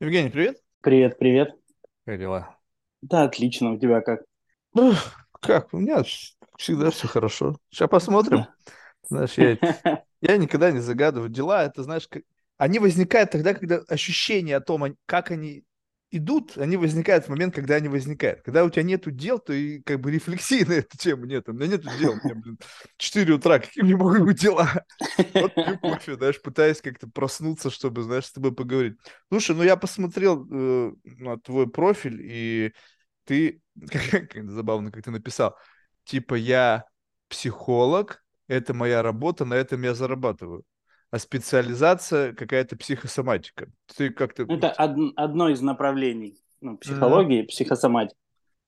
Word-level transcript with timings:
Евгений, 0.00 0.30
привет. 0.30 0.56
Привет, 0.80 1.18
привет. 1.18 1.54
Как 2.06 2.18
дела? 2.18 2.56
Да, 3.02 3.24
отлично. 3.24 3.74
У 3.74 3.78
тебя 3.78 4.00
как? 4.00 4.22
Ну, 4.72 4.94
как? 5.40 5.74
У 5.74 5.76
меня 5.76 6.02
всегда 6.56 6.90
все 6.90 7.06
хорошо. 7.06 7.58
Сейчас 7.68 7.90
посмотрим. 7.90 8.46
Знаешь, 9.10 9.34
я, 9.36 9.58
я 10.22 10.38
никогда 10.38 10.70
не 10.70 10.78
загадываю 10.78 11.28
дела. 11.28 11.64
Это, 11.64 11.82
знаешь, 11.82 12.08
как... 12.08 12.22
они 12.56 12.78
возникают 12.78 13.30
тогда, 13.30 13.52
когда 13.52 13.82
ощущение 13.88 14.56
о 14.56 14.62
том, 14.62 14.96
как 15.04 15.32
они 15.32 15.64
идут, 16.10 16.58
они 16.58 16.76
возникают 16.76 17.26
в 17.26 17.28
момент, 17.28 17.54
когда 17.54 17.76
они 17.76 17.88
возникают. 17.88 18.42
Когда 18.42 18.64
у 18.64 18.70
тебя 18.70 18.82
нету 18.82 19.10
дел, 19.10 19.38
то 19.38 19.52
и 19.52 19.80
как 19.80 20.00
бы 20.00 20.10
рефлексии 20.10 20.64
на 20.68 20.74
эту 20.74 20.96
тему 20.96 21.24
нет. 21.26 21.48
У 21.48 21.52
меня 21.52 21.68
нету 21.68 21.88
дел. 21.98 22.14
Меня, 22.14 22.34
блин, 22.34 22.58
4 22.96 23.32
утра, 23.32 23.58
какие 23.58 23.84
мне 23.84 23.96
могут 23.96 24.22
быть 24.22 24.40
дела? 24.40 24.84
Вот 25.34 25.54
пью 25.54 25.78
кофе, 25.78 26.14
знаешь, 26.14 26.42
пытаюсь 26.42 26.80
как-то 26.80 27.08
проснуться, 27.08 27.70
чтобы, 27.70 28.02
знаешь, 28.02 28.26
с 28.26 28.32
тобой 28.32 28.54
поговорить. 28.54 28.96
Слушай, 29.30 29.56
ну 29.56 29.62
я 29.62 29.76
посмотрел 29.76 30.46
э, 30.50 30.92
на 31.04 31.38
твой 31.38 31.68
профиль, 31.70 32.20
и 32.22 32.72
ты, 33.24 33.62
как 33.90 34.50
забавно, 34.50 34.90
как 34.90 35.04
ты 35.04 35.10
написал, 35.10 35.56
типа 36.04 36.34
я 36.34 36.84
психолог, 37.28 38.24
это 38.48 38.74
моя 38.74 39.02
работа, 39.02 39.44
на 39.44 39.54
этом 39.54 39.82
я 39.82 39.94
зарабатываю 39.94 40.64
а 41.10 41.18
специализация 41.18 42.32
какая-то 42.34 42.76
психосоматика. 42.76 43.70
Ты 43.96 44.10
как-то... 44.10 44.44
Это 44.44 44.74
од- 44.78 45.12
одно 45.16 45.48
из 45.48 45.60
направлений 45.60 46.36
ну, 46.60 46.78
психологии, 46.78 47.42
mm. 47.42 47.46
психосоматики. 47.46 48.16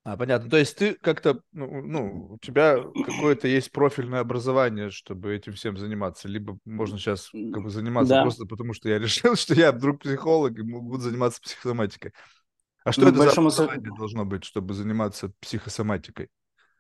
А, 0.04 0.16
понятно. 0.16 0.50
То 0.50 0.56
есть 0.56 0.76
ты 0.76 0.94
как-то, 0.94 1.40
ну, 1.52 1.80
ну, 1.80 2.32
у 2.32 2.38
тебя 2.38 2.78
какое-то 3.06 3.46
есть 3.46 3.70
профильное 3.70 4.20
образование, 4.20 4.90
чтобы 4.90 5.32
этим 5.32 5.52
всем 5.52 5.76
заниматься, 5.76 6.26
либо 6.26 6.58
можно 6.64 6.98
сейчас 6.98 7.30
как 7.30 7.62
бы 7.62 7.70
заниматься 7.70 8.14
да. 8.14 8.22
просто 8.22 8.46
потому, 8.46 8.74
что 8.74 8.88
я 8.88 8.98
решил, 8.98 9.36
что 9.36 9.54
я 9.54 9.70
вдруг 9.70 10.00
психолог 10.00 10.58
и 10.58 10.62
буду 10.62 10.98
заниматься 10.98 11.40
психосоматикой. 11.40 12.12
А 12.84 12.90
что 12.90 13.02
ну, 13.02 13.08
это 13.08 13.18
за 13.18 13.30
образование 13.30 13.92
должно 13.96 14.24
быть, 14.24 14.42
чтобы 14.42 14.74
заниматься 14.74 15.32
психосоматикой? 15.40 16.30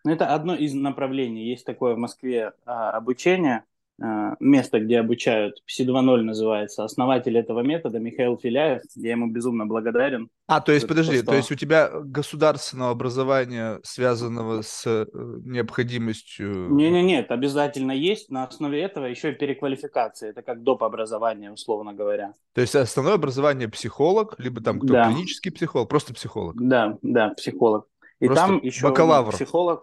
Ну, 0.04 0.10
это 0.10 0.34
одно 0.34 0.56
из 0.56 0.74
направлений. 0.74 1.48
Есть 1.48 1.64
такое 1.64 1.94
в 1.94 1.98
Москве 1.98 2.54
а, 2.66 2.90
обучение, 2.90 3.62
место, 3.98 4.80
где 4.80 5.00
обучают, 5.00 5.62
Пси 5.66 5.86
2.0 5.86 6.22
называется, 6.22 6.84
основатель 6.84 7.36
этого 7.36 7.60
метода 7.60 7.98
Михаил 7.98 8.38
Филяев, 8.38 8.82
я 8.96 9.12
ему 9.12 9.30
безумно 9.30 9.66
благодарен. 9.66 10.28
А, 10.46 10.60
то 10.60 10.72
есть, 10.72 10.88
подожди, 10.88 11.18
то, 11.18 11.22
что... 11.22 11.26
то 11.26 11.36
есть 11.36 11.52
у 11.52 11.54
тебя 11.54 11.90
государственного 12.00 12.90
образования, 12.90 13.80
связанного 13.84 14.62
с 14.62 14.84
э, 14.86 15.06
необходимостью... 15.44 16.68
Не-не, 16.70 17.02
нет, 17.02 17.30
обязательно 17.30 17.92
есть, 17.92 18.30
на 18.30 18.44
основе 18.44 18.82
этого 18.82 19.06
еще 19.06 19.32
и 19.32 19.34
переквалификация, 19.34 20.30
это 20.30 20.42
как 20.42 20.62
доп. 20.62 20.82
образование, 20.82 21.52
условно 21.52 21.92
говоря. 21.92 22.34
То 22.54 22.60
есть 22.60 22.74
основное 22.74 23.14
образование 23.14 23.68
психолог, 23.68 24.34
либо 24.38 24.60
там 24.60 24.80
кто, 24.80 24.94
да. 24.94 25.06
клинический 25.06 25.52
психолог, 25.52 25.88
просто 25.88 26.12
психолог? 26.12 26.56
Да, 26.60 26.98
да, 27.02 27.30
психолог. 27.30 27.86
И 28.20 28.26
просто 28.26 28.46
там 28.46 28.60
еще 28.62 28.88
бакалавр. 28.88 29.32
психолог... 29.32 29.82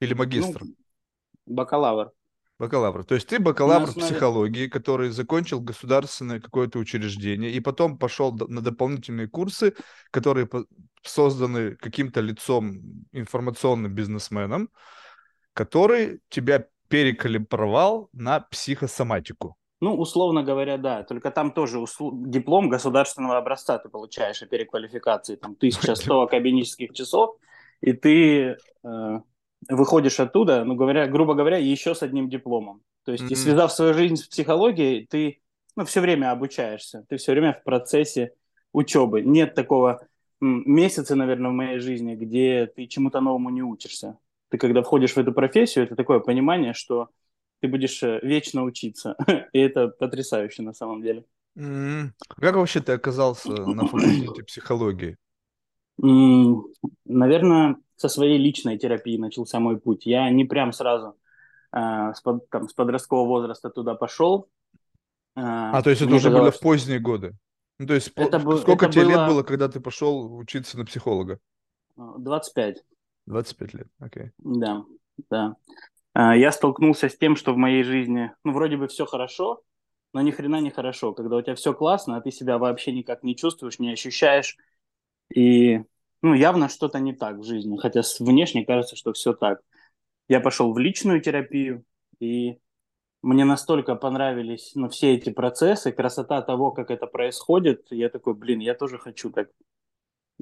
Или 0.00 0.12
магистр? 0.12 0.62
Ну, 0.64 0.74
бакалавр. 1.46 2.12
Бакалавр. 2.58 3.04
То 3.04 3.16
есть 3.16 3.26
ты 3.26 3.40
бакалавр 3.40 3.88
основе... 3.88 4.06
психологии, 4.06 4.68
который 4.68 5.10
закончил 5.10 5.60
государственное 5.60 6.40
какое-то 6.40 6.78
учреждение, 6.78 7.50
и 7.50 7.60
потом 7.60 7.98
пошел 7.98 8.32
на 8.32 8.60
дополнительные 8.60 9.28
курсы, 9.28 9.74
которые 10.12 10.48
созданы 11.02 11.74
каким-то 11.74 12.20
лицом, 12.20 12.80
информационным 13.12 13.92
бизнесменом, 13.92 14.68
который 15.52 16.20
тебя 16.28 16.66
перекалибровал 16.88 18.08
на 18.12 18.40
психосоматику. 18.40 19.56
Ну, 19.80 19.96
условно 19.96 20.44
говоря, 20.44 20.78
да. 20.78 21.02
Только 21.02 21.32
там 21.32 21.52
тоже 21.52 21.80
усл... 21.80 22.12
диплом 22.12 22.68
государственного 22.68 23.36
образца 23.36 23.78
ты 23.78 23.88
получаешь 23.88 24.42
о 24.42 24.46
переквалификации. 24.46 25.36
Там 25.36 25.52
1100 25.52 26.20
академических 26.22 26.92
часов, 26.92 27.36
и 27.80 27.92
ты 27.92 28.56
э, 28.84 29.20
выходишь 29.68 30.20
оттуда, 30.20 30.64
ну, 30.64 30.74
говоря, 30.74 31.06
грубо 31.06 31.34
говоря, 31.34 31.58
еще 31.58 31.94
с 31.94 32.02
одним 32.02 32.28
дипломом. 32.28 32.82
То 33.04 33.12
есть, 33.12 33.24
mm-hmm. 33.24 33.32
и 33.32 33.36
связав 33.36 33.72
свою 33.72 33.94
жизнь 33.94 34.16
с 34.16 34.26
психологией, 34.26 35.06
ты 35.06 35.40
ну, 35.76 35.84
все 35.84 36.00
время 36.00 36.30
обучаешься, 36.30 37.04
ты 37.08 37.16
все 37.16 37.32
время 37.32 37.52
в 37.52 37.62
процессе 37.64 38.32
учебы. 38.72 39.22
Нет 39.22 39.54
такого 39.54 40.06
месяца, 40.40 41.14
наверное, 41.14 41.50
в 41.50 41.54
моей 41.54 41.78
жизни, 41.78 42.14
где 42.14 42.66
ты 42.66 42.86
чему-то 42.86 43.20
новому 43.20 43.50
не 43.50 43.62
учишься. 43.62 44.18
Ты 44.50 44.58
когда 44.58 44.82
входишь 44.82 45.12
в 45.12 45.18
эту 45.18 45.32
профессию, 45.32 45.84
это 45.84 45.96
такое 45.96 46.20
понимание, 46.20 46.74
что 46.74 47.08
ты 47.60 47.68
будешь 47.68 48.02
э, 48.02 48.20
вечно 48.22 48.62
учиться. 48.64 49.16
И 49.52 49.58
это 49.58 49.88
потрясающе 49.88 50.62
на 50.62 50.74
самом 50.74 51.02
деле. 51.02 51.24
Mm-hmm. 51.56 52.10
Как 52.36 52.56
вообще 52.56 52.80
ты 52.80 52.92
оказался 52.92 53.50
на 53.50 53.86
факультете 53.86 54.42
психологии? 54.42 55.16
Наверное, 55.96 57.76
со 58.04 58.08
своей 58.10 58.36
личной 58.36 58.76
терапии 58.76 59.16
начался 59.16 59.60
мой 59.60 59.80
путь. 59.80 60.04
Я 60.04 60.28
не 60.28 60.44
прям 60.44 60.72
сразу 60.72 61.16
э, 61.72 62.12
с, 62.14 62.20
под, 62.20 62.50
там, 62.50 62.68
с 62.68 62.74
подросткового 62.74 63.26
возраста 63.26 63.70
туда 63.70 63.94
пошел. 63.94 64.50
Э, 65.36 65.40
а, 65.40 65.82
то 65.82 65.88
есть 65.88 66.02
это 66.02 66.14
уже 66.14 66.30
были 66.30 66.50
в 66.50 66.60
поздние 66.60 66.98
годы? 66.98 67.34
Ну, 67.78 67.86
то 67.86 67.94
есть 67.94 68.12
это 68.14 68.38
по, 68.38 68.58
сколько 68.58 68.84
это 68.84 68.92
тебе 68.92 69.04
было... 69.04 69.10
лет 69.10 69.26
было, 69.26 69.42
когда 69.42 69.68
ты 69.68 69.80
пошел 69.80 70.36
учиться 70.36 70.76
на 70.76 70.84
психолога? 70.84 71.38
25. 71.96 72.84
25 73.24 73.74
лет, 73.74 73.86
окей. 73.98 74.24
Okay. 74.24 74.30
Да, 74.38 74.84
да. 75.30 75.56
Э, 76.14 76.38
я 76.38 76.52
столкнулся 76.52 77.08
с 77.08 77.16
тем, 77.16 77.36
что 77.36 77.54
в 77.54 77.56
моей 77.56 77.84
жизни, 77.84 78.32
ну, 78.44 78.52
вроде 78.52 78.76
бы 78.76 78.86
все 78.86 79.06
хорошо, 79.06 79.62
но 80.12 80.20
ни 80.20 80.30
хрена 80.30 80.60
не 80.60 80.70
хорошо. 80.70 81.14
Когда 81.14 81.36
у 81.36 81.42
тебя 81.42 81.54
все 81.54 81.72
классно, 81.72 82.18
а 82.18 82.20
ты 82.20 82.30
себя 82.30 82.58
вообще 82.58 82.92
никак 82.92 83.22
не 83.22 83.34
чувствуешь, 83.34 83.78
не 83.78 83.90
ощущаешь, 83.90 84.58
и 85.34 85.84
ну, 86.24 86.32
явно 86.32 86.70
что-то 86.70 87.00
не 87.00 87.12
так 87.12 87.36
в 87.36 87.44
жизни, 87.44 87.76
хотя 87.76 88.00
внешне 88.18 88.64
кажется, 88.64 88.96
что 88.96 89.12
все 89.12 89.34
так. 89.34 89.60
Я 90.26 90.40
пошел 90.40 90.72
в 90.72 90.78
личную 90.78 91.20
терапию, 91.20 91.84
и 92.18 92.56
мне 93.20 93.44
настолько 93.44 93.94
понравились 93.94 94.72
ну, 94.74 94.88
все 94.88 95.14
эти 95.16 95.28
процессы, 95.28 95.92
красота 95.92 96.40
того, 96.40 96.70
как 96.70 96.90
это 96.90 97.06
происходит. 97.06 97.88
Я 97.90 98.08
такой, 98.08 98.32
блин, 98.32 98.60
я 98.60 98.72
тоже 98.72 98.98
хочу 98.98 99.30
так. 99.30 99.48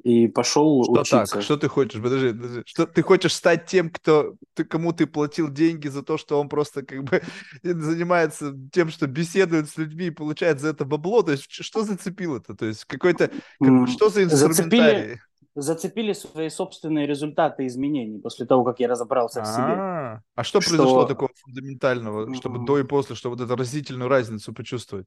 И 0.03 0.29
пошел 0.29 0.85
что 0.85 0.93
учиться. 0.93 1.25
так? 1.25 1.43
Что 1.43 1.57
ты 1.57 1.67
хочешь? 1.67 2.01
Подожди, 2.01 2.29
подожди. 2.29 2.61
Что 2.65 2.87
ты 2.87 3.01
хочешь 3.01 3.33
стать 3.33 3.65
тем, 3.65 3.89
кто 3.89 4.35
ты 4.53 4.63
кому 4.63 4.93
ты 4.93 5.05
платил 5.05 5.49
деньги 5.49 5.89
за 5.89 6.01
то, 6.01 6.17
что 6.17 6.39
он 6.39 6.47
просто 6.47 6.83
как 6.83 7.03
бы 7.03 7.21
занимается 7.61 8.57
тем, 8.71 8.87
что 8.87 9.05
беседует 9.07 9.69
с 9.69 9.77
людьми 9.77 10.05
и 10.05 10.11
получает 10.11 10.61
за 10.61 10.69
это 10.69 10.85
бабло? 10.85 11.23
То 11.23 11.33
есть 11.33 11.51
что 11.51 11.83
зацепило-то? 11.83 12.55
То 12.55 12.67
есть 12.67 12.85
какой-то 12.85 13.29
как, 13.59 13.89
что 13.89 14.07
за 14.07 14.23
инструментарий? 14.23 14.59
Зацепили, 14.59 15.21
зацепили 15.55 16.13
свои 16.13 16.49
собственные 16.49 17.05
результаты 17.05 17.67
изменений 17.67 18.19
после 18.19 18.45
того, 18.45 18.63
как 18.63 18.79
я 18.79 18.87
разобрался 18.87 19.43
в 19.43 19.45
себе. 19.45 19.63
А, 19.63 20.21
а 20.35 20.43
что, 20.43 20.61
что 20.61 20.71
произошло 20.71 21.05
такого 21.05 21.29
фундаментального, 21.41 22.33
чтобы 22.35 22.65
до 22.65 22.79
и 22.79 22.83
после, 22.83 23.15
чтобы 23.15 23.35
вот 23.35 23.45
эту 23.45 23.55
разительную 23.55 24.09
разницу 24.09 24.53
почувствовать? 24.53 25.05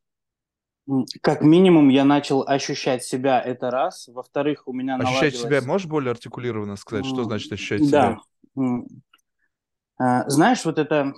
Как 1.21 1.43
минимум, 1.43 1.89
я 1.89 2.05
начал 2.05 2.47
ощущать 2.47 3.03
себя 3.03 3.41
это 3.41 3.73
раз. 3.73 4.07
Во-вторых, 4.07 4.69
у 4.69 4.73
меня 4.73 4.95
Ощущать 4.95 5.35
наладилось... 5.35 5.41
себя, 5.41 5.61
можешь 5.63 5.89
более 5.89 6.13
артикулированно 6.13 6.77
сказать, 6.77 7.07
что 7.07 7.25
значит 7.25 7.53
ощущать 7.53 7.85
себя? 7.85 8.19
Да. 8.55 10.25
Знаешь, 10.29 10.65
вот 10.65 10.79
это, 10.79 11.13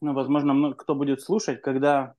ну, 0.00 0.12
возможно, 0.12 0.74
кто 0.74 0.94
будет 0.94 1.22
слушать, 1.22 1.60
когда 1.60 2.14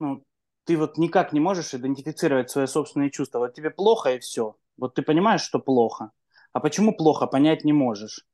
ну, 0.00 0.24
ты 0.64 0.76
вот 0.76 0.98
никак 0.98 1.32
не 1.32 1.38
можешь 1.38 1.72
идентифицировать 1.72 2.50
свои 2.50 2.66
собственные 2.66 3.10
чувства. 3.10 3.38
Вот 3.38 3.54
тебе 3.54 3.70
плохо 3.70 4.14
и 4.14 4.18
все. 4.18 4.56
Вот 4.78 4.94
ты 4.94 5.02
понимаешь, 5.02 5.42
что 5.42 5.58
плохо. 5.58 6.12
А 6.52 6.60
почему 6.60 6.94
плохо, 6.94 7.26
понять 7.26 7.64
не 7.64 7.72
можешь. 7.72 8.24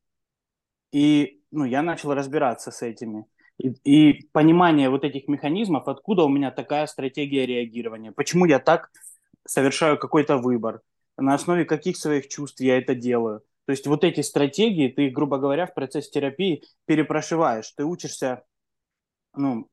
И 0.93 1.41
ну, 1.51 1.65
я 1.65 1.83
начал 1.83 2.15
разбираться 2.15 2.71
с 2.71 2.83
этими. 2.83 3.27
И, 3.59 3.71
и 3.85 4.29
понимание 4.33 4.91
вот 4.91 5.05
этих 5.05 5.29
механизмов, 5.29 5.89
откуда 5.89 6.25
у 6.25 6.29
меня 6.29 6.51
такая 6.51 6.87
стратегия 6.87 7.47
реагирования, 7.47 8.13
почему 8.13 8.47
я 8.47 8.59
так 8.59 8.91
совершаю 9.47 9.99
какой-то 9.99 10.39
выбор, 10.39 10.83
на 11.17 11.35
основе 11.35 11.65
каких 11.65 11.97
своих 11.97 12.29
чувств 12.29 12.61
я 12.61 12.79
это 12.79 12.95
делаю. 12.95 13.43
То 13.67 13.73
есть 13.73 13.87
вот 13.87 14.05
эти 14.05 14.21
стратегии 14.21 14.89
ты, 14.89 15.09
грубо 15.09 15.39
говоря, 15.39 15.67
в 15.67 15.75
процессе 15.75 16.11
терапии 16.11 16.65
перепрошиваешь. 16.87 17.71
Ты 17.71 17.85
учишься 17.85 18.45
ну, 19.35 19.69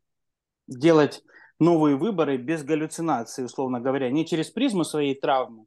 делать 0.67 1.23
новые 1.59 1.95
выборы 1.95 2.37
без 2.37 2.63
галлюцинации, 2.63 3.43
условно 3.43 3.79
говоря, 3.79 4.09
не 4.09 4.25
через 4.25 4.49
призму 4.49 4.83
своей 4.83 5.19
травмы, 5.19 5.65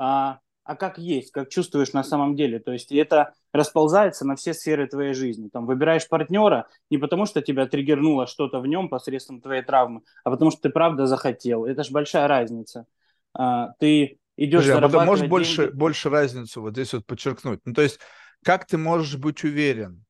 а, 0.00 0.40
а 0.64 0.76
как 0.76 0.98
есть, 0.98 1.30
как 1.30 1.50
чувствуешь 1.50 1.92
на 1.92 2.02
самом 2.02 2.34
деле. 2.34 2.58
То 2.58 2.72
есть 2.72 2.90
это 2.90 3.34
расползается 3.52 4.26
на 4.26 4.34
все 4.34 4.54
сферы 4.54 4.86
твоей 4.86 5.12
жизни. 5.12 5.48
Там 5.52 5.66
выбираешь 5.66 6.08
партнера 6.08 6.68
не 6.88 6.96
потому, 6.96 7.26
что 7.26 7.42
тебя 7.42 7.66
триггернуло 7.66 8.26
что-то 8.26 8.60
в 8.60 8.66
нем 8.66 8.88
посредством 8.88 9.42
твоей 9.42 9.62
травмы, 9.62 10.00
а 10.24 10.30
потому 10.30 10.50
что 10.50 10.62
ты 10.62 10.70
правда 10.70 11.06
захотел. 11.06 11.66
Это 11.66 11.84
же 11.84 11.92
большая 11.92 12.28
разница. 12.28 12.86
А, 13.34 13.74
ты 13.78 14.18
идешь 14.36 14.62
Подожди, 14.62 14.72
зарабатывать 14.72 15.02
а 15.02 15.06
можешь 15.06 15.20
деньги... 15.20 15.30
больше, 15.30 15.70
больше 15.70 16.08
разницу 16.08 16.62
вот 16.62 16.72
здесь 16.72 16.92
вот 16.94 17.04
подчеркнуть? 17.04 17.60
Ну, 17.66 17.74
то 17.74 17.82
есть 17.82 18.00
как 18.42 18.66
ты 18.66 18.78
можешь 18.78 19.16
быть 19.16 19.44
уверен, 19.44 20.04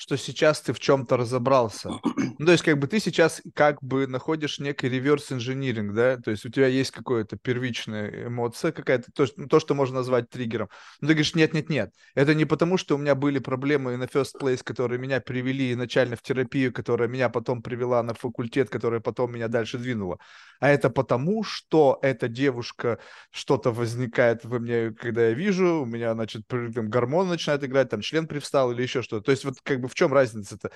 что 0.00 0.16
сейчас 0.16 0.62
ты 0.62 0.72
в 0.72 0.80
чем-то 0.80 1.18
разобрался. 1.18 1.90
Ну, 2.38 2.46
то 2.46 2.52
есть, 2.52 2.64
как 2.64 2.78
бы 2.78 2.86
ты 2.86 3.00
сейчас 3.00 3.42
как 3.54 3.82
бы 3.82 4.06
находишь 4.06 4.60
некий 4.60 4.88
реверс-инжиниринг, 4.88 5.92
да, 5.92 6.16
то 6.16 6.30
есть 6.30 6.46
у 6.46 6.48
тебя 6.48 6.68
есть 6.68 6.90
какая-то 6.90 7.36
первичная 7.36 8.28
эмоция, 8.28 8.72
какая-то, 8.72 9.12
то, 9.12 9.26
ну, 9.36 9.46
то, 9.46 9.60
что 9.60 9.74
можно 9.74 9.96
назвать 9.96 10.30
триггером. 10.30 10.70
Но 11.02 11.08
ты 11.08 11.14
говоришь, 11.14 11.34
нет-нет-нет, 11.34 11.92
это 12.14 12.34
не 12.34 12.46
потому, 12.46 12.78
что 12.78 12.94
у 12.94 12.98
меня 12.98 13.14
были 13.14 13.40
проблемы 13.40 13.94
на 13.98 14.04
first 14.04 14.40
place, 14.40 14.62
которые 14.64 14.98
меня 14.98 15.20
привели 15.20 15.70
изначально 15.72 16.16
в 16.16 16.22
терапию, 16.22 16.72
которая 16.72 17.08
меня 17.08 17.28
потом 17.28 17.60
привела 17.60 18.02
на 18.02 18.14
факультет, 18.14 18.70
которая 18.70 19.00
потом 19.00 19.34
меня 19.34 19.48
дальше 19.48 19.76
двинула, 19.76 20.18
а 20.60 20.70
это 20.70 20.88
потому, 20.88 21.42
что 21.42 21.98
эта 22.00 22.28
девушка, 22.28 22.98
что-то 23.30 23.70
возникает 23.70 24.46
во 24.46 24.58
мне, 24.60 24.92
когда 24.92 25.28
я 25.28 25.34
вижу, 25.34 25.82
у 25.82 25.84
меня, 25.84 26.14
значит, 26.14 26.46
там, 26.48 26.88
гормон 26.88 27.28
начинает 27.28 27.64
играть, 27.64 27.90
там 27.90 28.00
член 28.00 28.26
привстал 28.26 28.72
или 28.72 28.82
еще 28.82 29.02
что-то. 29.02 29.24
То 29.24 29.30
есть 29.30 29.44
вот 29.44 29.56
как 29.62 29.80
бы 29.80 29.89
в 29.90 29.94
чем 29.94 30.12
разница-то? 30.12 30.70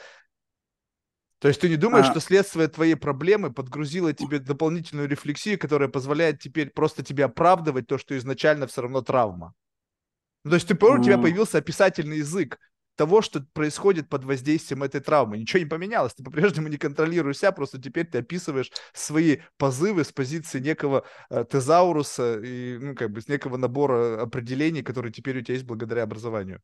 То 1.39 1.49
есть 1.49 1.61
ты 1.61 1.69
не 1.69 1.77
думаешь, 1.77 2.07
а... 2.07 2.11
что 2.11 2.21
следствие 2.21 2.69
твоей 2.69 2.95
проблемы 2.95 3.53
подгрузило 3.53 4.13
тебе 4.13 4.39
дополнительную 4.39 5.09
рефлексию, 5.09 5.59
которая 5.59 5.89
позволяет 5.89 6.41
теперь 6.41 6.71
просто 6.71 7.03
тебе 7.03 7.25
оправдывать 7.25 7.87
то, 7.87 7.99
что 7.99 8.17
изначально 8.17 8.67
все 8.67 8.83
равно 8.83 9.03
травма? 9.03 9.55
Ну, 10.45 10.51
то 10.51 10.55
есть 10.55 10.69
ты, 10.69 10.75
mm. 10.75 10.99
у 10.99 11.03
тебя 11.03 11.19
появился 11.19 11.59
описательный 11.59 12.19
язык 12.19 12.59
того, 12.97 13.23
что 13.23 13.45
происходит 13.53 14.09
под 14.09 14.25
воздействием 14.25 14.85
этой 14.85 15.01
травмы. 15.01 15.37
Ничего 15.37 15.59
не 15.61 15.67
поменялось, 15.67 16.15
ты 16.15 16.23
по-прежнему 16.23 16.69
не 16.69 16.79
контролируешь 16.79 17.39
себя, 17.39 17.53
просто 17.53 17.81
теперь 17.81 18.07
ты 18.07 18.19
описываешь 18.19 18.71
свои 18.93 19.39
позывы 19.59 20.05
с 20.05 20.13
позиции 20.13 20.61
некого 20.61 21.05
э, 21.29 21.45
тезауруса 21.45 22.41
и, 22.41 22.79
ну, 22.79 22.95
как 22.95 23.11
бы, 23.11 23.21
с 23.21 23.29
некого 23.29 23.57
набора 23.57 24.23
определений, 24.23 24.83
которые 24.83 25.13
теперь 25.13 25.39
у 25.39 25.43
тебя 25.43 25.55
есть 25.55 25.67
благодаря 25.67 26.05
образованию 26.05 26.63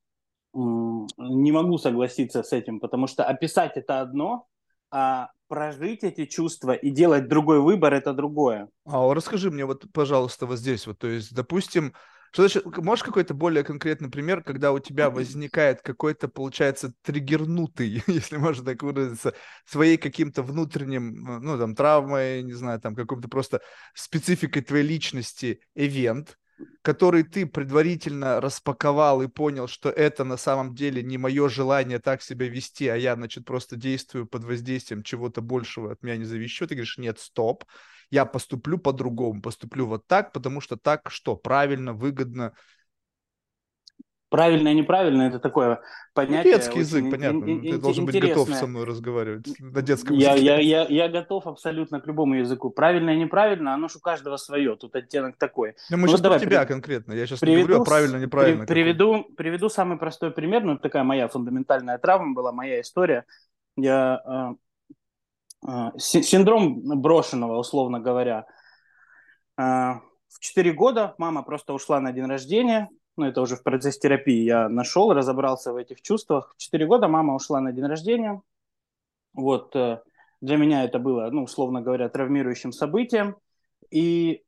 не 0.53 1.53
могу 1.53 1.79
согласиться 1.79 2.43
с 2.43 2.53
этим, 2.53 2.81
потому 2.81 3.07
что 3.07 3.25
описать 3.25 3.77
это 3.77 4.01
одно, 4.01 4.47
а 4.91 5.31
прожить 5.49 6.05
эти 6.05 6.27
чувства 6.27 6.73
и 6.73 6.91
делать 6.91 7.29
другой 7.29 7.61
выбор 7.61 7.95
это 7.95 8.13
другое. 8.13 8.69
А 8.85 9.13
расскажи 9.15 9.51
мне 9.51 9.65
вот, 9.65 9.85
пожалуйста, 9.93 10.47
вот 10.47 10.59
здесь 10.59 10.87
вот, 10.87 10.99
то 10.99 11.09
есть, 11.09 11.35
допустим, 11.35 11.93
что 12.33 12.43
значит, 12.43 12.65
можешь 12.79 13.03
какой-то 13.03 13.35
более 13.35 13.65
конкретный 13.65 14.09
пример, 14.09 14.45
когда 14.45 14.73
у 14.73 14.79
тебя 14.79 15.11
возникает 15.11 15.83
какой-то, 15.83 16.29
получается, 16.29 16.93
триггернутый, 17.03 18.03
если 18.07 18.37
можно 18.37 18.65
так 18.65 18.83
выразиться, 18.83 19.35
своей 19.67 19.97
каким-то 19.97 20.43
внутренним, 20.43 21.29
э, 21.29 21.41
ну, 21.41 21.59
там, 21.59 21.75
травмой, 21.75 22.43
не 22.43 22.53
знаю, 22.53 22.81
там, 22.81 22.95
каким-то 22.95 23.29
просто 23.29 23.61
спецификой 23.95 24.63
твоей 24.63 24.87
личности 24.87 25.61
event, 25.77 26.29
который 26.83 27.23
ты 27.23 27.47
предварительно 27.47 28.41
распаковал 28.41 29.23
и 29.23 29.29
понял, 29.29 29.69
что 29.69 29.91
это 29.91 30.25
на 30.25 30.37
самом 30.37 30.75
деле 30.75 31.03
не 31.03 31.19
мое 31.19 31.49
желание 31.49 31.99
так 31.99 32.23
себя 32.23 32.49
вести, 32.49 32.89
а 32.89 32.97
я, 32.97 33.15
значит, 33.15 33.45
просто 33.45 33.77
действую 33.77 34.27
под 34.27 34.45
воздействием 34.45 35.03
чего-то 35.03 35.43
большего 35.43 35.93
от 35.93 36.03
меня 36.03 36.17
не 36.17 36.25
зависящего, 36.25 36.69
ты 36.69 36.75
говоришь, 36.75 36.99
нет, 36.99 37.19
стоп, 37.19 37.65
я 38.11 38.25
поступлю 38.25 38.79
по-другому, 38.79 39.43
поступлю 39.43 39.87
вот 39.87 40.07
так, 40.07 40.33
потому 40.33 40.61
что 40.61 40.77
так 40.77 41.11
что, 41.11 41.37
правильно, 41.37 41.93
выгодно, 41.93 42.55
Правильно 44.31 44.69
и 44.69 44.75
неправильно 44.77 45.23
это 45.23 45.41
такое 45.41 45.81
понятие. 46.15 46.53
Ну, 46.53 46.59
детский 46.59 46.79
язык, 46.79 47.11
понятно. 47.11 47.45
Ин- 47.45 47.63
Ты 47.63 47.79
должен 47.79 48.07
быть 48.07 48.21
готов 48.21 48.49
со 48.49 48.69
мной 48.69 48.85
разговаривать 48.85 49.49
на 49.59 49.83
детском 49.83 50.17
я, 50.17 50.35
языке. 50.35 50.47
Я, 50.47 50.59
я, 50.61 50.87
я 50.89 51.09
готов 51.09 51.49
абсолютно 51.49 52.01
к 52.01 52.07
любому 52.07 52.35
языку. 52.37 52.71
Правильно 52.71 53.11
и 53.11 53.17
неправильно, 53.17 53.75
оно 53.75 53.89
же 53.89 53.99
у 53.99 54.01
каждого 54.01 54.37
свое. 54.37 54.77
Тут 54.77 54.95
оттенок 54.95 55.37
такой. 55.37 55.75
Ну, 55.91 55.97
мы 55.97 56.03
ну, 56.03 56.09
сейчас 56.09 56.21
вот 56.21 56.29
про 56.31 56.39
тебя 56.39 56.61
при... 56.61 56.69
конкретно. 56.69 57.13
Я 57.13 57.27
сейчас 57.27 57.41
приведу, 57.41 57.59
не 57.59 57.65
говорю, 57.65 57.83
а 57.83 57.85
правильно, 57.85 58.17
неправильно. 58.19 58.67
При, 58.67 58.75
приведу, 58.75 59.25
приведу 59.37 59.69
самый 59.69 59.99
простой 59.99 60.31
пример. 60.31 60.63
Ну, 60.63 60.79
такая 60.79 61.03
моя 61.03 61.27
фундаментальная 61.27 61.99
травма 61.99 62.33
была, 62.33 62.53
моя 62.53 62.81
история. 62.81 63.25
Я 63.77 64.55
э, 65.67 65.69
э, 65.69 65.99
синдром 65.99 67.01
брошенного, 67.01 67.59
условно 67.59 67.99
говоря. 67.99 68.47
Э, 69.59 69.95
в 70.29 70.39
4 70.39 70.73
года 70.73 71.17
мама 71.19 71.43
просто 71.43 71.73
ушла 71.73 72.01
на 72.01 72.13
день 72.13 72.27
рождения, 72.27 72.89
ну, 73.21 73.27
это 73.27 73.43
уже 73.43 73.57
в 73.57 73.63
процессе 73.63 74.01
терапии 74.01 74.45
я 74.45 74.69
нашел, 74.69 75.13
разобрался 75.13 75.73
в 75.73 75.77
этих 75.77 76.01
чувствах. 76.01 76.55
В 76.57 76.61
4 76.63 76.87
года 76.87 77.07
мама 77.07 77.35
ушла 77.35 77.61
на 77.61 77.71
день 77.71 77.85
рождения. 77.85 78.41
Вот, 79.35 79.77
э, 79.77 80.01
для 80.41 80.57
меня 80.57 80.85
это 80.85 80.99
было, 80.99 81.29
ну, 81.31 81.45
условно 81.45 81.83
говоря, 81.83 82.09
травмирующим 82.09 82.73
событием. 82.73 83.37
И 83.91 84.43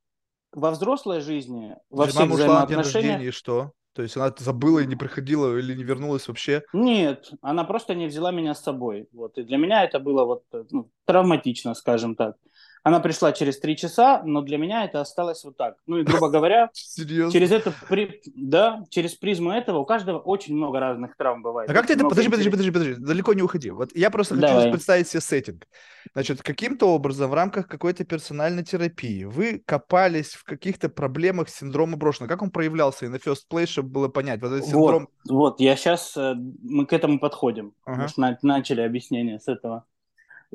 во 0.53 0.71
взрослой 0.71 1.21
жизни, 1.21 1.77
во 1.91 2.07
всех 2.07 2.21
мама 2.23 2.35
ушла 2.35 2.61
на 2.61 2.67
день 2.67 2.79
рождения... 2.79 3.23
и 3.23 3.31
что? 3.31 3.73
То 3.93 4.01
есть 4.01 4.17
она 4.17 4.33
забыла 4.39 4.79
и 4.79 4.87
не 4.87 4.97
приходила 4.97 5.55
или 5.55 5.75
не 5.75 5.85
вернулась 5.85 6.27
вообще? 6.27 6.63
Нет, 6.73 7.31
она 7.43 7.65
просто 7.65 7.95
не 7.95 8.07
взяла 8.07 8.31
меня 8.31 8.55
с 8.55 8.63
собой. 8.63 9.07
Вот. 9.13 9.37
И 9.37 9.43
для 9.43 9.59
меня 9.59 9.85
это 9.85 10.01
было 10.01 10.25
вот, 10.25 10.45
э, 10.53 10.65
ну, 10.71 10.91
травматично, 11.05 11.75
скажем 11.75 12.17
так. 12.17 12.37
Она 12.85 12.99
пришла 12.99 13.33
через 13.33 13.61
три 13.61 13.77
часа, 13.77 14.23
но 14.25 14.43
для 14.43 14.59
меня 14.59 14.85
это 14.85 15.01
осталось 15.01 15.45
вот 15.45 15.57
так. 15.57 15.77
Ну 15.87 15.99
и, 15.99 16.03
грубо 16.03 16.31
говоря, 16.31 16.71
через 16.97 17.53
это, 17.53 17.73
при... 17.89 18.21
да, 18.35 18.85
через 18.91 19.15
призму 19.15 19.53
этого 19.53 19.79
у 19.79 19.85
каждого 19.85 20.19
очень 20.19 20.57
много 20.57 20.81
разных 20.81 21.17
травм 21.17 21.43
бывает. 21.43 21.71
А 21.71 21.75
как 21.75 21.87
ты 21.87 21.93
это... 21.93 22.09
Подожди, 22.09 22.29
подожди, 22.29 22.51
подожди, 22.51 22.71
подожди, 22.73 22.95
далеко 22.95 23.35
не 23.35 23.43
уходи. 23.43 23.71
Вот 23.71 23.95
я 23.95 24.11
просто 24.11 24.35
хочу 24.35 24.47
Давай. 24.49 24.71
представить 24.73 25.07
себе 25.07 25.21
сеттинг. 25.21 25.69
Значит, 26.13 26.43
каким-то 26.43 26.87
образом 26.87 27.31
в 27.31 27.35
рамках 27.35 27.69
какой-то 27.69 28.05
персональной 28.05 28.65
терапии 28.65 29.25
вы 29.25 29.63
копались 29.65 30.33
в 30.33 30.43
каких-то 30.43 30.89
проблемах 30.89 31.49
синдрома 31.49 31.97
брошенного. 31.97 32.29
Как 32.29 32.43
он 32.43 32.51
проявлялся 32.51 33.07
и 33.07 33.09
на 33.09 33.17
first 33.17 33.43
place, 33.49 33.67
чтобы 33.67 33.91
было 33.91 34.09
понять? 34.09 34.41
Вот, 34.43 34.53
этот 34.53 34.65
синдром... 34.65 35.09
вот, 35.29 35.33
вот, 35.33 35.61
я 35.61 35.77
сейчас, 35.77 36.17
э, 36.17 36.35
мы 36.35 36.87
к 36.87 36.93
этому 36.93 37.21
подходим. 37.21 37.75
Ага. 37.85 38.09
начали 38.43 38.81
объяснение 38.81 39.39
с 39.39 39.47
этого. 39.47 39.85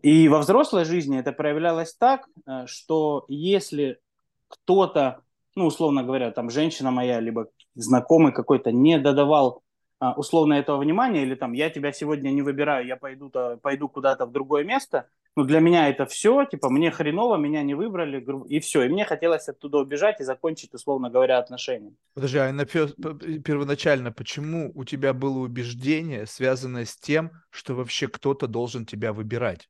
И 0.02 0.28
во 0.28 0.40
взрослой 0.40 0.86
жизни 0.86 1.20
это 1.20 1.32
проявлялось 1.32 1.94
так, 1.94 2.28
э, 2.46 2.66
что 2.68 3.26
если 3.28 4.00
кто-то, 4.48 5.22
ну, 5.56 5.66
условно 5.66 6.04
говоря, 6.04 6.32
там, 6.32 6.50
женщина 6.50 6.92
моя, 6.92 7.20
либо 7.20 7.48
знакомый 7.76 8.32
какой-то 8.32 8.72
не 8.72 9.00
додавал 9.00 9.64
а, 10.00 10.14
условно 10.14 10.54
этого 10.54 10.78
внимания, 10.78 11.24
или 11.24 11.36
там, 11.36 11.54
я 11.54 11.70
тебя 11.70 11.92
сегодня 11.92 12.30
не 12.30 12.44
выбираю, 12.44 12.86
я 12.86 12.98
пойду, 12.98 13.30
-то, 13.30 13.58
пойду 13.58 13.90
куда-то 13.90 14.28
в 14.28 14.32
другое 14.32 14.64
место, 14.64 15.08
ну, 15.36 15.44
для 15.44 15.60
меня 15.60 15.88
это 15.88 16.08
все, 16.08 16.46
типа, 16.46 16.70
мне 16.70 16.90
хреново, 16.90 17.38
меня 17.38 17.62
не 17.62 17.76
выбрали, 17.76 18.26
и 18.48 18.60
все. 18.60 18.84
И 18.84 18.90
мне 18.90 19.06
хотелось 19.06 19.48
оттуда 19.48 19.78
убежать 19.78 20.20
и 20.20 20.24
закончить, 20.24 20.74
условно 20.74 21.12
говоря, 21.12 21.38
отношения. 21.38 21.94
Подожди, 22.16 22.40
а 22.40 22.52
на 22.52 22.66
первоначально 22.66 24.12
почему 24.12 24.72
у 24.74 24.84
тебя 24.84 25.14
было 25.14 25.38
убеждение, 25.38 26.26
связанное 26.26 26.86
с 26.86 26.98
тем, 26.98 27.32
что 27.52 27.76
вообще 27.76 28.08
кто-то 28.08 28.48
должен 28.48 28.88
тебя 28.88 29.14
выбирать? 29.14 29.70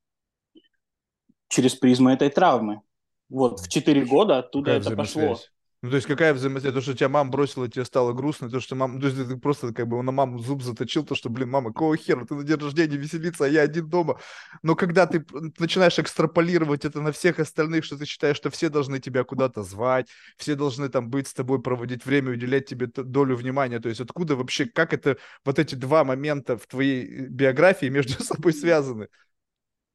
Через 1.48 1.74
призму 1.74 2.10
этой 2.10 2.30
травмы. 2.30 2.82
Вот, 3.28 3.60
в 3.60 3.68
4 3.68 4.04
года 4.04 4.38
оттуда 4.38 4.76
Какая 4.76 4.80
это 4.80 4.96
пошло. 4.96 5.38
Ну, 5.80 5.90
то 5.90 5.96
есть 5.96 6.08
какая 6.08 6.34
взаимосвязь? 6.34 6.74
То, 6.74 6.80
что 6.80 6.94
тебя 6.94 7.08
мама 7.08 7.30
бросила, 7.30 7.68
тебе 7.68 7.84
стало 7.84 8.12
грустно, 8.12 8.50
то, 8.50 8.58
что 8.58 8.74
мама... 8.74 9.00
То 9.00 9.06
есть 9.06 9.28
ты 9.28 9.36
просто 9.36 9.72
как 9.72 9.86
бы 9.86 10.02
на 10.02 10.10
маму 10.10 10.40
зуб 10.40 10.60
заточил, 10.60 11.04
то, 11.04 11.14
что, 11.14 11.30
блин, 11.30 11.50
мама, 11.50 11.72
какого 11.72 11.96
хера, 11.96 12.24
ты 12.24 12.34
на 12.34 12.42
день 12.42 12.56
рождения 12.56 12.96
веселиться, 12.96 13.44
а 13.44 13.48
я 13.48 13.62
один 13.62 13.88
дома. 13.88 14.18
Но 14.64 14.74
когда 14.74 15.06
ты 15.06 15.24
начинаешь 15.58 15.96
экстраполировать 16.00 16.84
это 16.84 17.00
на 17.00 17.12
всех 17.12 17.38
остальных, 17.38 17.84
что 17.84 17.96
ты 17.96 18.06
считаешь, 18.06 18.36
что 18.36 18.50
все 18.50 18.70
должны 18.70 18.98
тебя 18.98 19.22
куда-то 19.22 19.62
звать, 19.62 20.08
все 20.36 20.56
должны 20.56 20.88
там 20.88 21.10
быть 21.10 21.28
с 21.28 21.34
тобой, 21.34 21.62
проводить 21.62 22.04
время, 22.04 22.32
уделять 22.32 22.66
тебе 22.66 22.88
долю 22.88 23.36
внимания, 23.36 23.78
то 23.78 23.88
есть 23.88 24.00
откуда 24.00 24.34
вообще, 24.34 24.66
как 24.66 24.92
это, 24.92 25.16
вот 25.44 25.60
эти 25.60 25.76
два 25.76 26.02
момента 26.02 26.58
в 26.58 26.66
твоей 26.66 27.04
э, 27.04 27.26
биографии 27.28 27.86
между 27.86 28.20
собой 28.24 28.52
связаны? 28.52 29.06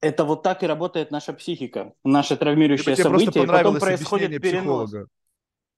Это 0.03 0.25
вот 0.25 0.43
так 0.43 0.63
и 0.63 0.67
работает 0.67 1.11
наша 1.11 1.33
психика, 1.33 1.93
наше 2.03 2.35
травмирующее 2.35 2.95
Тебе 2.95 3.03
событие, 3.03 3.43
и 3.43 3.47
потом 3.47 3.79
происходит 3.79 4.41
перенос. 4.41 4.89
Психолога. 4.89 5.07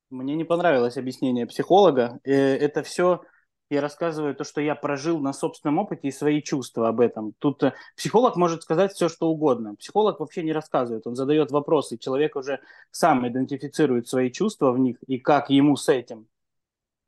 Мне 0.09 0.35
не 0.35 0.43
понравилось 0.43 0.97
объяснение 0.97 1.45
психолога. 1.45 2.19
Э, 2.23 2.31
это 2.33 2.83
все 2.83 3.21
я 3.69 3.81
рассказываю 3.81 4.35
то, 4.35 4.43
что 4.43 4.61
я 4.61 4.75
прожил 4.75 5.19
на 5.19 5.33
собственном 5.33 5.79
опыте 5.79 6.07
и 6.07 6.11
свои 6.11 6.41
чувства 6.41 6.87
об 6.87 6.99
этом. 6.99 7.33
Тут 7.39 7.63
э, 7.63 7.73
психолог 7.95 8.35
может 8.35 8.61
сказать 8.61 8.93
все, 8.93 9.09
что 9.09 9.27
угодно. 9.29 9.75
Психолог 9.75 10.19
вообще 10.19 10.43
не 10.43 10.53
рассказывает, 10.53 11.07
он 11.07 11.15
задает 11.15 11.51
вопросы. 11.51 11.97
Человек 11.97 12.35
уже 12.35 12.59
сам 12.91 13.27
идентифицирует 13.27 14.07
свои 14.07 14.31
чувства 14.31 14.71
в 14.71 14.79
них 14.79 14.97
и 15.07 15.17
как 15.19 15.49
ему 15.49 15.75
с 15.75 15.89
этим. 15.89 16.27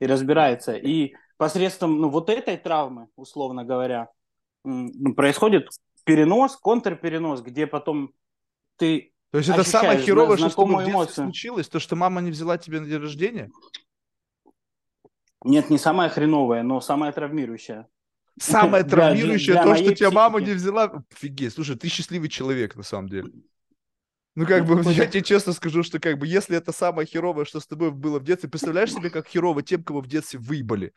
И 0.00 0.06
разбирается. 0.06 0.74
И 0.74 1.14
посредством 1.36 2.00
ну, 2.00 2.08
вот 2.08 2.30
этой 2.30 2.56
травмы, 2.56 3.08
условно 3.16 3.64
говоря, 3.64 4.08
происходит 5.16 5.68
перенос, 6.08 6.56
контрперенос, 6.56 7.42
где 7.42 7.66
потом 7.66 8.14
ты 8.76 9.12
То 9.30 9.38
есть 9.38 9.50
это 9.50 9.64
самое 9.64 10.00
херовое, 10.00 10.36
что 10.36 10.48
с 10.48 10.54
тобой 10.54 10.84
в 10.84 10.86
детстве 10.86 11.24
случилось? 11.24 11.68
То, 11.68 11.78
что 11.78 11.96
мама 11.96 12.20
не 12.20 12.30
взяла 12.30 12.58
тебя 12.58 12.80
на 12.80 12.86
день 12.86 12.98
рождения? 12.98 13.50
Нет, 15.44 15.70
не 15.70 15.78
самое 15.78 16.10
хреновое, 16.10 16.62
но 16.62 16.80
самое 16.80 17.12
травмирующее. 17.12 17.86
Самое 18.40 18.84
травмирующее 18.84 19.54
для, 19.54 19.64
для, 19.64 19.74
то, 19.74 19.82
что 19.82 19.94
тебя 19.94 20.10
мама 20.10 20.40
не 20.40 20.52
взяла. 20.52 21.04
Офигеть, 21.14 21.52
слушай, 21.52 21.76
ты 21.76 21.88
счастливый 21.88 22.28
человек 22.28 22.74
на 22.74 22.82
самом 22.82 23.08
деле. 23.08 23.30
Ну, 24.34 24.46
как 24.46 24.64
бы, 24.66 24.80
я 24.92 25.06
тебе 25.06 25.22
честно 25.22 25.52
скажу, 25.52 25.82
что, 25.82 26.00
как 26.00 26.18
бы, 26.18 26.26
если 26.26 26.56
это 26.56 26.72
самое 26.72 27.06
херовое, 27.06 27.44
что 27.44 27.60
с 27.60 27.66
тобой 27.66 27.90
было 27.90 28.18
в 28.18 28.24
детстве, 28.24 28.48
представляешь 28.48 28.92
себе, 28.92 29.10
как 29.10 29.28
херово 29.28 29.62
тем, 29.62 29.82
кого 29.82 30.00
в 30.00 30.08
детстве 30.08 30.40
выебали? 30.40 30.92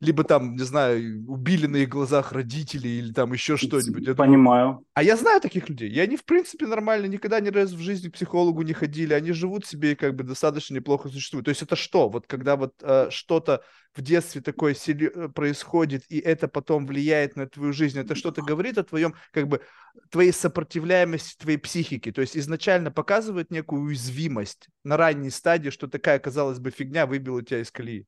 Либо 0.00 0.24
там, 0.24 0.56
не 0.56 0.64
знаю, 0.64 1.24
убили 1.28 1.66
на 1.66 1.76
их 1.76 1.88
глазах 1.88 2.32
родителей 2.32 2.98
или 2.98 3.12
там 3.12 3.32
еще 3.32 3.56
что-нибудь. 3.56 4.16
Понимаю. 4.16 4.64
Думаю, 4.64 4.86
а 4.94 5.02
я 5.02 5.16
знаю 5.16 5.40
таких 5.40 5.68
людей, 5.68 5.90
и 5.90 5.98
они, 5.98 6.16
в 6.16 6.24
принципе, 6.24 6.66
нормально, 6.66 7.06
никогда 7.06 7.40
ни 7.40 7.48
разу 7.48 7.76
в 7.76 7.80
жизни 7.80 8.08
к 8.08 8.14
психологу 8.14 8.62
не 8.62 8.72
ходили, 8.72 9.12
они 9.12 9.32
живут 9.32 9.66
себе 9.66 9.92
и 9.92 9.94
как 9.94 10.14
бы 10.14 10.24
достаточно 10.24 10.74
неплохо 10.74 11.08
существуют. 11.08 11.46
То 11.46 11.50
есть 11.50 11.62
это 11.62 11.76
что? 11.76 12.08
Вот 12.08 12.26
когда 12.26 12.56
вот 12.56 12.74
э, 12.82 13.08
что-то 13.10 13.62
в 13.94 14.02
детстве 14.02 14.40
такое 14.40 14.74
э, 14.74 15.28
происходит, 15.28 16.04
и 16.08 16.18
это 16.18 16.48
потом 16.48 16.86
влияет 16.86 17.36
на 17.36 17.48
твою 17.48 17.72
жизнь, 17.72 17.98
это 17.98 18.14
что-то 18.14 18.42
говорит 18.42 18.78
о 18.78 18.84
твоем, 18.84 19.14
как 19.32 19.48
бы, 19.48 19.60
твоей 20.10 20.32
сопротивляемости 20.32 21.36
твоей 21.38 21.58
психики. 21.58 22.12
То 22.12 22.20
есть 22.20 22.36
изначально 22.36 22.90
показывает 22.90 23.50
некую 23.50 23.82
уязвимость 23.82 24.68
на 24.84 24.96
ранней 24.96 25.30
стадии, 25.30 25.70
что 25.70 25.86
такая, 25.86 26.18
казалось 26.18 26.58
бы, 26.58 26.70
фигня 26.70 27.06
выбила 27.06 27.42
тебя 27.42 27.60
из 27.60 27.70
колеи. 27.70 28.06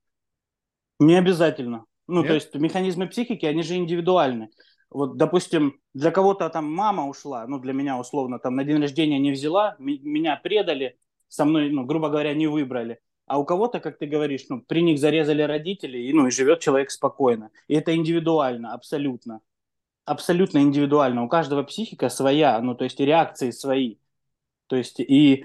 Не 0.98 1.16
обязательно. 1.16 1.84
Ну, 2.06 2.20
Нет? 2.20 2.28
то 2.28 2.34
есть 2.34 2.54
механизмы 2.54 3.08
психики, 3.08 3.46
они 3.46 3.62
же 3.62 3.76
индивидуальны. 3.76 4.50
Вот, 4.90 5.16
допустим, 5.16 5.80
для 5.94 6.10
кого-то 6.10 6.48
там 6.48 6.72
мама 6.72 7.08
ушла, 7.08 7.46
ну, 7.46 7.58
для 7.58 7.72
меня 7.72 7.98
условно, 7.98 8.38
там 8.38 8.54
на 8.54 8.64
день 8.64 8.80
рождения 8.80 9.18
не 9.18 9.32
взяла, 9.32 9.76
меня 9.78 10.36
предали, 10.36 10.96
со 11.28 11.44
мной, 11.44 11.70
ну, 11.70 11.84
грубо 11.84 12.08
говоря, 12.08 12.34
не 12.34 12.46
выбрали. 12.46 13.00
А 13.26 13.40
у 13.40 13.44
кого-то, 13.44 13.80
как 13.80 13.98
ты 13.98 14.06
говоришь, 14.06 14.46
ну, 14.48 14.60
при 14.60 14.82
них 14.82 15.00
зарезали 15.00 15.42
родители, 15.42 15.98
и, 15.98 16.12
ну, 16.12 16.28
и 16.28 16.30
живет 16.30 16.60
человек 16.60 16.92
спокойно. 16.92 17.50
И 17.66 17.74
это 17.74 17.94
индивидуально, 17.94 18.72
абсолютно. 18.72 19.40
Абсолютно 20.04 20.58
индивидуально. 20.58 21.24
У 21.24 21.28
каждого 21.28 21.64
психика 21.64 22.08
своя, 22.08 22.60
ну, 22.60 22.76
то 22.76 22.84
есть 22.84 23.00
реакции 23.00 23.50
свои. 23.50 23.96
То 24.68 24.76
есть 24.76 25.00
и 25.00 25.44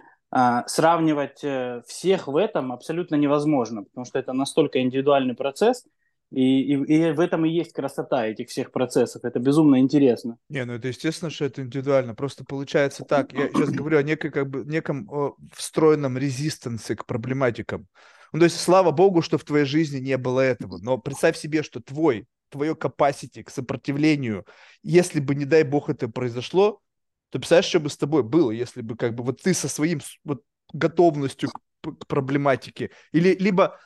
сравнивать 0.67 1.43
э, 1.43 1.81
всех 1.88 2.27
в 2.27 2.38
этом 2.38 2.71
абсолютно 2.71 3.15
невозможно, 3.15 3.83
потому 3.83 4.05
что 4.05 4.17
это 4.17 4.31
настолько 4.33 4.81
индивидуальный 4.81 5.35
процесс, 5.35 5.83
и, 6.31 6.61
и, 6.61 6.75
и 6.75 7.11
в 7.11 7.19
этом 7.19 7.45
и 7.45 7.50
есть 7.50 7.73
красота 7.73 8.25
этих 8.25 8.47
всех 8.47 8.71
процессов. 8.71 9.25
Это 9.25 9.39
безумно 9.39 9.79
интересно. 9.79 10.38
Не, 10.47 10.63
ну 10.63 10.73
это 10.73 10.88
естественно, 10.88 11.29
что 11.29 11.43
это 11.43 11.61
индивидуально. 11.61 12.15
Просто 12.15 12.45
получается 12.45 13.03
так. 13.03 13.33
Я 13.33 13.50
сейчас 13.50 13.69
говорю 13.69 13.97
о 13.97 14.03
некой, 14.03 14.31
как 14.31 14.50
бы, 14.50 14.63
неком 14.63 15.09
о, 15.11 15.35
встроенном 15.53 16.17
резистенсе 16.17 16.95
к 16.95 17.05
проблематикам. 17.05 17.88
Ну, 18.31 18.39
то 18.39 18.45
есть, 18.45 18.61
слава 18.61 18.91
богу, 18.91 19.21
что 19.21 19.38
в 19.38 19.43
твоей 19.43 19.65
жизни 19.65 20.00
не 20.00 20.17
было 20.17 20.39
этого. 20.39 20.77
Но 20.77 20.97
представь 20.97 21.35
себе, 21.35 21.63
что 21.63 21.81
твой, 21.81 22.27
твое 22.47 22.75
capacity 22.75 23.43
к 23.43 23.50
сопротивлению, 23.50 24.45
если 24.83 25.19
бы, 25.19 25.35
не 25.35 25.43
дай 25.43 25.63
бог, 25.63 25.89
это 25.89 26.07
произошло, 26.07 26.79
то 27.31 27.39
представляешь, 27.39 27.65
что 27.65 27.79
бы 27.79 27.89
с 27.89 27.97
тобой 27.97 28.23
было, 28.23 28.51
если 28.51 28.81
бы 28.81 28.95
как 28.95 29.15
бы 29.15 29.23
вот 29.23 29.41
ты 29.41 29.53
со 29.53 29.67
своим 29.67 30.01
вот 30.23 30.43
готовностью 30.73 31.50
к, 31.50 31.59
к 31.81 32.07
проблематике, 32.07 32.91
или 33.11 33.35
либо 33.39 33.79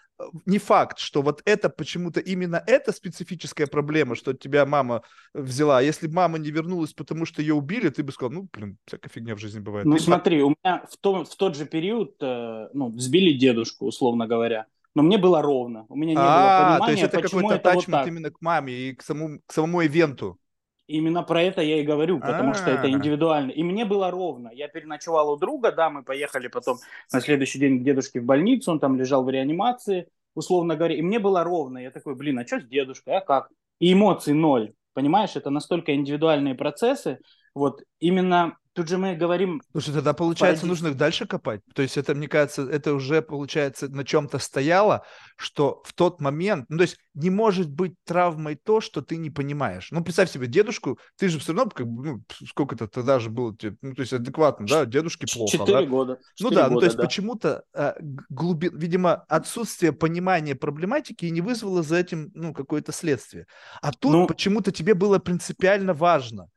не 0.46 0.60
факт, 0.60 1.00
что 1.00 1.22
вот 1.22 1.42
это 1.46 1.70
почему-то 1.70 2.20
именно 2.20 2.64
эта 2.66 2.92
специфическая 2.92 3.68
проблема, 3.68 4.16
что 4.16 4.34
тебя 4.34 4.66
мама 4.66 5.04
взяла. 5.34 5.82
Если 5.82 6.08
бы 6.08 6.14
мама 6.14 6.38
не 6.38 6.52
вернулась, 6.52 6.94
потому 6.94 7.25
что 7.25 7.42
ее 7.42 7.54
убили, 7.54 7.90
ты 7.90 8.04
бы 8.04 8.12
сказал, 8.12 8.32
ну, 8.32 8.48
блин, 8.52 8.78
всякая 8.86 9.10
фигня 9.10 9.36
в 9.36 9.40
жизни 9.40 9.60
бывает. 9.60 9.86
Ну, 9.86 9.98
смотри, 10.00 10.42
у 10.42 10.50
меня 10.50 10.86
в, 10.90 10.98
том, 10.98 11.25
в 11.25 11.36
тот 11.36 11.56
же 11.56 11.66
период, 11.66 12.16
э, 12.22 12.70
ну, 12.74 12.98
сбили 12.98 13.38
дедушку, 13.38 13.86
условно 13.86 14.25
говоря. 14.25 14.68
Но 14.94 15.04
мне 15.04 15.18
было 15.18 15.42
ровно. 15.42 15.86
У 15.90 15.96
меня 15.98 16.14
не 16.14 16.18
а, 16.18 16.22
было 16.22 16.78
понимания, 16.78 16.86
то 16.86 16.92
есть 16.92 17.04
это 17.04 17.22
какой-то 17.22 17.60
тачмент 17.60 18.02
вот 18.02 18.08
именно 18.08 18.32
к 18.32 18.42
маме 18.42 18.74
и 18.74 18.96
к 18.96 19.04
самому, 19.04 19.40
к 19.46 19.52
самому 19.52 19.86
ивенту. 19.86 20.40
Именно 20.88 21.24
про 21.24 21.42
это 21.42 21.62
я 21.62 21.80
и 21.80 21.84
говорю, 21.84 22.20
потому 22.20 22.54
что 22.54 22.70
это 22.70 22.84
а. 22.84 22.89
индивидуально. 22.89 23.51
И 23.51 23.63
мне 23.63 23.86
было 23.86 24.12
ровно. 24.12 24.50
Я 24.54 24.68
переночевал 24.68 25.32
у 25.32 25.38
друга, 25.38 25.72
да, 25.72 25.89
мы 25.89 26.04
поехали 26.04 26.48
потом 26.48 26.77
на 27.12 27.22
следующий 27.22 27.58
день 27.58 27.80
к 27.80 27.84
дедушке 27.84 28.20
в 28.20 28.25
больницу, 28.25 28.72
он 28.72 28.80
там 28.80 28.96
лежал 28.96 29.24
в 29.24 29.30
реанимации, 29.30 30.08
условно 30.36 30.75
говоря, 30.75 30.96
и 30.96 31.01
мне 31.01 31.18
было 31.18 31.44
ровно. 31.44 31.80
Я 31.80 31.89
такой, 31.89 32.15
блин, 32.15 32.38
а 32.38 32.46
что 32.46 32.60
с 32.60 32.65
дедушкой, 32.65 33.18
а 33.18 33.22
как? 33.22 33.50
И 33.80 33.94
эмоций 33.94 34.34
ноль, 34.34 34.74
понимаешь? 34.94 35.36
Это 35.36 35.50
настолько 35.50 35.96
индивидуальные 35.96 36.54
процессы. 36.54 37.20
Вот 37.56 37.82
именно 38.00 38.58
Тут 38.75 38.89
же 38.89 38.98
мы 38.98 39.15
говорим... 39.15 39.62
Слушай, 39.72 39.94
тогда 39.94 40.13
получается, 40.13 40.63
парадигм... 40.63 40.67
нужно 40.67 40.88
их 40.89 40.98
дальше 40.98 41.25
копать. 41.25 41.62
То 41.74 41.82
есть 41.82 41.96
это, 41.96 42.13
мне 42.13 42.27
кажется, 42.27 42.63
это 42.63 42.94
уже, 42.94 43.22
получается, 43.22 43.88
на 43.88 44.03
чем-то 44.03 44.38
стояло, 44.38 45.05
что 45.38 45.82
в 45.86 45.94
тот 45.94 46.20
момент... 46.20 46.65
Ну, 46.67 46.77
то 46.77 46.82
есть 46.82 46.98
не 47.13 47.29
может 47.29 47.70
быть 47.70 47.94
травмой 48.03 48.55
то, 48.55 48.82
что 48.82 49.01
ты 49.01 49.15
не 49.15 49.29
понимаешь. 49.29 49.88
Ну, 49.91 50.03
представь 50.03 50.29
себе, 50.29 50.48
дедушку, 50.48 51.00
ты 51.17 51.29
же 51.29 51.39
все 51.39 51.53
равно, 51.53 51.72
как 51.72 51.88
ну, 51.88 52.22
сколько-то 52.46 52.89
тогда 52.89 53.20
же 53.20 53.29
было, 53.29 53.55
ну, 53.82 53.96
то 53.96 54.01
есть 54.01 54.12
адекватно, 54.12 54.67
да, 54.67 54.86
дедушке 54.86 55.25
плохо, 55.34 55.58
Четыре 55.58 55.82
да? 55.82 55.86
года. 55.86 56.20
Ну 56.41 56.50
да, 56.50 56.63
года, 56.63 56.74
ну, 56.74 56.79
то 56.82 56.86
есть 56.86 56.98
да. 56.98 57.03
почему-то 57.03 57.63
а, 57.74 57.96
глубин... 58.27 58.77
видимо, 58.77 59.24
отсутствие 59.29 59.94
понимания 59.94 60.53
проблематики 60.53 61.25
не 61.27 61.39
вызвало 61.39 61.82
за 61.82 61.96
этим, 61.96 62.29
ну, 62.34 62.53
какое-то 62.53 62.91
следствие. 62.91 63.48
А 63.82 63.94
тут 63.94 64.12
ну... 64.12 64.27
почему-то 64.27 64.74
тебе 64.74 64.96
было 64.96 65.17
принципиально 65.17 65.94
важно 65.94 66.50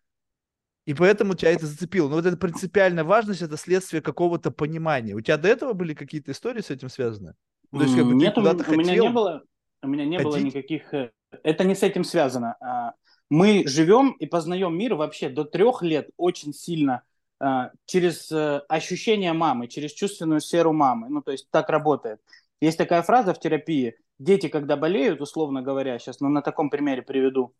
и 0.88 0.95
поэтому 0.95 1.35
тебя 1.35 1.50
это 1.50 1.66
зацепило. 1.66 2.09
Но 2.09 2.14
вот 2.14 2.25
эта 2.25 2.38
принципиальная 2.38 3.04
важность– 3.04 3.42
это 3.42 3.59
следствие 3.59 4.00
какого-то 4.00 4.50
понимания. 4.50 5.12
У 5.12 5.21
тебя 5.21 5.37
до 5.37 5.47
этого 5.47 5.75
были 5.75 5.92
какие-то 5.92 6.33
истории 6.33 6.62
с 6.62 6.71
этим 6.71 6.88
связаны? 6.88 7.35
То 7.71 7.83
есть, 7.83 7.95
как 7.95 8.07
бы, 8.07 8.14
Нет, 8.14 8.38
у, 8.38 8.40
у 8.40 8.45
меня 8.75 8.95
не 8.97 9.11
было, 9.11 9.42
у 9.83 9.87
меня 9.87 10.07
не 10.07 10.16
ходить? 10.16 10.33
было 10.33 10.38
никаких... 10.38 10.95
Э, 10.95 11.11
это 11.42 11.64
не 11.64 11.75
с 11.75 11.83
этим 11.83 12.04
связано. 12.04 12.57
А, 12.62 12.95
мы 13.28 13.64
живем 13.66 14.12
и 14.12 14.25
познаем 14.25 14.78
мир 14.78 14.95
вообще 14.95 15.28
до 15.28 15.45
трех 15.45 15.83
лет 15.83 16.09
очень 16.16 16.54
сильно 16.54 17.02
а, 17.38 17.71
через 17.85 18.33
э, 18.33 18.62
ощущение 18.71 19.35
мамы, 19.35 19.68
через 19.68 19.92
чувственную 19.92 20.40
сферу 20.40 20.73
мамы. 20.73 21.11
Ну, 21.11 21.21
то 21.21 21.33
есть 21.33 21.50
так 21.50 21.68
работает. 21.68 22.18
Есть 22.62 22.78
такая 22.78 23.02
фраза 23.02 23.35
в 23.35 23.40
терапии. 23.40 23.97
Дети, 24.18 24.49
когда 24.49 24.75
болеют, 24.78 25.21
условно 25.21 25.61
говоря, 25.61 25.99
сейчас 25.99 26.21
ну, 26.21 26.30
на 26.30 26.40
таком 26.40 26.71
примере 26.71 27.02
приведу, 27.02 27.52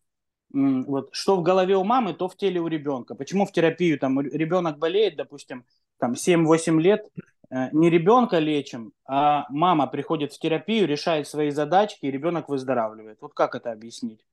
вот, 0.52 1.11
что 1.12 1.37
в 1.37 1.43
голове 1.43 1.76
у 1.76 1.85
мамы, 1.85 2.14
то 2.14 2.28
в 2.28 2.37
теле 2.37 2.61
у 2.61 2.69
ребенка. 2.69 3.14
Почему 3.14 3.47
в 3.47 3.52
терапию 3.52 3.99
там 3.99 4.21
ребенок 4.21 4.78
болеет, 4.78 5.17
допустим, 5.17 5.64
там 5.99 6.14
7-8 6.14 6.81
лет, 6.81 7.07
э, 7.50 7.69
не 7.73 7.90
ребенка 7.90 8.38
лечим, 8.38 8.93
а 9.07 9.47
мама 9.50 9.87
приходит 9.87 10.33
в 10.33 10.38
терапию, 10.38 10.87
решает 10.87 11.28
свои 11.28 11.50
задачки, 11.50 12.07
и 12.07 12.11
ребенок 12.11 12.49
выздоравливает. 12.49 13.19
Вот 13.21 13.35
как 13.35 13.55
это 13.55 13.73
объяснить? 13.73 14.25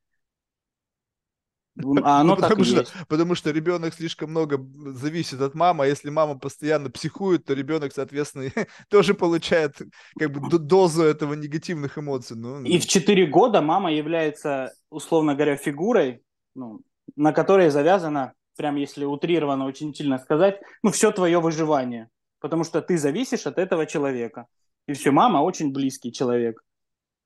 А 1.77 2.21
оно 2.21 2.35
ну, 2.35 2.41
потому, 2.41 2.63
что, 2.63 2.79
есть. 2.79 2.93
потому 3.09 3.35
что 3.35 3.51
ребенок 3.51 3.93
слишком 3.93 4.29
много 4.29 4.65
зависит 4.93 5.41
от 5.41 5.55
мамы, 5.55 5.83
а 5.83 5.87
если 5.87 6.09
мама 6.09 6.39
постоянно 6.39 6.89
психует, 6.89 7.43
то 7.43 7.53
ребенок, 7.53 7.91
соответственно, 7.93 8.49
тоже 8.89 9.13
получает 9.13 9.75
как 10.17 10.31
бы 10.31 10.57
дозу 10.57 11.03
этого 11.03 11.33
негативных 11.33 11.97
эмоций. 11.97 12.37
Ну, 12.37 12.63
и 12.63 12.79
в 12.79 12.85
4 12.85 13.25
года 13.25 13.61
мама 13.61 13.91
является, 13.91 14.73
условно 14.89 15.35
говоря, 15.35 15.57
фигурой, 15.57 16.21
ну, 16.55 16.79
на 17.17 17.33
которой 17.33 17.69
завязано, 17.69 18.33
прям 18.55 18.77
если 18.77 19.03
утрированно 19.03 19.65
очень 19.65 19.93
сильно 19.93 20.17
сказать, 20.17 20.61
ну, 20.81 20.91
все 20.91 21.11
твое 21.11 21.41
выживание. 21.41 22.09
Потому 22.39 22.63
что 22.63 22.81
ты 22.81 22.97
зависишь 22.97 23.47
от 23.47 23.57
этого 23.57 23.85
человека. 23.85 24.45
И 24.87 24.93
все, 24.93 25.11
мама 25.11 25.39
очень 25.39 25.73
близкий 25.73 26.13
человек. 26.13 26.63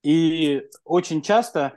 И 0.01 0.63
очень 0.83 1.21
часто 1.21 1.73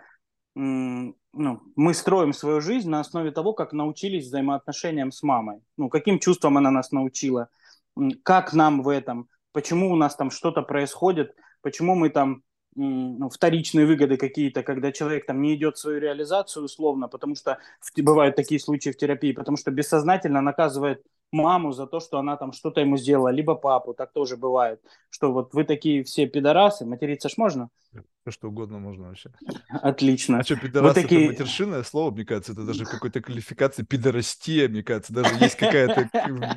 ну, 1.32 1.60
мы 1.76 1.94
строим 1.94 2.32
свою 2.32 2.60
жизнь 2.60 2.88
на 2.88 3.00
основе 3.00 3.30
того, 3.30 3.52
как 3.52 3.72
научились 3.72 4.26
взаимоотношениям 4.26 5.12
с 5.12 5.22
мамой. 5.22 5.60
Ну, 5.76 5.88
каким 5.88 6.18
чувством 6.18 6.58
она 6.58 6.70
нас 6.70 6.92
научила, 6.92 7.48
как 8.22 8.52
нам 8.52 8.82
в 8.82 8.88
этом, 8.88 9.28
почему 9.52 9.90
у 9.92 9.96
нас 9.96 10.14
там 10.16 10.30
что-то 10.30 10.62
происходит, 10.62 11.34
почему 11.62 11.94
мы 11.94 12.10
там 12.10 12.42
ну, 12.74 13.28
вторичные 13.28 13.86
выгоды 13.86 14.16
какие-то, 14.16 14.62
когда 14.62 14.92
человек 14.92 15.26
там 15.26 15.42
не 15.42 15.54
идет 15.54 15.76
в 15.76 15.80
свою 15.80 16.00
реализацию 16.00 16.64
условно, 16.64 17.08
потому 17.08 17.34
что 17.34 17.58
бывают 17.98 18.36
такие 18.36 18.60
случаи 18.60 18.90
в 18.90 18.96
терапии, 18.96 19.32
потому 19.32 19.56
что 19.56 19.70
бессознательно 19.70 20.40
наказывает 20.40 21.02
маму 21.32 21.72
за 21.72 21.86
то, 21.86 22.00
что 22.00 22.18
она 22.18 22.36
там 22.36 22.52
что-то 22.52 22.80
ему 22.80 22.96
сделала, 22.96 23.28
либо 23.28 23.54
папу, 23.54 23.94
так 23.94 24.12
тоже 24.12 24.36
бывает, 24.36 24.80
что 25.10 25.32
вот 25.32 25.54
вы 25.54 25.64
такие 25.64 26.04
все 26.04 26.26
пидорасы, 26.26 26.84
материться 26.84 27.28
ж 27.28 27.36
можно? 27.36 27.68
что 28.28 28.48
угодно 28.48 28.78
можно 28.78 29.08
вообще. 29.08 29.32
Отлично. 29.68 30.38
А 30.38 30.44
что, 30.44 30.56
пидорас 30.56 30.94
вот 30.94 31.02
такие... 31.02 31.24
это 31.24 31.32
матершинное 31.32 31.82
слово, 31.82 32.12
мне 32.12 32.24
кажется, 32.24 32.52
это 32.52 32.64
даже 32.64 32.84
какой-то 32.84 33.20
квалификации 33.20 33.82
пидорастия, 33.82 34.68
мне 34.68 34.84
кажется, 34.84 35.12
даже 35.12 35.34
есть 35.34 35.56
какая-то, 35.56 36.08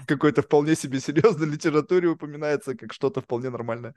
какой-то 0.07 0.43
вполне 0.43 0.75
себе 0.75 0.99
серьезной 0.99 1.47
литературе 1.47 2.09
упоминается, 2.09 2.75
как 2.75 2.93
что-то 2.93 3.21
вполне 3.21 3.49
нормальное. 3.49 3.95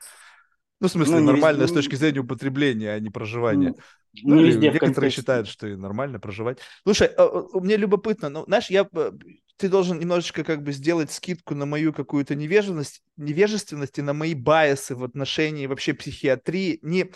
Ну, 0.81 0.89
в 0.89 0.91
смысле, 0.91 1.21
ну, 1.21 1.33
нормально 1.33 1.63
везде... 1.63 1.75
с 1.75 1.77
точки 1.77 1.97
зрения 1.97 2.21
употребления, 2.21 2.93
а 2.93 3.01
не 3.01 3.11
проживания. 3.11 3.75
Ну, 4.23 4.37
ну 4.37 4.45
или 4.45 4.71
некоторые 4.71 5.11
считают, 5.11 5.49
что 5.49 5.67
и 5.67 5.77
нормально 5.77 6.21
проживать. 6.21 6.59
Слушай, 6.85 7.09
а, 7.09 7.25
а, 7.25 7.61
мне 7.61 7.77
любопытно, 7.77 8.29
ну, 8.29 8.45
знаешь, 8.45 8.71
я, 8.71 8.89
э, 8.93 9.13
ты 9.59 9.69
должен 9.69 9.99
немножечко 9.99 10.45
как 10.45 10.63
бы 10.63 10.73
сделать 10.73 11.11
скидку 11.11 11.55
на 11.55 11.67
мою 11.67 11.93
какую-то 11.93 12.37
невежественность, 12.37 13.03
невежественность 13.17 13.99
и 13.99 14.03
на 14.03 14.15
мои 14.15 14.35
байсы 14.35 14.95
в 14.95 15.03
отношении 15.03 15.67
вообще 15.67 15.95
психиатрии. 15.95 16.79
Не, 16.83 17.11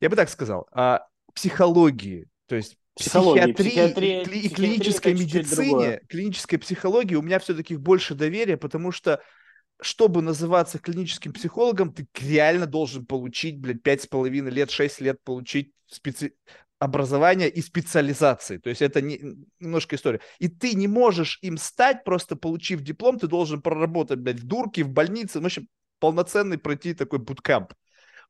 я 0.00 0.10
бы 0.10 0.14
так 0.14 0.28
сказал, 0.28 0.68
а 0.72 1.06
психологии, 1.34 2.28
то 2.46 2.54
есть 2.54 2.76
психиатрии, 2.94 3.52
психиатрия, 3.54 4.22
и, 4.24 4.40
и 4.40 4.48
клинической 4.50 5.14
медицине, 5.14 6.00
клинической 6.08 6.58
психологии 6.58 7.14
у 7.14 7.22
меня 7.22 7.38
все-таки 7.38 7.76
больше 7.76 8.14
доверия, 8.14 8.58
потому 8.58 8.92
что 8.92 9.22
чтобы 9.80 10.20
называться 10.20 10.78
клиническим 10.78 11.32
психологом, 11.32 11.92
ты 11.92 12.06
реально 12.20 12.66
должен 12.66 13.06
получить, 13.06 13.58
блядь, 13.58 13.82
пять 13.82 14.02
с 14.02 14.06
половиной 14.06 14.50
лет, 14.50 14.70
шесть 14.70 15.00
лет 15.00 15.18
получить 15.24 15.72
специ... 15.86 16.34
образование 16.78 17.48
и 17.48 17.62
специализации. 17.62 18.58
То 18.58 18.68
есть 18.68 18.82
это 18.82 19.00
не, 19.00 19.20
немножко 19.60 19.96
история. 19.96 20.20
И 20.38 20.48
ты 20.48 20.74
не 20.74 20.88
можешь 20.88 21.38
им 21.42 21.56
стать, 21.56 22.04
просто 22.04 22.36
получив 22.36 22.82
диплом, 22.82 23.18
ты 23.18 23.26
должен 23.26 23.62
проработать, 23.62 24.18
блядь, 24.18 24.40
в 24.40 24.46
в 24.82 24.90
больнице, 24.90 25.40
в 25.40 25.44
общем, 25.44 25.68
полноценный 26.00 26.58
пройти 26.58 26.94
такой 26.94 27.18
буткамп. 27.18 27.72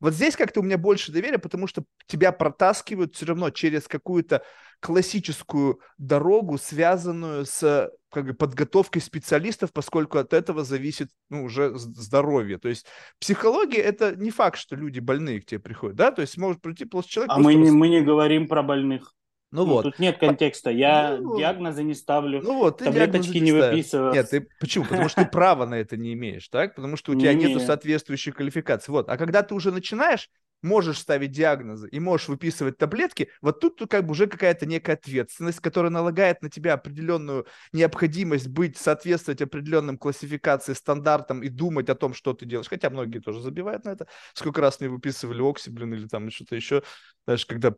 Вот 0.04 0.12
здесь 0.12 0.36
как-то 0.36 0.60
у 0.60 0.62
меня 0.62 0.76
больше 0.76 1.12
доверия, 1.12 1.38
потому 1.38 1.66
что 1.66 1.82
тебя 2.06 2.30
протаскивают 2.30 3.14
все 3.14 3.24
равно 3.24 3.48
через 3.48 3.88
какую-то 3.88 4.42
классическую 4.80 5.80
дорогу, 5.96 6.58
связанную 6.58 7.46
с 7.46 7.90
как 8.10 8.26
бы, 8.26 8.34
подготовкой 8.34 9.00
специалистов, 9.00 9.72
поскольку 9.72 10.18
от 10.18 10.34
этого 10.34 10.62
зависит 10.62 11.08
ну, 11.30 11.44
уже 11.44 11.72
здоровье. 11.78 12.58
То 12.58 12.68
есть 12.68 12.84
психология– 13.18 13.78
это 13.80 14.14
не 14.14 14.30
факт, 14.30 14.58
что 14.58 14.76
люди 14.76 15.00
больные 15.00 15.40
к 15.40 15.46
тебе 15.46 15.58
приходят, 15.58 15.96
да? 15.96 16.10
То 16.10 16.20
есть 16.20 16.36
может 16.36 16.60
прийти 16.60 16.84
просто 16.84 17.10
человек… 17.10 17.32
А 17.32 17.38
мы 17.38 17.54
не, 17.54 17.70
мы 17.70 17.88
не 17.88 18.02
говорим 18.02 18.46
про 18.46 18.62
больных. 18.62 19.14
Ну, 19.54 19.64
ну 19.64 19.72
вот. 19.74 19.82
Тут 19.82 20.00
нет 20.00 20.18
контекста. 20.18 20.70
Я 20.70 21.16
ну, 21.20 21.38
диагнозы 21.38 21.84
не 21.84 21.94
ставлю, 21.94 22.42
ну, 22.42 22.58
вот, 22.58 22.78
ты 22.78 22.86
таблеточки 22.86 23.38
не, 23.38 23.40
не 23.40 23.52
выписываю. 23.52 24.12
Нет, 24.12 24.28
ты 24.28 24.40
почему? 24.60 24.84
Потому 24.84 25.08
что 25.08 25.22
ты 25.22 25.30
права 25.30 25.64
на 25.64 25.76
это 25.76 25.96
не 25.96 26.12
имеешь, 26.14 26.48
так? 26.48 26.74
Потому 26.74 26.96
что 26.96 27.12
у 27.12 27.14
тебя 27.14 27.32
нет 27.34 27.62
соответствующей 27.62 28.32
квалификации. 28.32 28.90
Вот. 28.90 29.08
А 29.08 29.16
когда 29.16 29.44
ты 29.44 29.54
уже 29.54 29.70
начинаешь, 29.70 30.28
можешь 30.64 30.98
ставить 30.98 31.30
диагнозы 31.30 31.88
и 31.88 32.00
можешь 32.00 32.28
выписывать 32.28 32.78
таблетки, 32.78 33.28
вот 33.42 33.60
тут, 33.60 33.80
как 33.88 34.04
бы 34.06 34.12
уже 34.12 34.26
какая-то 34.26 34.66
некая 34.66 34.94
ответственность, 34.94 35.60
которая 35.60 35.90
налагает 35.90 36.42
на 36.42 36.50
тебя 36.50 36.72
определенную 36.72 37.46
необходимость 37.72 38.48
быть, 38.48 38.76
соответствовать 38.78 39.42
определенным 39.42 39.98
классификации, 39.98 40.72
стандартам 40.72 41.42
и 41.42 41.48
думать 41.48 41.88
о 41.90 41.94
том, 41.94 42.14
что 42.14 42.32
ты 42.32 42.46
делаешь. 42.46 42.68
Хотя 42.68 42.90
многие 42.90 43.18
тоже 43.18 43.40
забивают 43.40 43.84
на 43.84 43.90
это. 43.90 44.06
Сколько 44.32 44.62
раз 44.62 44.80
мне 44.80 44.88
выписывали 44.88 45.42
окси, 45.42 45.70
блин, 45.70 45.94
или 45.94 46.08
там 46.08 46.30
что-то 46.30 46.56
еще. 46.56 46.82
Знаешь, 47.26 47.44
когда 47.46 47.74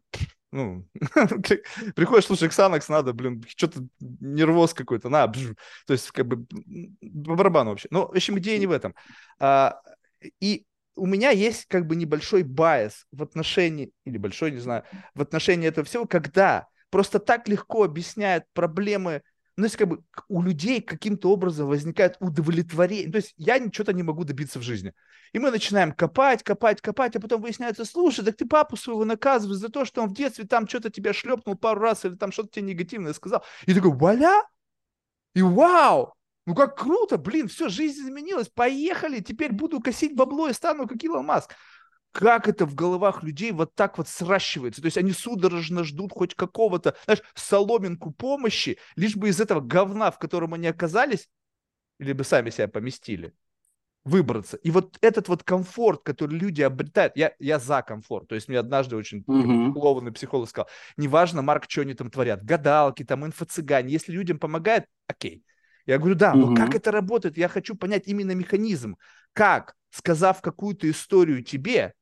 ну, 0.52 0.86
приходишь, 1.94 2.26
слушай, 2.26 2.48
Ксанакс 2.48 2.88
надо, 2.88 3.12
блин, 3.12 3.44
что-то 3.48 3.80
нервоз 4.00 4.74
какой-то, 4.74 5.08
на, 5.08 5.26
бжу. 5.26 5.54
то 5.86 5.92
есть, 5.92 6.10
как 6.12 6.26
бы, 6.26 6.46
по 6.46 7.34
барабану 7.34 7.70
вообще. 7.70 7.88
Но, 7.90 8.06
в 8.06 8.12
общем, 8.12 8.38
идея 8.38 8.58
не 8.58 8.66
в 8.66 8.70
этом. 8.70 8.94
А, 9.38 9.80
и 10.40 10.64
у 10.96 11.06
меня 11.06 11.30
есть 11.30 11.66
как 11.66 11.86
бы 11.86 11.94
небольшой 11.94 12.42
байс 12.42 13.06
в 13.12 13.22
отношении, 13.22 13.92
или 14.04 14.18
большой, 14.18 14.50
не 14.50 14.58
знаю, 14.58 14.84
в 15.14 15.22
отношении 15.22 15.68
этого 15.68 15.84
всего, 15.84 16.06
когда 16.06 16.66
просто 16.90 17.18
так 17.18 17.48
легко 17.48 17.84
объясняют 17.84 18.44
проблемы, 18.52 19.22
ну, 19.56 19.64
есть 19.64 19.76
как 19.76 19.88
бы 19.88 20.02
у 20.28 20.42
людей 20.42 20.82
каким-то 20.82 21.30
образом 21.30 21.68
возникает 21.68 22.16
удовлетворение. 22.20 23.10
То 23.10 23.16
есть 23.16 23.32
я 23.36 23.58
ничего-то 23.58 23.92
не 23.94 24.02
могу 24.02 24.24
добиться 24.24 24.58
в 24.58 24.62
жизни. 24.62 24.92
И 25.32 25.38
мы 25.38 25.50
начинаем 25.50 25.92
копать, 25.92 26.42
копать, 26.42 26.80
копать, 26.82 27.16
а 27.16 27.20
потом 27.20 27.40
выясняется, 27.40 27.84
слушай, 27.84 28.24
так 28.24 28.36
ты 28.36 28.46
папу 28.46 28.76
своего 28.76 29.04
наказываешь 29.04 29.58
за 29.58 29.70
то, 29.70 29.84
что 29.84 30.02
он 30.02 30.10
в 30.10 30.14
детстве 30.14 30.46
там 30.46 30.68
что-то 30.68 30.90
тебя 30.90 31.12
шлепнул 31.12 31.56
пару 31.56 31.80
раз 31.80 32.04
или 32.04 32.14
там 32.14 32.32
что-то 32.32 32.50
тебе 32.50 32.66
негативное 32.66 33.14
сказал. 33.14 33.42
И 33.64 33.74
такой, 33.74 33.92
валя, 33.92 34.42
и 35.34 35.42
вау, 35.42 36.14
ну 36.46 36.54
как 36.54 36.78
круто, 36.78 37.18
блин, 37.18 37.48
все, 37.48 37.68
жизнь 37.68 38.02
изменилась, 38.02 38.48
поехали, 38.48 39.20
теперь 39.20 39.52
буду 39.52 39.80
косить 39.80 40.14
бабло 40.14 40.48
и 40.48 40.52
стану 40.52 40.86
как 40.86 41.02
Илон 41.02 41.26
Маск. 41.26 41.54
Как 42.12 42.48
это 42.48 42.64
в 42.64 42.74
головах 42.74 43.22
людей 43.22 43.52
вот 43.52 43.74
так 43.74 43.98
вот 43.98 44.08
сращивается? 44.08 44.80
То 44.80 44.86
есть 44.86 44.96
они 44.96 45.12
судорожно 45.12 45.84
ждут 45.84 46.12
хоть 46.12 46.34
какого-то, 46.34 46.96
знаешь, 47.04 47.20
соломинку 47.34 48.10
помощи, 48.10 48.78
лишь 48.94 49.16
бы 49.16 49.28
из 49.28 49.38
этого 49.40 49.60
говна, 49.60 50.10
в 50.10 50.18
котором 50.18 50.54
они 50.54 50.66
оказались, 50.66 51.28
или 51.98 52.12
бы 52.12 52.24
сами 52.24 52.48
себя 52.50 52.68
поместили, 52.68 53.34
выбраться. 54.04 54.56
И 54.58 54.70
вот 54.70 54.96
этот 55.02 55.28
вот 55.28 55.42
комфорт, 55.42 56.04
который 56.04 56.38
люди 56.38 56.62
обретают, 56.62 57.16
я, 57.16 57.34
я 57.38 57.58
за 57.58 57.82
комфорт. 57.82 58.28
То 58.28 58.34
есть 58.34 58.48
мне 58.48 58.58
однажды 58.58 58.96
очень 58.96 59.24
uh-huh. 59.26 60.12
психолог 60.12 60.48
сказал, 60.48 60.68
неважно, 60.96 61.42
Марк, 61.42 61.66
что 61.68 61.82
они 61.82 61.92
там 61.94 62.10
творят, 62.10 62.42
гадалки, 62.44 63.04
там, 63.04 63.26
инфо-цыгане, 63.26 63.90
если 63.90 64.12
людям 64.12 64.38
помогает, 64.38 64.86
окей. 65.06 65.44
Я 65.86 65.98
говорю, 65.98 66.16
да, 66.16 66.34
но 66.34 66.54
как 66.54 66.74
это 66.74 66.90
работает? 66.90 67.38
Я 67.38 67.48
хочу 67.48 67.76
понять 67.76 68.06
именно 68.06 68.32
механизм. 68.32 68.96
Как, 69.32 69.74
сказав 69.90 70.42
какую-то 70.42 70.90
историю 70.90 71.42
тебе, 71.44 71.94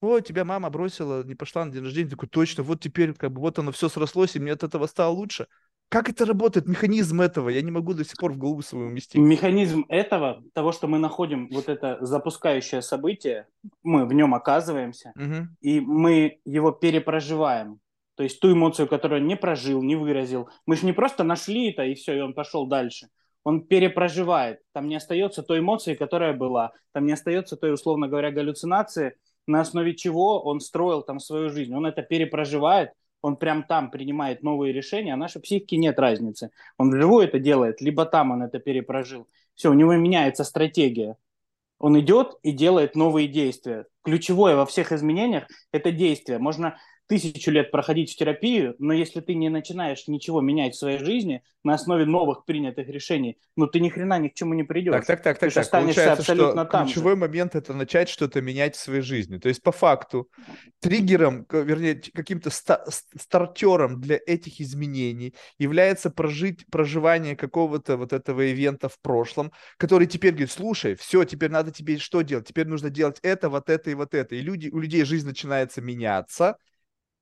о, 0.00 0.18
тебя 0.20 0.44
мама 0.44 0.68
бросила, 0.68 1.22
не 1.22 1.36
пошла 1.36 1.64
на 1.64 1.70
день 1.70 1.84
рождения, 1.84 2.10
такой, 2.10 2.28
точно, 2.28 2.64
вот 2.64 2.80
теперь 2.80 3.14
как 3.14 3.30
бы 3.32 3.40
вот 3.40 3.58
оно 3.60 3.70
все 3.70 3.88
срослось, 3.88 4.34
и 4.34 4.40
мне 4.40 4.52
от 4.52 4.64
этого 4.64 4.86
стало 4.86 5.12
лучше. 5.12 5.46
Как 5.88 6.08
это 6.08 6.24
работает, 6.24 6.66
механизм 6.66 7.20
этого? 7.20 7.50
Я 7.50 7.60
не 7.60 7.70
могу 7.70 7.92
до 7.92 8.04
сих 8.04 8.16
пор 8.16 8.32
в 8.32 8.38
голову 8.38 8.62
свою 8.62 8.86
уместить. 8.86 9.20
Механизм 9.20 9.84
этого, 9.88 10.42
того, 10.54 10.72
что 10.72 10.88
мы 10.88 10.98
находим 10.98 11.48
вот 11.52 11.68
это 11.68 11.98
запускающее 12.00 12.82
событие, 12.82 13.46
мы 13.82 14.06
в 14.06 14.12
нем 14.12 14.34
оказываемся, 14.34 15.12
угу. 15.14 15.48
и 15.60 15.80
мы 15.80 16.40
его 16.44 16.72
перепроживаем. 16.72 17.78
То 18.14 18.22
есть 18.22 18.40
ту 18.40 18.52
эмоцию, 18.52 18.86
которую 18.88 19.22
он 19.22 19.26
не 19.26 19.36
прожил, 19.36 19.82
не 19.82 19.96
выразил. 19.96 20.48
Мы 20.66 20.76
же 20.76 20.84
не 20.86 20.92
просто 20.92 21.24
нашли 21.24 21.70
это, 21.70 21.84
и 21.84 21.94
все, 21.94 22.16
и 22.16 22.20
он 22.20 22.34
пошел 22.34 22.66
дальше. 22.66 23.08
Он 23.44 23.62
перепроживает. 23.62 24.60
Там 24.72 24.88
не 24.88 24.96
остается 24.96 25.42
той 25.42 25.60
эмоции, 25.60 25.94
которая 25.94 26.32
была. 26.32 26.72
Там 26.92 27.06
не 27.06 27.12
остается 27.12 27.56
той, 27.56 27.72
условно 27.74 28.08
говоря, 28.08 28.30
галлюцинации, 28.30 29.16
на 29.46 29.60
основе 29.60 29.96
чего 29.96 30.40
он 30.40 30.60
строил 30.60 31.02
там 31.02 31.18
свою 31.18 31.50
жизнь. 31.50 31.74
Он 31.74 31.86
это 31.86 32.02
перепроживает, 32.02 32.90
он 33.22 33.36
прям 33.36 33.62
там 33.62 33.90
принимает 33.90 34.42
новые 34.42 34.72
решения, 34.72 35.14
а 35.14 35.16
нашей 35.16 35.40
психике 35.40 35.76
нет 35.76 35.98
разницы. 35.98 36.50
Он 36.76 36.90
вживую 36.90 37.24
это 37.24 37.38
делает, 37.38 37.80
либо 37.80 38.04
там 38.04 38.32
он 38.32 38.42
это 38.42 38.58
перепрожил. 38.58 39.28
Все, 39.54 39.70
у 39.70 39.74
него 39.74 39.94
меняется 39.94 40.44
стратегия. 40.44 41.16
Он 41.78 41.98
идет 41.98 42.36
и 42.42 42.52
делает 42.52 42.94
новые 42.94 43.26
действия. 43.26 43.86
Ключевое 44.04 44.54
во 44.54 44.66
всех 44.66 44.92
изменениях– 44.92 45.48
это 45.72 45.90
действие. 45.90 46.38
Можно 46.38 46.78
тысячу 47.12 47.50
лет 47.50 47.70
проходить 47.70 48.10
в 48.10 48.16
терапию, 48.16 48.74
но 48.78 48.94
если 48.94 49.20
ты 49.20 49.34
не 49.34 49.50
начинаешь 49.50 50.08
ничего 50.08 50.40
менять 50.40 50.74
в 50.74 50.78
своей 50.78 50.98
жизни 50.98 51.42
на 51.62 51.74
основе 51.74 52.06
новых 52.06 52.46
принятых 52.46 52.88
решений, 52.88 53.36
ну 53.54 53.66
ты 53.66 53.80
ни 53.80 53.90
хрена 53.90 54.18
ни 54.18 54.28
к 54.28 54.34
чему 54.34 54.54
не 54.54 54.62
придешь. 54.62 54.94
Так, 54.94 55.04
так, 55.04 55.22
так, 55.22 55.38
так. 55.38 55.50
Ты 55.52 55.60
так. 55.60 55.70
Получается, 55.70 56.12
абсолютно 56.12 56.62
что 56.62 56.70
там 56.72 56.86
ключевой 56.86 57.12
же. 57.12 57.18
момент 57.18 57.54
это 57.54 57.74
начать 57.74 58.08
что-то 58.08 58.40
менять 58.40 58.76
в 58.76 58.80
своей 58.80 59.02
жизни. 59.02 59.36
То 59.36 59.48
есть 59.48 59.62
по 59.62 59.72
факту 59.72 60.30
триггером, 60.80 61.44
вернее, 61.52 62.00
каким-то 62.14 62.48
ста- 62.48 62.82
стартером 62.88 64.00
для 64.00 64.18
этих 64.26 64.62
изменений 64.62 65.34
является 65.58 66.08
прожить, 66.08 66.64
проживание 66.70 67.36
какого-то 67.36 67.98
вот 67.98 68.14
этого 68.14 68.40
ивента 68.40 68.88
в 68.88 68.98
прошлом, 69.02 69.52
который 69.76 70.06
теперь 70.06 70.30
говорит, 70.30 70.50
слушай, 70.50 70.94
все, 70.94 71.24
теперь 71.24 71.50
надо 71.50 71.72
тебе 71.72 71.98
что 71.98 72.22
делать? 72.22 72.48
Теперь 72.48 72.68
нужно 72.68 72.88
делать 72.88 73.18
это, 73.22 73.50
вот 73.50 73.68
это 73.68 73.90
и 73.90 73.94
вот 73.94 74.14
это. 74.14 74.34
И 74.34 74.40
люди, 74.40 74.70
у 74.72 74.78
людей 74.78 75.04
жизнь 75.04 75.26
начинается 75.26 75.82
меняться, 75.82 76.56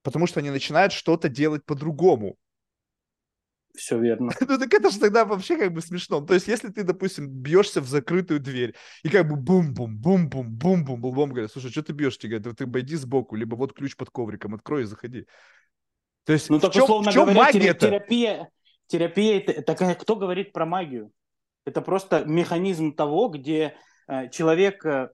потому 0.03 0.27
что 0.27 0.41
они 0.41 0.51
начинают 0.51 0.93
что-то 0.93 1.29
делать 1.29 1.65
по-другому. 1.65 2.37
Все 3.77 3.99
верно. 3.99 4.33
ну 4.41 4.59
так 4.59 4.73
это 4.75 4.91
же 4.91 4.99
тогда 4.99 5.25
вообще 5.25 5.57
как 5.57 5.73
бы 5.73 5.81
смешно. 5.81 6.21
То 6.21 6.35
есть 6.35 6.49
если 6.49 6.69
ты, 6.69 6.83
допустим, 6.83 7.29
бьешься 7.29 7.81
в 7.81 7.89
закрытую 7.89 8.41
дверь 8.41 8.75
и 9.03 9.09
как 9.09 9.29
бы 9.29 9.37
бум-бум-бум-бум-бум-бум-бум, 9.37 11.31
говорят, 11.31 11.53
слушай, 11.53 11.71
что 11.71 11.83
ты 11.83 11.93
бьешь? 11.93 12.19
Тебе 12.19 12.39
говорят, 12.39 12.59
ты 12.59 12.65
обойди 12.65 12.97
сбоку, 12.97 13.37
либо 13.37 13.55
вот 13.55 13.73
ключ 13.73 13.97
под 13.97 14.11
ковриком, 14.11 14.55
открой 14.55 14.83
и 14.83 14.87
заходи. 14.87 15.27
То 16.25 16.33
есть 16.33 16.51
ну, 16.51 16.59
так, 16.61 16.73
чем, 16.73 16.85
условно 16.85 17.11
в 17.11 17.15
чем 17.15 17.25
говоря, 17.25 17.41
магия 17.41 17.75
терапия, 17.75 18.51
терапия, 18.87 19.41
это, 19.41 19.63
так, 19.63 20.01
кто 20.01 20.17
говорит 20.17 20.53
про 20.53 20.67
магию? 20.67 21.13
Это 21.65 21.81
просто 21.81 22.25
механизм 22.25 22.93
того, 22.95 23.29
где 23.29 23.75
э, 24.09 24.29
человек 24.31 24.85
э, 24.85 25.11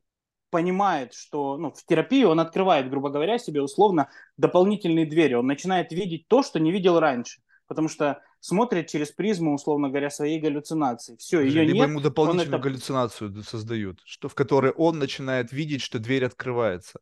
понимает, 0.50 1.12
что 1.12 1.56
ну, 1.56 1.72
в 1.72 1.84
терапии 1.84 2.24
он 2.24 2.40
открывает, 2.40 2.88
грубо 2.88 3.10
говоря, 3.10 3.38
себе 3.38 3.62
условно 3.62 4.08
дополнительные 4.36 5.06
двери. 5.06 5.34
Он 5.34 5.46
начинает 5.46 5.92
видеть 5.92 6.28
то, 6.28 6.42
что 6.42 6.60
не 6.60 6.72
видел 6.72 7.00
раньше. 7.00 7.40
Потому 7.66 7.88
что 7.88 8.22
смотрит 8.40 8.86
через 8.86 9.10
призму, 9.10 9.54
условно 9.54 9.88
говоря, 9.88 10.08
своей 10.08 10.40
галлюцинации. 10.40 11.16
Все, 11.16 11.40
ее 11.40 11.64
Либо 11.64 11.78
нет. 11.78 11.88
ему 11.88 12.00
дополнительную 12.00 12.48
это... 12.48 12.58
галлюцинацию 12.58 13.42
создают, 13.42 14.00
что, 14.04 14.28
в 14.28 14.34
которой 14.34 14.70
он 14.72 14.98
начинает 14.98 15.52
видеть, 15.52 15.82
что 15.82 15.98
дверь 15.98 16.24
открывается. 16.24 17.00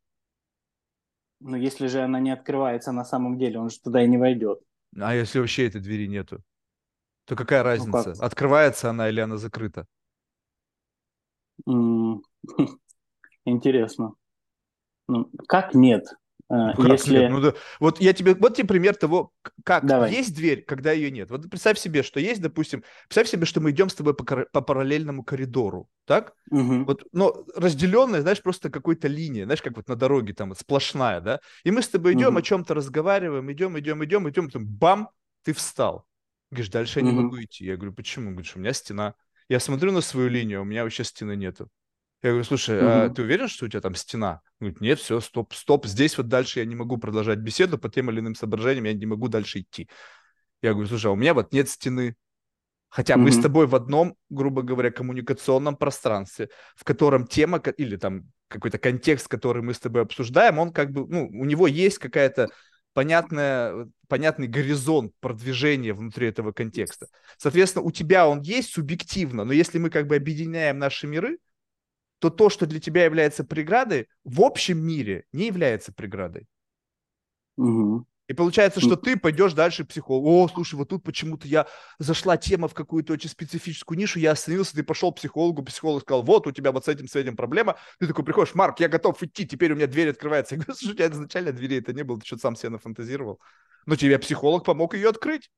Но 1.40 1.56
если 1.56 1.88
же 1.88 2.00
она 2.00 2.20
не 2.20 2.30
открывается 2.30 2.92
на 2.92 3.04
самом 3.04 3.36
деле, 3.38 3.58
он 3.58 3.68
же 3.68 3.78
туда 3.78 4.02
и 4.02 4.08
не 4.08 4.16
войдет. 4.16 4.60
А 4.98 5.14
если 5.14 5.38
вообще 5.38 5.66
этой 5.66 5.82
двери 5.82 6.06
нету? 6.06 6.42
То 7.26 7.36
какая 7.36 7.62
ну 7.62 7.68
разница? 7.68 8.08
Ну, 8.08 8.14
как? 8.14 8.22
Открывается 8.22 8.90
она 8.90 9.08
или 9.10 9.20
она 9.20 9.36
закрыта? 9.36 9.86
Интересно. 13.44 14.14
Ну, 15.08 15.30
как 15.46 15.74
нет? 15.74 16.06
Э, 16.50 16.72
ну, 16.76 16.92
если... 16.92 17.18
нет? 17.18 17.30
Ну, 17.30 17.40
да. 17.40 17.54
Вот 17.80 18.00
я 18.00 18.12
тебе, 18.12 18.34
вот 18.34 18.56
тебе 18.56 18.68
пример 18.68 18.94
того, 18.94 19.32
как 19.64 19.86
Давай. 19.86 20.12
есть 20.12 20.34
дверь, 20.34 20.62
когда 20.62 20.92
ее 20.92 21.10
нет. 21.10 21.30
Вот 21.30 21.48
представь 21.48 21.78
себе, 21.78 22.02
что 22.02 22.20
есть, 22.20 22.40
допустим, 22.40 22.84
представь 23.08 23.28
себе, 23.28 23.46
что 23.46 23.60
мы 23.60 23.70
идем 23.70 23.88
с 23.88 23.94
тобой 23.94 24.14
по, 24.14 24.24
по 24.24 24.60
параллельному 24.60 25.24
коридору, 25.24 25.88
так? 26.06 26.34
Угу. 26.50 26.84
Вот, 26.84 27.04
но 27.12 27.44
разделенная, 27.54 28.20
знаешь, 28.20 28.42
просто 28.42 28.70
какой-то 28.70 29.08
линия, 29.08 29.44
знаешь, 29.44 29.62
как 29.62 29.76
вот 29.76 29.88
на 29.88 29.96
дороге 29.96 30.34
там 30.34 30.54
сплошная, 30.54 31.20
да? 31.20 31.40
И 31.64 31.70
мы 31.70 31.82
с 31.82 31.88
тобой 31.88 32.14
идем, 32.14 32.30
угу. 32.30 32.38
о 32.38 32.42
чем-то 32.42 32.74
разговариваем, 32.74 33.50
идем, 33.50 33.78
идем, 33.78 34.04
идем, 34.04 34.28
идем, 34.28 34.46
потом 34.46 34.66
бам, 34.66 35.10
ты 35.44 35.52
встал. 35.52 36.06
Говоришь, 36.50 36.70
дальше 36.70 37.00
я 37.00 37.04
не 37.04 37.12
угу. 37.12 37.22
могу 37.22 37.42
идти. 37.42 37.64
Я 37.64 37.76
говорю, 37.76 37.94
почему? 37.94 38.30
Говоришь, 38.30 38.54
у 38.54 38.60
меня 38.60 38.72
стена. 38.72 39.14
Я 39.48 39.60
смотрю 39.60 39.92
на 39.92 40.00
свою 40.00 40.28
линию, 40.28 40.62
у 40.62 40.64
меня 40.64 40.84
вообще 40.84 41.04
стены 41.04 41.36
нету. 41.36 41.68
Я 42.24 42.30
говорю, 42.30 42.44
слушай, 42.44 42.78
угу. 42.78 42.86
а 42.86 43.08
ты 43.10 43.20
уверен, 43.20 43.48
что 43.48 43.66
у 43.66 43.68
тебя 43.68 43.82
там 43.82 43.94
стена? 43.94 44.40
Он 44.58 44.68
говорит, 44.68 44.80
нет, 44.80 44.98
все, 44.98 45.20
стоп, 45.20 45.52
стоп, 45.52 45.84
здесь 45.84 46.16
вот 46.16 46.26
дальше 46.26 46.60
я 46.60 46.64
не 46.64 46.74
могу 46.74 46.96
продолжать 46.96 47.38
беседу 47.38 47.76
по 47.76 47.90
тем 47.90 48.10
или 48.10 48.20
иным 48.20 48.34
соображениям, 48.34 48.86
я 48.86 48.94
не 48.94 49.04
могу 49.04 49.28
дальше 49.28 49.60
идти. 49.60 49.90
Я 50.62 50.72
говорю, 50.72 50.88
слушай, 50.88 51.08
а 51.08 51.10
у 51.10 51.16
меня 51.16 51.34
вот 51.34 51.52
нет 51.52 51.68
стены. 51.68 52.16
Хотя 52.88 53.16
угу. 53.16 53.24
мы 53.24 53.30
с 53.30 53.38
тобой 53.38 53.66
в 53.66 53.74
одном, 53.74 54.16
грубо 54.30 54.62
говоря, 54.62 54.90
коммуникационном 54.90 55.76
пространстве, 55.76 56.48
в 56.74 56.84
котором 56.84 57.26
тема 57.26 57.58
или 57.58 57.96
там 57.96 58.22
какой-то 58.48 58.78
контекст, 58.78 59.28
который 59.28 59.62
мы 59.62 59.74
с 59.74 59.80
тобой 59.80 60.00
обсуждаем, 60.00 60.58
он 60.58 60.72
как 60.72 60.92
бы, 60.92 61.06
ну, 61.06 61.28
у 61.28 61.44
него 61.44 61.66
есть 61.66 61.98
какая-то 61.98 62.48
понятная, 62.94 63.86
понятный 64.08 64.46
горизонт 64.46 65.12
продвижения 65.20 65.92
внутри 65.92 66.28
этого 66.28 66.52
контекста. 66.52 67.08
Соответственно, 67.36 67.84
у 67.84 67.92
тебя 67.92 68.26
он 68.26 68.40
есть 68.40 68.72
субъективно, 68.72 69.44
но 69.44 69.52
если 69.52 69.76
мы 69.76 69.90
как 69.90 70.06
бы 70.06 70.16
объединяем 70.16 70.78
наши 70.78 71.06
миры, 71.06 71.36
то 72.18 72.30
то, 72.30 72.48
что 72.48 72.66
для 72.66 72.80
тебя 72.80 73.04
является 73.04 73.44
преградой, 73.44 74.08
в 74.24 74.40
общем 74.40 74.78
мире 74.78 75.24
не 75.32 75.46
является 75.46 75.92
преградой. 75.92 76.46
Угу. 77.56 78.06
И 78.26 78.32
получается, 78.32 78.80
что 78.80 78.96
ты 78.96 79.18
пойдешь 79.18 79.52
дальше 79.52 79.84
к 79.84 79.88
психологу. 79.88 80.30
О, 80.30 80.48
слушай, 80.48 80.76
вот 80.76 80.88
тут 80.88 81.02
почему-то 81.02 81.46
я 81.46 81.66
зашла 81.98 82.38
тема 82.38 82.68
в 82.68 82.74
какую-то 82.74 83.12
очень 83.12 83.28
специфическую 83.28 83.98
нишу, 83.98 84.18
я 84.18 84.30
остановился, 84.30 84.74
ты 84.74 84.82
пошел 84.82 85.12
к 85.12 85.16
психологу, 85.16 85.62
психолог 85.62 86.02
сказал, 86.02 86.22
вот 86.22 86.46
у 86.46 86.50
тебя 86.50 86.72
вот 86.72 86.86
с 86.86 86.88
этим, 86.88 87.06
с 87.06 87.16
этим 87.16 87.36
проблема. 87.36 87.76
Ты 87.98 88.06
такой 88.06 88.24
приходишь, 88.24 88.54
Марк, 88.54 88.80
я 88.80 88.88
готов 88.88 89.22
идти, 89.22 89.46
теперь 89.46 89.72
у 89.72 89.76
меня 89.76 89.86
дверь 89.86 90.08
открывается. 90.08 90.54
Я 90.54 90.62
говорю, 90.62 90.74
слушай, 90.74 90.92
у 90.92 90.96
тебя 90.96 91.08
изначально 91.08 91.52
двери 91.52 91.78
это 91.78 91.92
не 91.92 92.02
было, 92.02 92.18
ты 92.18 92.24
что-то 92.24 92.42
сам 92.42 92.56
себе 92.56 92.70
нафантазировал. 92.70 93.40
Но 93.84 93.94
тебе 93.96 94.18
психолог 94.18 94.64
помог 94.64 94.94
ее 94.94 95.10
открыть. 95.10 95.50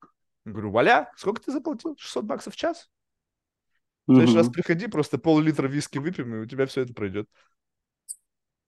Я 0.44 0.50
говорю, 0.50 0.72
Валя, 0.72 1.12
сколько 1.16 1.40
ты 1.40 1.52
заплатил? 1.52 1.94
600 1.96 2.24
баксов 2.24 2.54
в 2.54 2.56
час? 2.56 2.88
В 4.06 4.14
следующий 4.14 4.36
раз 4.36 4.48
приходи, 4.48 4.86
просто 4.86 5.18
пол-литра 5.18 5.66
виски 5.66 5.98
выпьем, 5.98 6.34
и 6.34 6.38
у 6.38 6.46
тебя 6.46 6.66
все 6.66 6.82
это 6.82 6.94
пройдет. 6.94 7.28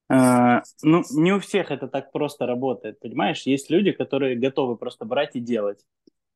А, 0.08 0.62
ну, 0.82 1.04
не 1.10 1.32
у 1.32 1.40
всех 1.40 1.70
это 1.70 1.86
так 1.86 2.12
просто 2.12 2.46
работает, 2.46 2.98
понимаешь? 2.98 3.42
Есть 3.42 3.70
люди, 3.70 3.92
которые 3.92 4.36
готовы 4.36 4.76
просто 4.76 5.04
брать 5.04 5.36
и 5.36 5.40
делать. 5.40 5.84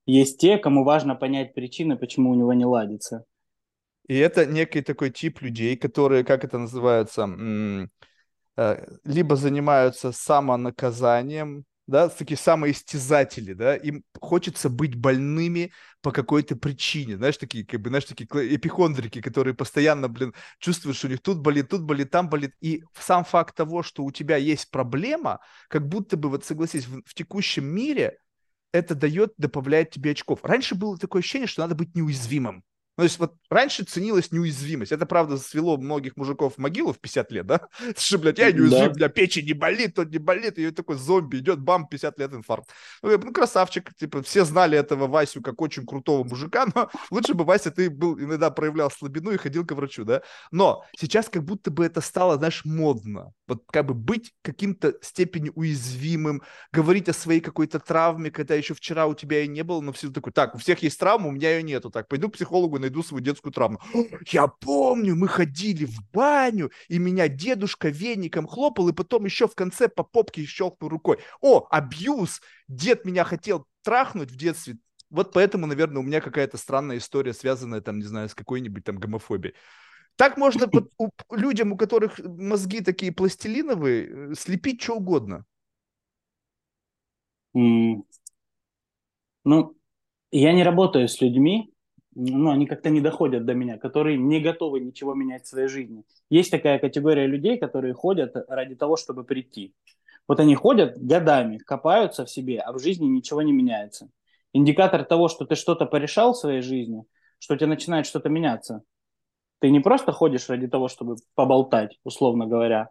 Есть 0.07 0.39
те, 0.41 0.59
кому 0.59 0.85
важно 0.85 1.15
понять 1.15 1.55
причины, 1.55 1.97
почему 1.97 2.31
у 2.31 2.35
него 2.35 2.53
не 2.53 2.65
ладится. 2.65 3.25
И 4.09 4.17
это 4.17 4.47
некий 4.47 4.83
такой 4.83 5.11
тип 5.11 5.41
людей, 5.41 5.77
которые, 5.77 6.25
как 6.25 6.45
это 6.45 6.59
называется, 6.59 7.29
э, 8.57 8.87
либо 9.05 9.37
занимаются 9.37 10.13
самонаказанием, 10.13 11.65
да, 11.87 12.09
такие 12.09 12.37
самоистязатели, 12.39 13.53
да, 13.55 13.77
им 13.77 14.05
хочется 14.21 14.69
быть 14.71 14.95
больными 14.95 15.73
по 16.01 16.13
какой-то 16.13 16.57
причине, 16.57 17.17
знаешь, 17.17 17.37
такие, 17.37 17.67
как 17.67 17.81
бы, 17.81 17.89
знаешь, 17.91 18.05
такие 18.05 18.29
эпихондрики, 18.57 19.21
которые 19.21 19.55
постоянно, 19.55 20.09
блин, 20.09 20.33
чувствуют, 20.59 20.97
что 20.97 21.09
у 21.09 21.11
них 21.11 21.21
тут 21.21 21.41
болит, 21.41 21.69
тут 21.69 21.83
болит, 21.83 22.11
там 22.11 22.29
болит, 22.29 22.55
и 22.61 22.85
сам 22.99 23.25
факт 23.25 23.57
того, 23.57 23.83
что 23.83 24.05
у 24.05 24.13
тебя 24.13 24.37
есть 24.37 24.71
проблема, 24.71 25.41
как 25.69 25.89
будто 25.89 26.17
бы, 26.17 26.29
вот 26.29 26.45
согласись, 26.45 26.87
в, 26.87 27.03
в 27.05 27.15
текущем 27.15 27.65
мире 27.65 28.19
это 28.73 28.95
дает, 28.95 29.35
добавляет 29.37 29.91
тебе 29.91 30.13
очков. 30.13 30.41
Раньше 30.45 30.75
было 30.75 30.97
такое 30.99 31.21
ощущение, 31.21 31.47
что 31.47 31.63
надо 31.63 31.75
быть 31.75 31.95
неуязвимым, 31.95 32.65
ну, 32.99 33.03
то 33.03 33.05
есть 33.05 33.19
вот 33.19 33.35
раньше 33.49 33.85
ценилась 33.85 34.33
неуязвимость. 34.33 34.93
Это, 34.93 35.07
правда, 35.07 35.39
свело 35.39 35.79
многих 35.79 36.15
мужиков 36.17 36.55
в 36.55 36.59
могилу 36.59 36.93
в 36.93 36.99
50 36.99 37.33
лет, 37.33 37.47
да? 37.47 37.63
Что, 37.97 38.19
блядь, 38.19 38.39
я 38.39 38.53
неуязвим, 38.53 38.93
да. 38.93 38.95
меня 38.95 39.09
печень 39.09 39.47
не 39.47 39.55
болит, 39.55 39.95
тот 39.95 40.11
не 40.11 40.19
болит, 40.19 40.59
и 40.59 40.71
такой 40.71 40.97
зомби 40.97 41.39
идет, 41.39 41.59
бам, 41.59 41.89
50 41.89 42.19
лет 42.19 42.35
инфаркт. 42.35 42.69
Ну, 43.03 43.17
ну, 43.17 43.33
красавчик, 43.33 43.95
типа, 43.95 44.23
все 44.23 44.45
знали 44.45 44.77
этого 44.77 45.07
Васю 45.07 45.41
как 45.41 45.63
очень 45.63 45.87
крутого 45.87 46.23
мужика, 46.23 46.67
но 46.75 46.91
лучше 47.11 47.33
бы, 47.33 47.45
Вася, 47.45 47.71
ты 47.71 47.89
был, 47.89 48.19
иногда 48.19 48.51
проявлял 48.51 48.91
слабину 48.91 49.31
и 49.31 49.39
ходил 49.39 49.65
к 49.65 49.73
врачу, 49.73 50.05
да? 50.05 50.21
Но 50.51 50.85
сейчас 50.95 51.31
как 51.31 51.45
будто 51.45 51.71
бы 51.71 51.87
это 51.87 52.03
стало, 52.03 52.37
знаешь, 52.37 52.63
модно. 52.67 53.33
Вот 53.49 53.63
как 53.71 53.87
бы 53.87 53.95
быть 53.95 54.35
каким-то 54.43 54.95
степени 55.01 55.51
уязвимым, 55.55 56.43
говорить 56.73 57.09
о 57.09 57.15
своей 57.15 57.41
какой-то 57.41 57.81
травме, 57.81 58.31
когда 58.31 58.55
еще 58.55 58.75
вчера 58.75 59.07
у 59.07 59.15
тебя 59.15 59.41
и 59.43 59.49
не 59.49 59.63
было, 59.65 59.81
но 59.81 59.93
все 59.93 60.11
такой, 60.11 60.33
так, 60.33 60.55
у 60.55 60.59
всех 60.59 60.83
есть 60.83 60.99
травма, 60.99 61.29
у 61.29 61.31
меня 61.31 61.57
ее 61.57 61.63
нету, 61.63 61.89
так, 61.89 62.07
пойду 62.09 62.29
к 62.29 62.35
психологу, 62.35 62.82
найду 62.83 63.03
свою 63.03 63.25
детскую 63.25 63.53
травму. 63.53 63.81
Я 64.27 64.47
помню, 64.47 65.17
мы 65.17 65.29
ходили 65.29 65.87
в 65.87 65.99
баню, 66.13 66.71
и 66.89 66.99
меня 66.99 67.29
дедушка 67.29 67.89
веником 67.89 68.47
хлопал, 68.47 68.89
и 68.89 68.93
потом 68.93 69.25
еще 69.25 69.49
в 69.49 69.55
конце 69.55 69.89
по 69.89 70.03
попке 70.03 70.45
щелкнул 70.45 70.91
рукой. 70.91 71.19
О, 71.41 71.67
абьюз! 71.71 72.43
Дед 72.69 73.05
меня 73.05 73.25
хотел 73.25 73.67
трахнуть 73.83 74.31
в 74.31 74.37
детстве. 74.37 74.77
Вот 75.11 75.33
поэтому, 75.33 75.67
наверное, 75.67 76.01
у 76.01 76.05
меня 76.05 76.21
какая-то 76.21 76.57
странная 76.57 76.99
история, 76.99 77.35
связанная, 77.35 77.81
там, 77.81 77.99
не 77.99 78.05
знаю, 78.05 78.29
с 78.29 78.35
какой-нибудь 78.35 78.85
там 78.85 78.97
гомофобией. 78.97 79.55
Так 80.17 80.37
можно 80.37 80.71
у, 80.99 81.11
людям, 81.31 81.73
у 81.73 81.77
которых 81.77 82.19
мозги 82.19 82.81
такие 82.81 83.13
пластилиновые, 83.13 84.33
э, 84.33 84.35
слепить 84.35 84.83
что 84.83 84.97
угодно. 84.97 85.45
Mm. 87.57 88.03
Ну, 89.45 89.77
я 90.31 90.53
не 90.53 90.63
работаю 90.63 91.09
с 91.09 91.21
людьми, 91.21 91.72
ну, 92.15 92.51
они 92.51 92.67
как-то 92.67 92.91
не 92.91 93.01
доходят 93.01 93.45
до 93.45 93.55
меня, 93.55 93.79
которые 93.79 94.19
не 94.19 94.41
готовы 94.41 94.81
ничего 94.81 95.15
менять 95.15 95.45
в 95.45 95.49
своей 95.49 95.69
жизни. 95.69 96.05
Есть 96.31 96.51
такая 96.51 96.79
категория 96.79 97.27
людей, 97.27 97.59
которые 97.59 97.95
ходят 97.95 98.35
ради 98.49 98.75
того, 98.75 98.97
чтобы 98.97 99.25
прийти. 99.25 99.75
Вот 100.29 100.41
они 100.41 100.55
ходят 100.55 100.99
годами, 100.99 101.59
копаются 101.59 102.25
в 102.25 102.31
себе, 102.31 102.61
а 102.61 102.73
в 102.73 102.79
жизни 102.79 103.07
ничего 103.07 103.43
не 103.43 103.53
меняется. 103.53 104.09
Индикатор 104.53 105.05
того, 105.05 105.29
что 105.29 105.47
ты 105.47 105.55
что-то 105.55 105.87
порешал 105.87 106.35
в 106.35 106.39
своей 106.39 106.61
жизни, 106.61 107.05
что 107.39 107.55
у 107.55 107.57
тебя 107.57 107.69
начинает 107.69 108.07
что-то 108.07 108.29
меняться. 108.29 108.83
Ты 109.61 109.71
не 109.71 109.81
просто 109.81 110.13
ходишь 110.13 110.49
ради 110.49 110.69
того, 110.69 110.89
чтобы 110.89 111.17
поболтать, 111.35 111.99
условно 112.05 112.47
говоря, 112.47 112.89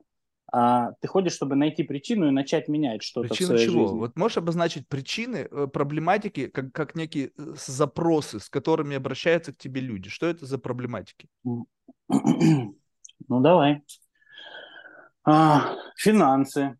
а 0.53 0.91
ты 0.99 1.07
ходишь, 1.07 1.33
чтобы 1.33 1.55
найти 1.55 1.83
причину 1.83 2.27
и 2.27 2.31
начать 2.31 2.67
менять 2.67 3.03
что-то 3.03 3.29
Причина 3.29 3.47
в 3.47 3.51
своей 3.51 3.65
чего? 3.67 3.87
жизни. 3.87 3.99
Вот 3.99 4.17
можешь 4.17 4.37
обозначить 4.37 4.87
причины 4.87 5.47
э, 5.49 5.67
проблематики, 5.67 6.47
как, 6.47 6.73
как 6.73 6.95
некие 6.95 7.31
э, 7.37 7.53
запросы, 7.55 8.39
с 8.39 8.49
которыми 8.49 8.97
обращаются 8.97 9.53
к 9.53 9.57
тебе 9.57 9.79
люди? 9.79 10.09
Что 10.09 10.27
это 10.27 10.45
за 10.45 10.57
проблематики? 10.57 11.27
Ну, 13.27 13.39
давай. 13.39 13.83
А, 15.23 15.75
финансы, 15.95 16.75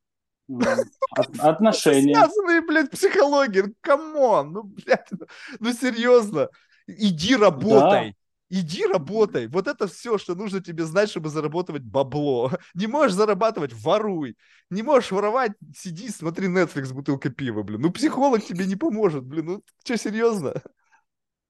отношения. 1.40 2.16
Связанные, 2.16 2.62
блядь, 2.62 2.90
психологии. 2.90 3.74
Come 3.80 4.21
on, 4.21 4.52
ну, 4.52 4.64
блядь, 4.64 5.08
ну, 5.12 5.28
ну 5.60 5.72
серьезно. 5.72 6.50
Иди 6.88 7.36
работай. 7.36 8.16
Иди 8.54 8.86
работай. 8.86 9.48
Вот 9.48 9.70
это 9.70 9.88
все, 9.88 10.18
что 10.18 10.36
нужно 10.36 10.62
тебе 10.62 10.84
знать, 10.84 11.10
чтобы 11.10 11.30
зарабатывать 11.30 11.84
бабло. 11.84 12.52
Не 12.74 12.86
можешь 12.86 13.16
зарабатывать, 13.16 13.72
воруй. 13.72 14.36
Не 14.70 14.84
можешь 14.84 15.12
воровать, 15.12 15.54
сиди, 15.74 16.10
смотри 16.10 16.48
Netflix 16.48 16.86
с 16.88 16.92
бутылкой 16.92 17.32
пива, 17.32 17.64
блин. 17.64 17.80
Ну, 17.80 17.92
психолог 17.92 18.44
тебе 18.44 18.66
не 18.66 18.76
поможет, 18.76 19.24
блин. 19.24 19.46
Ну, 19.46 19.64
что, 19.86 19.96
серьезно? 19.96 20.62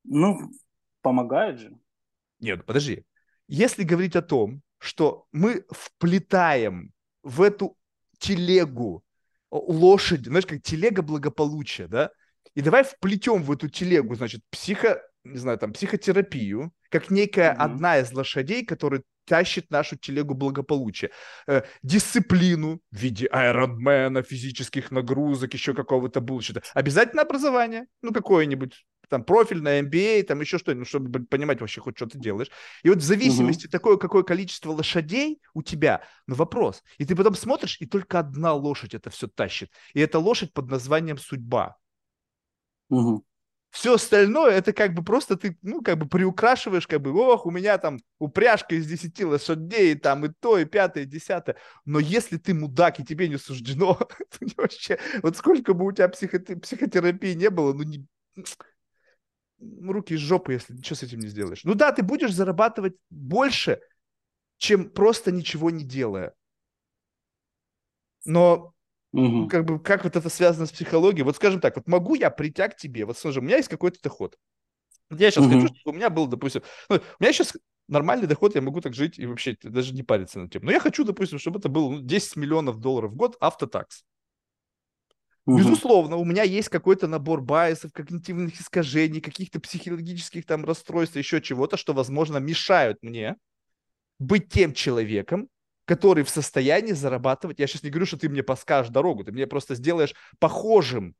Ну, 0.04 0.52
помогает 1.02 1.60
же. 1.60 1.76
Нет, 2.40 2.68
подожди. 2.68 3.04
Если 3.48 3.84
говорить 3.84 4.16
о 4.16 4.22
том, 4.22 4.62
что 4.78 5.26
мы 5.32 5.66
вплетаем 5.72 6.92
в 7.24 7.42
эту 7.42 7.76
телегу 8.20 9.04
лошадь, 9.50 10.28
знаешь, 10.28 10.46
как 10.46 10.62
телега 10.62 11.02
благополучия, 11.02 11.88
да? 11.88 12.12
И 12.54 12.62
давай 12.62 12.84
вплетем 12.84 13.42
в 13.42 13.52
эту 13.52 13.70
телегу, 13.70 14.14
значит, 14.14 14.44
психо, 14.52 15.02
не 15.24 15.38
знаю, 15.38 15.58
там, 15.58 15.74
психотерапию, 15.74 16.72
как 16.92 17.10
некая 17.10 17.52
mm-hmm. 17.54 17.58
одна 17.58 18.00
из 18.00 18.12
лошадей, 18.14 18.66
которая 18.66 19.02
тащит 19.26 19.72
нашу 19.72 19.98
телегу 19.98 20.34
благополучия. 20.34 21.12
Э, 21.48 21.62
дисциплину 21.82 22.82
в 22.92 22.98
виде 22.98 23.28
айронмена, 23.32 24.24
физических 24.24 24.92
нагрузок, 24.92 25.54
еще 25.54 25.74
какого-то 25.74 26.22
булщита. 26.22 26.62
Обязательно 26.74 27.22
образование, 27.22 27.86
ну, 28.02 28.12
какое-нибудь 28.12 28.86
там 29.10 29.24
профильное 29.24 29.82
MBA, 29.82 30.24
там 30.24 30.40
еще 30.40 30.58
что-нибудь, 30.58 30.80
ну, 30.80 30.86
чтобы 30.86 31.26
понимать 31.26 31.60
вообще 31.60 31.82
хоть 31.82 31.98
что 31.98 32.08
ты 32.08 32.18
делаешь. 32.18 32.50
И 32.84 32.90
вот 32.90 33.00
в 33.00 33.04
зависимости 33.04 33.66
угу. 33.66 33.72
такое, 33.72 33.98
какое 33.98 34.24
количество 34.24 34.72
лошадей 34.72 35.42
у 35.54 35.64
тебя, 35.64 36.02
ну 36.28 36.36
вопрос. 36.36 36.82
И 36.98 37.06
ты 37.06 37.16
потом 37.16 37.36
смотришь, 37.36 37.78
и 37.80 37.86
только 37.86 38.20
одна 38.20 38.54
лошадь 38.54 38.94
это 38.94 39.10
все 39.10 39.28
тащит. 39.28 39.70
И 39.94 40.00
это 40.00 40.20
лошадь 40.20 40.54
под 40.54 40.70
названием 40.70 41.18
судьба. 41.18 41.78
Угу. 42.90 43.26
Все 43.72 43.94
остальное, 43.94 44.52
это 44.52 44.74
как 44.74 44.94
бы 44.94 45.02
просто 45.02 45.38
ты, 45.38 45.58
ну, 45.62 45.82
как 45.82 45.98
бы 45.98 46.06
приукрашиваешь, 46.06 46.88
как 46.88 47.02
бы, 47.02 47.14
ох, 47.14 47.46
у 47.46 47.52
меня 47.52 47.78
там 47.78 48.02
упряжка 48.20 48.76
из 48.76 48.86
10 48.86 49.24
лошадей, 49.24 49.96
там 49.96 50.26
и 50.26 50.30
то, 50.42 50.58
и 50.58 50.66
пятое, 50.66 51.04
и 51.04 51.08
десятое. 51.08 51.56
Но 51.86 52.00
если 52.00 52.36
ты 52.36 52.54
мудак, 52.54 53.00
и 53.00 53.06
тебе 53.06 53.30
не 53.30 53.38
суждено, 53.38 53.98
вообще, 54.58 55.00
вот 55.24 55.38
сколько 55.38 55.74
бы 55.74 55.86
у 55.86 55.92
тебя 55.94 56.10
психотерапии 56.10 57.34
не 57.34 57.50
было, 57.50 57.72
ну, 57.72 57.84
не, 57.84 58.06
руки 59.60 60.16
из 60.16 60.20
жопы, 60.20 60.54
если 60.54 60.76
что 60.82 60.96
с 60.96 61.04
этим 61.04 61.20
не 61.20 61.28
сделаешь. 61.28 61.64
Ну 61.64 61.74
да, 61.74 61.94
ты 61.94 62.04
будешь 62.04 62.34
зарабатывать 62.34 62.96
больше, 63.10 63.80
чем 64.58 64.90
просто 64.90 65.32
ничего 65.32 65.70
не 65.72 65.86
делая. 65.86 66.34
Но 68.26 68.74
Угу. 69.14 69.48
Как 69.48 69.66
бы, 69.66 69.80
как 69.80 70.04
вот 70.04 70.16
это 70.16 70.30
связано 70.30 70.66
с 70.66 70.72
психологией? 70.72 71.24
Вот 71.24 71.36
скажем 71.36 71.60
так, 71.60 71.76
вот 71.76 71.88
могу 71.88 72.16
я 72.16 72.30
прийти 72.30 72.68
к 72.68 72.76
тебе, 72.76 73.06
вот 73.06 73.18
скажем, 73.18 73.44
у 73.44 73.48
меня 73.48 73.58
есть 73.58 73.70
какой-то 73.70 74.02
доход. 74.02 74.38
Я 75.10 75.30
сейчас 75.30 75.46
угу. 75.46 75.54
хочу, 75.54 75.76
чтобы 75.76 75.96
у 75.96 75.98
меня 75.98 76.10
был, 76.10 76.28
допустим, 76.28 76.64
ну, 76.90 76.98
у 76.98 77.24
меня 77.24 77.34
сейчас 77.34 77.54
нормальный 77.88 78.28
доход, 78.28 78.56
я 78.56 78.62
могу 78.62 78.80
так 78.80 78.94
жить 78.94 79.20
и 79.20 79.26
вообще 79.26 79.58
даже 79.62 79.94
не 79.94 80.04
париться 80.04 80.40
на 80.40 80.50
тем. 80.50 80.64
Но 80.64 80.72
я 80.72 80.80
хочу, 80.80 81.04
допустим, 81.04 81.40
чтобы 81.40 81.60
это 81.60 81.68
было 81.68 82.02
10 82.02 82.36
ну, 82.38 82.42
миллионов 82.42 82.80
долларов 82.80 83.12
в 83.12 83.16
год 83.16 83.36
автотакс. 83.42 84.04
Угу. 85.46 85.58
Безусловно, 85.58 86.16
у 86.16 86.24
меня 86.24 86.44
есть 86.44 86.70
какой-то 86.70 87.08
набор 87.08 87.42
байсов, 87.42 87.92
когнитивных 87.92 88.60
искажений, 88.60 89.20
каких-то 89.20 89.60
психологических 89.60 90.46
там 90.46 90.64
расстройств, 90.64 91.18
еще 91.18 91.42
чего-то, 91.42 91.76
что, 91.76 91.94
возможно, 91.94 92.38
мешают 92.38 93.00
мне 93.02 93.36
быть 94.20 94.50
тем 94.50 94.74
человеком, 94.74 95.50
который 95.86 96.24
в 96.24 96.30
состоянии 96.30 96.94
зарабатывать. 96.94 97.60
Я 97.60 97.68
сейчас 97.68 97.84
не 97.84 97.90
говорю, 97.90 98.06
что 98.06 98.18
ты 98.18 98.30
мне 98.30 98.44
подскажешь 98.44 98.92
дорогу, 98.92 99.24
ты 99.24 99.32
мне 99.32 99.48
просто 99.48 99.76
сделаешь 99.76 100.16
похожим 100.40 101.16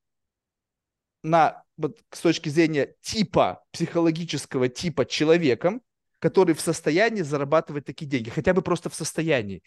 на, 1.24 1.64
вот, 1.78 2.00
с 2.12 2.22
точки 2.22 2.50
зрения 2.50 2.96
типа, 3.02 3.64
психологического 3.72 4.70
типа 4.70 5.06
человеком, 5.06 5.82
который 6.20 6.56
в 6.56 6.62
состоянии 6.62 7.22
зарабатывать 7.22 7.86
такие 7.86 8.08
деньги, 8.08 8.30
хотя 8.30 8.54
бы 8.54 8.62
просто 8.62 8.90
в 8.90 8.96
состоянии. 8.96 9.64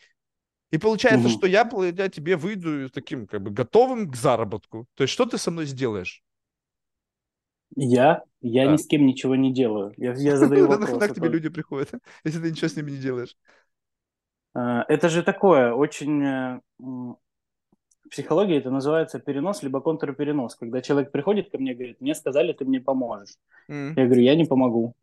И 0.70 0.78
получается, 0.78 1.28
угу. 1.28 1.36
что 1.36 1.46
я, 1.46 1.68
я 1.96 2.08
тебе 2.08 2.36
выйду 2.36 2.88
таким 2.90 3.26
как 3.26 3.42
бы 3.42 3.50
готовым 3.50 4.10
к 4.10 4.16
заработку. 4.16 4.86
То 4.94 5.04
есть 5.04 5.12
что 5.12 5.26
ты 5.26 5.38
со 5.38 5.50
мной 5.50 5.66
сделаешь? 5.66 6.22
Я? 7.76 8.22
Я 8.40 8.66
да. 8.66 8.72
ни 8.72 8.76
с 8.76 8.86
кем 8.86 9.06
ничего 9.06 9.36
не 9.36 9.52
делаю. 9.52 9.94
Я, 9.96 10.14
я 10.14 10.36
задаю 10.38 10.66
вопрос. 10.66 10.90
Нахуй 10.90 11.08
к 11.08 11.14
тебе 11.14 11.28
люди 11.28 11.48
приходят, 11.48 11.92
если 12.24 12.40
ты 12.40 12.50
ничего 12.50 12.68
с 12.68 12.76
ними 12.76 12.92
не 12.92 12.98
делаешь? 12.98 13.36
А, 14.54 14.84
это 14.88 15.08
же 15.08 15.22
такое, 15.22 15.72
очень... 15.72 16.22
Э, 16.24 16.60
в 16.78 18.08
психологии 18.10 18.58
это 18.58 18.70
называется 18.70 19.18
перенос 19.18 19.62
либо 19.62 19.80
контрперенос. 19.80 20.56
Когда 20.56 20.82
человек 20.82 21.10
приходит 21.10 21.50
ко 21.50 21.58
мне 21.58 21.72
и 21.72 21.74
говорит, 21.74 22.00
мне 22.00 22.14
сказали, 22.14 22.52
ты 22.52 22.64
мне 22.64 22.80
поможешь. 22.80 23.36
Mm. 23.68 23.94
Я 23.96 24.04
говорю, 24.04 24.22
я 24.22 24.34
не 24.36 24.44
помогу. 24.44 24.94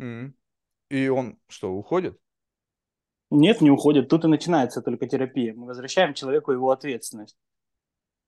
Mm. 0.00 0.32
И 0.90 1.08
он 1.08 1.38
что, 1.48 1.72
уходит? 1.72 2.18
Нет, 3.30 3.60
не 3.60 3.70
уходит. 3.70 4.08
Тут 4.08 4.24
и 4.24 4.28
начинается 4.28 4.80
только 4.80 5.08
терапия. 5.08 5.54
Мы 5.54 5.66
возвращаем 5.66 6.14
человеку 6.14 6.52
его 6.52 6.70
ответственность. 6.70 7.36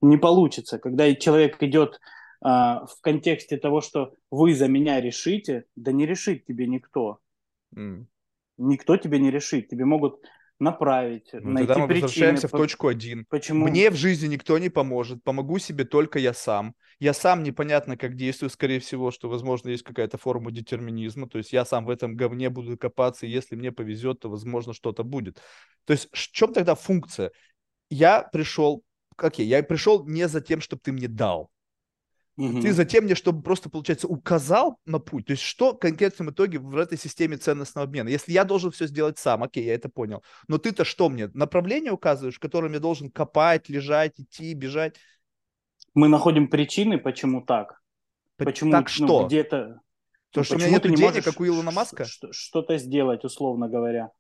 Не 0.01 0.16
получится. 0.16 0.79
Когда 0.79 1.14
человек 1.14 1.62
идет 1.62 2.01
а, 2.40 2.87
в 2.87 3.01
контексте 3.01 3.57
того, 3.57 3.81
что 3.81 4.14
вы 4.31 4.55
за 4.55 4.68
меня 4.68 5.01
решите, 5.01 5.64
да 5.77 5.92
не 5.92 6.07
решит 6.07 6.44
тебе 6.44 6.66
никто. 6.66 7.20
Mm. 7.75 8.07
Никто 8.58 8.96
тебе 8.96 9.18
не 9.18 9.30
решит. 9.30 9.68
Тебе 9.68 9.84
могут 9.84 10.20
направить, 10.58 11.28
ну, 11.32 11.50
найти 11.50 11.68
тогда 11.68 11.82
мы 11.82 11.88
причины. 11.88 12.02
возвращаемся 12.02 12.48
в 12.48 12.50
точку 12.50 12.88
один. 12.88 13.26
Почему? 13.28 13.66
Мне 13.66 13.90
в 13.90 13.94
жизни 13.94 14.26
никто 14.26 14.58
не 14.58 14.70
поможет, 14.70 15.22
помогу 15.22 15.58
себе 15.58 15.84
только 15.84 16.18
я 16.18 16.32
сам. 16.32 16.74
Я 16.98 17.12
сам 17.12 17.42
непонятно 17.42 17.96
как 17.96 18.16
действую, 18.16 18.48
скорее 18.48 18.80
всего, 18.80 19.10
что, 19.10 19.28
возможно, 19.28 19.68
есть 19.68 19.82
какая-то 19.82 20.16
форма 20.16 20.50
детерминизма, 20.50 21.28
то 21.28 21.38
есть 21.38 21.52
я 21.52 21.64
сам 21.66 21.84
в 21.84 21.90
этом 21.90 22.16
говне 22.16 22.48
буду 22.48 22.78
копаться, 22.78 23.26
и 23.26 23.30
если 23.30 23.54
мне 23.54 23.70
повезет, 23.70 24.20
то, 24.20 24.30
возможно, 24.30 24.72
что-то 24.72 25.04
будет. 25.04 25.42
То 25.84 25.92
есть 25.92 26.08
в 26.10 26.32
чем 26.32 26.54
тогда 26.54 26.74
функция? 26.74 27.32
Я 27.90 28.22
пришел, 28.22 28.82
как 29.14 29.38
я, 29.38 29.44
я 29.44 29.62
пришел 29.62 30.06
не 30.06 30.26
за 30.26 30.40
тем, 30.40 30.60
чтобы 30.60 30.80
ты 30.82 30.92
мне 30.92 31.08
дал. 31.08 31.50
Угу. 32.37 32.61
Ты 32.61 32.72
затем 32.72 33.05
мне, 33.05 33.14
чтобы 33.14 33.42
просто, 33.42 33.70
получается, 33.70 34.09
указал 34.09 34.79
на 34.85 34.99
путь. 34.99 35.27
То 35.27 35.33
есть 35.33 35.42
что 35.42 35.72
в 35.72 35.79
конкретном 35.79 36.31
итоге 36.31 36.59
в 36.59 36.77
этой 36.77 36.99
системе 36.99 37.38
ценностного 37.38 37.87
обмена? 37.87 38.09
Если 38.09 38.33
я 38.33 38.44
должен 38.44 38.70
все 38.70 38.87
сделать 38.87 39.18
сам, 39.18 39.42
окей, 39.42 39.64
я 39.64 39.75
это 39.75 39.88
понял. 39.88 40.22
Но 40.46 40.59
ты-то 40.59 40.85
что 40.85 41.09
мне? 41.09 41.31
Направление 41.33 41.92
указываешь, 41.92 42.37
в 42.37 42.40
котором 42.40 42.72
я 42.75 42.81
должен 42.81 43.11
копать, 43.11 43.68
лежать, 43.70 44.20
идти, 44.20 44.53
бежать? 44.53 44.96
Мы 45.94 46.09
находим 46.09 46.49
причины, 46.49 46.99
почему 46.99 47.40
так. 47.40 47.81
Почему 48.37 48.70
так 48.70 48.85
ну, 48.85 49.07
что? 49.07 49.27
где-то... 49.27 49.81
То, 50.31 50.40
ну, 50.40 50.44
что 50.44 50.57
у 50.57 50.59
меня 50.59 50.68
нет 50.68 50.83
денег, 50.83 51.25
как 51.25 51.40
у 51.40 51.46
Илона 51.46 51.70
Маска? 51.70 52.05
Что-то 52.05 52.77
сделать, 52.77 53.25
условно 53.25 53.68
говоря. 53.68 54.11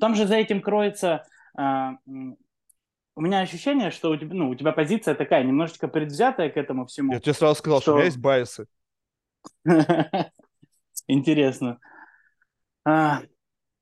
Там 0.00 0.16
же 0.16 0.26
за 0.26 0.34
этим 0.34 0.60
кроется 0.60 1.24
а, 1.56 1.92
у 3.20 3.22
меня 3.22 3.40
ощущение, 3.40 3.90
что 3.90 4.10
у 4.10 4.16
тебя, 4.16 4.34
ну, 4.34 4.48
у 4.48 4.54
тебя 4.54 4.72
позиция 4.72 5.14
такая, 5.14 5.44
немножечко 5.44 5.88
предвзятая 5.88 6.48
к 6.48 6.56
этому 6.56 6.86
всему. 6.86 7.12
Я 7.12 7.20
тебе 7.20 7.34
сразу 7.34 7.56
сказал, 7.56 7.82
что, 7.82 7.90
что 7.90 7.92
у 7.92 7.96
меня 7.96 8.06
есть 8.06 8.16
bias 8.16 8.49
ы. 8.49 8.66
Интересно. 11.06 11.78
А, 12.82 13.20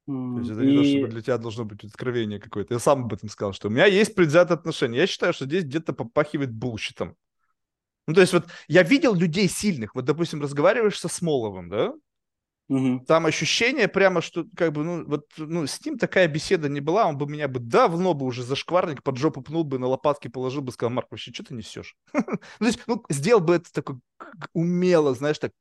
то 0.08 0.38
есть 0.40 0.50
это 0.50 0.62
и... 0.64 0.66
не 0.66 0.76
то, 0.76 0.84
чтобы 0.88 1.08
для 1.08 1.22
тебя 1.22 1.38
должно 1.38 1.64
быть 1.64 1.84
откровение 1.84 2.40
какое-то. 2.40 2.74
Я 2.74 2.80
сам 2.80 3.04
об 3.04 3.12
этом 3.12 3.28
сказал, 3.28 3.52
что 3.52 3.68
у 3.68 3.70
меня 3.70 3.86
есть 3.86 4.16
предвзятое 4.16 4.58
отношение. 4.58 5.02
Я 5.02 5.06
считаю, 5.06 5.32
что 5.32 5.44
здесь 5.44 5.62
где-то 5.62 5.92
попахивает 5.92 6.52
bullshit 6.52 6.97
ом. 6.97 7.14
Ну, 8.08 8.14
то 8.14 8.20
есть 8.20 8.32
вот 8.32 8.46
я 8.66 8.82
видел 8.82 9.14
людей 9.14 9.48
сильных. 9.48 9.94
Вот, 9.94 10.04
допустим, 10.04 10.42
разговариваешь 10.42 10.98
со 10.98 11.06
Смоловым, 11.06 11.68
да? 11.68 11.92
Угу. 12.68 13.04
Там 13.06 13.24
ощущение 13.24 13.88
прямо, 13.88 14.20
что 14.20 14.44
как 14.54 14.72
бы, 14.72 14.84
ну, 14.84 15.04
вот, 15.06 15.26
ну, 15.38 15.66
с 15.66 15.82
ним 15.84 15.96
такая 15.96 16.28
беседа 16.28 16.68
не 16.68 16.80
была, 16.80 17.06
он 17.06 17.16
бы 17.16 17.26
меня 17.26 17.48
бы 17.48 17.60
давно 17.60 18.12
бы 18.12 18.26
уже 18.26 18.42
за 18.42 18.56
шкварник 18.56 19.02
под 19.02 19.16
жопу 19.16 19.40
пнул 19.40 19.64
бы, 19.64 19.78
на 19.78 19.86
лопатки 19.86 20.28
положил 20.28 20.60
бы, 20.60 20.72
сказал, 20.72 20.92
Марк, 20.92 21.08
вообще, 21.10 21.32
что 21.32 21.44
ты 21.44 21.54
несешь? 21.54 21.96
ну, 22.12 22.20
то 22.58 22.66
есть, 22.66 22.80
ну, 22.86 23.02
сделал 23.08 23.40
бы 23.40 23.54
это 23.54 23.72
такой 23.72 23.96
умело, 24.52 25.14
знаешь, 25.14 25.38
так 25.38 25.52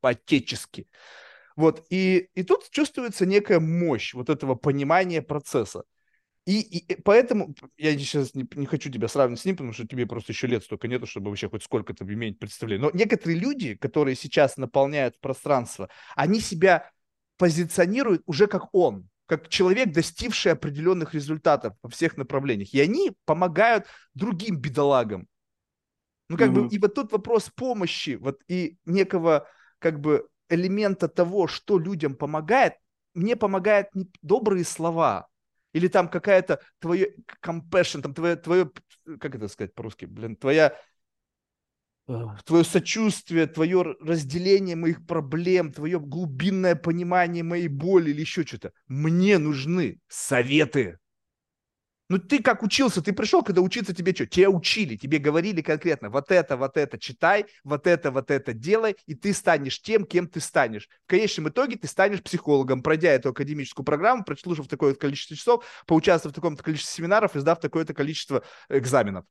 по-отечески. 0.00 0.86
Вот, 1.56 1.84
и, 1.90 2.28
и 2.34 2.42
тут 2.44 2.70
чувствуется 2.70 3.26
некая 3.26 3.58
мощь 3.58 4.14
вот 4.14 4.30
этого 4.30 4.54
понимания 4.54 5.22
процесса. 5.22 5.84
И, 6.46 6.60
и 6.60 7.02
поэтому 7.02 7.54
я 7.78 7.96
сейчас 7.96 8.34
не, 8.34 8.46
не 8.54 8.66
хочу 8.66 8.90
тебя 8.90 9.08
сравнивать 9.08 9.40
с 9.40 9.44
ним, 9.46 9.56
потому 9.56 9.72
что 9.72 9.86
тебе 9.86 10.06
просто 10.06 10.32
еще 10.32 10.46
лет 10.46 10.62
столько 10.62 10.88
нету, 10.88 11.06
чтобы 11.06 11.30
вообще 11.30 11.48
хоть 11.48 11.62
сколько-то 11.62 12.04
иметь 12.04 12.38
представление. 12.38 12.90
Но 12.90 12.96
некоторые 12.96 13.38
люди, 13.38 13.74
которые 13.74 14.14
сейчас 14.14 14.58
наполняют 14.58 15.18
пространство, 15.20 15.88
они 16.14 16.40
себя 16.40 16.90
позиционируют 17.38 18.22
уже 18.26 18.46
как 18.46 18.74
он, 18.74 19.08
как 19.26 19.48
человек, 19.48 19.92
достигший 19.92 20.52
определенных 20.52 21.14
результатов 21.14 21.74
во 21.82 21.88
всех 21.88 22.18
направлениях. 22.18 22.74
И 22.74 22.80
они 22.80 23.12
помогают 23.24 23.86
другим 24.12 24.58
бедолагам. 24.58 25.26
Ну, 26.28 26.36
как 26.36 26.50
mm-hmm. 26.50 26.68
бы, 26.68 26.74
и 26.74 26.78
вот 26.78 26.94
тут 26.94 27.12
вопрос 27.12 27.50
помощи, 27.54 28.16
вот 28.20 28.42
и 28.48 28.76
некого, 28.84 29.46
как 29.78 30.00
бы, 30.00 30.28
элемента 30.50 31.08
того, 31.08 31.46
что 31.46 31.78
людям 31.78 32.14
помогает, 32.14 32.74
мне 33.14 33.34
помогают 33.34 33.88
не 33.94 34.10
добрые 34.20 34.64
слова, 34.64 35.28
или 35.74 35.88
там 35.88 36.08
какая-то 36.08 36.60
твое 36.78 37.14
compassion, 37.42 38.00
там 38.00 38.14
твое, 38.14 38.36
твое, 38.36 38.70
как 39.20 39.34
это 39.34 39.48
сказать 39.48 39.74
по-русски, 39.74 40.06
блин, 40.06 40.36
твоя 40.36 40.74
твое 42.44 42.64
сочувствие, 42.64 43.46
твое 43.46 43.82
разделение 44.00 44.76
моих 44.76 45.06
проблем, 45.06 45.72
твое 45.72 45.98
глубинное 45.98 46.74
понимание 46.74 47.42
моей 47.42 47.68
боли 47.68 48.10
или 48.10 48.20
еще 48.20 48.44
что-то. 48.44 48.72
Мне 48.88 49.38
нужны 49.38 50.00
советы. 50.08 50.98
Ну 52.10 52.18
ты 52.18 52.42
как 52.42 52.62
учился, 52.62 53.00
ты 53.00 53.14
пришел, 53.14 53.42
когда 53.42 53.62
учиться 53.62 53.94
тебе 53.94 54.14
что? 54.14 54.26
Тебя 54.26 54.50
учили, 54.50 54.94
тебе 54.96 55.18
говорили 55.18 55.62
конкретно, 55.62 56.10
вот 56.10 56.30
это, 56.30 56.58
вот 56.58 56.76
это 56.76 56.98
читай, 56.98 57.46
вот 57.64 57.86
это, 57.86 58.10
вот 58.10 58.30
это 58.30 58.52
делай, 58.52 58.96
и 59.06 59.14
ты 59.14 59.32
станешь 59.32 59.80
тем, 59.80 60.04
кем 60.04 60.28
ты 60.28 60.40
станешь. 60.40 60.88
В 61.06 61.08
конечном 61.08 61.48
итоге 61.48 61.76
ты 61.76 61.88
станешь 61.88 62.22
психологом, 62.22 62.82
пройдя 62.82 63.10
эту 63.10 63.30
академическую 63.30 63.86
программу, 63.86 64.22
прослушав 64.22 64.68
такое 64.68 64.94
количество 64.94 65.34
часов, 65.34 65.64
поучаствовав 65.86 66.34
в 66.34 66.36
таком-то 66.36 66.62
количестве 66.62 66.94
семинаров 66.94 67.36
и 67.36 67.40
сдав 67.40 67.58
такое-то 67.58 67.94
количество 67.94 68.42
экзаменов 68.68 69.24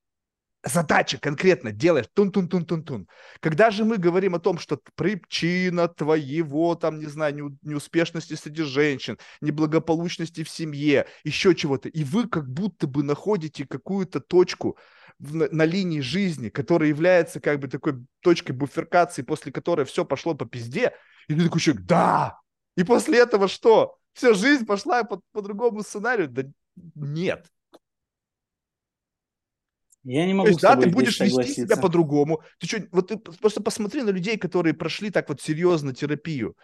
задача 0.63 1.17
конкретно 1.17 1.71
делаешь, 1.71 2.05
тун-тун-тун-тун-тун. 2.13 3.07
Когда 3.39 3.71
же 3.71 3.83
мы 3.83 3.97
говорим 3.97 4.35
о 4.35 4.39
том, 4.39 4.57
что 4.57 4.79
причина 4.95 5.87
твоего, 5.87 6.75
там, 6.75 6.99
не 6.99 7.05
знаю, 7.05 7.57
неуспешности 7.61 8.33
среди 8.35 8.63
женщин, 8.63 9.17
неблагополучности 9.41 10.43
в 10.43 10.49
семье, 10.49 11.07
еще 11.23 11.53
чего-то, 11.53 11.89
и 11.89 12.03
вы 12.03 12.27
как 12.27 12.49
будто 12.49 12.87
бы 12.87 13.03
находите 13.03 13.67
какую-то 13.67 14.19
точку 14.19 14.77
на, 15.19 15.47
на 15.51 15.65
линии 15.65 15.99
жизни, 15.99 16.49
которая 16.49 16.89
является 16.89 17.39
как 17.39 17.59
бы 17.59 17.67
такой 17.67 18.05
точкой 18.21 18.53
буферкации, 18.53 19.21
после 19.21 19.51
которой 19.51 19.85
все 19.85 20.05
пошло 20.05 20.33
по 20.33 20.45
пизде, 20.45 20.93
и 21.27 21.35
ты 21.35 21.43
такой 21.43 21.61
человек, 21.61 21.85
да! 21.85 22.39
И 22.75 22.83
после 22.83 23.19
этого 23.19 23.47
что? 23.47 23.97
Вся 24.13 24.33
жизнь 24.33 24.65
пошла 24.65 25.03
по, 25.03 25.21
по 25.31 25.41
другому 25.41 25.83
сценарию? 25.83 26.27
Да 26.27 26.43
нет. 26.95 27.47
Я 30.03 30.25
не 30.25 30.33
могу 30.33 30.47
То 30.47 30.51
есть, 30.51 30.61
да, 30.61 30.75
ты 30.75 30.89
будешь 30.89 31.19
вести 31.19 31.53
себя 31.53 31.77
по-другому. 31.77 32.41
Ты 32.59 32.67
что, 32.67 32.83
вот 32.91 33.07
ты 33.07 33.17
просто 33.17 33.61
посмотри 33.61 34.01
на 34.03 34.09
людей, 34.09 34.37
которые 34.37 34.73
прошли 34.73 35.09
так 35.09 35.29
вот 35.29 35.41
серьезно 35.41 35.93
терапию. 35.93 36.55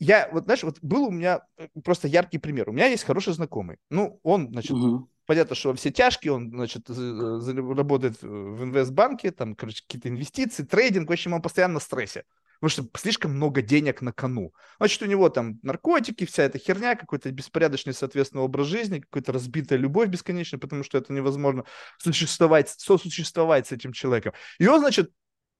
Я, 0.00 0.28
вот 0.32 0.44
знаешь, 0.44 0.64
вот 0.64 0.78
был 0.82 1.04
у 1.04 1.10
меня 1.10 1.42
э, 1.58 1.68
просто 1.84 2.08
яркий 2.08 2.38
пример. 2.38 2.68
У 2.68 2.72
меня 2.72 2.86
есть 2.86 3.04
хороший 3.04 3.34
знакомый. 3.34 3.76
Ну, 3.88 4.18
он, 4.24 4.48
значит, 4.50 4.72
угу. 4.72 5.08
понятно, 5.26 5.54
что 5.54 5.74
все 5.74 5.92
тяжкие, 5.92 6.32
он, 6.32 6.50
значит, 6.50 6.90
работает 6.90 8.20
в 8.20 8.64
инвестбанке, 8.64 9.30
там, 9.30 9.54
короче, 9.54 9.82
какие-то 9.86 10.08
инвестиции, 10.08 10.64
трейдинг, 10.64 11.08
в 11.08 11.12
общем, 11.12 11.34
он 11.34 11.42
постоянно 11.42 11.78
в 11.78 11.84
стрессе 11.84 12.24
потому 12.62 12.88
что 12.88 12.98
слишком 13.00 13.32
много 13.32 13.60
денег 13.60 14.02
на 14.02 14.12
кону. 14.12 14.54
Значит, 14.78 15.02
у 15.02 15.06
него 15.06 15.28
там 15.30 15.58
наркотики, 15.64 16.24
вся 16.24 16.44
эта 16.44 16.58
херня, 16.58 16.94
какой-то 16.94 17.28
беспорядочный, 17.32 17.92
соответственно, 17.92 18.44
образ 18.44 18.68
жизни, 18.68 19.00
какая-то 19.00 19.32
разбитая 19.32 19.80
любовь 19.80 20.08
бесконечная, 20.08 20.60
потому 20.60 20.84
что 20.84 20.96
это 20.96 21.12
невозможно 21.12 21.64
существовать, 21.98 22.68
сосуществовать 22.68 23.66
с 23.66 23.72
этим 23.72 23.92
человеком. 23.92 24.34
И 24.60 24.68
он, 24.68 24.78
значит, 24.78 25.10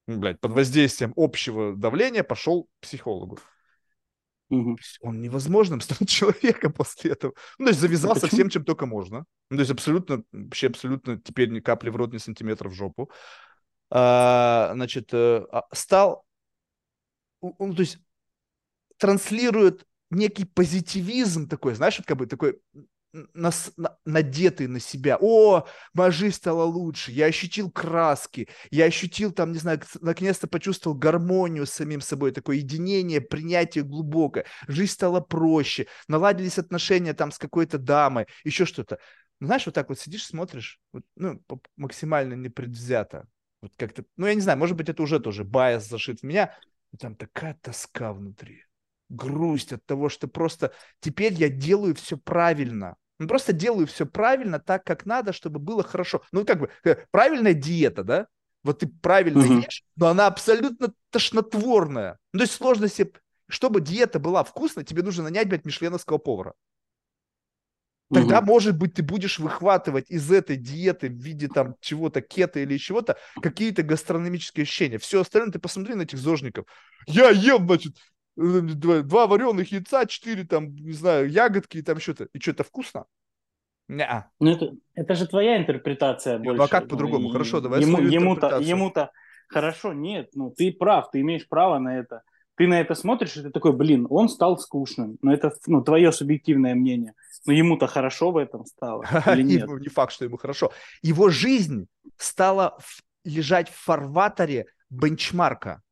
блядь, 0.06 0.38
под 0.38 0.52
воздействием 0.52 1.12
общего 1.16 1.74
давления 1.74 2.22
пошел 2.22 2.66
к 2.66 2.68
психологу. 2.82 3.40
Мгм. 4.50 4.78
Он 5.00 5.20
невозможным 5.20 5.80
стал 5.80 5.98
человеком 6.06 6.72
после 6.72 7.10
этого. 7.10 7.34
Ну, 7.58 7.64
то 7.64 7.70
есть 7.70 7.80
завязался 7.80 8.20
почему? 8.20 8.38
всем, 8.38 8.48
чем 8.50 8.64
только 8.64 8.86
можно. 8.86 9.24
Ну, 9.50 9.56
то 9.56 9.62
есть 9.62 9.72
абсолютно, 9.72 10.22
вообще 10.30 10.68
абсолютно 10.68 11.20
теперь 11.20 11.50
ни 11.50 11.58
капли 11.58 11.90
в 11.90 11.96
рот, 11.96 12.12
ни 12.12 12.18
сантиметра 12.18 12.68
в 12.68 12.74
жопу. 12.74 13.10
А, 13.90 14.70
значит, 14.74 15.12
э, 15.12 15.44
а, 15.50 15.64
стал, 15.72 16.24
он, 17.42 17.74
то 17.74 17.80
есть 17.80 17.98
транслирует 18.98 19.86
некий 20.10 20.44
позитивизм 20.44 21.48
такой, 21.48 21.74
знаешь, 21.74 21.98
вот 21.98 22.06
как 22.06 22.18
бы 22.18 22.26
такой 22.26 22.60
нас- 23.34 23.72
на- 23.76 23.96
надетый 24.06 24.68
на 24.68 24.80
себя. 24.80 25.18
О, 25.20 25.66
моя 25.92 26.10
жизнь 26.10 26.36
стала 26.36 26.64
лучше, 26.64 27.12
я 27.12 27.26
ощутил 27.26 27.70
краски, 27.70 28.48
я 28.70 28.86
ощутил 28.86 29.32
там, 29.32 29.52
не 29.52 29.58
знаю, 29.58 29.80
наконец-то 30.00 30.46
почувствовал 30.46 30.96
гармонию 30.96 31.66
с 31.66 31.70
самим 31.72 32.00
собой, 32.00 32.32
такое 32.32 32.56
единение, 32.56 33.20
принятие 33.20 33.84
глубокое. 33.84 34.46
Жизнь 34.66 34.92
стала 34.92 35.20
проще, 35.20 35.86
наладились 36.08 36.58
отношения 36.58 37.12
там 37.12 37.32
с 37.32 37.38
какой-то 37.38 37.78
дамой, 37.78 38.26
еще 38.44 38.64
что-то. 38.64 38.98
Ну, 39.40 39.46
Знаешь, 39.46 39.66
вот 39.66 39.74
так 39.74 39.88
вот 39.88 39.98
сидишь, 39.98 40.26
смотришь, 40.26 40.80
вот, 40.92 41.04
ну, 41.16 41.42
максимально 41.76 42.34
непредвзято. 42.34 43.26
Вот 43.60 43.72
как-то, 43.76 44.04
ну, 44.16 44.26
я 44.26 44.34
не 44.34 44.40
знаю, 44.40 44.58
может 44.58 44.76
быть, 44.76 44.88
это 44.88 45.02
уже 45.02 45.20
тоже 45.20 45.44
байс 45.44 45.86
зашит 45.88 46.20
в 46.20 46.22
меня, 46.22 46.54
но 46.92 46.98
там 46.98 47.16
такая 47.16 47.54
тоска 47.62 48.12
внутри 48.12 48.64
грусть 49.12 49.72
от 49.72 49.84
того, 49.84 50.08
что 50.08 50.26
просто 50.26 50.72
теперь 51.00 51.34
я 51.34 51.48
делаю 51.48 51.94
все 51.94 52.16
правильно. 52.16 52.96
Ну, 53.18 53.28
просто 53.28 53.52
делаю 53.52 53.86
все 53.86 54.06
правильно, 54.06 54.58
так, 54.58 54.84
как 54.84 55.06
надо, 55.06 55.32
чтобы 55.32 55.60
было 55.60 55.82
хорошо. 55.82 56.22
Ну, 56.32 56.44
как 56.44 56.58
бы, 56.58 56.70
э, 56.84 56.96
правильная 57.10 57.54
диета, 57.54 58.02
да? 58.02 58.26
Вот 58.64 58.80
ты 58.80 58.88
правильно 58.88 59.42
Мгм. 59.42 59.62
ешь, 59.64 59.84
но 59.96 60.08
она 60.08 60.26
абсолютно 60.26 60.92
тошнотворная. 61.10 62.18
Ну, 62.32 62.38
то 62.38 62.44
есть 62.44 62.54
сложно 62.54 62.88
себе... 62.88 63.12
Чтобы 63.48 63.80
диета 63.80 64.18
была 64.18 64.44
вкусной, 64.44 64.84
тебе 64.84 65.02
нужно 65.02 65.24
нанять, 65.24 65.48
блядь, 65.48 65.66
мишленовского 65.66 66.18
повара. 66.18 66.54
Тогда, 68.12 68.38
Мгм. 68.40 68.46
может 68.46 68.78
быть, 68.78 68.94
ты 68.94 69.02
будешь 69.02 69.38
выхватывать 69.38 70.10
из 70.10 70.30
этой 70.30 70.56
диеты 70.56 71.08
в 71.08 71.14
виде 71.14 71.48
там 71.48 71.76
чего-то 71.80 72.20
кето 72.20 72.60
или 72.60 72.76
чего-то 72.76 73.16
какие-то 73.40 73.82
гастрономические 73.82 74.64
ощущения. 74.64 74.98
Все 74.98 75.20
остальное 75.22 75.52
ты 75.52 75.58
посмотри 75.58 75.94
на 75.94 76.02
этих 76.02 76.18
зожников. 76.18 76.66
Я 77.06 77.30
ем, 77.30 77.66
значит, 77.66 77.96
э, 78.36 78.60
два, 78.60 79.26
вареных 79.26 79.72
яйца, 79.72 80.04
четыре 80.06 80.44
там, 80.44 80.74
не 80.74 80.92
знаю, 80.92 81.30
ягодки 81.30 81.78
и 81.78 81.82
там 81.82 81.98
что-то. 82.00 82.28
И 82.34 82.40
что, 82.40 82.50
это 82.50 82.64
вкусно? 82.64 83.06
Неа. 83.88 84.30
Ну, 84.40 84.50
это, 84.50 84.72
это 84.94 85.14
же 85.14 85.26
твоя 85.26 85.56
интерпретация 85.56 86.38
Не, 86.38 86.48
ну, 86.48 86.54
а 86.54 86.56
больше. 86.56 86.70
как 86.70 86.88
по-другому? 86.88 87.30
Хорошо, 87.30 87.60
давай 87.60 87.80
ему, 87.80 87.98
ему-то, 87.98 88.58
ему-то 88.58 89.10
хорошо, 89.48 89.92
нет, 89.92 90.30
ну 90.34 90.50
ты 90.50 90.72
прав, 90.72 91.10
ты 91.10 91.20
имеешь 91.20 91.48
право 91.48 91.78
на 91.78 91.98
это. 91.98 92.22
Ты 92.56 92.66
на 92.66 92.80
это 92.80 92.94
смотришь, 92.94 93.36
и 93.36 93.42
ты 93.42 93.50
такой, 93.50 93.72
блин, 93.72 94.06
он 94.10 94.28
стал 94.28 94.58
скучным. 94.58 95.16
Но 95.22 95.32
это 95.32 95.52
ну, 95.66 95.82
твое 95.82 96.12
субъективное 96.12 96.74
мнение. 96.74 97.14
Но 97.46 97.52
ему-то 97.52 97.86
хорошо 97.86 98.30
в 98.30 98.36
этом 98.36 98.64
стало 98.66 99.04
или 99.26 99.42
нет? 99.42 99.68
Не 99.68 99.88
факт, 99.88 100.12
что 100.12 100.24
ему 100.24 100.36
хорошо. 100.36 100.72
Его 101.02 101.28
жизнь 101.30 101.86
стала 102.16 102.78
лежать 103.24 103.68
в 103.68 103.74
фарватере 103.74 104.66
бенчмарка. 104.90 105.82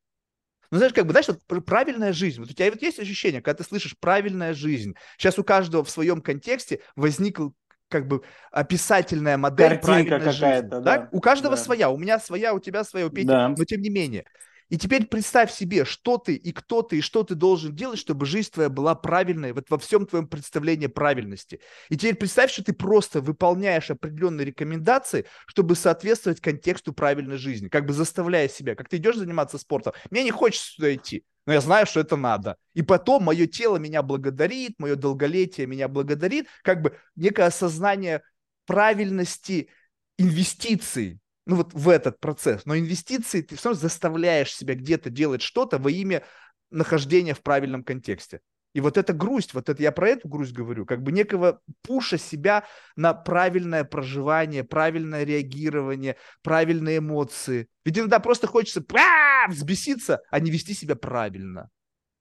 Ну, 0.71 0.79
знаешь, 0.79 0.93
как 0.93 1.05
бы, 1.07 1.11
знаешь, 1.11 1.27
вот 1.29 1.41
пр- 1.47 1.63
правильная 1.63 2.13
жизнь. 2.13 2.41
Вот 2.41 2.51
у 2.51 2.55
тебя 2.55 2.71
вот 2.71 2.81
есть 2.81 3.01
ощущение, 3.01 3.43
когда 3.43 3.59
ты 3.59 3.69
слышишь 3.69 3.97
правильная 3.99 4.55
жизнь. 4.55 4.95
Сейчас 5.19 5.39
у 5.39 5.45
каждого 5.45 5.83
в 5.83 5.91
своем 5.91 6.21
контексте 6.21 6.81
возникла 6.95 7.53
как 7.89 8.07
бы 8.07 8.23
описательная 8.53 9.37
модель 9.37 9.71
Картинка 9.81 9.87
правильной 9.87 10.21
жизни. 10.21 10.33
какая-то, 10.33 10.81
да, 10.81 11.09
У 11.11 11.21
каждого 11.21 11.57
да. 11.57 11.63
своя. 11.63 11.91
У 11.91 11.99
меня 11.99 12.21
своя, 12.21 12.55
у 12.55 12.61
тебя 12.61 12.85
своя, 12.85 13.07
у 13.07 13.11
Пети. 13.11 13.27
Да. 13.27 13.49
Но 13.49 13.65
тем 13.65 13.81
не 13.81 13.91
менее. 13.91 14.25
И 14.71 14.79
теперь 14.79 15.07
представь 15.07 15.53
себе, 15.53 15.85
что 15.85 16.17
ты 16.17 16.35
и 16.35 16.53
кто 16.53 16.83
ты, 16.83 16.99
и 16.99 17.01
что 17.01 17.25
ты 17.25 17.35
должен 17.35 17.75
делать, 17.75 17.99
чтобы 17.99 18.25
жизнь 18.25 18.51
твоя 18.53 18.69
была 18.69 18.95
правильной, 18.95 19.53
вот 19.53 19.69
во 19.69 19.79
всем 19.79 20.07
твоем 20.07 20.29
представлении 20.29 20.87
правильности. 20.87 21.61
И 21.89 21.97
теперь 21.97 22.15
представь, 22.15 22.53
что 22.53 22.65
ты 22.65 22.73
просто 22.73 23.21
выполняешь 23.21 23.91
определенные 23.91 24.47
рекомендации, 24.47 25.27
чтобы 25.47 25.75
соответствовать 25.75 26.41
контексту 26.41 26.93
правильной 26.93 27.37
жизни, 27.37 27.69
как 27.69 27.85
бы 27.85 27.93
заставляя 27.93 28.49
себя, 28.49 28.77
как 28.77 28.89
ты 28.89 28.99
идешь 28.99 29.17
заниматься 29.17 29.59
спортом. 29.59 29.93
Мне 30.11 30.23
не 30.23 30.31
хочется 30.31 30.73
сюда 30.73 30.95
идти, 30.95 31.25
но 31.47 31.53
я 31.53 31.61
знаю, 31.61 31.87
что 31.87 31.99
это 31.99 32.17
надо. 32.17 32.57
И 32.75 32.83
потом 32.83 33.25
мое 33.25 33.47
тело 33.47 33.77
меня 33.77 34.03
благодарит, 34.03 34.79
мое 34.79 34.95
долголетие 34.95 35.67
меня 35.67 35.89
благодарит, 35.89 36.47
как 36.63 36.81
бы 36.81 36.97
некое 37.17 37.47
осознание 37.47 38.23
правильности 38.67 39.69
инвестиций, 40.17 41.20
ну 41.47 41.57
вот 41.57 41.73
в 41.73 41.89
этот 41.89 42.21
процесс. 42.21 42.65
Но 42.65 42.77
инвестиции 42.77 43.43
ты 43.43 43.57
все 43.57 43.71
равно 43.71 43.81
заставляешь 43.81 44.55
себя 44.55 44.75
где-то 44.75 45.11
делать 45.11 45.43
что-то 45.43 45.79
во 45.79 45.91
имя 45.91 46.23
нахождения 46.71 47.35
в 47.35 47.43
правильном 47.43 47.83
контексте. 47.83 48.41
И 48.73 48.81
вот 48.81 48.97
эта 48.97 49.13
грусть, 49.13 49.53
вот 49.53 49.69
это 49.69 49.83
я 49.83 49.91
про 49.91 50.11
эту 50.11 50.29
грусть 50.29 50.53
говорю, 50.53 50.87
как 50.87 51.03
бы 51.03 51.11
некого 51.11 51.61
пуша 51.83 52.19
себя 52.19 52.65
на 52.95 53.15
правильное 53.15 53.83
проживание, 53.83 54.63
правильное 54.63 55.25
реагирование, 55.25 56.17
правильные 56.43 56.99
эмоции. 56.99 57.67
Ведь 57.85 57.99
иногда 57.99 58.21
просто 58.21 58.47
хочется 58.47 58.85
«А, 58.95 59.49
взбеситься, 59.49 60.23
а 60.31 60.39
не 60.39 60.51
вести 60.51 60.75
себя 60.75 60.95
правильно. 60.95 61.69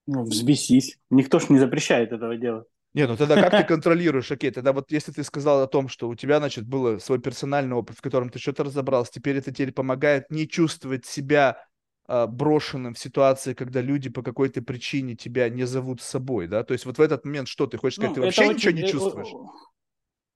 Ну, 0.08 0.24
взбесись. 0.24 0.98
Никто 1.12 1.38
ж 1.38 1.50
не 1.50 1.60
запрещает 1.60 2.12
этого 2.12 2.36
делать. 2.36 2.66
Не, 2.94 3.06
ну 3.08 3.16
тогда 3.16 3.42
как 3.42 3.52
ты 3.52 3.64
контролируешь? 3.68 4.32
Окей, 4.32 4.52
тогда 4.52 4.74
вот 4.74 4.92
если 4.92 5.12
ты 5.12 5.24
сказал 5.24 5.62
о 5.62 5.68
том, 5.68 5.88
что 5.90 6.10
у 6.10 6.16
тебя, 6.16 6.40
значит, 6.40 6.68
был 6.68 7.00
свой 7.00 7.20
персональный 7.20 7.76
опыт, 7.76 7.98
в 7.98 8.02
котором 8.02 8.30
ты 8.30 8.40
что-то 8.40 8.64
разобрался, 8.64 9.12
теперь 9.14 9.38
это 9.38 9.54
тебе 9.54 9.72
помогает 9.72 10.30
не 10.32 10.48
чувствовать 10.48 11.06
себя 11.06 11.64
а, 12.08 12.26
брошенным 12.26 12.96
в 12.96 13.00
ситуации, 13.00 13.54
когда 13.54 13.82
люди 13.82 14.10
по 14.10 14.24
какой-то 14.24 14.64
причине 14.64 15.16
тебя 15.16 15.48
не 15.50 15.66
зовут 15.66 16.02
с 16.02 16.06
собой, 16.06 16.48
да? 16.48 16.64
То 16.64 16.74
есть 16.74 16.86
вот 16.86 16.98
в 16.98 17.02
этот 17.02 17.24
момент 17.24 17.48
что 17.48 17.68
ты 17.68 17.78
хочешь 17.78 17.98
сказать? 17.98 18.10
Ну, 18.10 18.16
ты 18.16 18.22
вообще 18.22 18.46
очень- 18.46 18.56
ничего 18.56 18.72
не 18.72 18.82
э, 18.82 18.88
чувствуешь? 18.88 19.28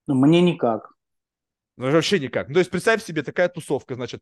Ну, 0.06 0.16
мне 0.16 0.42
никак. 0.42 0.94
Ну, 1.78 1.90
вообще 1.90 2.20
никак. 2.20 2.50
Ну, 2.50 2.54
то 2.54 2.60
есть 2.60 2.70
представь 2.70 3.04
себе 3.04 3.24
такая 3.24 3.50
тусовка, 3.50 3.96
значит, 3.96 4.22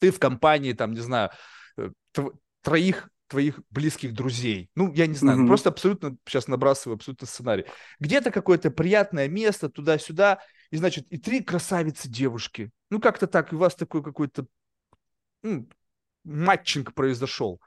ты 0.00 0.10
в 0.10 0.18
компании, 0.18 0.72
там, 0.72 0.92
не 0.92 1.00
знаю, 1.00 1.30
э, 1.78 1.90
троих 2.62 3.08
твоих 3.28 3.60
близких 3.70 4.14
друзей. 4.14 4.70
Ну, 4.74 4.92
я 4.92 5.06
не 5.06 5.14
знаю, 5.14 5.38
ну, 5.38 5.44
Мгм. 5.44 5.48
просто 5.48 5.70
абсолютно 5.70 6.16
сейчас 6.26 6.48
набрасываю 6.48 6.96
абсолютно 6.96 7.26
сценарий. 7.26 7.66
Где-то 8.00 8.30
какое-то 8.30 8.70
приятное 8.70 9.28
место, 9.28 9.68
туда-сюда, 9.68 10.40
и, 10.70 10.76
значит, 10.76 11.06
и 11.10 11.18
три 11.18 11.40
красавицы 11.42 12.08
девушки. 12.08 12.70
Ну, 12.90 13.00
как-то 13.00 13.26
так, 13.26 13.52
и 13.52 13.56
у 13.56 13.58
вас 13.58 13.74
такой 13.74 14.02
какой-то 14.02 14.46
м, 15.44 15.68
матчинг 16.24 16.94
произошел. 16.94 17.60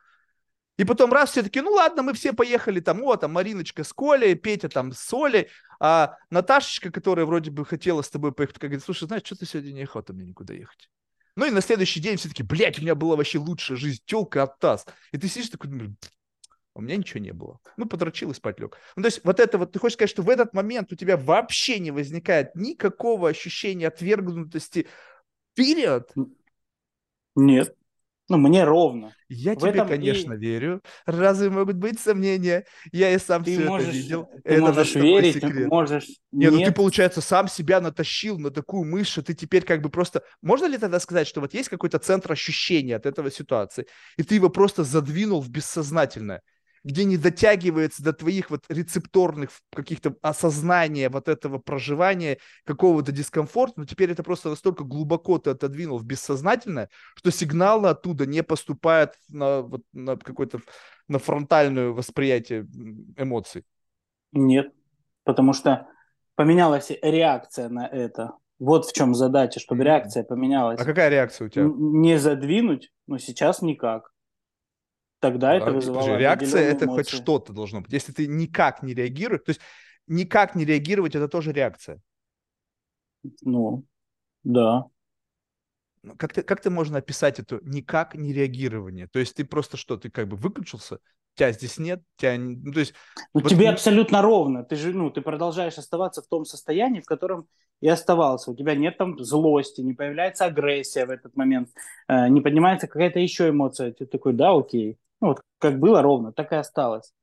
И 0.78 0.86
потом 0.86 1.12
раз 1.12 1.32
все 1.32 1.44
таки 1.44 1.62
ну 1.62 1.72
ладно, 1.74 2.04
мы 2.04 2.14
все 2.14 2.34
поехали 2.34 2.80
там, 2.80 3.04
о, 3.04 3.18
там 3.18 3.34
Мариночка 3.34 3.84
с 3.84 3.92
Колей, 3.94 4.36
Петя 4.36 4.70
там 4.70 4.94
с 4.94 5.14
Олей, 5.14 5.50
а 5.80 6.16
Наташечка, 6.30 6.92
которая 6.92 7.26
вроде 7.26 7.52
бы 7.52 7.66
хотела 7.66 8.02
с 8.02 8.10
тобой 8.10 8.32
поехать, 8.32 8.56
такая 8.56 8.70
говорит, 8.70 8.86
слушай, 8.86 9.06
знаешь, 9.06 9.24
что-то 9.26 9.46
сегодня 9.46 9.74
не 9.74 9.84
охота 9.84 10.14
мне 10.14 10.26
никуда 10.26 10.54
ехать. 10.54 10.90
Ну 11.40 11.46
и 11.46 11.52
на 11.52 11.62
следующий 11.62 12.02
день 12.02 12.18
все 12.18 12.28
таки 12.28 12.44
блядь, 12.44 12.80
у 12.80 12.82
меня 12.82 12.96
была 12.96 13.16
вообще 13.16 13.40
лучшая 13.40 13.78
жизнь, 13.78 14.02
телка 14.06 14.44
от 14.44 14.60
таз. 14.60 14.86
И 15.14 15.18
ты 15.18 15.30
сидишь 15.30 15.48
такой, 15.48 15.72
«Пф, 15.72 16.12
у 16.76 16.82
меня 16.82 16.98
ничего 16.98 17.22
не 17.22 17.32
было. 17.32 17.62
Ну, 17.78 17.86
подрочил 17.86 18.32
и 18.32 18.34
спать 18.34 18.60
лег. 18.60 18.78
Ну, 18.98 19.04
то 19.04 19.08
есть 19.08 19.22
вот 19.24 19.40
это 19.40 19.58
вот, 19.58 19.72
ты 19.72 19.80
хочешь 19.80 19.94
сказать, 19.94 20.10
что 20.10 20.22
в 20.22 20.30
этот 20.30 20.54
момент 20.54 20.92
у 20.92 20.98
тебя 20.98 21.16
вообще 21.16 21.80
не 21.80 21.92
возникает 21.92 22.54
никакого 22.56 23.30
ощущения 23.30 23.88
отвергнутости 23.88 24.88
вперед? 25.54 26.12
Нет. 27.38 27.74
Ну, 28.30 28.38
мне 28.38 28.64
ровно. 28.64 29.14
Я 29.28 29.54
В 29.54 29.58
тебе, 29.58 29.72
этом 29.72 29.88
и- 29.88 29.90
конечно, 29.90 30.34
верю. 30.34 30.82
Разве 31.06 31.50
могут 31.50 31.78
быть 31.78 32.00
сомнения? 32.00 32.66
Я 32.92 33.12
и 33.12 33.18
сам 33.18 33.44
Ты 33.44 33.52
все 33.54 33.62
это 33.62 33.70
можешь, 33.70 33.94
видел. 33.94 34.30
ты 34.44 34.54
это 34.54 34.62
можешь 34.62 34.96
верить, 34.96 35.34
секрет. 35.36 35.68
можешь 35.68 36.06
Не, 36.32 36.46
ну 36.52 36.58
ты, 36.58 36.64
нет. 36.66 36.76
получается, 36.76 37.22
сам 37.22 37.48
себя 37.48 37.82
натащил 37.82 38.38
на 38.38 38.52
такую 38.52 38.86
мысль, 38.86 39.10
что 39.12 39.24
ты 39.24 39.34
теперь 39.34 39.64
как 39.64 39.82
бы 39.82 39.90
просто... 39.90 40.22
Можно 40.44 40.66
ли 40.68 40.78
тогда 40.78 41.00
сказать, 41.00 41.28
что 41.28 41.42
вот 41.42 41.54
есть 41.56 41.70
какой-то 41.70 41.98
центр 42.00 42.32
ощущения 42.32 42.96
от 42.96 43.06
этого 43.08 43.32
ситуации, 43.32 43.88
и 44.18 44.24
ты 44.24 44.36
его 44.36 44.50
просто 44.50 44.84
задвинул 44.84 45.42
в 45.42 45.50
бессознательное, 45.50 46.42
где 46.84 47.06
не 47.06 47.18
дотягивается 47.18 48.04
до 48.04 48.14
твоих 48.14 48.50
вот 48.50 48.66
рецепторных 48.70 49.52
каких-то 49.74 50.16
осознания 50.22 51.10
вот 51.10 51.28
этого 51.28 51.58
проживания, 51.58 52.38
какого-то 52.66 53.12
дискомфорта, 53.12 53.82
но 53.82 53.86
теперь 53.86 54.12
это 54.12 54.24
просто 54.24 54.50
настолько 54.50 54.84
глубоко 54.84 55.38
ты 55.38 55.52
отодвинул 55.52 55.98
в 55.98 56.06
бессознательное, 56.06 56.90
что 57.16 57.32
сигналы 57.32 57.90
оттуда 57.90 58.26
не 58.26 58.44
поступают 58.44 59.14
на, 59.30 59.62
вот, 59.62 59.82
на 59.94 60.18
какое-то 60.18 60.60
на 61.08 61.20
фронтальное 61.20 61.90
восприятие 61.90 62.68
эмоций. 63.18 63.66
Нет. 64.32 64.72
Потому 65.24 65.54
что 65.54 65.88
поменялась 66.36 66.92
реакция 67.02 67.70
на 67.70 67.88
это. 67.88 68.34
Вот 68.60 68.86
в 68.86 68.94
чем 68.94 69.16
задача, 69.16 69.60
чтобы 69.60 69.84
реакция 69.84 70.24
поменялась. 70.24 70.80
А 70.80 70.86
какая 70.86 71.10
реакция 71.10 71.48
у 71.48 71.50
тебя? 71.50 71.66
Не 71.66 72.18
задвинуть, 72.18 72.92
но 73.08 73.18
сейчас 73.18 73.62
никак. 73.62 74.12
Тогда 75.20 75.54
это 75.54 75.68
А, 75.68 75.72
вызывало 75.72 76.18
реакция 76.18 76.62
это 76.62 76.88
хоть 76.88 77.08
эмоции. 77.08 77.18
что-то 77.18 77.54
должно 77.54 77.82
быть. 77.82 77.92
Если 77.92 78.14
ты 78.14 78.28
никак 78.28 78.84
не 78.84 78.94
реагируешь, 78.94 79.44
то 79.46 79.50
есть 79.50 79.62
никак 80.08 80.56
не 80.56 80.66
реагировать 80.66 81.16
это 81.16 81.28
тоже 81.28 81.52
реакция. 81.52 82.02
Ну, 83.42 83.84
да. 84.44 84.86
ну, 86.04 86.16
как, 86.16 86.34
ты, 86.34 86.42
как 86.42 86.62
ты 86.62 86.70
можно 86.70 87.00
описать 87.00 87.40
это 87.40 87.60
никак 87.64 88.16
не 88.16 88.32
реагирование? 88.32 89.08
То 89.08 89.20
есть 89.20 89.36
ты 89.36 89.44
просто 89.44 89.76
что, 89.76 89.98
ты 89.98 90.10
как 90.10 90.30
бы 90.30 90.38
выключился, 90.38 91.00
тебя 91.36 91.52
здесь 91.52 91.78
нет, 91.78 92.02
тебя, 92.16 92.38
ну, 92.38 92.72
то 92.72 92.80
есть... 92.80 92.94
Ну, 93.34 93.42
вот... 93.42 93.50
тебе 93.50 93.70
абсолютно 93.70 94.22
ровно, 94.22 94.64
ты 94.64 94.78
же, 94.78 94.94
ну, 94.94 95.10
ты 95.10 95.22
продолжаешь 95.22 95.78
оставаться 95.78 96.22
в 96.22 96.28
том 96.28 96.46
состоянии, 96.46 97.02
в 97.02 97.06
котором 97.06 97.48
и 97.82 97.88
оставался. 97.88 98.52
У 98.52 98.56
тебя 98.56 98.76
нет 98.76 98.98
там 98.98 99.18
злости, 99.20 99.82
не 99.82 99.94
появляется 99.94 100.46
агрессия 100.46 101.06
в 101.06 101.10
этот 101.10 101.36
момент, 101.36 101.70
э, 102.08 102.28
не 102.28 102.42
поднимается 102.42 102.88
какая-то 102.88 103.20
еще 103.20 103.50
эмоция. 103.50 103.94
Ты 103.94 104.06
такой, 104.06 104.34
да, 104.34 104.52
окей. 104.52 104.98
Ну, 105.22 105.30
вот 105.30 105.42
как 105.58 105.80
было 105.80 106.02
ровно, 106.02 106.32
так 106.32 106.52
и 106.52 106.56
осталось. 106.56 107.14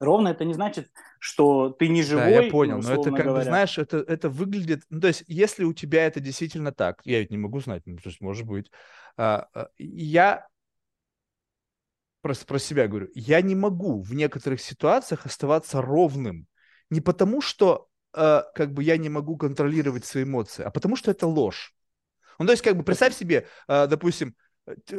Ровно 0.00 0.28
это 0.28 0.46
не 0.46 0.54
значит, 0.54 0.90
что 1.18 1.70
ты 1.70 1.88
не 1.88 2.02
живой. 2.02 2.24
Да, 2.24 2.30
я 2.30 2.50
понял, 2.50 2.78
но 2.78 2.94
это 2.94 3.10
как 3.10 3.24
говоря. 3.24 3.32
бы, 3.34 3.42
знаешь, 3.44 3.76
это, 3.76 3.98
это 3.98 4.30
выглядит... 4.30 4.82
Ну, 4.88 4.98
то 5.00 5.08
есть, 5.08 5.24
если 5.26 5.64
у 5.64 5.74
тебя 5.74 6.06
это 6.06 6.20
действительно 6.20 6.72
так, 6.72 7.02
я 7.04 7.20
ведь 7.20 7.30
не 7.30 7.36
могу 7.36 7.60
знать, 7.60 7.82
ну, 7.84 7.96
то 7.96 8.08
есть, 8.08 8.20
может 8.22 8.46
быть, 8.46 8.70
а, 9.18 9.48
а, 9.52 9.68
я 9.76 10.46
просто 12.22 12.46
про 12.46 12.58
себя 12.58 12.88
говорю, 12.88 13.08
я 13.14 13.42
не 13.42 13.54
могу 13.54 14.00
в 14.00 14.14
некоторых 14.14 14.62
ситуациях 14.62 15.26
оставаться 15.26 15.82
ровным. 15.82 16.46
Не 16.88 17.00
потому, 17.00 17.40
что 17.40 17.88
э, 18.14 18.42
как 18.54 18.72
бы 18.72 18.82
я 18.82 18.96
не 18.96 19.08
могу 19.08 19.36
контролировать 19.36 20.04
свои 20.04 20.24
эмоции, 20.24 20.62
а 20.62 20.70
потому 20.70 20.96
что 20.96 21.10
это 21.10 21.26
ложь. 21.26 21.74
Ну, 22.38 22.46
то 22.46 22.52
есть, 22.52 22.62
как 22.62 22.76
бы, 22.76 22.82
представь 22.82 23.14
себе, 23.14 23.46
э, 23.68 23.86
допустим, 23.86 24.34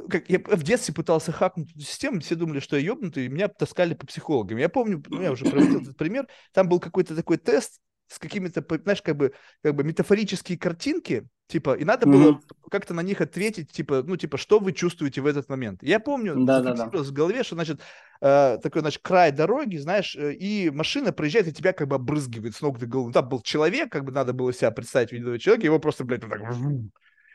как 0.09 0.29
я 0.29 0.39
в 0.39 0.63
детстве 0.63 0.93
пытался 0.93 1.31
хакнуть 1.31 1.71
эту 1.71 1.81
систему, 1.81 2.19
все 2.19 2.35
думали, 2.35 2.59
что 2.59 2.75
я 2.75 2.83
ебнутый, 2.83 3.25
и 3.25 3.29
меня 3.29 3.47
таскали 3.47 3.93
по 3.93 4.07
психологам. 4.07 4.57
Я 4.57 4.69
помню, 4.69 5.03
ну, 5.09 5.21
я 5.21 5.31
уже 5.31 5.45
приводил 5.45 5.81
этот 5.81 5.97
пример, 5.97 6.27
там 6.53 6.69
был 6.69 6.79
какой-то 6.79 7.15
такой 7.15 7.37
тест 7.37 7.79
с 8.11 8.19
какими-то, 8.19 8.63
знаешь, 8.83 9.01
как 9.01 9.15
бы, 9.15 9.33
как 9.63 9.73
бы 9.73 9.83
метафорические 9.83 10.57
картинки, 10.57 11.27
типа, 11.47 11.75
и 11.75 11.85
надо 11.85 12.05
mm-hmm. 12.05 12.11
было 12.11 12.41
как-то 12.69 12.93
на 12.93 13.01
них 13.01 13.21
ответить, 13.21 13.71
типа, 13.71 14.03
ну, 14.05 14.17
типа, 14.17 14.37
что 14.37 14.59
вы 14.59 14.73
чувствуете 14.73 15.21
в 15.21 15.25
этот 15.25 15.47
момент. 15.47 15.81
Я 15.81 15.99
помню, 15.99 16.35
да, 16.45 16.59
да, 16.59 16.73
да. 16.73 16.87
в 16.87 17.11
голове, 17.13 17.43
что, 17.43 17.55
значит, 17.55 17.79
э, 18.21 18.57
такой, 18.61 18.81
значит, 18.81 19.01
край 19.01 19.31
дороги, 19.31 19.77
знаешь, 19.77 20.15
э, 20.17 20.33
и 20.33 20.69
машина 20.69 21.13
проезжает, 21.13 21.47
и 21.47 21.53
тебя 21.53 21.71
как 21.71 21.87
бы 21.87 21.95
обрызгивает 21.95 22.55
с 22.55 22.61
ног 22.61 22.79
до 22.79 22.85
головы. 22.85 23.13
Там 23.13 23.29
был 23.29 23.41
человек, 23.41 23.89
как 23.89 24.03
бы 24.03 24.11
надо 24.11 24.33
было 24.33 24.51
себя 24.51 24.71
представить 24.71 25.13
видового 25.13 25.39
человека, 25.39 25.65
его 25.65 25.79
просто, 25.79 26.03
блядь, 26.03 26.23
вот 26.23 26.31
так 26.31 26.41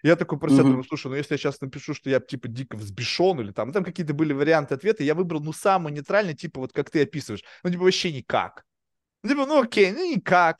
я 0.03 0.17
такой 0.17 0.39
про 0.39 0.51
себя 0.51 0.63
думаю, 0.63 0.85
слушай, 0.85 1.09
ну 1.09 1.15
если 1.15 1.35
я 1.35 1.39
сейчас 1.39 1.61
напишу, 1.61 1.95
что 1.95 2.11
я 2.11 2.21
типа 2.21 2.49
дико 2.49 2.77
взбешен 2.77 3.41
или 3.41 3.53
там, 3.53 3.73
там 3.73 3.85
какие-то 3.85 4.15
были 4.15 4.33
варианты 4.33 4.75
ответа, 4.75 5.05
я 5.05 5.15
выбрал, 5.15 5.41
ну, 5.41 5.53
самый 5.53 5.93
нейтральный, 5.93 6.35
типа 6.35 6.61
вот 6.61 6.73
как 6.73 6.91
ты 6.91 7.03
описываешь. 7.03 7.45
Ну, 7.63 7.71
типа 7.71 7.85
вообще 7.85 8.13
никак. 8.13 8.65
Ну, 9.23 9.31
типа, 9.31 9.47
ну 9.47 9.63
окей, 9.63 9.93
ну 9.93 10.11
никак. 10.11 10.59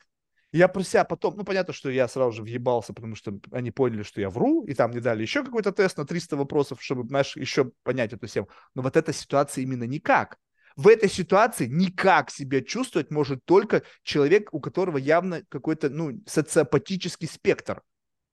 Я 0.51 0.67
про 0.69 0.81
себя 0.81 1.03
потом, 1.03 1.35
ну, 1.35 1.43
понятно, 1.43 1.73
что 1.73 1.89
я 1.89 2.07
сразу 2.07 2.37
же 2.37 2.43
въебался, 2.43 2.93
потому 2.93 3.15
что 3.15 3.37
они 3.51 3.71
поняли, 3.71 4.03
что 4.03 4.21
я 4.21 4.29
вру, 4.29 4.65
и 4.65 4.73
там 4.73 4.91
мне 4.91 5.01
дали 5.01 5.21
еще 5.21 5.43
какой-то 5.43 5.71
тест 5.71 5.97
на 5.97 6.05
300 6.05 6.37
вопросов, 6.37 6.81
чтобы, 6.81 7.07
знаешь, 7.07 7.35
еще 7.35 7.71
понять 7.83 8.13
эту 8.13 8.27
тему. 8.27 8.49
Но 8.73 8.81
вот 8.81 8.95
эта 8.95 9.11
ситуация 9.11 9.63
именно 9.63 9.83
никак. 9.83 10.37
В 10.77 10.87
этой 10.87 11.09
ситуации 11.09 11.65
никак 11.65 12.29
себя 12.29 12.61
чувствовать 12.61 13.11
может 13.11 13.43
только 13.45 13.83
человек, 14.03 14.53
у 14.53 14.59
которого 14.59 14.97
явно 14.97 15.43
какой-то, 15.49 15.89
ну, 15.89 16.21
социопатический 16.25 17.27
спектр. 17.27 17.81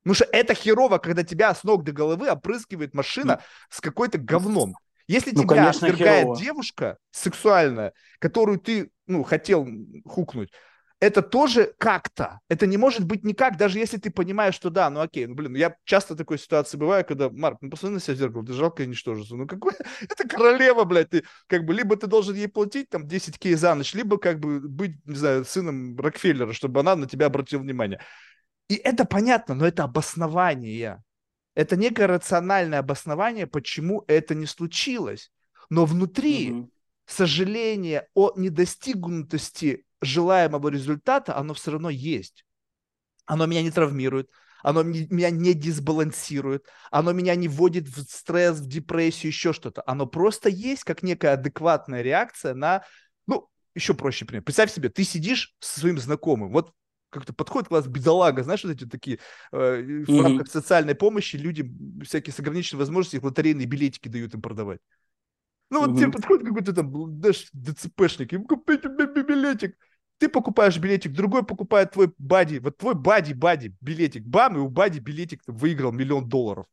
Потому 0.05 0.15
что 0.15 0.29
это 0.33 0.55
херово, 0.55 0.99
когда 0.99 1.23
тебя 1.25 1.55
с 1.55 1.65
ног 1.65 1.83
до 1.83 1.93
головы 1.93 2.31
опрыскивает 2.31 2.95
машина 2.95 3.41
с 3.71 3.81
какой-то 3.81 4.19
говном. 4.19 4.75
Если 5.09 5.33
ну, 5.35 5.43
тебя 5.43 5.57
конечно, 5.57 5.89
отвергает 5.89 6.23
херово. 6.23 6.41
девушка 6.41 6.99
сексуальная, 7.11 7.93
которую 8.19 8.59
ты, 8.59 8.91
ну, 9.07 9.23
хотел 9.23 9.67
хукнуть, 10.07 10.51
это 11.01 11.21
тоже 11.21 11.75
как-то. 11.79 12.41
Это 12.49 12.67
не 12.67 12.77
может 12.77 13.05
быть 13.05 13.25
никак, 13.25 13.59
даже 13.59 13.79
если 13.79 13.99
ты 13.99 14.11
понимаешь, 14.11 14.55
что 14.55 14.71
да, 14.71 14.89
ну 14.89 15.01
окей, 15.01 15.27
ну 15.27 15.35
блин, 15.35 15.53
ну, 15.53 15.59
я 15.59 15.77
часто 15.85 16.15
в 16.15 16.17
такой 16.17 16.39
ситуации 16.39 16.79
бываю, 16.79 17.05
когда, 17.05 17.29
Марк, 17.29 17.59
ну 17.61 17.69
посмотри 17.69 17.95
на 17.95 18.01
себя 18.01 18.15
в 18.15 18.19
зеркало, 18.19 18.47
ты 18.47 18.53
жалко 18.55 18.87
ничтожество. 18.87 19.37
Ну 19.37 19.47
какой, 19.47 19.73
это 20.01 20.27
королева, 20.27 20.85
блядь, 20.85 21.11
ты 21.11 21.25
как 21.47 21.65
бы, 21.65 21.75
либо 21.75 21.97
ты 21.97 22.07
должен 22.07 22.35
ей 22.35 22.49
платить 22.49 22.89
там 22.89 23.07
10 23.07 23.39
кей 23.39 23.55
за 23.55 23.75
ночь, 23.75 23.93
либо 23.95 24.17
как 24.19 24.39
бы 24.41 24.61
быть, 24.61 24.93
не 25.05 25.17
знаю, 25.17 25.45
сыном 25.45 25.99
Рокфеллера, 25.99 26.53
чтобы 26.53 26.81
она 26.81 26.97
на 26.97 27.07
тебя 27.07 27.27
обратила 27.27 27.61
внимание. 27.61 28.01
И 28.69 28.77
это 28.77 29.05
понятно, 29.05 29.55
но 29.55 29.67
это 29.67 29.85
обоснование. 29.85 31.03
Это 31.55 31.77
некое 31.77 32.07
рациональное 32.07 32.81
обоснование, 32.81 33.47
почему 33.47 34.05
это 34.09 34.35
не 34.35 34.47
случилось. 34.47 35.31
Но 35.71 35.85
внутри 35.85 36.53
угу. 36.53 36.71
сожаление 37.07 38.09
о 38.15 38.33
недостигнутости 38.37 39.85
желаемого 40.01 40.69
результата, 40.69 41.37
оно 41.37 41.55
все 41.55 41.73
равно 41.73 41.91
есть. 41.91 42.45
Оно 43.27 43.47
меня 43.47 43.63
не 43.63 43.71
травмирует, 43.71 44.31
оно 44.63 44.83
меня 44.83 45.31
не 45.31 45.55
дисбалансирует, 45.55 46.67
оно 46.91 47.13
меня 47.13 47.35
не 47.35 47.49
вводит 47.49 47.87
в 47.87 48.03
стресс, 48.03 48.59
в 48.59 48.67
депрессию, 48.67 49.31
еще 49.31 49.53
что-то. 49.53 49.83
Оно 49.87 50.07
просто 50.07 50.49
есть 50.49 50.85
как 50.85 51.03
некая 51.03 51.35
адекватная 51.35 52.03
реакция 52.03 52.55
на, 52.55 52.85
ну, 53.27 53.49
еще 53.75 53.95
проще 53.95 54.25
пример. 54.25 54.43
Представь 54.43 54.73
себе, 54.73 54.89
ты 54.89 55.05
сидишь 55.05 55.55
со 55.61 55.81
своим 55.81 55.99
знакомым, 55.99 56.51
вот 56.51 56.73
как-то 57.15 57.33
подходит 57.33 57.69
к 57.69 57.71
вас 57.71 57.87
бедолага, 57.87 58.43
знаешь, 58.43 58.65
вот 58.65 58.73
эти 58.73 58.85
такие 58.85 59.19
э, 59.53 59.81
в 59.81 60.11
mm-hmm. 60.11 60.23
рамках 60.23 60.49
социальной 60.49 60.95
помощи 60.95 61.37
люди 61.37 61.71
всякие 62.05 62.35
с 62.35 62.41
ограниченной 62.41 62.81
возможностью 62.81 63.25
лотерейные 63.25 63.67
билетики 63.67 64.09
дают 64.09 64.35
им 64.35 64.43
продавать. 64.43 64.81
Ну 65.71 65.81
вот 65.81 65.91
mm-hmm. 65.91 65.97
тебе 65.97 66.13
подходит 66.13 66.47
какой-то 66.47 66.73
там, 66.73 67.19
знаешь, 67.19 67.49
ДЦПшник, 67.53 68.33
ему 68.33 68.45
купите 68.45 68.89
билетик. 68.89 69.77
Ты 70.19 70.29
покупаешь 70.29 70.79
билетик, 70.79 71.13
другой 71.13 71.45
покупает 71.45 71.93
твой 71.93 72.13
бади, 72.19 72.59
вот 72.59 72.77
твой 72.77 72.95
бади-бади 72.95 73.75
билетик, 73.81 74.25
бам, 74.25 74.57
и 74.57 74.61
у 74.61 74.69
бади 74.69 74.99
билетик 74.99 75.43
выиграл 75.47 75.93
миллион 75.93 76.29
долларов. 76.29 76.67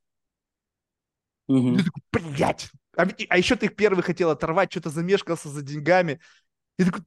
Mm-hmm. 1.49 1.77
Ты 1.77 1.83
такой, 1.83 2.31
блядь, 2.33 2.69
а, 2.95 3.07
а 3.29 3.37
еще 3.37 3.55
ты 3.55 3.67
их 3.67 3.75
первый 3.75 4.03
хотел 4.03 4.29
оторвать, 4.29 4.71
что-то 4.71 4.89
замешкался 4.89 5.49
за 5.49 5.61
деньгами. 5.61 6.19
И 6.77 6.83
такой, 6.83 7.01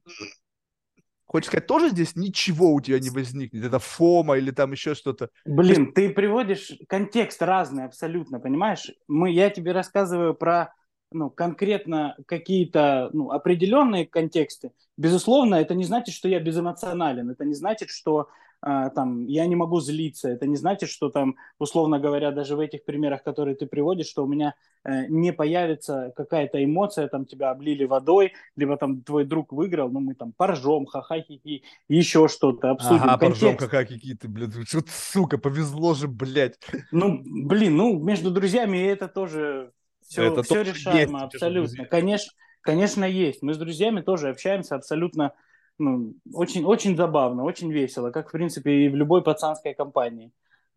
Хочешь 1.27 1.49
сказать, 1.49 1.67
тоже 1.67 1.91
здесь 1.91 2.17
ничего 2.17 2.73
у 2.73 2.81
тебя 2.81 3.01
не 3.01 3.11
возникнет? 3.11 3.65
Это 3.65 3.79
фома 3.79 4.37
или 4.37 4.51
там 4.51 4.73
еще 4.73 4.95
что-то? 4.95 5.31
Блин, 5.45 5.93
ты 5.93 6.11
приводишь 6.11 6.73
контекст 6.89 7.43
разный 7.43 7.85
абсолютно, 7.85 8.39
понимаешь? 8.41 8.91
Мы, 9.09 9.33
я 9.33 9.51
тебе 9.51 9.73
рассказываю 9.73 10.35
про 10.35 10.75
ну, 11.11 11.31
конкретно 11.31 12.17
какие-то 12.27 13.09
ну, 13.13 13.31
определенные 13.31 14.07
контексты. 14.07 14.73
Безусловно, 14.97 15.55
это 15.55 15.75
не 15.75 15.85
значит, 15.85 16.15
что 16.15 16.29
я 16.29 16.41
безэмоционален. 16.41 17.31
Это 17.31 17.45
не 17.45 17.55
значит, 17.55 17.89
что 17.89 18.29
там, 18.65 19.27
я 19.27 19.47
не 19.47 19.57
могу 19.57 19.81
злиться. 19.81 20.31
Это 20.31 20.47
не 20.47 20.57
значит, 20.57 20.89
что 20.89 21.11
там, 21.11 21.37
условно 21.59 21.99
говоря, 21.99 22.31
даже 22.31 22.57
в 22.57 22.61
этих 22.61 22.85
примерах, 22.85 23.23
которые 23.23 23.57
ты 23.57 23.67
приводишь, 23.67 24.07
что 24.07 24.25
у 24.25 24.27
меня 24.27 24.55
э, 24.85 25.07
не 25.09 25.33
появится 25.35 26.13
какая-то 26.17 26.65
эмоция, 26.65 27.09
там 27.09 27.27
тебя 27.27 27.51
облили 27.51 27.85
водой, 27.85 28.33
либо 28.57 28.79
там 28.79 29.03
твой 29.03 29.27
друг 29.27 29.53
выиграл, 29.53 29.91
ну 29.91 30.01
мы 30.01 30.15
там 30.15 30.33
поржем, 30.33 30.87
ха-ха-хи-хи, 30.87 31.63
еще 31.89 32.27
что-то 32.29 32.71
обсудим. 32.71 33.03
Ага, 33.03 33.19
поржем, 33.19 33.57
ха-ха-хи-хи, 33.59 34.15
ты, 34.15 34.29
блядь, 34.29 34.67
что 34.67 34.83
сука, 34.89 35.37
повезло 35.37 35.93
же, 35.93 36.09
блядь. 36.09 36.59
Ну, 36.91 37.23
блин, 37.23 37.77
ну 37.77 37.99
между 37.99 38.31
друзьями 38.31 38.79
это 38.79 39.09
тоже 39.09 39.73
все, 40.01 40.25
это 40.25 40.43
все 40.43 40.63
решаемо, 40.63 41.23
есть, 41.23 41.35
абсолютно. 41.35 41.85
Конечно, 41.85 42.33
конечно, 42.63 43.05
есть. 43.05 43.43
Мы 43.43 43.53
с 43.53 43.59
друзьями 43.59 44.01
тоже 44.01 44.31
общаемся 44.31 44.77
абсолютно 44.77 45.35
ну, 45.79 46.15
очень, 46.33 46.65
очень 46.65 46.97
забавно, 46.97 47.45
очень 47.45 47.73
весело, 47.73 48.11
как, 48.11 48.29
в 48.29 48.33
принципе, 48.33 48.85
и 48.85 48.89
в 48.89 48.95
любой 48.95 49.23
пацанской 49.23 49.75
компании, 49.75 50.33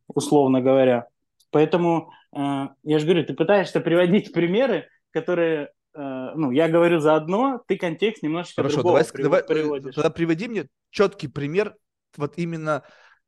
условно 0.08 0.62
говоря. 0.62 1.08
Поэтому, 1.52 2.12
э, 2.36 2.68
я 2.84 3.00
же 3.00 3.06
говорю, 3.06 3.26
ты 3.26 3.34
пытаешься 3.34 3.80
приводить 3.80 4.34
примеры, 4.34 4.88
которые, 5.12 5.72
э, 5.94 6.32
ну, 6.36 6.52
я 6.52 6.68
говорю 6.68 7.00
за 7.00 7.16
одно, 7.16 7.62
ты 7.68 7.78
контекст 7.78 8.24
немножечко 8.24 8.62
Хорошо, 8.62 8.78
другого 8.78 9.04
давай, 9.04 9.24
давай, 9.24 9.42
э, 9.42 9.44
приводишь. 9.44 9.96
Тогда 9.96 10.10
приводи 10.10 10.48
мне 10.48 10.68
четкий 10.90 11.28
пример 11.28 11.76
вот 12.18 12.34
именно 12.38 12.84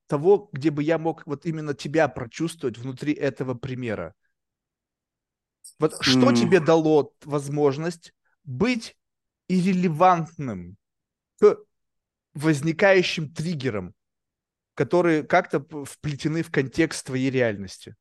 того, 0.07 0.49
где 0.51 0.71
бы 0.71 0.81
я 0.81 0.97
мог 0.97 1.23
вот 1.27 1.45
именно 1.45 1.73
тебя 1.75 2.07
прочувствовать 2.07 2.77
внутри 2.77 3.13
этого 3.13 3.53
примера. 3.53 4.15
Вот 5.77 5.93
mm. 5.93 5.97
что 6.01 6.33
тебе 6.33 6.59
дало 6.59 7.13
возможность 7.23 8.13
быть 8.43 8.97
иррелевантным 9.47 10.77
к 11.39 11.57
возникающим 12.33 13.33
триггерам, 13.33 13.93
которые 14.75 15.23
как-то 15.23 15.59
вплетены 15.85 16.43
в 16.43 16.51
контекст 16.51 17.05
твоей 17.05 17.29
реальности? 17.29 17.95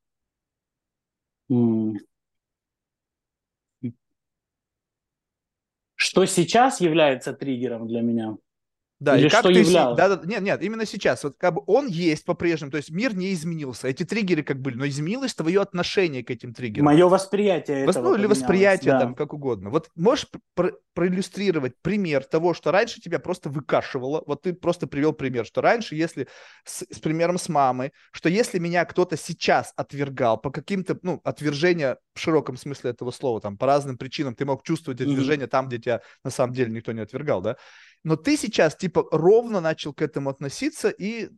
Что 5.94 6.26
сейчас 6.26 6.80
является 6.80 7.32
триггером 7.32 7.88
для 7.88 8.02
меня? 8.02 8.36
Да, 9.00 9.16
Или 9.16 9.28
и 9.28 9.30
как 9.30 9.40
что 9.40 9.52
ты... 9.52 9.60
являлось? 9.60 9.96
Да, 9.96 10.16
да, 10.16 10.26
нет, 10.26 10.40
нет, 10.42 10.60
именно 10.62 10.84
сейчас. 10.84 11.22
Вот 11.22 11.36
как 11.38 11.54
бы 11.54 11.62
он 11.66 11.86
есть 11.86 12.24
по-прежнему, 12.24 12.72
то 12.72 12.78
есть 12.78 12.90
мир 12.90 13.14
не 13.14 13.32
изменился. 13.32 13.86
Эти 13.86 14.02
триггеры 14.02 14.42
как 14.42 14.60
были, 14.60 14.74
но 14.74 14.88
изменилось 14.88 15.34
твое 15.34 15.60
отношение 15.60 16.24
к 16.24 16.30
этим 16.30 16.52
триггерам. 16.52 16.86
Мое 16.86 17.06
восприятие 17.06 17.86
Вос- 17.86 17.90
этого 17.90 18.08
ну, 18.08 18.16
или 18.16 18.26
восприятие, 18.26 18.94
да. 18.94 19.00
там, 19.00 19.14
как 19.14 19.32
угодно. 19.32 19.70
Вот 19.70 19.88
можешь 19.94 20.26
про- 20.54 20.72
проиллюстрировать 20.94 21.74
пример 21.80 22.24
того, 22.24 22.54
что 22.54 22.72
раньше 22.72 23.00
тебя 23.00 23.20
просто 23.20 23.48
выкашивало. 23.50 24.24
Вот 24.26 24.42
ты 24.42 24.52
просто 24.52 24.88
привел 24.88 25.12
пример, 25.12 25.46
что 25.46 25.60
раньше, 25.60 25.94
если 25.94 26.26
с, 26.64 26.84
с 26.90 26.98
примером 26.98 27.38
с 27.38 27.48
мамой, 27.48 27.92
что 28.10 28.28
если 28.28 28.58
меня 28.58 28.84
кто-то 28.84 29.16
сейчас 29.16 29.72
отвергал 29.76 30.40
по 30.40 30.50
каким-то, 30.50 30.98
ну, 31.02 31.20
отвержения 31.22 31.98
в 32.14 32.18
широком 32.18 32.56
смысле 32.56 32.90
этого 32.90 33.12
слова, 33.12 33.40
там, 33.40 33.56
по 33.56 33.66
разным 33.66 33.96
причинам, 33.96 34.34
ты 34.34 34.44
мог 34.44 34.64
чувствовать 34.64 35.00
отвержение 35.00 35.46
там, 35.46 35.68
где 35.68 35.78
тебя 35.78 36.00
на 36.24 36.30
самом 36.30 36.52
деле 36.52 36.72
никто 36.72 36.90
не 36.90 37.00
отвергал, 37.00 37.42
да? 37.42 37.56
Но 38.04 38.16
ты 38.16 38.36
сейчас, 38.36 38.76
типа, 38.76 39.06
ровно 39.10 39.60
начал 39.60 39.92
к 39.92 40.02
этому 40.02 40.30
относиться, 40.30 40.88
и 40.88 41.30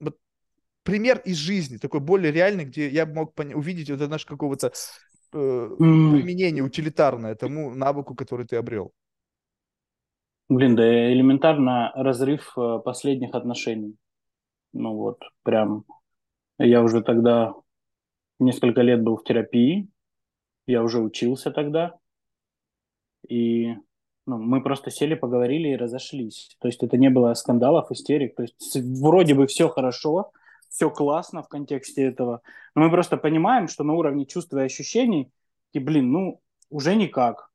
вот 0.00 0.18
пример 0.82 1.20
из 1.24 1.36
жизни, 1.36 1.78
такой 1.78 2.00
более 2.00 2.32
реальный, 2.32 2.64
где 2.64 2.88
я 2.88 3.06
мог 3.06 3.34
поня- 3.34 3.54
увидеть 3.54 3.90
вот 3.90 3.96
это 3.96 4.08
наш 4.08 4.26
какого-то 4.26 4.72
э, 5.32 5.70
применение 5.78 6.62
утилитарное 6.62 7.34
тому 7.34 7.74
навыку, 7.74 8.14
который 8.14 8.46
ты 8.46 8.56
обрел. 8.56 8.92
Блин, 10.48 10.76
да 10.76 11.12
элементарно 11.12 11.92
разрыв 11.94 12.52
э, 12.58 12.78
последних 12.84 13.34
отношений. 13.34 13.96
Ну 14.72 14.94
вот, 14.94 15.20
прям. 15.42 15.84
Я 16.58 16.82
уже 16.82 17.02
тогда 17.02 17.54
несколько 18.38 18.82
лет 18.82 19.02
был 19.02 19.16
в 19.16 19.24
терапии, 19.24 19.88
я 20.66 20.82
уже 20.82 21.00
учился 21.00 21.50
тогда, 21.50 21.98
и 23.28 23.74
ну, 24.26 24.38
мы 24.38 24.62
просто 24.62 24.90
сели, 24.90 25.14
поговорили 25.14 25.68
и 25.68 25.76
разошлись. 25.76 26.56
То 26.60 26.68
есть 26.68 26.82
это 26.82 26.96
не 26.96 27.10
было 27.10 27.34
скандалов, 27.34 27.90
истерик. 27.90 28.36
То 28.36 28.42
есть 28.42 28.76
вроде 29.00 29.34
бы 29.34 29.46
все 29.46 29.68
хорошо, 29.68 30.32
все 30.68 30.90
классно 30.90 31.42
в 31.42 31.48
контексте 31.48 32.04
этого, 32.04 32.40
но 32.74 32.82
мы 32.82 32.90
просто 32.90 33.16
понимаем, 33.16 33.68
что 33.68 33.84
на 33.84 33.94
уровне 33.94 34.24
чувств 34.24 34.52
и 34.54 34.60
ощущений, 34.60 35.30
и, 35.72 35.78
блин, 35.78 36.10
ну, 36.12 36.40
уже 36.70 36.94
никак, 36.94 37.50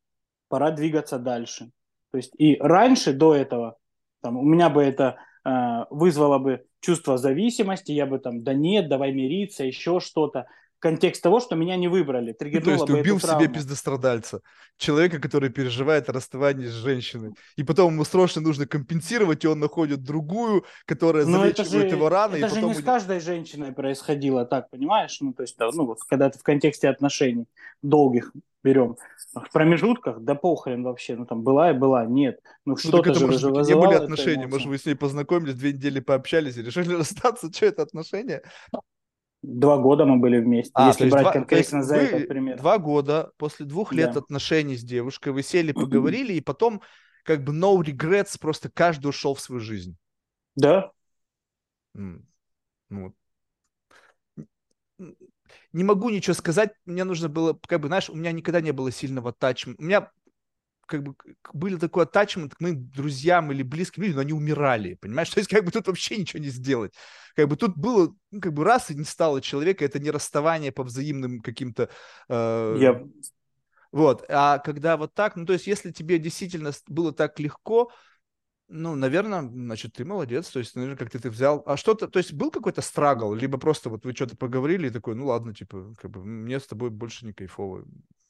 пора 0.49 0.71
двигаться 0.71 1.17
дальше. 1.17 1.71
То 2.11 2.17
есть 2.17 2.33
и 2.37 2.57
раньше, 2.59 3.13
до 3.13 3.33
этого, 3.33 3.77
там, 4.21 4.37
у 4.37 4.43
меня 4.43 4.69
бы 4.69 4.83
это 4.83 5.17
э, 5.45 5.85
вызвало 5.89 6.37
бы 6.37 6.65
чувство 6.79 7.17
зависимости, 7.17 7.91
я 7.91 8.05
бы 8.05 8.19
там, 8.19 8.43
да 8.43 8.53
нет, 8.53 8.87
давай 8.87 9.11
мириться, 9.13 9.63
еще 9.63 9.99
что-то. 9.99 10.47
Контекст 10.79 11.23
того, 11.23 11.39
что 11.39 11.55
меня 11.55 11.75
не 11.75 11.87
выбрали, 11.87 12.27
Ну, 12.27 12.33
то 12.33 12.39
триггернуло 12.39 12.73
есть 12.73 12.85
ты 12.85 12.93
убил 12.93 13.17
в 13.17 13.21
себе 13.23 13.47
пиздострадальца, 13.47 14.41
человека, 14.77 15.19
который 15.19 15.49
переживает 15.49 16.07
расставание 16.09 16.67
с 16.69 16.73
женщиной, 16.73 17.33
и 17.55 17.63
потом 17.63 17.93
ему 17.93 18.05
срочно 18.05 18.41
нужно 18.41 18.67
компенсировать, 18.67 19.43
и 19.43 19.47
он 19.47 19.59
находит 19.59 20.03
другую, 20.03 20.65
которая 20.85 21.25
Но 21.25 21.39
залечивает 21.39 21.89
же, 21.89 21.95
его 21.95 22.09
раны, 22.09 22.35
и 22.35 22.39
это 22.39 22.49
же 22.49 22.55
потом... 22.55 22.69
не 22.69 22.73
с 22.75 22.77
идет- 22.77 22.85
каждой 22.85 23.19
женщиной 23.19 23.71
происходило 23.73 24.45
так, 24.45 24.69
понимаешь? 24.69 25.17
Ну, 25.19 25.33
то 25.33 25.41
есть, 25.43 25.57
да, 25.57 25.69
ну, 25.73 25.85
вот, 25.87 25.99
когда 26.07 26.29
ты 26.29 26.37
в 26.37 26.43
контексте 26.43 26.89
отношений 26.89 27.45
долгих 27.81 28.31
берем, 28.63 28.97
в 29.33 29.51
промежутках, 29.51 30.19
да 30.19 30.35
похрен 30.35 30.83
вообще, 30.83 31.15
ну, 31.15 31.25
там, 31.25 31.41
была 31.41 31.71
и 31.71 31.73
была, 31.73 32.05
нет. 32.05 32.39
Ну, 32.65 32.73
Ну, 32.73 32.77
что-то 32.77 33.13
же 33.13 33.25
может 33.25 33.43
и 33.43 33.73
не 33.73 33.75
были 33.75 33.93
отношения, 33.95 34.47
может, 34.47 34.67
вы 34.67 34.77
с 34.77 34.85
ней 34.85 34.95
познакомились, 34.95 35.55
две 35.55 35.73
недели 35.73 35.99
пообщались 35.99 36.57
и 36.57 36.61
решили 36.61 36.93
расстаться, 36.97 37.51
что 37.51 37.65
это 37.65 37.81
отношения? 37.81 38.43
Два 39.43 39.77
года 39.77 40.05
мы 40.05 40.17
были 40.17 40.39
вместе, 40.39 40.71
А, 40.73 40.87
если 40.87 41.09
брать 41.09 41.23
два- 41.23 41.31
конкретно 41.31 41.83
за 41.83 41.97
этот 41.97 42.27
пример. 42.27 42.57
два 42.57 42.79
года 42.79 43.31
после 43.37 43.65
двух 43.65 43.93
лет 43.93 44.13
Да. 44.13 44.19
отношений 44.19 44.75
с 44.75 44.83
девушкой, 44.83 45.31
вы 45.31 45.43
сели, 45.43 45.71
поговорили, 45.71 46.33
и 46.33 46.41
потом 46.41 46.81
как 47.23 47.43
бы 47.43 47.53
no 47.53 47.79
regrets, 47.81 48.37
просто 48.39 48.69
каждый 48.69 49.07
ушел 49.07 49.35
в 49.35 49.39
свою 49.41 49.59
жизнь. 49.61 49.95
Да, 50.55 50.91
Ну, 51.93 53.13
не 55.71 55.83
могу 55.83 56.09
ничего 56.09 56.33
сказать. 56.33 56.71
Мне 56.85 57.03
нужно 57.03 57.29
было, 57.29 57.57
как 57.67 57.79
бы, 57.81 57.87
знаешь, 57.87 58.09
у 58.09 58.15
меня 58.15 58.31
никогда 58.31 58.61
не 58.61 58.71
было 58.71 58.91
сильного 58.91 59.31
тачмента. 59.31 59.81
У 59.81 59.85
меня 59.85 60.11
как 60.87 61.03
бы 61.03 61.15
были 61.53 61.75
такой 61.75 62.05
attachment 62.05 62.55
к 62.55 62.61
моим 62.61 62.89
друзьям 62.89 63.51
или 63.51 63.61
близким 63.61 64.03
людям, 64.03 64.15
но 64.15 64.21
они 64.21 64.33
умирали, 64.33 64.95
понимаешь? 64.95 65.29
То 65.33 65.39
есть 65.39 65.49
как 65.49 65.63
бы 65.63 65.71
тут 65.71 65.87
вообще 65.87 66.17
ничего 66.17 66.41
не 66.41 66.49
сделать. 66.49 66.93
Как 67.35 67.47
бы 67.47 67.55
тут 67.55 67.77
было, 67.77 68.15
ну, 68.31 68.41
как 68.41 68.53
бы 68.53 68.63
раз 68.63 68.89
и 68.89 68.95
не 68.95 69.03
стало 69.03 69.41
человека, 69.41 69.85
это 69.85 69.99
не 69.99 70.09
расставание 70.09 70.71
по 70.71 70.83
взаимным 70.83 71.41
каким-то... 71.41 71.89
э, 72.29 72.77
я, 72.79 73.03
Вот, 73.91 74.25
а 74.29 74.57
когда 74.59 74.97
вот 74.97 75.13
так, 75.13 75.35
ну, 75.35 75.45
то 75.45 75.53
есть 75.53 75.67
если 75.67 75.91
тебе 75.91 76.17
действительно 76.17 76.71
было 76.87 77.13
так 77.13 77.39
легко, 77.39 77.91
ну, 78.69 78.95
наверное, 78.95 79.41
значит, 79.41 79.93
ты 79.93 80.03
молодец, 80.03 80.49
то 80.49 80.59
есть, 80.59 80.75
наверное, 80.75 80.97
как-то 80.97 81.19
ты 81.19 81.29
взял, 81.29 81.63
а 81.65 81.77
что-то, 81.77 82.07
то 82.07 82.19
есть 82.19 82.33
был 82.33 82.51
какой-то 82.51 82.81
страгл, 82.81 83.33
либо 83.33 83.57
просто 83.57 83.89
вот 83.89 84.03
вы 84.05 84.13
что-то 84.13 84.35
поговорили 84.35 84.87
и 84.87 84.91
такой, 84.91 85.15
ну, 85.15 85.27
ладно, 85.27 85.53
типа, 85.53 85.93
как 85.97 86.11
бы 86.11 86.23
мне 86.23 86.59
с 86.59 86.67
тобой 86.67 86.89
больше 86.89 87.25
не 87.25 87.33
кайфово. 87.33 87.85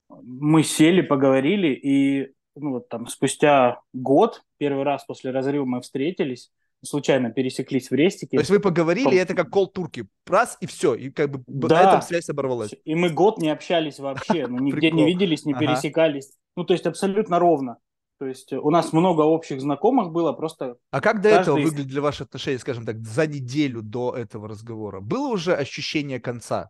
мы 0.09 0.63
сели, 0.63 1.01
поговорили, 1.01 1.67
и 1.69 2.33
ну, 2.59 2.71
вот 2.71 2.89
там 2.89 3.07
спустя 3.07 3.81
год, 3.93 4.43
первый 4.57 4.83
раз 4.83 5.05
после 5.05 5.31
разрыва 5.31 5.65
мы 5.65 5.81
встретились, 5.81 6.51
случайно 6.83 7.31
пересеклись 7.31 7.89
в 7.89 7.93
рестике. 7.93 8.37
То 8.37 8.41
есть 8.41 8.49
вы 8.51 8.59
поговорили, 8.59 9.15
и 9.15 9.17
это 9.17 9.33
как 9.33 9.49
кол 9.49 9.67
турки, 9.67 10.07
раз, 10.25 10.57
и 10.61 10.65
все, 10.67 10.93
и 10.95 11.09
как 11.09 11.31
бы 11.31 11.39
б- 11.47 11.67
на 11.67 11.69
Да. 11.69 11.87
этом 11.89 12.01
связь 12.01 12.29
оборвалась. 12.29 12.73
И 12.85 12.95
мы 12.95 13.09
год 13.09 13.39
не 13.39 13.49
общались 13.49 13.99
вообще, 13.99 14.47
ну, 14.47 14.59
нигде 14.59 14.91
не 14.91 15.05
виделись, 15.05 15.45
не 15.45 15.53
Ага. 15.53 15.61
пересекались. 15.65 16.33
Ну, 16.55 16.63
то 16.65 16.73
есть 16.73 16.85
абсолютно 16.85 17.39
ровно. 17.39 17.77
То 18.19 18.25
есть 18.25 18.51
у 18.53 18.69
нас 18.71 18.93
много 18.93 19.21
общих 19.21 19.61
знакомых 19.61 20.11
было, 20.11 20.33
просто 20.33 20.77
А 20.89 21.01
как 21.01 21.21
до 21.21 21.29
этого 21.29 21.57
из- 21.59 21.69
выглядели 21.69 21.99
ваши 21.99 22.23
отношения, 22.23 22.57
скажем 22.59 22.83
так, 22.85 22.99
за 23.05 23.27
неделю 23.27 23.81
до 23.83 24.15
этого 24.15 24.47
разговора? 24.47 24.99
Было 25.01 25.27
уже 25.27 25.55
ощущение 25.55 26.19
конца? 26.19 26.69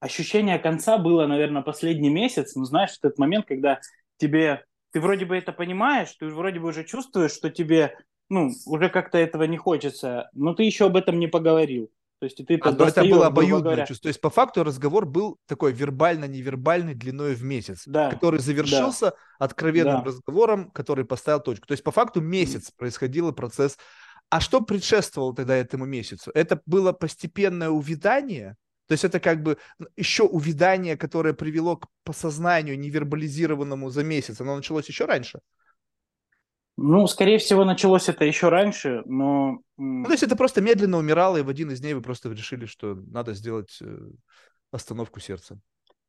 ощущение 0.00 0.58
конца 0.58 0.98
было, 0.98 1.26
наверное, 1.26 1.62
последний 1.62 2.10
месяц. 2.10 2.54
Ну, 2.56 2.64
знаешь, 2.64 2.90
в 2.92 3.00
тот 3.00 3.18
момент, 3.18 3.46
когда 3.46 3.80
тебе... 4.16 4.64
Ты 4.92 5.00
вроде 5.00 5.24
бы 5.24 5.36
это 5.36 5.52
понимаешь, 5.52 6.12
ты 6.12 6.26
вроде 6.26 6.60
бы 6.60 6.68
уже 6.68 6.84
чувствуешь, 6.84 7.32
что 7.32 7.50
тебе, 7.50 7.98
ну, 8.28 8.50
уже 8.66 8.88
как-то 8.88 9.18
этого 9.18 9.42
не 9.42 9.56
хочется, 9.56 10.30
но 10.34 10.54
ты 10.54 10.62
еще 10.62 10.86
об 10.86 10.96
этом 10.96 11.18
не 11.18 11.26
поговорил. 11.26 11.90
То 12.20 12.26
есть 12.26 12.36
ты 12.46 12.54
А, 12.54 12.58
то 12.58 12.68
это 12.70 12.84
достаешь, 12.84 13.10
было 13.10 13.26
обоюдное 13.26 13.60
говоря. 13.62 13.86
чувство. 13.86 14.04
То 14.04 14.08
есть, 14.08 14.20
по 14.20 14.30
факту, 14.30 14.62
разговор 14.62 15.04
был 15.04 15.38
такой 15.46 15.72
вербально-невербальный 15.72 16.94
длиной 16.94 17.34
в 17.34 17.42
месяц, 17.42 17.82
Да, 17.86 18.08
который 18.08 18.38
завершился 18.38 19.14
откровенным 19.40 19.98
Да. 19.98 20.04
разговором, 20.04 20.70
который 20.70 21.04
поставил 21.04 21.40
точку. 21.40 21.66
То 21.66 21.72
есть, 21.72 21.82
по 21.82 21.90
факту, 21.90 22.20
месяц 22.20 22.70
происходил 22.70 23.32
процесс. 23.32 23.76
А 24.30 24.40
что 24.40 24.60
предшествовало 24.60 25.34
тогда 25.34 25.56
этому 25.56 25.86
месяцу? 25.86 26.30
Это 26.34 26.60
было 26.66 26.92
постепенное 26.92 27.70
увядание? 27.70 28.56
То 28.86 28.92
есть 28.92 29.04
это 29.04 29.20
как 29.20 29.42
бы 29.42 29.56
еще 29.96 30.24
увядание, 30.24 30.96
которое 30.96 31.34
привело 31.34 31.76
к 31.76 31.88
посознанию 32.04 32.78
невербализированному 32.78 33.90
за 33.90 34.04
месяц. 34.04 34.40
Оно 34.40 34.56
началось 34.56 34.88
еще 34.88 35.06
раньше? 35.06 35.40
Ну, 36.76 37.06
скорее 37.06 37.38
всего, 37.38 37.64
началось 37.64 38.08
это 38.08 38.24
еще 38.24 38.48
раньше, 38.48 39.02
но... 39.06 39.58
Ну, 39.76 40.04
то 40.04 40.10
есть 40.10 40.24
это 40.24 40.34
просто 40.34 40.60
медленно 40.60 40.98
умирало, 40.98 41.36
и 41.36 41.42
в 41.42 41.48
один 41.48 41.70
из 41.70 41.80
дней 41.80 41.94
вы 41.94 42.02
просто 42.02 42.28
решили, 42.30 42.66
что 42.66 42.94
надо 42.94 43.32
сделать 43.32 43.78
э, 43.80 43.96
остановку 44.72 45.20
сердца. 45.20 45.58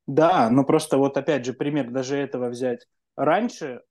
Да, 0.07 0.49
но 0.49 0.63
просто 0.63 0.97
вот 0.97 1.17
опять 1.17 1.45
же 1.45 1.53
пример 1.53 1.91
даже 1.91 2.17
этого 2.17 2.49
взять. 2.49 2.87
Раньше 3.15 3.81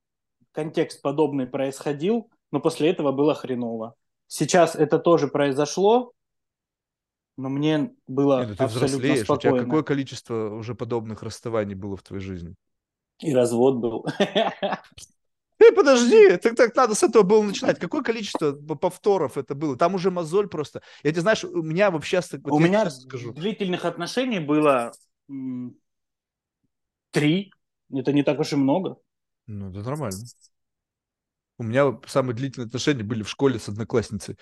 контекст 0.51 1.01
подобный 1.01 1.47
происходил, 1.47 2.29
но 2.51 2.61
после 2.61 2.91
этого 2.91 3.13
было 3.13 3.35
хреново. 3.35 3.95
Сейчас 4.27 4.75
это 4.75 4.99
тоже 4.99 5.29
произошло, 5.29 6.13
но 7.37 7.49
мне 7.49 7.93
было 8.07 8.41
Нет, 8.41 8.51
ну 8.51 8.57
ты 8.57 8.65
абсолютно 8.65 8.87
взрослеешь, 8.99 9.23
у 9.23 9.37
тебя 9.37 9.51
спокойно. 9.51 9.65
какое 9.65 9.83
количество 9.83 10.55
уже 10.55 10.75
подобных 10.75 11.23
расставаний 11.23 11.75
было 11.75 11.97
в 11.97 12.03
твоей 12.03 12.23
жизни? 12.23 12.55
И 13.21 13.35
развод 13.35 13.77
был. 13.77 14.07
Эй, 15.61 15.73
подожди, 15.73 16.37
так, 16.37 16.57
так 16.57 16.75
надо 16.75 16.95
с 16.95 17.03
этого 17.03 17.23
было 17.23 17.43
начинать. 17.43 17.79
Какое 17.79 18.03
количество 18.03 18.53
повторов 18.53 19.39
это 19.39 19.55
было? 19.55 19.77
Там 19.77 19.95
уже 19.95 20.11
мозоль 20.11 20.49
просто. 20.49 20.83
Я 21.03 21.13
тебе 21.13 21.23
знаешь, 21.23 21.45
у 21.45 21.63
меня 21.63 21.91
вообще... 21.91 22.21
вот 22.33 22.53
У 22.53 22.59
меня 22.59 22.91
скажу. 22.91 23.33
длительных 23.33 23.85
отношений 23.85 24.41
было 24.41 24.93
три. 27.13 27.53
Это 27.93 28.13
не 28.13 28.23
так 28.23 28.41
уж 28.41 28.53
и 28.53 28.57
много. 28.57 28.97
Ну, 29.47 29.71
это 29.71 29.81
нормально. 29.81 30.19
У 31.59 31.63
меня 31.63 31.99
самые 32.07 32.35
длительные 32.35 32.67
отношения 32.67 33.05
были 33.05 33.23
в 33.23 33.29
школе 33.29 33.59
с 33.59 33.69
одноклассницей. 33.69 34.37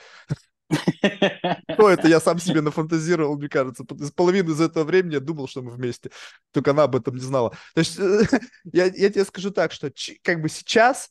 Ну, 1.78 1.86
это 1.88 2.08
я 2.08 2.20
сам 2.20 2.38
себе 2.38 2.60
нафантазировал, 2.60 3.36
мне 3.36 3.48
кажется. 3.48 3.84
С 3.98 4.10
половины 4.10 4.50
из 4.50 4.60
этого 4.60 4.84
времени 4.84 5.14
я 5.14 5.20
думал, 5.20 5.48
что 5.48 5.62
мы 5.62 5.70
вместе. 5.70 6.10
Только 6.52 6.72
она 6.72 6.84
об 6.84 6.96
этом 6.96 7.14
не 7.14 7.20
знала. 7.22 7.50
То 7.74 7.78
есть 7.80 7.98
я, 8.72 8.84
я 8.86 9.10
тебе 9.10 9.24
скажу 9.24 9.50
так, 9.50 9.72
что 9.72 9.90
как 10.22 10.40
бы 10.40 10.48
сейчас, 10.48 11.10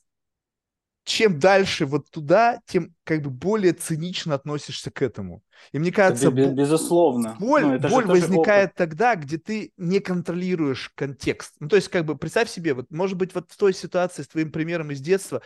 чем 1.04 1.38
дальше 1.40 1.84
вот 1.84 2.08
туда, 2.10 2.60
тем 2.66 2.94
как 3.04 3.22
бы 3.22 3.30
более 3.30 3.72
цинично 3.72 4.34
относишься 4.36 4.90
к 4.90 5.02
этому. 5.02 5.42
И 5.72 5.78
мне 5.78 5.90
кажется, 5.90 6.30
бо- 6.30 6.46
Безусловно. 6.52 7.36
боль, 7.40 7.62
Ну, 7.62 7.74
это 7.74 7.88
боль 7.88 8.06
возникает 8.06 8.70
опыт. 8.70 8.76
тогда, 8.76 9.16
где 9.16 9.38
ты 9.38 9.72
не 9.76 9.98
контролируешь 10.00 10.90
контекст. 10.94 11.54
Ну, 11.60 11.68
то 11.68 11.76
есть, 11.76 11.88
как 11.88 12.04
бы, 12.04 12.16
представь 12.16 12.48
себе, 12.50 12.74
вот, 12.74 12.90
может 12.90 13.16
быть, 13.16 13.34
вот 13.34 13.50
в 13.50 13.56
той 13.56 13.74
ситуации 13.74 14.22
с 14.22 14.28
твоим 14.28 14.52
примером 14.52 14.90
из 14.92 15.00
детства, 15.00 15.42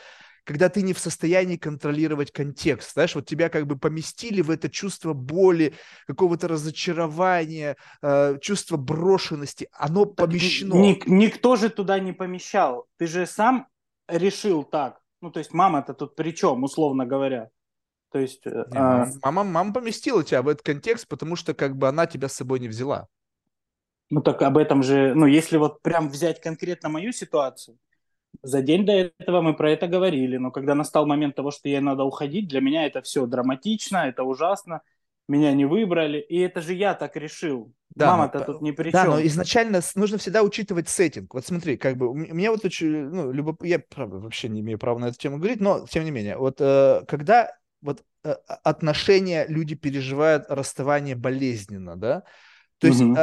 когда 0.46 0.68
ты 0.68 0.82
не 0.82 0.92
в 0.92 0.98
состоянии 1.00 1.56
контролировать 1.56 2.30
контекст. 2.30 2.92
Знаешь, 2.92 3.16
вот 3.16 3.26
тебя 3.26 3.48
как 3.48 3.66
бы 3.66 3.76
поместили 3.76 4.40
в 4.42 4.50
это 4.50 4.70
чувство 4.70 5.12
боли, 5.12 5.74
какого-то 6.06 6.46
разочарования, 6.46 7.76
э, 8.00 8.38
чувство 8.40 8.76
брошенности. 8.76 9.68
Оно 9.72 10.06
помещено. 10.06 10.74
Ник, 10.74 11.06
никто 11.08 11.56
же 11.56 11.68
туда 11.68 11.98
не 11.98 12.12
помещал. 12.12 12.86
Ты 12.96 13.08
же 13.08 13.26
сам 13.26 13.66
решил 14.08 14.62
так. 14.62 15.00
Ну, 15.20 15.32
то 15.32 15.40
есть 15.40 15.52
мама-то 15.52 15.94
тут 15.94 16.14
при 16.14 16.30
чем, 16.30 16.62
условно 16.62 17.06
говоря? 17.06 17.50
То 18.12 18.20
есть... 18.20 18.46
Э, 18.46 18.66
не, 18.70 18.78
а... 18.78 19.08
мама, 19.24 19.42
мама 19.42 19.74
поместила 19.74 20.22
тебя 20.22 20.42
в 20.42 20.48
этот 20.48 20.64
контекст, 20.64 21.08
потому 21.08 21.34
что 21.34 21.54
как 21.54 21.76
бы 21.76 21.88
она 21.88 22.06
тебя 22.06 22.28
с 22.28 22.34
собой 22.34 22.60
не 22.60 22.68
взяла. 22.68 23.08
Ну 24.10 24.22
так 24.22 24.40
об 24.42 24.56
этом 24.56 24.84
же, 24.84 25.12
ну 25.16 25.26
если 25.26 25.56
вот 25.56 25.82
прям 25.82 26.08
взять 26.08 26.40
конкретно 26.40 26.88
мою 26.88 27.12
ситуацию, 27.12 27.76
за 28.42 28.62
день 28.62 28.84
до 28.84 28.92
этого 28.92 29.40
мы 29.40 29.54
про 29.54 29.70
это 29.70 29.86
говорили, 29.86 30.36
но 30.36 30.50
когда 30.50 30.74
настал 30.74 31.06
момент 31.06 31.34
того, 31.36 31.50
что 31.50 31.68
ей 31.68 31.80
надо 31.80 32.04
уходить, 32.04 32.48
для 32.48 32.60
меня 32.60 32.86
это 32.86 33.02
все 33.02 33.26
драматично, 33.26 34.08
это 34.08 34.22
ужасно, 34.22 34.82
меня 35.28 35.52
не 35.52 35.64
выбрали, 35.64 36.18
и 36.18 36.38
это 36.38 36.60
же 36.60 36.74
я 36.74 36.94
так 36.94 37.16
решил. 37.16 37.72
Да, 37.94 38.10
Мама-то 38.10 38.40
тут 38.40 38.60
ни 38.60 38.72
при 38.72 38.90
да, 38.90 39.04
чем. 39.04 39.12
но 39.12 39.22
изначально 39.22 39.80
нужно 39.94 40.18
всегда 40.18 40.42
учитывать 40.42 40.88
сеттинг. 40.88 41.32
Вот 41.32 41.46
смотри, 41.46 41.78
как 41.78 41.96
бы, 41.96 42.14
мне 42.14 42.50
вот 42.50 42.64
очень, 42.64 43.08
ну, 43.08 43.32
любоп... 43.32 43.64
я, 43.64 43.78
правда, 43.78 44.18
вообще 44.18 44.48
не 44.48 44.60
имею 44.60 44.78
права 44.78 44.98
на 44.98 45.06
эту 45.06 45.18
тему 45.18 45.38
говорить, 45.38 45.60
но, 45.60 45.86
тем 45.86 46.04
не 46.04 46.10
менее, 46.10 46.36
вот 46.36 46.60
э, 46.60 47.02
когда 47.08 47.56
вот 47.80 48.02
э, 48.22 48.34
отношения 48.64 49.46
люди 49.48 49.74
переживают 49.74 50.44
расставание 50.48 51.16
болезненно, 51.16 51.96
да, 51.96 52.24
то 52.78 52.86
есть 52.86 53.00
угу. 53.00 53.16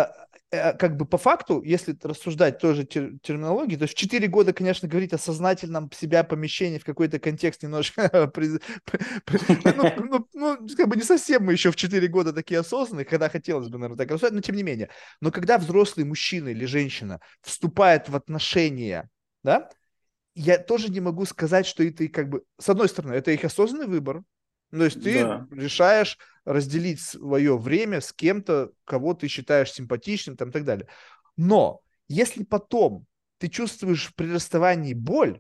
Э, 0.54 0.74
как 0.74 0.97
бы 0.97 1.06
по 1.06 1.18
факту, 1.18 1.64
если 1.64 1.97
рассуждать 2.04 2.60
тоже 2.60 2.84
тер, 2.84 3.14
терминологии, 3.24 3.76
то 3.76 3.84
есть 3.84 3.95
в 3.95 3.97
4 3.97 4.28
года, 4.28 4.54
конечно, 4.54 4.88
говорить 4.88 5.12
о 5.12 5.18
сознательном 5.18 5.91
себя 5.91 6.24
помещении 6.24 6.78
в 6.78 6.86
какой-то 6.86 7.18
контекст 7.18 7.64
немножко... 7.64 8.32
Ну, 9.76 9.91
ну, 9.97 10.28
ну, 10.34 10.68
как 10.78 10.88
бы 10.88 10.95
не 10.95 11.01
совсем 11.01 11.45
мы 11.45 11.54
еще 11.54 11.72
в 11.72 11.76
4 11.76 12.08
года 12.08 12.34
такие 12.34 12.60
осознанные, 12.60 13.06
когда 13.06 13.30
хотелось 13.30 13.70
бы, 13.70 13.80
наверное, 13.80 13.97
так 13.97 14.12
рассуждать, 14.12 14.34
но 14.34 14.41
тем 14.41 14.56
не 14.56 14.64
менее. 14.64 14.89
Но 15.22 15.32
когда 15.32 15.58
взрослый 15.58 16.06
мужчина 16.06 16.49
или 16.49 16.66
женщина 16.66 17.20
вступает 17.41 18.10
в 18.10 18.16
отношения, 18.16 19.10
да, 19.43 19.70
я 20.36 20.60
тоже 20.60 20.89
не 20.89 20.99
могу 20.99 21.26
сказать, 21.26 21.66
что 21.66 21.84
это 21.84 22.08
как 22.10 22.30
бы... 22.30 22.43
С 22.60 22.70
одной 22.70 22.89
стороны, 22.89 23.14
это 23.14 23.32
их 23.32 23.43
осознанный 23.43 23.88
выбор, 23.88 24.22
то 24.72 24.86
есть 24.86 25.01
ты 25.01 25.24
да. 25.24 25.47
решаешь 25.51 26.18
разделить 26.45 27.01
свое 27.01 27.57
время 27.57 28.01
с 28.01 28.11
кем-то, 28.13 28.71
кого 28.85 29.13
ты 29.13 29.27
считаешь 29.27 29.71
симпатичным 29.71 30.37
там, 30.37 30.49
и 30.49 30.51
так 30.51 30.65
далее. 30.65 30.87
Но 31.37 31.81
если 32.07 32.43
потом 32.43 33.05
ты 33.37 33.47
чувствуешь 33.47 34.13
при 34.15 34.31
расставании 34.31 34.93
боль, 34.93 35.39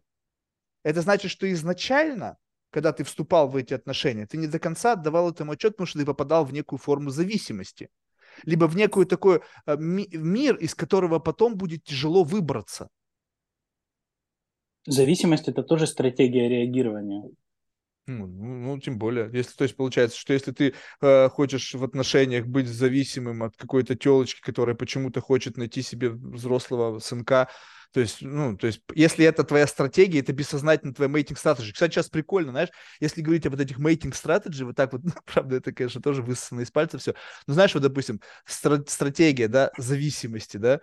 это 0.83 1.01
значит, 1.01 1.31
что 1.31 1.51
изначально, 1.51 2.37
когда 2.69 2.91
ты 2.91 3.03
вступал 3.03 3.47
в 3.47 3.55
эти 3.55 3.73
отношения, 3.73 4.25
ты 4.25 4.37
не 4.37 4.47
до 4.47 4.59
конца 4.59 4.93
отдавал 4.93 5.29
этому 5.29 5.53
отчет, 5.53 5.73
потому 5.73 5.87
что 5.87 5.99
ты 5.99 6.05
попадал 6.05 6.45
в 6.45 6.53
некую 6.53 6.79
форму 6.79 7.09
зависимости. 7.09 7.89
Либо 8.43 8.65
в 8.65 8.75
некую 8.75 9.05
такой 9.05 9.41
э, 9.65 9.77
мир, 9.77 10.55
из 10.55 10.73
которого 10.73 11.19
потом 11.19 11.55
будет 11.55 11.83
тяжело 11.83 12.23
выбраться. 12.23 12.89
Зависимость– 14.85 15.47
это 15.47 15.63
тоже 15.63 15.87
стратегия 15.87 16.49
реагирования. 16.49 17.23
Ну, 18.05 18.27
ну, 18.27 18.77
тем 18.79 18.97
более. 18.97 19.29
Если, 19.31 19.53
то 19.55 19.63
есть, 19.63 19.77
получается, 19.77 20.17
что 20.19 20.33
если 20.33 20.51
ты 20.51 20.73
э, 21.01 21.29
хочешь 21.29 21.73
в 21.73 21.83
отношениях 21.85 22.45
быть 22.45 22.67
зависимым 22.67 23.43
от 23.43 23.55
какой-то 23.55 23.95
телочки, 23.95 24.41
которая 24.41 24.75
почему-то 24.75 25.21
хочет 25.21 25.55
найти 25.55 25.81
себе 25.81 26.09
взрослого 26.09 26.99
сынка, 26.99 27.47
то 27.93 28.01
есть, 28.01 28.17
ну, 28.21 28.57
то 28.57 28.67
есть, 28.67 28.81
если 28.93 29.23
это 29.23 29.45
твоя 29.45 29.67
стратегия, 29.67 30.19
это 30.19 30.33
бессознательно 30.33 30.93
твоя 30.93 31.09
мейтинг 31.09 31.37
стратегия. 31.37 31.71
Кстати, 31.71 31.93
сейчас 31.93 32.09
прикольно, 32.09 32.51
знаешь, 32.51 32.69
если 32.99 33.21
говорить 33.21 33.45
об 33.45 33.55
этих 33.57 33.77
мейтинг 33.77 34.15
стратегии, 34.15 34.63
вот 34.63 34.75
так 34.75 34.91
вот, 34.91 35.03
ну, 35.05 35.11
правда, 35.25 35.55
это, 35.55 35.71
конечно, 35.71 36.01
тоже 36.01 36.23
высосано 36.23 36.59
из 36.61 36.71
пальца 36.71 36.97
все. 36.97 37.13
Но 37.47 37.53
знаешь, 37.53 37.73
вот, 37.73 37.83
допустим, 37.83 38.19
стра- 38.45 38.83
стратегия, 38.89 39.47
да, 39.47 39.71
зависимости, 39.77 40.57
да, 40.57 40.81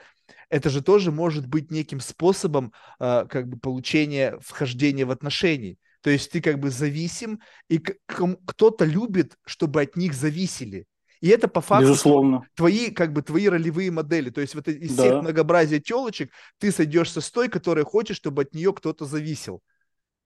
это 0.48 0.70
же 0.70 0.82
тоже 0.82 1.12
может 1.12 1.46
быть 1.46 1.70
неким 1.70 2.00
способом, 2.00 2.72
э, 3.00 3.26
как 3.28 3.48
бы, 3.48 3.58
получения 3.58 4.38
вхождения 4.40 5.06
в 5.06 5.10
отношения. 5.10 5.76
То 6.02 6.10
есть 6.10 6.30
ты 6.30 6.40
как 6.40 6.58
бы 6.58 6.70
зависим, 6.70 7.40
и 7.68 7.78
кто-то 7.78 8.84
любит, 8.84 9.36
чтобы 9.44 9.82
от 9.82 9.96
них 9.96 10.14
зависели. 10.14 10.86
И 11.20 11.28
это 11.28 11.48
по 11.48 11.60
факту 11.60 11.88
Безусловно. 11.88 12.46
твои, 12.54 12.90
как 12.90 13.12
бы, 13.12 13.20
твои 13.22 13.48
ролевые 13.48 13.90
модели. 13.90 14.30
То 14.30 14.40
есть 14.40 14.54
вот 14.54 14.68
из 14.68 14.96
да. 14.96 15.02
всех 15.02 15.22
многообразия 15.22 15.78
телочек 15.78 16.30
ты 16.58 16.72
сойдешься 16.72 17.20
с 17.20 17.30
той, 17.30 17.48
которая 17.48 17.84
хочет, 17.84 18.16
чтобы 18.16 18.42
от 18.42 18.54
нее 18.54 18.72
кто-то 18.72 19.04
зависел. 19.04 19.60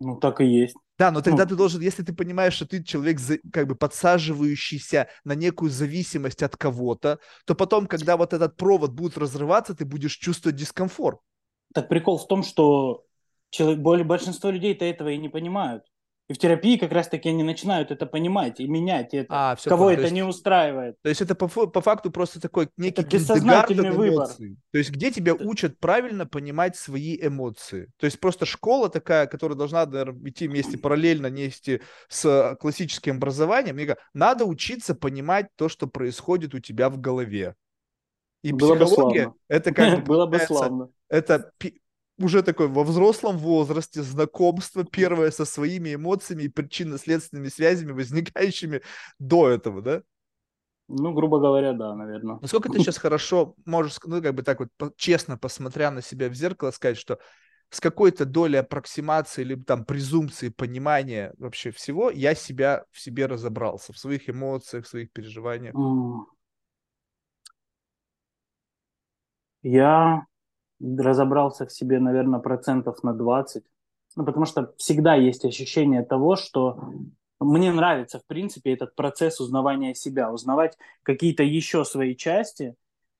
Ну, 0.00 0.16
так 0.16 0.40
и 0.40 0.44
есть. 0.44 0.76
Да, 0.98 1.10
но 1.10 1.20
тогда 1.20 1.44
ну. 1.44 1.50
ты 1.50 1.56
должен, 1.56 1.80
если 1.80 2.04
ты 2.04 2.12
понимаешь, 2.12 2.54
что 2.54 2.66
ты 2.66 2.82
человек, 2.82 3.18
как 3.52 3.66
бы 3.66 3.74
подсаживающийся 3.74 5.08
на 5.24 5.34
некую 5.34 5.70
зависимость 5.70 6.42
от 6.42 6.56
кого-то, 6.56 7.18
то 7.46 7.54
потом, 7.54 7.86
когда 7.86 8.16
вот 8.16 8.32
этот 8.32 8.56
провод 8.56 8.92
будет 8.92 9.18
разрываться, 9.18 9.74
ты 9.74 9.84
будешь 9.84 10.16
чувствовать 10.16 10.56
дискомфорт. 10.56 11.18
Так 11.72 11.88
прикол 11.88 12.18
в 12.18 12.28
том, 12.28 12.44
что 12.44 13.04
Человек, 13.54 14.04
большинство 14.04 14.50
людей-то 14.50 14.84
этого 14.84 15.10
и 15.10 15.16
не 15.16 15.28
понимают. 15.28 15.84
И 16.26 16.32
в 16.32 16.38
терапии 16.38 16.76
как 16.76 16.90
раз-таки 16.90 17.28
они 17.28 17.44
начинают 17.44 17.92
это 17.92 18.04
понимать 18.04 18.58
и 18.58 18.66
менять 18.66 19.14
это. 19.14 19.26
А, 19.28 19.54
все 19.54 19.70
Кого 19.70 19.84
понял. 19.84 19.92
это 19.92 20.02
есть, 20.02 20.14
не 20.14 20.24
устраивает. 20.24 20.96
То 21.02 21.08
есть 21.08 21.20
это 21.20 21.36
по, 21.36 21.46
по 21.46 21.80
факту 21.80 22.10
просто 22.10 22.40
такой 22.40 22.68
некий 22.76 23.02
это 23.02 23.16
бессознательный 23.16 23.92
выбор. 23.92 24.26
То 24.26 24.78
есть 24.78 24.90
где 24.90 25.12
тебя 25.12 25.34
это... 25.34 25.44
учат 25.44 25.78
правильно 25.78 26.26
понимать 26.26 26.74
свои 26.74 27.16
эмоции. 27.16 27.92
То 27.98 28.06
есть 28.06 28.18
просто 28.18 28.44
школа 28.44 28.88
такая, 28.88 29.28
которая 29.28 29.56
должна 29.56 29.86
наверное, 29.86 30.28
идти 30.28 30.48
вместе 30.48 30.76
параллельно 30.76 31.28
вместе 31.28 31.80
с 32.08 32.56
классическим 32.58 33.18
образованием. 33.18 33.76
Мне 33.76 33.94
надо 34.14 34.46
учиться 34.46 34.96
понимать 34.96 35.46
то, 35.54 35.68
что 35.68 35.86
происходит 35.86 36.56
у 36.56 36.58
тебя 36.58 36.90
в 36.90 36.98
голове. 36.98 37.54
И 38.42 38.52
Было 38.52 38.74
психология 38.74 39.28
бы 39.28 39.34
это 39.46 39.72
как 39.72 40.00
бы 40.00 40.04
было 40.04 40.26
бы 40.26 40.40
славно. 40.40 40.88
Это 41.08 41.52
уже 42.18 42.42
такой 42.42 42.68
во 42.68 42.84
взрослом 42.84 43.38
возрасте 43.38 44.02
знакомство 44.02 44.84
первое 44.84 45.30
со 45.30 45.44
своими 45.44 45.94
эмоциями 45.94 46.44
и 46.44 46.48
причинно-следственными 46.48 47.48
связями, 47.48 47.92
возникающими 47.92 48.82
до 49.18 49.48
этого, 49.48 49.82
да? 49.82 50.02
Ну, 50.88 51.12
грубо 51.12 51.40
говоря, 51.40 51.72
да, 51.72 51.94
наверное. 51.94 52.38
Насколько 52.40 52.68
ты 52.70 52.78
сейчас 52.78 52.98
хорошо 52.98 53.54
можешь, 53.64 53.98
ну, 54.04 54.22
как 54.22 54.34
бы 54.34 54.42
так 54.42 54.60
вот 54.60 54.96
честно 54.96 55.38
посмотря 55.38 55.90
на 55.90 56.02
себя 56.02 56.28
в 56.28 56.34
зеркало, 56.34 56.70
сказать, 56.70 56.98
что 56.98 57.18
с 57.70 57.80
какой-то 57.80 58.24
долей 58.24 58.58
аппроксимации 58.58 59.42
или 59.42 59.54
там 59.56 59.84
презумпции 59.84 60.50
понимания 60.50 61.32
вообще 61.38 61.70
всего 61.70 62.10
я 62.10 62.34
себя 62.34 62.84
в 62.92 63.00
себе 63.00 63.26
разобрался, 63.26 63.92
в 63.92 63.98
своих 63.98 64.28
эмоциях, 64.28 64.84
в 64.84 64.88
своих 64.88 65.10
переживаниях? 65.10 65.74
Я 69.62 70.26
разобрался 70.98 71.66
в 71.66 71.72
себе, 71.72 72.00
наверное, 72.00 72.40
процентов 72.40 73.02
на 73.02 73.12
20. 73.12 73.64
Ну, 74.16 74.24
потому 74.24 74.46
что 74.46 74.72
всегда 74.76 75.14
есть 75.14 75.44
ощущение 75.44 76.04
того, 76.04 76.36
что 76.36 76.78
мне 77.40 77.72
нравится, 77.72 78.20
в 78.20 78.26
принципе, 78.26 78.72
этот 78.72 78.94
процесс 78.94 79.40
узнавания 79.40 79.94
себя, 79.94 80.32
узнавать 80.32 80.76
какие-то 81.02 81.42
еще 81.42 81.84
свои 81.84 82.16
части 82.16 82.74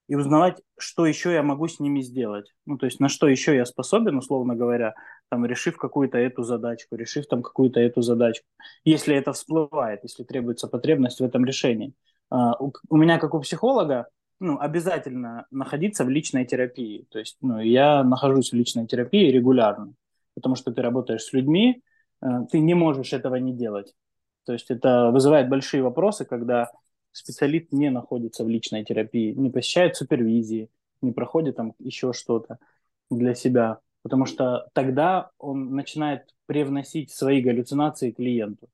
и 0.08 0.14
узнавать, 0.14 0.62
что 0.78 1.06
еще 1.06 1.32
я 1.32 1.42
могу 1.42 1.66
с 1.66 1.80
ними 1.80 2.00
сделать. 2.00 2.54
Ну, 2.66 2.78
то 2.78 2.86
есть 2.86 3.00
на 3.00 3.08
что 3.08 3.26
еще 3.28 3.56
я 3.56 3.64
способен, 3.64 4.18
условно 4.18 4.54
говоря, 4.54 4.94
там, 5.30 5.46
решив 5.46 5.76
какую-то 5.76 6.18
эту 6.18 6.42
задачку, 6.42 6.96
решив 6.96 7.26
там 7.26 7.42
какую-то 7.42 7.80
эту 7.80 8.02
задачку. 8.02 8.46
Если 8.84 9.16
это 9.16 9.32
всплывает, 9.32 10.00
если 10.02 10.22
требуется 10.24 10.68
потребность 10.68 11.20
в 11.20 11.24
этом 11.24 11.44
решении. 11.44 11.94
Uh, 12.32 12.54
у, 12.58 12.72
у 12.88 12.96
меня, 12.96 13.18
как 13.18 13.34
у 13.34 13.40
психолога, 13.40 14.08
ну, 14.41 14.59
обязательно 14.59 15.47
находиться 15.51 16.05
в 16.05 16.11
личной 16.11 16.45
терапии. 16.45 17.07
То 17.11 17.18
есть 17.18 17.37
ну, 17.41 17.61
я 17.61 18.03
нахожусь 18.05 18.51
в 18.51 18.55
личной 18.55 18.87
терапии 18.87 19.30
регулярно, 19.30 19.95
потому 20.35 20.55
что 20.55 20.72
ты 20.72 20.82
работаешь 20.82 21.22
с 21.22 21.32
людьми, 21.32 21.82
э, 22.22 22.26
ты 22.51 22.61
не 22.61 22.74
можешь 22.74 23.12
этого 23.12 23.37
не 23.37 23.53
делать. 23.53 23.95
То 24.45 24.53
есть 24.53 24.70
это 24.70 25.11
вызывает 25.11 25.49
большие 25.49 25.82
вопросы, 25.82 26.24
когда 26.24 26.70
специалист 27.12 27.72
не 27.72 27.91
находится 27.91 28.45
в 28.45 28.49
личной 28.49 28.85
терапии, 28.85 29.32
не 29.32 29.51
посещает 29.51 29.97
супервизии, 29.97 30.68
не 31.01 31.12
проходит 31.12 31.57
там 31.57 31.74
еще 31.78 32.12
что-то 32.12 32.59
для 33.11 33.35
себя, 33.35 33.78
потому 34.03 34.26
что 34.26 34.68
тогда 34.72 35.30
он 35.39 35.74
начинает 35.74 36.35
привносить 36.47 37.11
свои 37.11 37.41
галлюцинации 37.41 38.11
клиенту. 38.11 38.68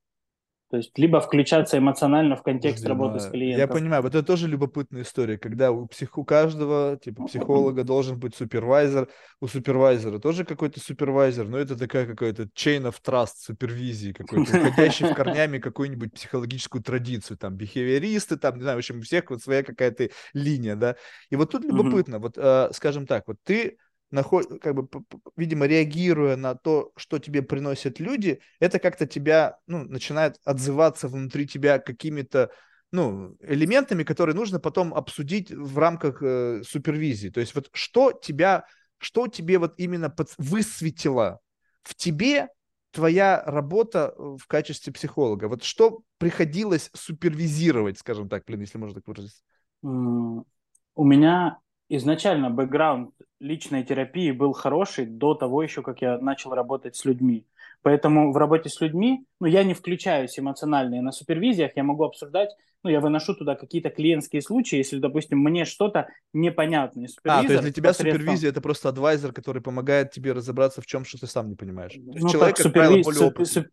То 0.71 0.77
есть 0.77 0.97
либо 0.97 1.21
включаться 1.21 1.79
эмоционально 1.79 2.37
в 2.37 2.45
контекст 2.45 2.85
Подожди, 2.85 2.89
работы 2.89 3.21
с 3.21 3.27
клиентом. 3.27 3.59
Я 3.59 3.67
понимаю, 3.67 4.03
вот 4.03 4.15
это 4.15 4.25
тоже 4.25 4.47
любопытная 4.47 5.03
история, 5.03 5.37
когда 5.37 5.73
у, 5.73 5.87
псих, 5.87 6.17
у 6.17 6.25
каждого, 6.25 6.97
типа, 6.97 7.25
психолога 7.25 7.83
должен 7.83 8.21
быть 8.21 8.37
супервайзер, 8.37 9.09
у 9.41 9.47
супервайзера 9.49 10.21
тоже 10.21 10.45
какой-то 10.45 10.79
супервайзер, 10.79 11.49
но 11.49 11.59
это 11.59 11.77
такая 11.77 12.07
какая-то 12.07 12.45
chain 12.57 12.83
of 12.83 12.95
trust, 13.05 13.33
супервизии 13.39 14.13
какой-то, 14.13 14.57
уходящий 14.57 15.07
в 15.07 15.15
корнями 15.15 15.59
какую-нибудь 15.59 16.13
психологическую 16.15 16.85
традицию, 16.85 17.37
там, 17.37 17.57
бихевиористы, 17.57 18.37
там, 18.37 18.55
не 18.55 18.63
знаю, 18.63 18.77
в 18.77 18.79
общем, 18.79 19.01
у 19.01 19.03
всех 19.03 19.29
вот 19.31 19.43
своя 19.43 19.65
какая-то 19.65 20.11
линия, 20.35 20.77
да. 20.77 20.95
И 21.31 21.37
вот 21.37 21.51
тут 21.51 21.65
любопытно, 21.65 22.21
вот, 22.21 22.35
э, 22.37 22.69
скажем 22.73 23.09
так, 23.09 23.25
вот 23.27 23.39
ты 23.43 23.77
наход, 24.11 24.61
как 24.61 24.75
бы, 24.75 24.89
видимо, 25.37 25.67
реагируя 25.67 26.37
на 26.37 26.55
то, 26.55 26.93
что 26.97 27.19
тебе 27.19 27.43
приносят 27.43 28.01
люди, 28.01 28.41
это 28.59 28.79
как-то 28.79 29.07
тебя, 29.07 29.59
ну, 29.67 29.85
начинает 29.85 30.37
отзываться 30.45 31.09
внутри 31.09 31.47
тебя 31.47 31.79
какими-то, 31.79 32.51
ну, 32.93 33.37
элементами, 33.41 34.03
которые 34.03 34.35
нужно 34.35 34.59
потом 34.59 34.93
обсудить 34.95 35.51
в 35.51 35.79
рамках 35.79 36.23
э, 36.23 36.63
супервизии. 36.65 37.29
То 37.29 37.41
есть 37.41 37.55
вот 37.55 37.69
что 37.73 38.13
тебя, 38.13 38.65
что 38.99 39.29
тебе 39.29 39.59
вот 39.59 39.75
именно 39.77 40.11
под, 40.11 40.35
высветило 40.39 41.39
в 41.83 41.95
тебе 41.95 42.49
твоя 42.91 43.43
работа 43.47 44.13
э, 44.17 44.37
в 44.39 44.47
качестве 44.47 44.93
психолога? 44.93 45.47
Вот 45.47 45.63
что 45.63 46.03
приходилось 46.19 46.91
супервизировать, 46.95 47.99
скажем 47.99 48.29
так, 48.29 48.45
блин, 48.45 48.61
если 48.61 48.79
можно 48.79 48.97
так 48.97 49.07
выразиться? 49.07 49.43
У 49.83 51.05
меня 51.05 51.59
изначально 51.89 52.51
бэкграунд 52.51 53.15
личной 53.41 53.83
терапии 53.83 54.31
был 54.31 54.53
хороший 54.53 55.07
до 55.07 55.35
того 55.35 55.63
еще, 55.63 55.83
как 55.83 56.03
я 56.03 56.19
начал 56.19 56.53
работать 56.53 56.97
с 56.97 57.05
людьми. 57.05 57.47
Поэтому 57.83 58.33
в 58.33 58.37
работе 58.37 58.69
с 58.69 58.81
людьми, 58.81 59.25
ну, 59.41 59.47
я 59.47 59.65
не 59.65 59.73
включаюсь 59.73 60.39
эмоционально. 60.39 61.01
на 61.01 61.13
супервизиях 61.13 61.73
я 61.77 61.83
могу 61.83 62.05
обсуждать, 62.05 62.51
ну, 62.83 62.91
я 62.91 63.01
выношу 63.01 63.35
туда 63.35 63.57
какие-то 63.57 63.91
клиентские 63.91 64.43
случаи, 64.43 64.77
если, 64.77 64.99
допустим, 64.99 65.39
мне 65.39 65.65
что-то 65.65 66.09
непонятно. 66.33 67.07
А, 67.25 67.43
то 67.43 67.53
есть 67.53 67.63
для 67.63 67.73
тебя 67.73 67.91
посредством... 67.91 68.21
супервизия 68.21 68.51
это 68.51 68.61
просто 68.61 68.91
адвайзер, 68.91 69.33
который 69.33 69.63
помогает 69.63 70.13
тебе 70.13 70.33
разобраться 70.33 70.83
в 70.83 70.87
чем, 70.87 71.05
что 71.05 71.19
ты 71.19 71.27
сам 71.27 71.49
не 71.49 71.57
понимаешь. 71.57 71.93
То 71.93 71.99
есть 71.99 72.23
ну, 72.23 72.29
человек, 72.29 72.57
так, 72.57 72.67
супервиз... 72.67 73.05
более 73.05 73.27
опытный 73.27 73.65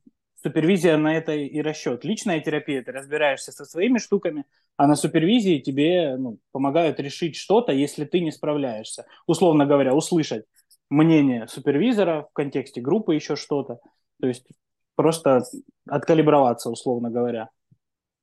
супервизия 0.42 0.98
на 0.98 1.16
это 1.16 1.34
и 1.34 1.62
расчет. 1.62 2.04
Личная 2.04 2.40
терапия, 2.40 2.84
ты 2.84 2.92
разбираешься 2.92 3.52
со 3.52 3.66
своими 3.66 3.98
штуками, 3.98 4.46
а 4.76 4.88
на 4.88 4.96
супервизии 4.96 5.60
тебе 5.60 6.16
ну, 6.18 6.40
помогают 6.52 7.00
решить 7.00 7.36
что-то, 7.36 7.72
если 7.72 8.06
ты 8.06 8.20
не 8.20 8.32
справляешься. 8.32 9.06
Условно 9.26 9.66
говоря, 9.66 9.94
услышать 9.94 10.46
мнение 10.90 11.48
супервизора 11.48 12.28
в 12.30 12.34
контексте 12.34 12.82
группы 12.82 13.16
еще 13.16 13.36
что-то. 13.36 13.80
То 14.22 14.28
есть 14.28 14.48
просто 14.96 15.44
откалиброваться, 15.88 16.70
условно 16.70 17.10
говоря. 17.10 17.50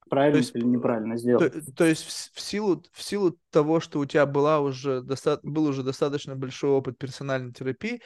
Правильно 0.09 0.37
есть, 0.37 0.55
или 0.55 0.63
неправильно 0.63 1.17
сделать. 1.17 1.51
То, 1.51 1.73
то 1.73 1.85
есть 1.85 2.03
в, 2.03 2.37
в, 2.37 2.39
силу, 2.39 2.83
в 2.91 3.01
силу 3.01 3.37
того, 3.49 3.79
что 3.79 3.99
у 3.99 4.05
тебя 4.05 4.25
была 4.27 4.59
уже 4.59 5.01
доста- 5.01 5.39
был 5.41 5.65
уже 5.65 5.81
достаточно 5.81 6.35
большой 6.35 6.69
опыт 6.69 6.97
персональной 6.97 7.51
терапии, 7.51 8.01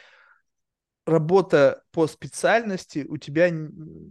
работа 1.05 1.83
по 1.91 2.07
специальности 2.07 3.05
у 3.07 3.17
тебя 3.17 3.49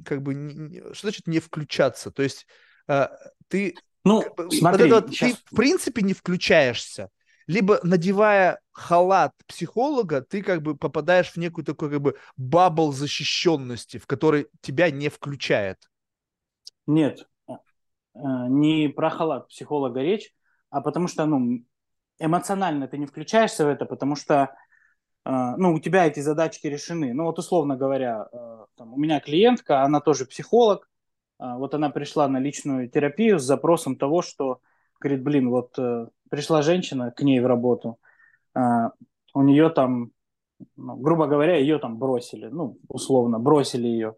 как 0.05 0.23
бы 0.23 0.35
не, 0.35 0.81
что 0.93 1.09
значит 1.09 1.27
не 1.27 1.41
включаться? 1.41 2.11
То 2.11 2.23
есть 2.23 2.47
э, 2.89 3.09
ты 3.49 3.75
ну 4.05 4.23
как 4.23 4.37
бы, 4.37 4.51
смотри, 4.51 4.91
вот 4.91 5.05
это, 5.05 5.13
сейчас... 5.13 5.33
ты 5.33 5.39
в 5.45 5.57
принципе 5.57 6.03
не 6.03 6.15
включаешься. 6.15 7.11
Либо 7.47 7.81
надевая 7.83 8.61
халат 8.73 9.33
психолога, 9.47 10.21
ты 10.21 10.43
как 10.43 10.61
бы 10.61 10.77
попадаешь 10.77 11.31
в 11.31 11.37
некую 11.39 11.65
такой 11.65 11.91
как 11.91 12.01
бы 12.01 12.17
бабл 12.37 12.93
защищенности, 12.93 13.97
в 13.97 14.07
который 14.07 14.49
тебя 14.61 14.91
не 14.91 15.09
включает. 15.09 15.79
Нет, 16.87 17.27
э, 17.49 17.53
не 18.15 18.89
про 18.89 19.11
халат 19.11 19.49
психолога 19.49 20.01
речь, 20.01 20.31
а 20.71 20.81
потому 20.81 21.09
что 21.09 21.25
ну 21.25 21.65
эмоционально 22.19 22.89
ты 22.89 22.99
не 22.99 23.07
включаешься 23.07 23.65
в 23.65 23.69
это, 23.69 23.87
потому 23.87 24.17
что 24.17 24.43
а, 24.43 24.57
ну, 25.29 25.75
у 25.75 25.79
тебя 25.79 26.07
эти 26.07 26.21
задачки 26.21 26.67
решены. 26.69 27.13
Ну, 27.13 27.25
вот 27.25 27.39
условно 27.39 27.77
говоря, 27.77 28.29
а, 28.33 28.67
там, 28.77 28.95
у 28.95 28.97
меня 28.97 29.21
клиентка, 29.21 29.83
она 29.83 30.01
тоже 30.01 30.25
психолог, 30.25 30.89
а, 31.39 31.59
вот 31.59 31.75
она 31.75 31.91
пришла 31.91 32.29
на 32.29 32.39
личную 32.39 32.89
терапию 32.89 33.39
с 33.39 33.43
запросом 33.43 33.97
того, 33.97 34.23
что, 34.23 34.61
говорит, 34.99 35.23
блин, 35.23 35.51
вот 35.51 35.79
э, 35.79 36.07
пришла 36.31 36.63
женщина 36.63 37.11
к 37.11 37.23
ней 37.23 37.41
в 37.41 37.47
работу, 37.47 37.99
у 39.35 39.43
нее 39.43 39.71
там, 39.71 40.11
ну, 40.77 40.97
грубо 40.97 41.27
говоря, 41.27 41.57
ее 41.57 41.79
там 41.79 41.99
бросили, 41.99 42.47
ну, 42.47 42.79
условно, 42.89 43.39
бросили 43.39 43.87
ее. 43.87 44.15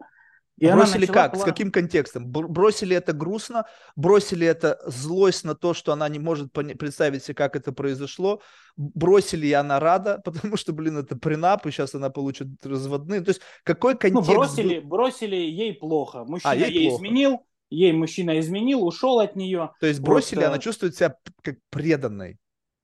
И 0.61 0.71
бросили 0.71 1.07
как? 1.07 1.31
План... 1.33 1.41
С 1.41 1.43
каким 1.43 1.71
контекстом? 1.71 2.27
Бросили 2.27 2.95
это 2.95 3.13
грустно, 3.13 3.65
бросили 3.95 4.45
это 4.45 4.79
злость 4.85 5.43
на 5.43 5.55
то, 5.55 5.73
что 5.73 5.91
она 5.91 6.07
не 6.07 6.19
может 6.19 6.53
представить 6.53 7.23
себе, 7.23 7.33
как 7.33 7.55
это 7.55 7.71
произошло, 7.71 8.41
бросили, 8.77 9.47
и 9.47 9.53
она 9.53 9.79
рада, 9.79 10.21
потому 10.23 10.57
что, 10.57 10.71
блин, 10.71 10.99
это 10.99 11.15
принап, 11.15 11.65
и 11.65 11.71
сейчас 11.71 11.95
она 11.95 12.11
получит 12.11 12.47
разводные. 12.63 13.21
То 13.21 13.29
есть 13.29 13.41
какой 13.63 13.93
ну, 13.93 13.99
контекст? 13.99 14.29
Ну, 14.29 14.35
бросили, 14.35 14.79
бросили 14.79 15.35
ей 15.35 15.73
плохо. 15.73 16.25
Мужчина 16.25 16.51
а, 16.51 16.55
ей, 16.55 16.71
ей 16.71 16.89
плохо. 16.89 17.03
изменил, 17.03 17.45
ей 17.71 17.93
мужчина 17.93 18.39
изменил, 18.39 18.85
ушел 18.85 19.19
от 19.19 19.35
нее. 19.35 19.71
То 19.79 19.87
есть 19.87 19.99
бросили, 19.99 20.41
вот, 20.41 20.45
она 20.45 20.59
чувствует 20.59 20.95
себя 20.95 21.15
как 21.41 21.55
преданной. 21.71 22.37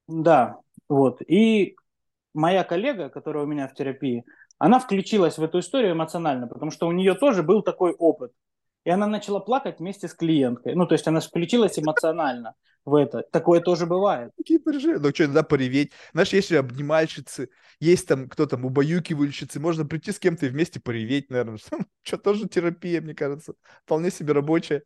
Да, 0.08 0.58
вот. 0.90 1.22
И 1.28 1.76
моя 2.34 2.64
коллега, 2.64 3.10
которая 3.10 3.44
у 3.44 3.48
меня 3.48 3.68
в 3.68 3.76
терапии, 3.76 4.24
она 4.58 4.80
включилась 4.80 5.38
в 5.38 5.44
эту 5.44 5.60
историю 5.60 5.94
эмоционально, 5.94 6.48
потому 6.48 6.72
что 6.72 6.88
у 6.88 6.92
нее 6.92 7.14
тоже 7.14 7.44
был 7.44 7.62
такой 7.62 7.94
опыт. 7.94 8.32
И 8.84 8.90
она 8.90 9.06
начала 9.06 9.40
плакать 9.40 9.80
вместе 9.80 10.08
с 10.08 10.14
клиенткой. 10.14 10.74
Ну, 10.74 10.88
то 10.88 10.94
есть 10.94 11.08
она 11.08 11.20
включилась 11.20 11.78
эмоционально 11.78 12.56
в 12.86 12.96
это. 12.96 13.24
Такое 13.32 13.60
тоже 13.60 13.86
бывает. 13.86 14.32
Какие 14.38 14.60
переживания? 14.60 15.02
Ну, 15.02 15.10
что, 15.10 15.26
иногда 15.26 15.44
пореветь. 15.44 15.92
Знаешь, 16.14 16.32
есть 16.32 16.48
же 16.50 16.58
обнимальщицы, 16.58 17.50
есть 17.82 18.08
там 18.08 18.30
кто 18.30 18.46
там, 18.46 18.64
убаюкивальщицы. 18.64 19.60
Можно 19.60 19.86
прийти 19.86 20.14
с 20.14 20.20
кем-то 20.20 20.46
и 20.46 20.50
вместе 20.50 20.80
пореветь, 20.80 21.30
наверное. 21.30 21.60
Что, 22.02 22.18
тоже 22.18 22.48
терапия, 22.48 23.02
мне 23.02 23.14
кажется. 23.14 23.56
Вполне 23.84 24.10
себе 24.10 24.32
рабочая. 24.32 24.84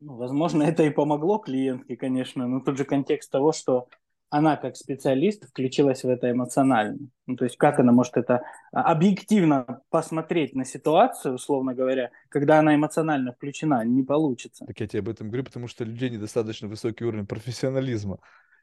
Ну, 0.00 0.16
возможно, 0.16 0.64
это 0.64 0.82
и 0.82 0.90
помогло 0.90 1.38
клиентке, 1.38 1.96
конечно. 1.96 2.46
Но 2.48 2.60
тут 2.60 2.76
же 2.76 2.84
контекст 2.84 3.30
того, 3.30 3.52
что 3.52 3.88
она 4.30 4.56
как 4.56 4.76
специалист 4.76 5.48
включилась 5.48 6.02
в 6.02 6.08
это 6.08 6.30
эмоционально. 6.30 7.08
Ну, 7.26 7.36
то 7.36 7.44
есть 7.44 7.56
как 7.56 7.78
она 7.78 7.92
может 7.92 8.16
это 8.16 8.42
а, 8.72 8.82
объективно 8.92 9.82
посмотреть 9.90 10.54
на 10.54 10.64
ситуацию, 10.64 11.34
условно 11.34 11.74
говоря, 11.74 12.10
когда 12.28 12.58
она 12.58 12.74
эмоционально 12.74 13.32
включена, 13.32 13.84
не 13.84 14.02
получится. 14.02 14.64
Так 14.66 14.80
я 14.80 14.86
тебе 14.86 15.00
об 15.00 15.08
этом 15.08 15.28
говорю, 15.28 15.44
потому 15.44 15.68
что 15.68 15.84
у 15.84 15.86
людей 15.86 16.10
недостаточно 16.10 16.68
высокий 16.68 17.04
уровень 17.04 17.26
профессионализма 17.26 18.18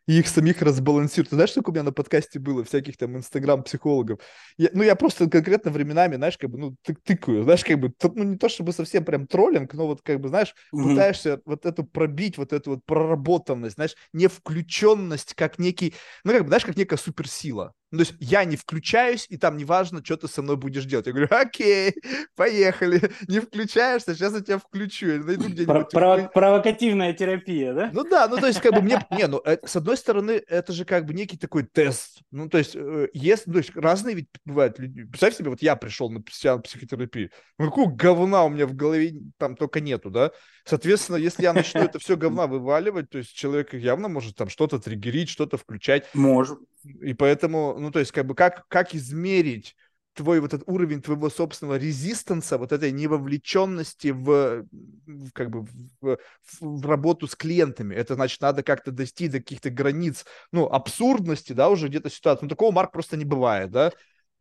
и 0.07 0.19
их 0.19 0.27
самих 0.27 0.61
разбалансируют. 0.61 1.29
Ты 1.29 1.35
знаешь, 1.35 1.51
сколько 1.51 1.69
у 1.69 1.73
меня 1.73 1.83
на 1.83 1.91
подкасте 1.91 2.39
было 2.39 2.63
всяких 2.63 2.97
там 2.97 3.17
инстаграм-психологов? 3.17 4.19
Я, 4.57 4.69
ну, 4.73 4.83
я 4.83 4.95
просто 4.95 5.29
конкретно 5.29 5.71
временами, 5.71 6.15
знаешь, 6.15 6.37
как 6.37 6.49
бы, 6.49 6.57
ну, 6.57 6.75
ты, 6.81 6.95
тыкаю, 6.95 7.43
знаешь, 7.43 7.63
как 7.63 7.79
бы, 7.79 7.93
ну, 8.15 8.23
не 8.23 8.37
то 8.37 8.49
чтобы 8.49 8.73
совсем 8.73 9.05
прям 9.05 9.27
троллинг, 9.27 9.73
но 9.73 9.87
вот, 9.87 10.01
как 10.01 10.19
бы, 10.19 10.29
знаешь, 10.29 10.53
mm-hmm. 10.73 10.83
пытаешься 10.83 11.41
вот 11.45 11.65
эту 11.65 11.83
пробить, 11.83 12.37
вот 12.37 12.53
эту 12.53 12.71
вот 12.71 12.85
проработанность, 12.85 13.75
знаешь, 13.75 13.95
не 14.11 14.27
включенность 14.27 15.33
как 15.35 15.59
некий, 15.59 15.93
ну, 16.23 16.33
как 16.33 16.43
бы, 16.43 16.47
знаешь, 16.47 16.65
как 16.65 16.75
некая 16.75 16.97
суперсила. 16.97 17.73
Ну, 17.93 17.99
то 17.99 18.05
есть 18.05 18.15
я 18.19 18.43
не 18.43 18.55
включаюсь, 18.55 19.27
и 19.29 19.37
там 19.37 19.55
неважно, 19.55 20.03
что 20.03 20.17
ты 20.17 20.27
со 20.27 20.41
мной 20.41 20.57
будешь 20.57 20.85
делать. 20.85 21.05
Я 21.05 21.13
говорю, 21.13 21.27
окей, 21.29 21.93
поехали. 22.35 22.99
Не 23.27 23.39
включаешься, 23.39 24.15
сейчас 24.15 24.33
я 24.33 24.41
тебя 24.41 24.57
включу. 24.57 25.05
Я 25.05 25.19
найду 25.19 25.47
где-нибудь. 25.47 25.93
Прово- 25.93 26.27
провокативная 26.33 27.13
терапия, 27.13 27.71
да? 27.71 27.91
Ну 27.93 28.03
да, 28.03 28.27
ну 28.27 28.37
то 28.37 28.47
есть 28.47 28.61
как 28.61 28.73
бы 28.73 28.81
мне... 28.81 28.99
Не, 29.11 29.27
ну 29.27 29.43
э, 29.45 29.59
с 29.63 29.75
одной 29.75 29.95
стороны, 29.95 30.41
это 30.47 30.73
же 30.73 30.85
как 30.85 31.05
бы 31.05 31.13
некий 31.13 31.37
такой 31.37 31.67
тест. 31.71 32.23
Ну 32.31 32.49
то 32.49 32.57
есть, 32.57 32.75
э, 32.75 33.09
есть, 33.13 33.45
ну, 33.45 33.53
то 33.53 33.59
есть 33.59 33.75
разные 33.75 34.15
ведь 34.15 34.27
бывают 34.43 34.79
люди. 34.79 35.03
Представь 35.03 35.35
себе, 35.35 35.51
вот 35.51 35.61
я 35.61 35.75
пришел 35.75 36.09
на 36.09 36.19
психотерапию. 36.19 37.29
Ну 37.59 37.65
какого 37.65 37.91
говна 37.91 38.43
у 38.43 38.49
меня 38.49 38.65
в 38.65 38.73
голове 38.73 39.13
там 39.37 39.55
только 39.55 39.81
нету, 39.81 40.09
да? 40.09 40.31
Соответственно, 40.65 41.17
если 41.17 41.43
я 41.43 41.53
начну 41.53 41.81
это 41.81 41.99
все 41.99 42.17
говна 42.17 42.47
вываливать, 42.47 43.11
то 43.11 43.19
есть 43.19 43.35
человек 43.35 43.75
явно 43.75 44.07
может 44.07 44.35
там 44.35 44.49
что-то 44.49 44.79
триггерить, 44.79 45.29
что-то 45.29 45.57
включать. 45.57 46.05
Может. 46.15 46.57
И 46.83 47.13
поэтому, 47.13 47.75
ну, 47.79 47.91
то 47.91 47.99
есть, 47.99 48.11
как 48.11 48.25
бы, 48.25 48.35
как, 48.35 48.67
как 48.67 48.93
измерить 48.95 49.75
твой 50.13 50.39
вот 50.39 50.53
этот 50.53 50.67
уровень 50.67 51.01
твоего 51.01 51.29
собственного 51.29 51.77
резистанса, 51.77 52.57
вот 52.57 52.71
этой 52.71 52.91
невовлеченности 52.91 54.09
в, 54.09 54.65
в 55.07 55.31
как 55.31 55.49
бы 55.49 55.65
в, 56.01 56.17
в 56.59 56.85
работу 56.85 57.27
с 57.27 57.35
клиентами. 57.35 57.95
Это 57.95 58.15
значит, 58.15 58.41
надо 58.41 58.63
как-то 58.63 58.91
достичь 58.91 59.31
до 59.31 59.39
каких-то 59.39 59.69
границ, 59.69 60.25
ну, 60.51 60.65
абсурдности, 60.67 61.53
да, 61.53 61.69
уже 61.69 61.87
где-то 61.87 62.09
ситуации. 62.09 62.43
Ну, 62.43 62.49
такого, 62.49 62.71
Марк, 62.71 62.91
просто 62.91 63.17
не 63.17 63.25
бывает, 63.25 63.71
да. 63.71 63.91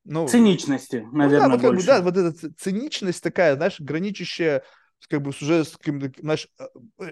Ну, 0.05 0.26
циничности, 0.26 1.07
наверное, 1.12 1.49
ну, 1.49 1.57
да, 1.57 1.62
вот, 1.62 1.62
как 1.62 1.76
бы, 1.76 1.82
да, 1.84 2.03
вот 2.03 2.16
эта 2.16 2.53
циничность 2.59 3.22
такая, 3.22 3.57
знаешь, 3.57 3.80
граничащая 3.80 4.64
как 5.09 5.22
бы 5.22 5.32
с 5.32 5.42
уже 5.42 5.64
с 5.64 5.76
знаешь, 6.20 6.48
э, 6.59 6.66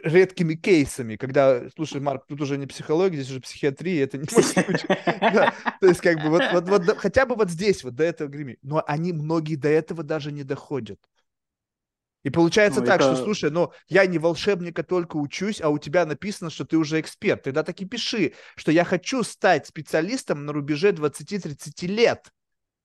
редкими 0.05 0.55
кейсами, 0.55 1.17
когда, 1.17 1.69
слушай, 1.77 2.01
Марк, 2.01 2.27
тут 2.27 2.41
уже 2.41 2.57
не 2.59 2.67
психология, 2.67 3.17
здесь 3.17 3.31
уже 3.31 3.41
психиатрия, 3.41 4.05
это 4.05 4.19
не. 4.19 4.27
То 4.27 5.87
есть 5.87 6.01
как 6.01 6.23
бы 6.23 6.31
вот, 6.31 6.99
хотя 6.99 7.27
бы 7.27 7.35
вот 7.35 7.51
здесь, 7.51 7.85
вот 7.85 7.95
до 7.95 8.05
этого 8.05 8.29
грими. 8.29 8.59
Но 8.63 8.83
они 8.87 9.13
многие 9.13 9.57
до 9.57 9.69
этого 9.69 10.03
даже 10.03 10.33
не 10.33 10.45
доходят. 10.45 10.99
И 12.23 12.31
получается 12.31 12.81
ну, 12.81 12.87
так, 12.87 13.01
это... 13.01 13.15
что, 13.15 13.25
слушай, 13.25 13.51
ну, 13.51 13.73
я 13.89 14.05
не 14.07 14.19
волшебника 14.19 14.83
только 14.83 15.17
учусь, 15.17 15.61
а 15.61 15.71
у 15.71 15.79
тебя 15.79 16.05
написано, 16.05 16.51
что 16.51 16.65
ты 16.65 16.77
уже 16.77 17.01
эксперт. 17.01 17.45
Тогда 17.45 17.63
так 17.63 17.81
и 17.81 17.87
пиши, 17.87 18.35
что 18.57 18.73
я 18.73 18.85
хочу 18.85 19.23
стать 19.23 19.67
специалистом 19.67 20.45
на 20.45 20.53
рубеже 20.53 20.91
20-30 20.91 21.87
лет. 21.87 22.31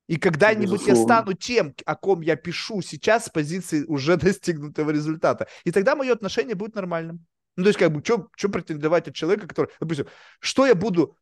И 0.08 0.18
когда-нибудь 0.18 0.86
я 0.86 0.96
стану 0.96 1.34
тем, 1.34 1.74
о 1.86 1.96
ком 1.96 2.22
я 2.22 2.36
пишу 2.36 2.82
сейчас 2.82 3.26
с 3.26 3.30
позиции 3.30 3.84
уже 3.86 4.18
достигнутого 4.18 4.92
результата. 4.92 5.48
И 5.64 5.72
тогда 5.72 5.96
мое 5.96 6.14
отношение 6.14 6.56
будет 6.56 6.76
нормальным. 6.76 7.26
Ну, 7.58 7.64
то 7.64 7.70
есть, 7.70 7.80
как 7.80 7.92
бы, 7.92 8.04
что 8.04 8.50
претендовать 8.50 9.08
от 9.08 9.16
человека, 9.16 9.48
который, 9.48 9.70
допустим, 9.80 10.08
что 10.40 10.66
я 10.66 10.76
буду 10.76 11.16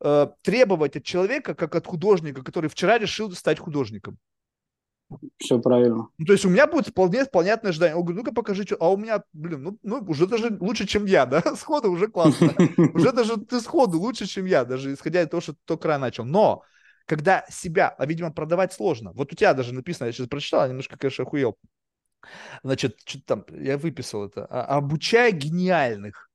э, 0.00 0.26
требовать 0.42 0.96
от 0.96 1.04
человека, 1.04 1.54
как 1.54 1.74
от 1.74 1.86
художника, 1.86 2.42
который 2.44 2.68
вчера 2.68 2.98
решил 2.98 3.32
стать 3.32 3.58
художником. 3.58 4.18
Все 5.38 5.58
правильно. 5.58 6.08
Ну, 6.18 6.26
то 6.26 6.32
есть 6.32 6.44
у 6.44 6.50
меня 6.50 6.66
будет 6.66 6.88
вполне 6.88 7.24
понятное 7.24 7.70
ожидание. 7.70 7.96
Он 7.96 8.02
говорит, 8.04 8.18
ну-ка 8.18 8.34
покажи, 8.34 8.64
что. 8.64 8.76
А 8.78 8.90
у 8.90 8.98
меня, 8.98 9.22
блин, 9.32 9.62
ну, 9.62 9.78
ну 9.82 10.04
уже 10.06 10.26
даже 10.26 10.56
лучше, 10.60 10.86
чем 10.86 11.06
я, 11.06 11.24
да? 11.24 11.40
Сходу 11.56 11.90
уже 11.90 12.08
классно. 12.08 12.52
Уже 12.94 13.12
даже 13.12 13.38
ты 13.38 13.60
сходу 13.60 13.98
лучше, 13.98 14.26
чем 14.26 14.44
я, 14.44 14.64
даже 14.64 14.92
исходя 14.92 15.22
из 15.22 15.28
того, 15.28 15.40
что 15.40 15.52
ты 15.54 15.58
только 15.64 15.96
начал. 15.96 16.24
Но 16.24 16.62
когда 17.08 17.44
себя, 17.48 17.88
а, 17.88 18.06
видимо, 18.06 18.30
продавать 18.30 18.72
сложно. 18.72 19.12
Вот 19.14 19.32
у 19.32 19.36
тебя 19.36 19.54
даже 19.54 19.72
написано, 19.72 20.06
я 20.06 20.12
сейчас 20.12 20.28
прочитал, 20.28 20.68
немножко, 20.68 20.98
конечно, 20.98 21.24
охуел. 21.24 21.56
Значит, 22.62 22.98
что 23.04 23.20
там, 23.24 23.44
я 23.50 23.78
выписал 23.78 24.26
это. 24.26 24.46
А, 24.46 24.76
обучая 24.76 25.32
гениальных. 25.32 26.28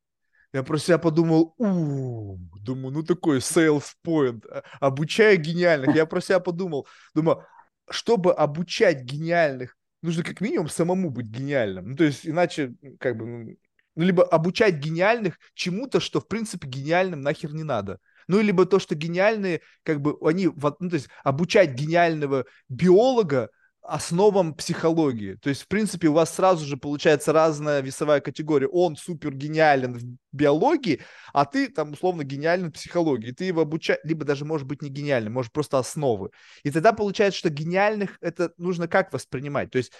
Я 0.51 0.63
про 0.63 0.77
себя 0.77 0.97
подумал, 0.97 1.53
у 1.57 2.37
думаю, 2.59 2.93
ну 2.93 3.03
такой 3.03 3.37
sales 3.37 3.85
point, 4.05 4.43
а, 4.49 4.63
обучая 4.79 5.37
гениальных. 5.37 5.95
Я 5.95 6.07
про 6.07 6.21
себя 6.21 6.39
подумал, 6.39 6.87
думаю, 7.13 7.45
чтобы 7.89 8.33
обучать 8.33 9.03
гениальных, 9.03 9.77
нужно 10.01 10.23
как 10.23 10.41
минимум 10.41 10.69
самому 10.69 11.11
быть 11.11 11.27
гениальным. 11.27 11.91
Ну, 11.91 11.95
то 11.95 12.03
есть, 12.03 12.25
иначе, 12.25 12.73
как 12.99 13.15
бы, 13.15 13.25
ну, 13.25 13.55
ну, 13.95 14.03
либо 14.03 14.23
обучать 14.23 14.75
гениальных 14.75 15.37
чему-то, 15.53 15.99
что, 15.99 16.19
в 16.19 16.27
принципе, 16.27 16.67
гениальным 16.67 17.21
нахер 17.21 17.53
не 17.53 17.63
надо. 17.63 17.99
Ну, 18.27 18.39
либо 18.39 18.65
то, 18.65 18.79
что 18.79 18.95
гениальные, 18.95 19.61
как 19.83 20.01
бы, 20.01 20.17
они, 20.21 20.47
ну, 20.47 20.89
то 20.89 20.95
есть, 20.95 21.09
обучать 21.23 21.71
гениального 21.73 22.45
биолога, 22.69 23.49
основам 23.83 24.53
психологии. 24.53 25.35
То 25.35 25.49
есть, 25.49 25.63
в 25.63 25.67
принципе, 25.67 26.07
у 26.07 26.13
вас 26.13 26.33
сразу 26.33 26.65
же 26.65 26.77
получается 26.77 27.33
разная 27.33 27.81
весовая 27.81 28.21
категория. 28.21 28.67
Он 28.67 28.95
супер 28.95 29.33
гениален 29.33 29.97
в 29.97 30.03
биологии, 30.31 31.01
а 31.33 31.45
ты 31.45 31.67
там 31.67 31.91
условно 31.91 32.23
гениален 32.23 32.69
в 32.69 32.73
психологии. 32.73 33.31
Ты 33.31 33.45
его 33.45 33.61
обучаешь, 33.61 33.99
либо 34.03 34.23
даже 34.23 34.45
может 34.45 34.67
быть 34.67 34.81
не 34.81 34.89
гениальным, 34.89 35.33
может 35.33 35.51
просто 35.51 35.79
основы. 35.79 36.29
И 36.63 36.71
тогда 36.71 36.93
получается, 36.93 37.39
что 37.39 37.49
гениальных 37.49 38.17
это 38.21 38.53
нужно 38.57 38.87
как 38.87 39.11
воспринимать? 39.11 39.69
То 39.71 39.77
есть 39.77 39.91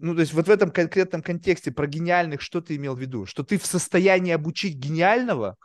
ну, 0.00 0.14
то 0.14 0.20
есть 0.20 0.32
вот 0.32 0.46
в 0.46 0.50
этом 0.50 0.70
конкретном 0.70 1.22
контексте 1.22 1.70
про 1.70 1.86
гениальных 1.86 2.40
что 2.40 2.60
ты 2.60 2.76
имел 2.76 2.94
в 2.94 3.00
виду? 3.00 3.26
Что 3.26 3.42
ты 3.42 3.58
в 3.58 3.66
состоянии 3.66 4.32
обучить 4.32 4.76
гениального? 4.76 5.56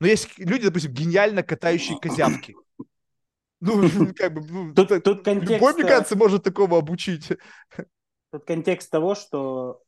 Но 0.00 0.06
есть 0.06 0.38
люди, 0.38 0.66
допустим, 0.66 0.92
гениально 0.92 1.42
катающие 1.42 1.98
козявки. 1.98 2.54
Ну, 3.58 3.88
как 4.14 4.34
бы, 4.34 4.42
ну, 4.42 4.74
тут, 4.74 4.90
это, 4.90 5.00
тут 5.00 5.24
контекст... 5.24 5.54
любой, 5.54 5.72
мне 5.72 5.84
кажется, 5.84 6.14
может 6.14 6.42
такого 6.44 6.76
обучить. 6.76 7.32
Тут 8.30 8.44
контекст 8.44 8.90
того, 8.90 9.14
что 9.14 9.80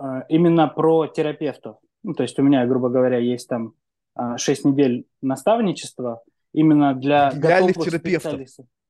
э, 0.00 0.04
именно 0.28 0.66
про 0.66 1.06
терапевтов. 1.06 1.76
Ну, 2.02 2.14
то 2.14 2.24
есть 2.24 2.36
у 2.40 2.42
меня, 2.42 2.66
грубо 2.66 2.88
говоря, 2.88 3.18
есть 3.18 3.48
там 3.48 3.74
э, 4.18 4.36
6 4.36 4.64
недель 4.64 5.06
наставничества 5.22 6.22
именно 6.52 6.92
для 6.92 7.30
гениальных 7.32 7.76
терапевтов. 7.76 8.40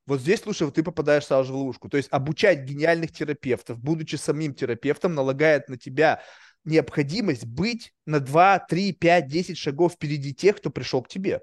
Вот 0.07 0.21
здесь, 0.21 0.41
слушай, 0.41 0.63
вот 0.63 0.73
ты 0.73 0.81
попадаешь 0.81 1.25
сразу 1.25 1.49
же 1.49 1.53
в 1.53 1.57
ловушку. 1.57 1.87
То 1.87 1.97
есть 1.97 2.09
обучать 2.11 2.63
гениальных 2.63 3.11
терапевтов, 3.11 3.77
будучи 3.77 4.15
самим 4.15 4.55
терапевтом, 4.55 5.13
налагает 5.13 5.69
на 5.69 5.77
тебя 5.77 6.21
необходимость 6.65 7.45
быть 7.45 7.93
на 8.05 8.19
2, 8.19 8.59
3, 8.59 8.93
5, 8.93 9.27
10 9.27 9.57
шагов 9.57 9.93
впереди 9.93 10.33
тех, 10.33 10.57
кто 10.57 10.69
пришел 10.69 11.01
к 11.01 11.07
тебе. 11.07 11.41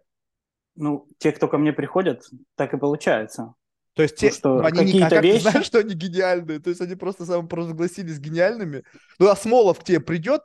Ну, 0.74 1.08
те, 1.18 1.32
кто 1.32 1.48
ко 1.48 1.58
мне 1.58 1.72
приходят, 1.72 2.28
так 2.54 2.74
и 2.74 2.78
получается. 2.78 3.54
То 3.94 4.02
есть 4.02 4.16
те, 4.16 4.30
что 4.30 4.58
они 4.58 4.78
какие-то 4.78 5.14
не, 5.14 5.16
а 5.16 5.22
вещи... 5.22 5.42
знаешь, 5.42 5.64
что 5.64 5.78
они 5.78 5.94
гениальные? 5.94 6.60
То 6.60 6.68
есть 6.68 6.82
они 6.82 6.96
просто 6.96 7.24
самопровозгласились 7.24 8.18
гениальными. 8.18 8.84
Ну, 9.18 9.28
а 9.28 9.36
Смолов 9.36 9.80
к 9.80 9.84
тебе 9.84 10.00
придет? 10.00 10.42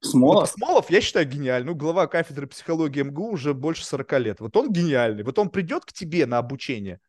Смолов? 0.00 0.42
Вот 0.42 0.50
Смолов, 0.50 0.90
я 0.90 1.00
считаю, 1.00 1.28
гениальный. 1.28 1.72
Ну, 1.72 1.74
глава 1.74 2.06
кафедры 2.06 2.46
психологии 2.46 3.02
МГУ 3.02 3.32
уже 3.32 3.52
больше 3.52 3.84
40 3.84 4.20
лет. 4.20 4.40
Вот 4.40 4.56
он 4.56 4.70
гениальный. 4.70 5.24
Вот 5.24 5.36
он 5.40 5.50
придет 5.50 5.84
к 5.84 5.92
тебе 5.92 6.26
на 6.26 6.38
обучение? 6.38 7.00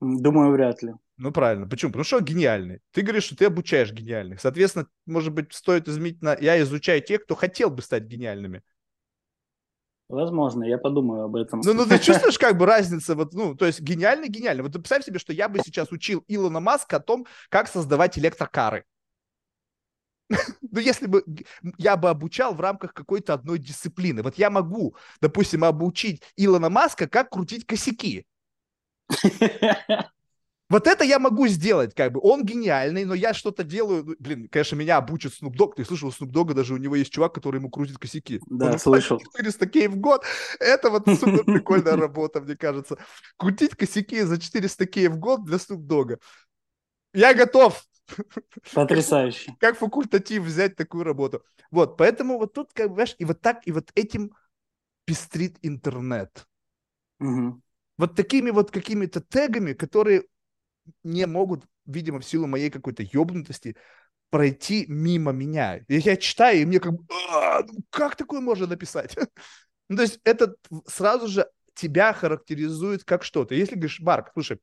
Думаю, 0.00 0.52
вряд 0.52 0.82
ли. 0.82 0.94
Ну, 1.22 1.30
правильно. 1.30 1.68
Почему? 1.68 1.92
Потому 1.92 2.02
что 2.02 2.16
он 2.16 2.24
гениальный. 2.24 2.80
Ты 2.90 3.02
говоришь, 3.02 3.22
что 3.22 3.36
ты 3.36 3.44
обучаешь 3.44 3.92
гениальных. 3.92 4.40
Соответственно, 4.40 4.88
может 5.06 5.32
быть, 5.32 5.52
стоит 5.52 5.86
изменить 5.86 6.20
на... 6.20 6.36
Я 6.40 6.60
изучаю 6.62 7.00
тех, 7.00 7.22
кто 7.22 7.36
хотел 7.36 7.70
бы 7.70 7.80
стать 7.80 8.02
гениальными. 8.02 8.62
Возможно, 10.08 10.64
я 10.64 10.78
подумаю 10.78 11.22
об 11.22 11.36
этом. 11.36 11.60
Ну, 11.64 11.74
ну 11.74 11.86
ты 11.86 12.00
чувствуешь 12.00 12.40
как 12.40 12.58
бы 12.58 12.66
разницу, 12.66 13.14
вот, 13.14 13.34
ну, 13.34 13.54
то 13.54 13.66
есть 13.66 13.80
гениально, 13.80 14.26
гениально. 14.26 14.64
Вот 14.64 14.72
представь 14.72 15.04
себе, 15.04 15.20
что 15.20 15.32
я 15.32 15.48
бы 15.48 15.60
сейчас 15.64 15.92
учил 15.92 16.24
Илона 16.26 16.58
Маска 16.58 16.96
о 16.96 17.00
том, 17.00 17.24
как 17.50 17.68
создавать 17.68 18.18
электрокары. 18.18 18.84
Ну, 20.72 20.80
если 20.80 21.06
бы 21.06 21.24
я 21.78 21.96
бы 21.96 22.10
обучал 22.10 22.52
в 22.52 22.60
рамках 22.60 22.94
какой-то 22.94 23.34
одной 23.34 23.60
дисциплины. 23.60 24.22
Вот 24.22 24.38
я 24.38 24.50
могу, 24.50 24.96
допустим, 25.20 25.62
обучить 25.62 26.22
Илона 26.36 26.68
Маска, 26.68 27.06
как 27.06 27.30
крутить 27.30 27.64
косяки. 27.64 28.26
Вот 30.72 30.86
это 30.86 31.04
я 31.04 31.18
могу 31.18 31.48
сделать, 31.48 31.94
как 31.94 32.12
бы. 32.12 32.20
Он 32.22 32.46
гениальный, 32.46 33.04
но 33.04 33.12
я 33.12 33.34
что-то 33.34 33.62
делаю. 33.62 34.04
Ну, 34.06 34.14
блин, 34.18 34.48
конечно, 34.48 34.74
меня 34.74 34.96
обучит 34.96 35.34
Snoop 35.34 35.52
Dogg. 35.52 35.74
Ты 35.76 35.84
слышал, 35.84 36.08
у 36.08 36.12
Snoop 36.12 36.32
Dogg 36.32 36.54
даже 36.54 36.72
у 36.72 36.78
него 36.78 36.96
есть 36.96 37.12
чувак, 37.12 37.34
который 37.34 37.58
ему 37.58 37.68
крутит 37.68 37.98
косяки. 37.98 38.40
Да, 38.46 38.72
Он 38.72 38.78
слышал. 38.78 39.20
400 39.20 39.66
кей 39.66 39.88
в 39.88 39.98
год. 39.98 40.24
Это 40.60 40.88
вот 40.88 41.06
супер 41.06 41.44
прикольная 41.44 41.96
работа, 41.96 42.40
мне 42.40 42.56
кажется. 42.56 42.96
Крутить 43.36 43.76
косяки 43.76 44.22
за 44.22 44.40
400 44.40 44.86
кей 44.86 45.08
в 45.08 45.18
год 45.18 45.44
для 45.44 45.58
Snoop 45.58 45.86
Dogg. 45.86 46.18
Я 47.12 47.34
готов. 47.34 47.84
Потрясающе. 48.72 49.54
Как 49.60 49.76
факультатив 49.76 50.42
взять 50.42 50.74
такую 50.74 51.04
работу. 51.04 51.44
Вот, 51.70 51.98
поэтому 51.98 52.38
вот 52.38 52.54
тут, 52.54 52.72
как 52.72 52.94
бы, 52.94 53.04
и 53.18 53.24
вот 53.26 53.42
так, 53.42 53.60
и 53.66 53.72
вот 53.72 53.90
этим 53.94 54.32
пестрит 55.04 55.58
интернет. 55.60 56.46
Угу. 57.20 57.60
Вот 57.98 58.16
такими 58.16 58.48
вот 58.48 58.70
какими-то 58.70 59.20
тегами, 59.20 59.74
которые 59.74 60.24
не 61.02 61.26
могут, 61.26 61.64
видимо, 61.86 62.20
в 62.20 62.24
силу 62.24 62.46
моей 62.46 62.70
какой-то 62.70 63.02
ебнутости, 63.02 63.76
пройти 64.30 64.86
мимо 64.88 65.32
меня. 65.32 65.78
И 65.88 65.98
я 65.98 66.16
читаю, 66.16 66.62
и 66.62 66.64
мне 66.64 66.80
как 66.80 66.94
бы, 66.94 67.04
«А, 67.30 67.62
ну 67.62 67.80
как 67.90 68.16
такое 68.16 68.40
можно 68.40 68.66
написать? 68.66 69.14
ну, 69.88 69.96
то 69.96 70.02
есть 70.02 70.20
это 70.24 70.54
сразу 70.86 71.28
же 71.28 71.46
тебя 71.74 72.12
характеризует 72.12 73.04
как 73.04 73.24
что-то. 73.24 73.54
Если 73.54 73.74
говоришь, 73.74 74.00
Марк, 74.00 74.30
слушай, 74.32 74.58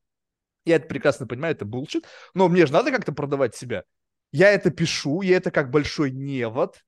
я 0.66 0.76
это 0.76 0.88
прекрасно 0.88 1.28
понимаю, 1.28 1.56
это 1.56 1.66
булшит, 1.66 2.06
но 2.34 2.48
мне 2.48 2.66
же 2.66 2.74
надо 2.74 2.92
как-то 2.92 3.12
продавать 3.12 3.56
себя. 3.56 3.84
Я 4.32 4.52
это 4.52 4.70
пишу, 4.70 5.22
я 5.22 5.38
это 5.38 5.52
как 5.52 5.72
большой 5.72 6.12
невод, 6.12 6.80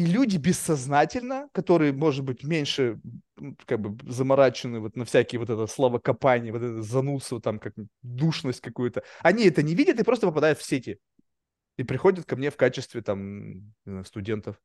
и 0.00 0.06
люди 0.06 0.38
бессознательно, 0.38 1.50
которые, 1.52 1.92
может 1.92 2.24
быть, 2.24 2.42
меньше 2.42 2.98
как 3.66 3.80
бы 3.80 4.10
заморачены 4.10 4.80
вот 4.80 4.96
на 4.96 5.04
всякие 5.04 5.38
вот 5.38 5.50
это 5.50 5.66
словокопания, 5.66 6.52
вот 6.52 6.62
это 6.62 6.80
занусу, 6.80 7.38
там, 7.38 7.58
как 7.58 7.74
душность 8.00 8.62
какую-то, 8.62 9.02
они 9.20 9.44
это 9.44 9.62
не 9.62 9.74
видят 9.74 10.00
и 10.00 10.02
просто 10.02 10.26
попадают 10.26 10.58
в 10.58 10.64
сети. 10.64 10.98
И 11.76 11.84
приходят 11.84 12.24
ко 12.24 12.36
мне 12.36 12.50
в 12.50 12.56
качестве 12.56 13.02
там 13.02 13.74
студентов. 14.06 14.56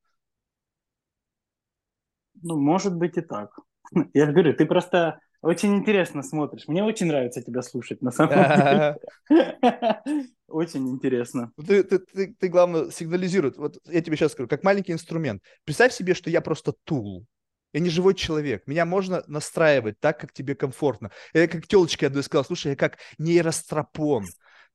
Ну, 2.41 2.57
может 2.57 2.95
быть 2.95 3.17
и 3.17 3.21
так. 3.21 3.59
Я 4.13 4.27
говорю, 4.27 4.53
ты 4.53 4.65
просто 4.65 5.19
очень 5.45 5.75
интересно 5.75 6.23
смотришь. 6.23 6.67
Мне 6.67 6.83
очень 6.83 7.07
нравится 7.07 7.41
тебя 7.41 7.61
слушать, 7.61 8.01
на 8.01 8.11
самом 8.11 8.33
деле. 8.33 8.97
Очень 10.47 10.89
интересно. 10.89 11.51
Ну, 11.57 11.63
ты, 11.63 11.83
ты, 11.83 11.99
ты, 11.99 12.35
ты, 12.39 12.47
главное, 12.47 12.89
сигнализирует. 12.89 13.57
Вот 13.57 13.77
я 13.85 14.01
тебе 14.01 14.15
сейчас 14.15 14.31
скажу, 14.31 14.47
как 14.47 14.63
маленький 14.63 14.93
инструмент. 14.93 15.41
Представь 15.65 15.91
себе, 15.91 16.13
что 16.13 16.29
я 16.29 16.39
просто 16.39 16.73
тул. 16.83 17.25
Я 17.73 17.81
не 17.81 17.89
живой 17.89 18.13
человек. 18.13 18.67
Меня 18.67 18.85
можно 18.85 19.23
настраивать 19.27 19.99
так, 19.99 20.19
как 20.19 20.31
тебе 20.31 20.55
комфортно. 20.55 21.11
Я 21.33 21.47
как 21.47 21.67
телочке 21.67 22.07
одной 22.07 22.23
сказал, 22.23 22.45
слушай, 22.45 22.69
я 22.69 22.75
как 22.75 22.97
нейростропон. 23.17 24.25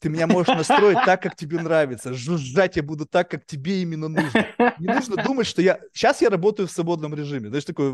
Ты 0.01 0.09
меня 0.09 0.27
можешь 0.27 0.55
настроить 0.55 0.99
так, 1.05 1.23
как 1.23 1.37
тебе 1.37 1.61
нравится. 1.61 2.15
Жужжать 2.15 2.77
я 2.77 2.83
буду 2.83 3.07
так, 3.07 3.31
как 3.31 3.45
тебе 3.45 3.83
именно 3.83 4.09
нужно. 4.09 4.47
Не 4.79 4.87
нужно 4.87 5.23
думать, 5.23 5.47
что 5.47 5.61
я... 5.61 5.79
Сейчас 5.93 6.23
я 6.23 6.31
работаю 6.31 6.67
в 6.67 6.73
свободном 6.73 7.15
режиме. 7.15 7.49
Знаешь, 7.49 7.65
такой... 7.65 7.93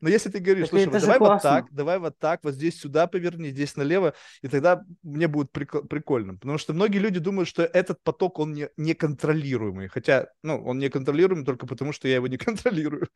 Но 0.00 0.08
если 0.08 0.30
ты 0.30 0.38
говоришь, 0.38 0.68
слушай, 0.68 0.86
вот 0.86 1.00
давай 1.00 1.18
вот 1.18 1.42
так, 1.42 1.66
давай 1.72 1.98
вот 1.98 2.18
так, 2.18 2.40
вот 2.44 2.54
здесь 2.54 2.78
сюда 2.78 3.06
поверни, 3.06 3.50
здесь 3.50 3.76
налево, 3.76 4.14
и 4.42 4.48
тогда 4.48 4.84
мне 5.02 5.28
будет 5.28 5.50
прикольно. 5.52 6.34
Потому 6.34 6.58
что 6.58 6.72
многие 6.72 6.98
люди 6.98 7.20
думают, 7.20 7.48
что 7.48 7.62
этот 7.62 8.02
поток, 8.02 8.38
он 8.38 8.52
не, 8.52 8.68
неконтролируемый. 8.76 9.88
Хотя, 9.88 10.28
ну, 10.42 10.62
он 10.64 10.78
неконтролируемый 10.78 11.44
только 11.44 11.66
потому, 11.66 11.92
что 11.92 12.08
я 12.08 12.16
его 12.16 12.26
не 12.26 12.36
контролирую. 12.38 13.08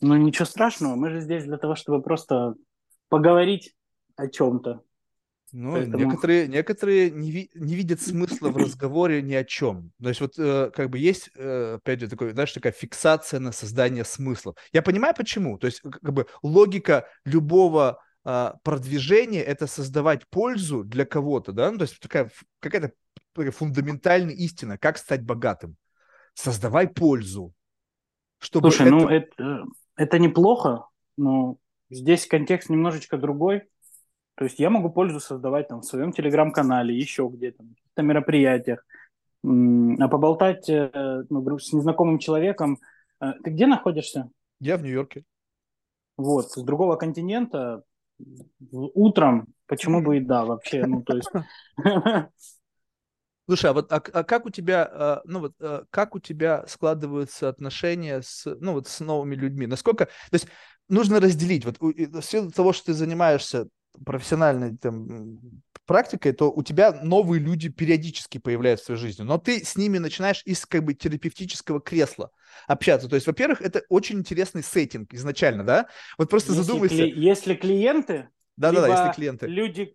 Ну, 0.00 0.16
ничего 0.16 0.44
страшного. 0.44 0.94
Мы 0.94 1.10
же 1.10 1.20
здесь 1.20 1.44
для 1.44 1.58
того, 1.58 1.74
чтобы 1.74 2.02
просто 2.02 2.54
поговорить 3.08 3.74
о 4.16 4.28
чем-то. 4.28 4.82
Ну, 5.52 5.72
Поэтому... 5.72 5.98
некоторые, 5.98 6.48
некоторые 6.48 7.10
не, 7.10 7.30
ви, 7.30 7.50
не 7.54 7.74
видят 7.74 8.00
смысла 8.00 8.50
в 8.50 8.56
разговоре 8.56 9.22
ни 9.22 9.34
о 9.34 9.44
чем. 9.44 9.92
То 10.02 10.08
есть 10.08 10.20
вот 10.20 10.34
э, 10.38 10.70
как 10.74 10.90
бы 10.90 10.98
есть, 10.98 11.30
э, 11.34 11.74
опять 11.76 12.00
же, 12.00 12.08
такой, 12.08 12.32
знаешь, 12.32 12.52
такая 12.52 12.72
фиксация 12.72 13.40
на 13.40 13.52
создание 13.52 14.04
смысла. 14.04 14.54
Я 14.72 14.82
понимаю, 14.82 15.14
почему. 15.16 15.58
То 15.58 15.66
есть 15.66 15.80
как 15.80 16.12
бы 16.12 16.26
логика 16.42 17.06
любого 17.24 18.00
э, 18.24 18.52
продвижения– 18.62 19.42
это 19.44 19.66
создавать 19.66 20.26
пользу 20.28 20.84
для 20.84 21.04
кого-то, 21.04 21.52
да? 21.52 21.70
Ну, 21.70 21.78
то 21.78 21.82
есть 21.82 21.98
такая 21.98 22.30
какая-то 22.60 22.92
фундаментальная 23.52 24.34
истина, 24.34 24.78
как 24.78 24.98
стать 24.98 25.22
богатым. 25.22 25.76
Создавай 26.34 26.88
пользу. 26.88 27.52
Чтобы 28.38 28.70
Слушай, 28.70 28.86
это... 28.86 28.96
ну 28.96 29.08
это, 29.08 29.64
это 29.96 30.18
неплохо, 30.18 30.86
но 31.16 31.58
здесь 31.90 32.26
контекст 32.26 32.70
немножечко 32.70 33.18
другой. 33.18 33.64
То 34.40 34.44
есть 34.44 34.58
я 34.58 34.70
могу 34.70 34.88
пользу 34.88 35.20
создавать 35.20 35.68
там 35.68 35.82
в 35.82 35.84
своем 35.84 36.12
телеграм-канале, 36.12 36.96
еще 36.96 37.28
где-то, 37.30 37.62
на 37.94 38.00
мероприятиях. 38.00 38.86
А 39.44 40.08
поболтать 40.08 40.66
э, 40.70 41.24
ну, 41.28 41.58
с 41.58 41.74
незнакомым 41.74 42.18
человеком. 42.18 42.78
Э, 43.20 43.34
ты 43.44 43.50
где 43.50 43.66
находишься? 43.66 44.30
Я 44.58 44.78
в 44.78 44.82
Нью-Йорке. 44.82 45.24
Вот, 46.16 46.52
с 46.52 46.62
другого 46.62 46.96
континента, 46.96 47.82
утром, 48.70 49.48
почему 49.66 50.00
бы 50.02 50.16
и 50.16 50.20
да, 50.20 50.46
вообще, 50.46 50.86
ну, 50.86 51.02
то 51.02 51.16
есть... 51.16 51.30
Слушай, 53.46 53.70
а 53.70 53.72
вот 53.74 53.92
а, 53.92 53.96
а 53.96 54.24
как 54.24 54.46
у 54.46 54.50
тебя, 54.50 54.88
а, 54.90 55.20
ну 55.26 55.40
вот, 55.40 55.52
а, 55.60 55.84
как 55.90 56.14
у 56.14 56.18
тебя 56.18 56.64
складываются 56.66 57.50
отношения 57.50 58.22
с, 58.22 58.46
ну 58.58 58.72
вот, 58.72 58.88
с 58.88 59.00
новыми 59.00 59.34
людьми? 59.34 59.66
Насколько, 59.66 60.06
то 60.06 60.32
есть 60.32 60.46
нужно 60.88 61.20
разделить, 61.20 61.66
вот 61.66 61.78
в 61.78 62.22
силу 62.22 62.50
того, 62.50 62.72
что 62.72 62.86
ты 62.86 62.94
занимаешься 62.94 63.68
профессиональной 64.04 64.76
там, 64.76 65.40
практикой, 65.86 66.32
то 66.32 66.50
у 66.50 66.62
тебя 66.62 66.92
новые 67.02 67.40
люди 67.40 67.68
периодически 67.68 68.38
появляются 68.38 68.84
в 68.84 68.86
своей 68.86 69.00
жизни, 69.00 69.22
но 69.22 69.38
ты 69.38 69.64
с 69.64 69.76
ними 69.76 69.98
начинаешь 69.98 70.42
из 70.44 70.64
как 70.66 70.84
бы 70.84 70.94
терапевтического 70.94 71.80
кресла 71.80 72.30
общаться. 72.66 73.08
То 73.08 73.16
есть, 73.16 73.26
во-первых, 73.26 73.60
это 73.60 73.82
очень 73.88 74.18
интересный 74.18 74.62
сеттинг 74.62 75.12
изначально, 75.14 75.64
да? 75.64 75.86
Вот 76.18 76.30
просто 76.30 76.52
если 76.52 76.62
задумайся. 76.62 76.94
Кли- 76.94 77.12
если 77.14 77.54
клиенты, 77.54 78.28
да, 78.60 78.72
да, 78.72 78.82
да, 78.82 78.88
если 78.88 79.14
клиенты. 79.16 79.46
Люди, 79.46 79.94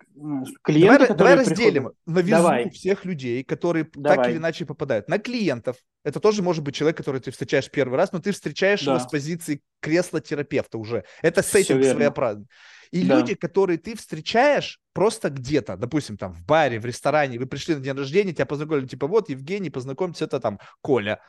клиенты, 0.64 1.14
давай, 1.14 1.18
давай 1.18 1.36
разделим 1.36 1.92
визу 2.08 2.30
давай. 2.30 2.70
всех 2.72 3.06
людей, 3.06 3.44
которые 3.44 3.88
давай. 3.94 4.18
так 4.18 4.30
или 4.30 4.38
иначе 4.38 4.66
попадают. 4.66 5.08
На 5.08 5.20
клиентов. 5.20 5.78
Это 6.04 6.20
тоже 6.20 6.42
может 6.42 6.64
быть 6.64 6.74
человек, 6.74 6.98
который 6.98 7.22
ты 7.22 7.30
встречаешь 7.30 7.70
первый 7.70 7.96
раз, 7.96 8.12
но 8.12 8.20
ты 8.20 8.32
встречаешь 8.32 8.84
да. 8.84 8.96
его 8.96 9.04
с 9.04 9.08
позиции 9.08 9.62
кресла 9.82 10.20
терапевта 10.20 10.80
уже. 10.80 11.04
Это 11.22 11.44
сеттинг 11.44 11.84
своеобразный. 11.84 12.48
И 12.96 13.06
да. 13.06 13.18
люди, 13.18 13.36
которые 13.36 13.78
ты 13.78 13.94
встречаешь 13.98 14.80
просто 14.94 15.30
где-то, 15.30 15.76
допустим, 15.76 16.16
там 16.16 16.32
в 16.32 16.46
баре, 16.46 16.80
в 16.80 16.86
ресторане, 16.86 17.38
вы 17.38 17.46
пришли 17.46 17.76
на 17.76 17.82
день 17.82 17.94
рождения, 17.94 18.32
тебя 18.32 18.46
познакомили, 18.46 18.88
типа, 18.88 19.06
вот, 19.06 19.28
Евгений, 19.30 19.70
познакомьтесь, 19.70 20.22
это 20.22 20.40
там 20.40 20.60
Коля. 20.82 21.20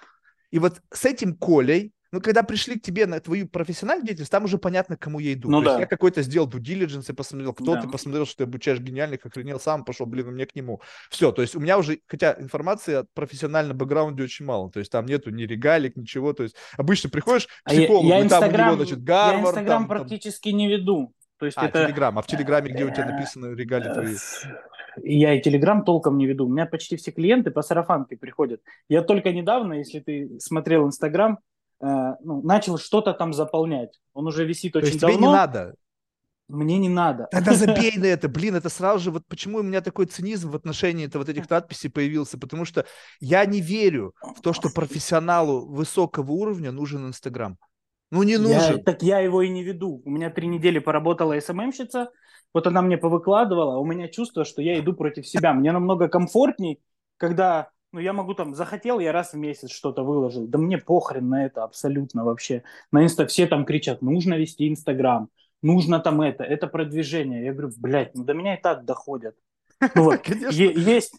И 0.52 0.60
вот 0.60 0.80
с 0.92 1.04
этим 1.04 1.34
Колей 1.34 1.92
ну, 2.12 2.20
когда 2.20 2.44
пришли 2.44 2.78
к 2.78 2.82
тебе 2.82 3.06
на 3.06 3.18
твою 3.20 3.48
профессиональную 3.48 4.06
деятельность, 4.06 4.30
там 4.30 4.44
уже 4.44 4.58
понятно, 4.58 4.96
к 4.96 5.00
кому 5.00 5.18
я 5.18 5.32
иду. 5.32 5.50
Ну, 5.50 5.58
То 5.58 5.64
да. 5.64 5.70
есть 5.72 5.80
я 5.80 5.86
какой-то 5.86 6.22
сделал 6.22 6.48
due 6.48 6.60
diligence, 6.60 7.12
посмотрел, 7.12 7.52
кто 7.52 7.74
да. 7.74 7.82
ты, 7.82 7.88
посмотрел, 7.88 8.24
что 8.26 8.38
ты 8.38 8.44
обучаешь 8.44 8.78
гениальных, 8.78 9.26
охренел 9.26 9.58
сам, 9.58 9.84
пошел, 9.84 10.06
блин, 10.06 10.28
мне 10.28 10.46
к 10.46 10.54
нему. 10.54 10.80
Все, 11.10 11.32
то 11.32 11.42
есть 11.42 11.56
у 11.56 11.60
меня 11.60 11.76
уже, 11.76 11.98
хотя 12.06 12.36
информации 12.38 12.94
от 12.94 13.12
профессионального 13.12 13.76
бэкграунда 13.76 14.22
очень 14.22 14.46
мало, 14.46 14.70
то 14.70 14.78
есть 14.78 14.90
там 14.92 15.04
нету 15.04 15.30
ни 15.30 15.42
регалик, 15.42 15.96
ничего, 15.96 16.32
то 16.32 16.44
есть 16.44 16.54
обычно 16.78 17.10
приходишь 17.10 17.48
к 17.48 17.70
психологу, 17.70 18.06
а 18.06 18.10
я, 18.10 18.18
я 18.20 18.24
и 18.24 18.28
там 18.28 18.44
у 18.44 18.56
него, 18.56 18.76
значит, 18.76 19.02
Гарвард. 19.02 19.42
Я 19.42 19.48
Инстаграм 19.50 19.82
там, 19.82 19.88
практически 19.88 20.50
там... 20.50 20.58
не 20.58 20.68
веду. 20.68 21.12
То 21.38 21.46
есть 21.46 21.58
а, 21.58 21.66
это... 21.66 21.84
Телеграм. 21.84 22.18
А 22.18 22.22
в 22.22 22.26
Телеграме, 22.26 22.70
где 22.70 22.84
у 22.84 22.90
тебя 22.90 23.06
написаны 23.06 23.54
регалии 23.54 23.92
твои? 23.92 24.16
Я 25.02 25.34
и 25.34 25.42
Телеграм 25.42 25.84
толком 25.84 26.16
не 26.16 26.26
веду. 26.26 26.46
У 26.46 26.48
меня 26.48 26.66
почти 26.66 26.96
все 26.96 27.10
клиенты 27.10 27.50
по 27.50 27.62
сарафанке 27.62 28.16
приходят. 28.16 28.62
Я 28.88 29.02
только 29.02 29.32
недавно, 29.32 29.74
если 29.74 30.00
ты 30.00 30.38
смотрел 30.40 30.86
Инстаграм, 30.86 31.38
Э, 31.80 32.14
ну, 32.22 32.42
начал 32.42 32.78
что-то 32.78 33.12
там 33.12 33.32
заполнять. 33.32 34.00
Он 34.14 34.26
уже 34.26 34.44
висит 34.46 34.72
То 34.72 34.78
очень 34.78 34.88
есть 34.88 35.00
давно. 35.00 35.16
тебе 35.16 35.26
не 35.26 35.32
надо? 35.32 35.74
Мне 36.48 36.78
не 36.78 36.88
надо. 36.88 37.26
Тогда 37.30 37.54
забей 37.54 37.92
на 37.96 38.06
это, 38.06 38.28
блин, 38.28 38.54
это 38.54 38.68
сразу 38.68 39.00
же, 39.00 39.10
вот 39.10 39.26
почему 39.26 39.58
у 39.58 39.62
меня 39.62 39.80
такой 39.80 40.06
цинизм 40.06 40.50
в 40.50 40.56
отношении 40.56 41.06
это, 41.06 41.18
вот 41.18 41.28
этих 41.28 41.50
надписей 41.50 41.90
появился, 41.90 42.38
потому 42.38 42.64
что 42.64 42.86
я 43.20 43.44
не 43.44 43.60
верю 43.60 44.14
в 44.22 44.40
то, 44.40 44.52
что 44.52 44.70
профессионалу 44.70 45.66
высокого 45.66 46.30
уровня 46.30 46.70
нужен 46.70 47.06
Инстаграм. 47.06 47.58
Ну, 48.10 48.22
не 48.22 48.36
нужен. 48.38 48.76
Я, 48.76 48.78
так 48.78 49.02
я 49.02 49.18
его 49.20 49.42
и 49.42 49.48
не 49.48 49.62
веду. 49.64 50.02
У 50.04 50.10
меня 50.10 50.30
три 50.30 50.46
недели 50.46 50.78
поработала 50.78 51.38
СММщица, 51.38 52.10
вот 52.54 52.66
она 52.66 52.82
мне 52.82 52.96
повыкладывала, 52.96 53.74
а 53.74 53.78
у 53.78 53.84
меня 53.84 54.08
чувство, 54.08 54.44
что 54.44 54.62
я 54.62 54.78
иду 54.78 54.94
против 54.94 55.26
себя. 55.26 55.52
Мне 55.52 55.72
намного 55.72 56.08
комфортней, 56.08 56.80
когда 57.16 57.70
ну, 57.92 58.00
я 58.00 58.12
могу 58.12 58.34
там, 58.34 58.54
захотел, 58.54 58.98
я 58.98 59.12
раз 59.12 59.32
в 59.32 59.36
месяц 59.36 59.70
что-то 59.70 60.02
выложил. 60.02 60.46
Да 60.46 60.58
мне 60.58 60.78
похрен 60.78 61.28
на 61.28 61.46
это 61.46 61.64
абсолютно 61.64 62.24
вообще. 62.24 62.62
На 62.92 63.04
инста 63.04 63.26
все 63.26 63.46
там 63.46 63.64
кричат, 63.64 64.02
нужно 64.02 64.34
вести 64.34 64.68
Инстаграм, 64.68 65.28
нужно 65.62 66.00
там 66.00 66.20
это, 66.20 66.44
это 66.44 66.66
продвижение. 66.66 67.44
Я 67.44 67.52
говорю, 67.52 67.72
блядь, 67.78 68.14
ну 68.14 68.24
до 68.24 68.34
меня 68.34 68.56
и 68.56 68.60
так 68.60 68.84
доходят. 68.84 69.36
Ну, 69.80 69.88
вот, 70.04 70.26
есть, 70.28 71.14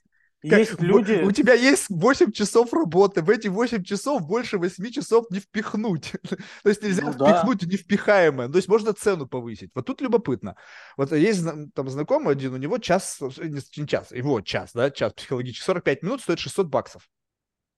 есть 0.56 0.72
как, 0.72 0.82
люди... 0.82 1.22
У 1.24 1.32
тебя 1.32 1.54
есть 1.54 1.88
8 1.90 2.32
часов 2.32 2.74
работы, 2.74 3.22
в 3.22 3.30
эти 3.30 3.48
8 3.48 3.84
часов 3.84 4.26
больше 4.26 4.58
8 4.58 4.92
часов 4.92 5.26
не 5.30 5.40
впихнуть. 5.40 6.14
То 6.64 6.70
есть 6.70 6.82
нельзя 6.82 7.04
ну, 7.04 7.12
впихнуть 7.12 7.60
да. 7.62 7.68
невпихаемое. 7.68 8.48
То 8.48 8.56
есть 8.56 8.68
можно 8.68 8.94
цену 8.94 9.28
повысить. 9.28 9.72
Вот 9.76 9.86
тут 9.86 10.02
любопытно. 10.02 10.56
Вот 10.96 11.12
есть 11.12 11.44
там 11.74 11.90
знакомый 11.90 12.34
один, 12.34 12.54
у 12.54 12.58
него 12.58 12.78
час, 12.78 13.20
не 13.22 13.88
час, 13.88 14.12
его 14.12 14.42
час, 14.42 14.72
да, 14.74 14.90
час 14.90 15.14
психологический, 15.14 15.66
45 15.66 16.04
минут 16.04 16.22
стоит 16.22 16.40
600 16.40 16.68
баксов. 16.68 17.10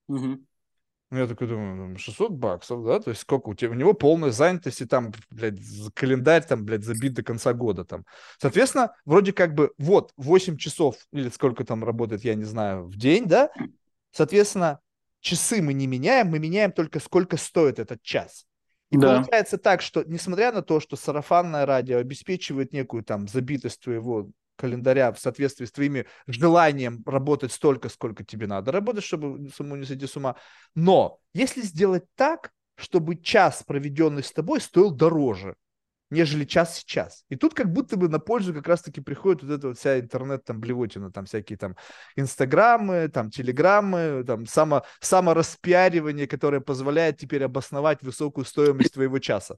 Угу. 0.08 0.40
Ну, 1.12 1.18
я 1.18 1.28
такой 1.28 1.48
думаю, 1.48 1.98
600 1.98 2.32
баксов, 2.32 2.86
да, 2.86 3.00
то 3.00 3.10
есть 3.10 3.22
сколько 3.22 3.50
у 3.50 3.56
тебя, 3.56 3.72
у 3.72 3.74
него 3.74 3.94
полная 3.94 4.30
занятость, 4.30 4.82
и 4.82 4.86
там, 4.86 5.12
блядь, 5.32 5.60
календарь 5.96 6.46
там, 6.46 6.64
блядь, 6.66 6.84
забит 6.84 7.14
до 7.14 7.24
конца 7.24 7.54
года 7.54 7.84
там. 7.84 8.06
Соответственно, 8.38 8.94
вроде 9.06 9.34
как 9.34 9.56
бы, 9.56 9.74
вот, 9.80 10.12
8 10.18 10.58
часов, 10.58 10.96
или 11.12 11.30
сколько 11.30 11.64
там 11.66 11.84
работает, 11.84 12.24
я 12.24 12.36
не 12.36 12.44
знаю, 12.44 12.86
в 12.86 12.96
день, 12.96 13.26
да, 13.26 13.50
соответственно, 14.12 14.82
часы 15.20 15.64
мы 15.64 15.74
не 15.74 15.88
меняем, 15.88 16.28
мы 16.28 16.38
меняем 16.38 16.72
только 16.72 17.00
сколько 17.00 17.38
стоит 17.38 17.80
этот 17.80 18.04
час. 18.04 18.46
И 18.92 18.98
да. 18.98 19.16
получается 19.16 19.58
так, 19.58 19.82
что 19.82 20.04
несмотря 20.04 20.52
на 20.52 20.62
то, 20.62 20.80
что 20.80 20.96
сарафанное 20.96 21.66
радио 21.66 21.98
обеспечивает 21.98 22.74
некую 22.74 23.04
там 23.04 23.28
забитость 23.28 23.82
твоего 23.82 24.30
календаря 24.60 25.14
в 25.14 25.20
соответствии 25.20 25.66
с 25.66 25.72
твоими 25.72 26.06
желанием 26.28 27.02
работать 27.06 27.54
столько, 27.54 27.88
сколько 27.88 28.26
тебе 28.26 28.46
надо 28.46 28.74
работать, 28.74 29.06
чтобы 29.06 29.50
самому 29.56 29.78
не 29.78 29.86
сойти 29.86 30.06
с 30.06 30.18
ума. 30.18 30.36
Но 30.76 31.20
если 31.34 31.62
сделать 31.62 32.04
так, 32.16 32.52
чтобы 32.76 33.16
час, 33.16 33.64
проведенный 33.66 34.22
с 34.22 34.32
тобой, 34.34 34.60
стоил 34.60 34.92
дороже, 34.92 35.56
нежели 36.10 36.44
час 36.44 36.78
сейчас. 36.78 37.24
И 37.30 37.38
тут 37.38 37.54
как 37.54 37.72
будто 37.72 37.96
бы 37.96 38.10
на 38.10 38.20
пользу 38.20 38.54
как 38.54 38.68
раз-таки 38.68 39.00
приходит 39.00 39.44
вот 39.44 39.52
эта 39.52 39.68
вот 39.70 39.78
вся 39.78 40.00
интернет 40.00 40.44
там 40.44 40.60
блевотина, 40.60 41.12
там 41.12 41.26
всякие 41.26 41.58
там 41.58 41.76
инстаграмы, 42.18 43.08
там 43.08 43.30
телеграммы, 43.30 44.24
там 44.26 44.46
само, 44.46 44.84
самораспиаривание, 45.00 46.28
которое 46.28 46.60
позволяет 46.60 47.18
теперь 47.18 47.46
обосновать 47.46 48.02
высокую 48.02 48.44
стоимость 48.44 48.94
твоего 48.94 49.20
часа. 49.20 49.58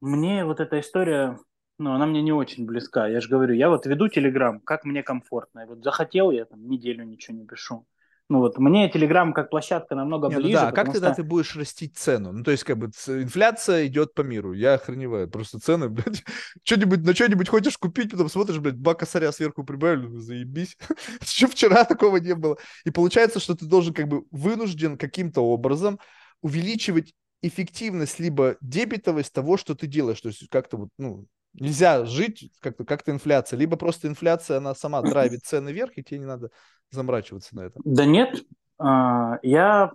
Мне 0.00 0.44
вот 0.44 0.60
эта 0.60 0.78
история 0.78 1.38
ну, 1.78 1.92
она 1.92 2.06
мне 2.06 2.22
не 2.22 2.32
очень 2.32 2.66
близка. 2.66 3.06
Я 3.06 3.20
же 3.20 3.28
говорю, 3.28 3.54
я 3.54 3.68
вот 3.68 3.86
веду 3.86 4.08
Телеграм, 4.08 4.60
как 4.60 4.84
мне 4.84 5.02
комфортно. 5.02 5.60
И 5.60 5.66
вот 5.66 5.82
захотел 5.82 6.30
я 6.30 6.44
там 6.44 6.68
неделю 6.68 7.04
ничего 7.04 7.36
не 7.36 7.46
пишу. 7.46 7.86
Ну 8.28 8.40
вот 8.40 8.58
мне 8.58 8.90
Телеграм 8.90 9.32
как 9.32 9.50
площадка 9.50 9.94
намного 9.94 10.28
не, 10.28 10.36
ближе. 10.36 10.48
Ну 10.48 10.54
да, 10.54 10.68
а 10.68 10.72
как 10.72 10.92
тогда 10.92 11.12
что... 11.12 11.16
ты 11.16 11.22
будешь 11.22 11.54
растить 11.54 11.96
цену? 11.96 12.32
Ну 12.32 12.42
то 12.42 12.50
есть 12.50 12.64
как 12.64 12.76
бы 12.76 12.86
инфляция 12.86 13.86
идет 13.86 14.14
по 14.14 14.22
миру, 14.22 14.52
я 14.52 14.74
охреневаю, 14.74 15.30
просто 15.30 15.60
цены, 15.60 15.88
блядь, 15.90 16.24
что-нибудь, 16.64 17.04
на 17.04 17.14
что-нибудь 17.14 17.48
хочешь 17.48 17.78
купить, 17.78 18.10
потом 18.10 18.28
смотришь, 18.28 18.58
блядь, 18.58 18.78
бака 18.78 19.00
косаря 19.00 19.30
сверху 19.30 19.62
прибавили, 19.62 20.06
ну, 20.08 20.18
заебись. 20.18 20.76
Еще 21.20 21.46
вчера 21.46 21.84
такого 21.84 22.16
не 22.16 22.34
было. 22.34 22.56
И 22.84 22.90
получается, 22.90 23.38
что 23.38 23.54
ты 23.54 23.64
должен 23.66 23.94
как 23.94 24.08
бы 24.08 24.24
вынужден 24.32 24.98
каким-то 24.98 25.42
образом 25.42 26.00
увеличивать 26.42 27.14
эффективность 27.42 28.18
либо 28.18 28.56
дебетовость 28.60 29.32
того, 29.32 29.56
что 29.56 29.76
ты 29.76 29.86
делаешь, 29.86 30.20
то 30.20 30.28
есть 30.28 30.48
как-то 30.48 30.78
вот, 30.78 30.88
ну, 30.98 31.26
Нельзя 31.58 32.04
жить 32.04 32.50
как-то 32.60 32.84
как 32.84 33.08
инфляция. 33.08 33.58
Либо 33.58 33.76
просто 33.76 34.08
инфляция, 34.08 34.58
она 34.58 34.74
сама 34.74 35.02
драйвит 35.02 35.44
цены 35.44 35.72
вверх, 35.72 35.92
и 35.96 36.02
тебе 36.02 36.20
не 36.20 36.26
надо 36.26 36.50
заморачиваться 36.90 37.56
на 37.56 37.62
это. 37.62 37.80
Да 37.84 38.04
нет. 38.04 38.44
А, 38.78 39.38
я... 39.42 39.92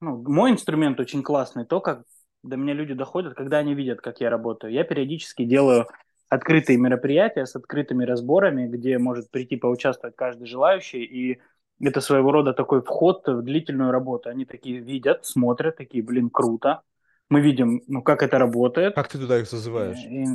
Ну, 0.00 0.22
мой 0.26 0.50
инструмент 0.50 1.00
очень 1.00 1.22
классный. 1.22 1.64
То, 1.64 1.80
как 1.80 2.02
до 2.42 2.56
меня 2.56 2.74
люди 2.74 2.94
доходят, 2.94 3.34
когда 3.34 3.58
они 3.58 3.74
видят, 3.74 4.00
как 4.00 4.20
я 4.20 4.28
работаю. 4.28 4.72
Я 4.72 4.84
периодически 4.84 5.44
делаю 5.44 5.86
открытые 6.28 6.78
мероприятия 6.78 7.46
с 7.46 7.56
открытыми 7.56 8.04
разборами, 8.04 8.66
где 8.66 8.98
может 8.98 9.30
прийти 9.30 9.56
поучаствовать 9.56 10.16
каждый 10.16 10.46
желающий, 10.46 11.04
и 11.04 11.40
это 11.80 12.00
своего 12.00 12.32
рода 12.32 12.52
такой 12.52 12.82
вход 12.82 13.26
в 13.26 13.42
длительную 13.42 13.90
работу. 13.90 14.28
Они 14.28 14.44
такие 14.44 14.80
видят, 14.80 15.24
смотрят, 15.24 15.76
такие, 15.76 16.04
блин, 16.04 16.30
круто. 16.30 16.82
Мы 17.30 17.40
видим, 17.40 17.82
ну, 17.86 18.02
как 18.02 18.22
это 18.22 18.38
работает. 18.38 18.94
Как 18.94 19.08
ты 19.08 19.18
туда 19.18 19.38
их 19.38 19.48
зазываешь? 19.48 19.98
И, 20.04 20.26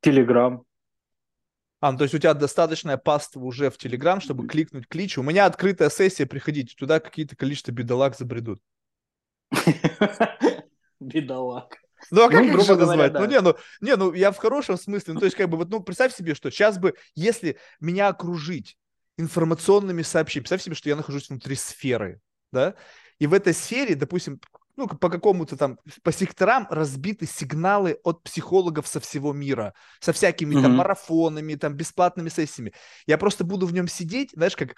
Телеграм. 0.00 0.64
А, 1.80 1.92
ну, 1.92 1.98
то 1.98 2.04
есть 2.04 2.14
у 2.14 2.18
тебя 2.18 2.34
достаточная 2.34 2.96
паства 2.96 3.40
уже 3.40 3.70
в 3.70 3.76
Телеграм, 3.76 4.20
чтобы 4.20 4.46
кликнуть 4.46 4.88
клич. 4.88 5.18
У 5.18 5.22
меня 5.22 5.46
открытая 5.46 5.90
сессия, 5.90 6.26
приходите, 6.26 6.74
туда 6.74 7.00
какие-то 7.00 7.36
количество 7.36 7.70
бедолаг 7.72 8.16
забредут. 8.16 8.60
Бедолаг. 11.00 11.76
Ну, 12.10 12.24
а 12.24 12.30
как 12.30 12.44
ну, 12.44 12.60
же 12.60 12.76
назвать? 12.76 13.12
Да. 13.12 13.20
Ну, 13.20 13.26
не, 13.26 13.40
ну, 13.40 13.56
не, 13.80 13.96
ну, 13.96 14.12
я 14.12 14.30
в 14.30 14.36
хорошем 14.36 14.76
смысле. 14.76 15.14
Ну, 15.14 15.20
то 15.20 15.26
есть, 15.26 15.36
как 15.36 15.48
бы, 15.48 15.56
вот, 15.56 15.68
ну, 15.70 15.82
представь 15.82 16.14
себе, 16.14 16.34
что 16.34 16.50
сейчас 16.50 16.78
бы, 16.78 16.94
если 17.14 17.58
меня 17.80 18.08
окружить 18.08 18.78
информационными 19.18 20.02
сообщениями, 20.02 20.44
представь 20.44 20.62
себе, 20.62 20.74
что 20.74 20.88
я 20.88 20.96
нахожусь 20.96 21.28
внутри 21.28 21.56
сферы, 21.56 22.20
да, 22.52 22.74
и 23.18 23.26
в 23.26 23.32
этой 23.32 23.54
сфере, 23.54 23.94
допустим, 23.94 24.40
ну, 24.76 24.86
по 24.86 25.08
какому-то 25.08 25.56
там, 25.56 25.78
по 26.02 26.12
секторам 26.12 26.66
разбиты 26.70 27.26
сигналы 27.26 27.98
от 28.04 28.22
психологов 28.22 28.86
со 28.86 29.00
всего 29.00 29.32
мира, 29.32 29.74
со 30.00 30.12
всякими 30.12 30.54
mm-hmm. 30.54 30.62
там 30.62 30.76
марафонами, 30.76 31.54
там 31.54 31.74
бесплатными 31.74 32.28
сессиями. 32.28 32.72
Я 33.06 33.18
просто 33.18 33.44
буду 33.44 33.66
в 33.66 33.72
нем 33.72 33.88
сидеть, 33.88 34.32
знаешь, 34.34 34.56
как 34.56 34.76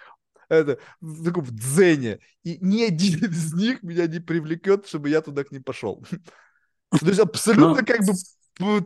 это, 0.49 0.79
в 0.99 1.23
таком 1.23 1.43
в 1.43 1.51
дзене, 1.51 2.19
и 2.43 2.57
ни 2.61 2.83
один 2.83 3.25
из 3.31 3.53
них 3.53 3.83
меня 3.83 4.07
не 4.07 4.19
привлекет, 4.19 4.87
чтобы 4.87 5.09
я 5.09 5.21
туда 5.21 5.43
к 5.43 5.51
ним 5.51 5.63
пошел. 5.63 6.03
То 6.99 7.05
есть 7.07 7.19
абсолютно 7.19 7.85
как 7.85 7.99
бы 7.99 8.13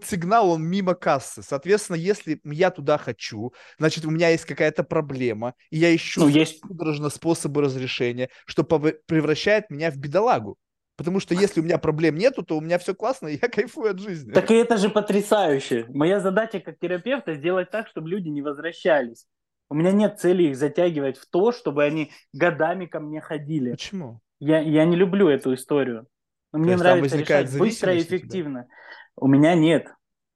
сигнал, 0.06 0.52
он 0.52 0.64
мимо 0.64 0.94
кассы. 0.94 1.42
Соответственно, 1.42 1.96
если 1.96 2.40
я 2.44 2.70
туда 2.70 2.98
хочу, 2.98 3.54
значит, 3.80 4.06
у 4.06 4.12
меня 4.12 4.30
есть 4.30 4.46
какая-то 4.46 4.84
проблема, 4.84 5.56
и 5.72 5.78
я 5.78 5.96
ищу 5.96 6.22
ну, 6.22 6.28
есть... 6.28 6.60
судорожно 6.60 7.10
способы 7.10 7.62
разрешения, 7.62 8.30
что 8.46 8.64
превращает 8.64 9.70
меня 9.70 9.90
в 9.90 9.98
бедолагу. 9.98 10.58
Потому 11.04 11.20
что 11.20 11.36
если 11.36 11.60
у 11.60 11.64
меня 11.64 11.78
проблем 11.78 12.16
нету, 12.16 12.44
то 12.44 12.58
у 12.58 12.62
меня 12.62 12.80
все 12.80 12.96
классно, 12.96 13.28
и 13.28 13.38
я 13.42 13.48
кайфую 13.50 13.92
от 13.92 14.00
жизни. 14.00 14.32
Так 14.32 14.50
и 14.52 14.56
это 14.56 14.78
же 14.78 14.90
потрясающе. 14.90 15.86
Моя 15.90 16.22
задача 16.22 16.62
как 16.62 16.80
терапевта 16.80 17.34
сделать 17.36 17.70
так, 17.72 17.90
чтобы 17.90 18.08
люди 18.08 18.30
не 18.30 18.42
возвращались. 18.42 19.26
У 19.70 19.76
меня 19.76 19.92
нет 19.92 20.20
цели 20.20 20.44
их 20.44 20.56
затягивать 20.56 21.18
в 21.18 21.30
то, 21.30 21.52
чтобы 21.52 21.84
они 21.84 22.12
годами 22.32 22.86
ко 22.86 23.02
мне 23.02 23.20
ходили. 23.20 23.72
Почему? 23.72 24.22
Я, 24.40 24.60
я 24.60 24.86
не 24.86 24.96
люблю 24.96 25.28
эту 25.28 25.54
историю. 25.54 26.08
Но 26.54 26.60
мне 26.60 26.78
нравится 26.78 27.18
решать 27.18 27.58
быстро 27.58 27.94
и 27.94 28.00
эффективно. 28.02 28.68
У, 29.16 29.26
у 29.26 29.28
меня 29.28 29.56
нет. 29.56 29.88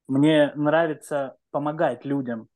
Мне 0.07 0.51
нравится 0.55 1.37
помогать 1.51 2.03
людям, 2.03 2.47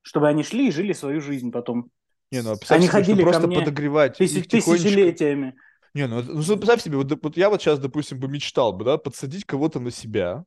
чтобы 0.00 0.28
они 0.28 0.44
шли 0.44 0.68
и 0.68 0.72
жили 0.72 0.94
свою 0.94 1.20
жизнь 1.20 1.52
потом. 1.52 1.90
Не, 2.30 2.42
ну, 2.42 2.52
а 2.52 2.74
они 2.74 2.86
ходили 2.86 3.22
просто 3.22 3.42
ко 3.42 3.46
мне 3.48 3.58
подогревать 3.58 4.16
тысяч, 4.16 4.48
тысячелетиями. 4.48 5.56
Не, 5.94 6.06
ну, 6.06 6.22
ну 6.22 6.42
представь 6.56 6.82
себе, 6.82 6.96
вот, 6.98 7.10
вот 7.22 7.36
я 7.36 7.50
вот 7.50 7.60
сейчас, 7.60 7.78
допустим, 7.80 8.20
бы 8.20 8.28
мечтал 8.28 8.72
бы, 8.72 8.84
да, 8.84 8.96
подсадить 8.98 9.44
кого-то 9.44 9.80
на 9.80 9.90
себя, 9.90 10.44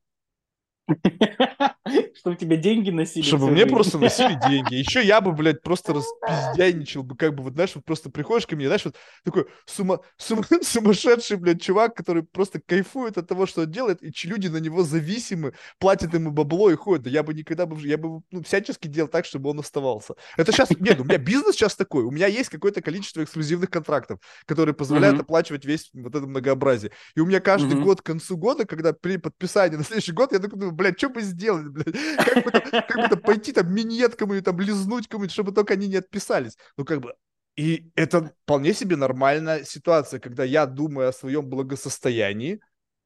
Чтобы 2.16 2.36
тебе 2.36 2.58
деньги 2.58 2.90
носили. 2.90 3.24
Чтобы 3.24 3.52
мне 3.52 3.66
просто 3.66 3.98
носили 3.98 4.38
деньги. 4.48 4.76
Еще 4.76 5.04
я 5.04 5.22
бы, 5.22 5.32
блядь, 5.32 5.62
просто 5.62 5.94
распиздяйничал 5.94 7.04
бы, 7.04 7.16
как 7.16 7.36
бы, 7.36 7.44
вот, 7.44 7.54
знаешь, 7.54 7.72
вот 7.76 7.86
просто 7.86 8.10
приходишь 8.10 8.48
ко 8.48 8.56
мне, 8.56 8.66
знаешь, 8.68 8.86
вот 8.86 8.96
такой 9.24 9.46
сума, 9.66 10.02
сума, 10.18 10.44
сумасшедший, 10.62 11.38
блядь, 11.38 11.62
чувак, 11.62 11.96
который 11.96 12.24
просто 12.24 12.60
кайфует 12.60 13.18
от 13.18 13.28
того, 13.28 13.46
что 13.46 13.62
он 13.62 13.72
делает, 13.72 14.04
и 14.04 14.12
люди 14.28 14.48
на 14.48 14.58
него 14.58 14.84
зависимы, 14.84 15.54
платят 15.80 16.14
ему 16.14 16.32
бабло 16.32 16.70
и 16.70 16.76
ходят. 16.76 17.04
Да 17.04 17.10
я 17.10 17.24
бы 17.24 17.34
никогда 17.34 17.66
бы, 17.66 17.80
я 17.88 17.98
бы 17.98 18.22
ну, 18.32 18.44
всячески 18.44 18.88
делал 18.88 19.10
так, 19.10 19.26
чтобы 19.26 19.50
он 19.50 19.60
оставался. 19.60 20.16
Это 20.38 20.52
сейчас, 20.52 20.70
нет, 20.80 21.00
у 21.00 21.04
меня 21.04 21.18
бизнес 21.18 21.56
сейчас 21.56 21.76
такой, 21.76 22.04
у 22.04 22.12
меня 22.12 22.28
есть 22.28 22.50
какое-то 22.50 22.82
количество 22.82 23.24
эксклюзивных 23.24 23.70
контрактов, 23.70 24.20
которые 24.46 24.76
позволяют 24.76 25.20
оплачивать 25.20 25.66
весь 25.66 25.90
вот 25.94 26.16
это 26.16 26.28
многообразие. 26.28 26.92
И 27.16 27.20
у 27.20 27.26
меня 27.26 27.40
каждый 27.40 27.80
год 27.80 28.02
к 28.02 28.06
концу 28.06 28.38
года, 28.38 28.66
когда 28.66 28.94
при 28.94 29.18
подписании 29.18 29.78
на 29.78 29.84
следующий 29.84 30.12
год, 30.12 30.32
я 30.34 30.40
такой 30.40 30.73
блядь, 30.74 30.98
что 30.98 31.10
бы 31.10 31.22
сделать, 31.22 31.68
блядь? 31.68 31.96
Как 32.18 32.44
бы, 32.44 32.52
как 32.52 32.98
бы 32.98 33.10
там 33.10 33.20
пойти 33.22 33.52
там 33.52 33.74
минет 33.74 34.16
кому-нибудь, 34.16 34.46
там 34.46 34.60
лизнуть 34.60 35.08
кому-нибудь, 35.08 35.34
чтобы 35.34 35.52
только 35.52 35.74
они 35.74 35.88
не 35.88 35.98
отписались. 35.98 36.58
Ну, 36.78 36.86
как 36.86 37.02
бы, 37.02 37.14
и 37.56 37.92
это 37.96 38.34
вполне 38.44 38.74
себе 38.74 38.96
нормальная 38.96 39.64
ситуация, 39.64 40.20
когда 40.20 40.44
я 40.44 40.66
думаю 40.66 41.10
о 41.10 41.14
своем 41.14 41.48
благосостоянии, 41.48 42.60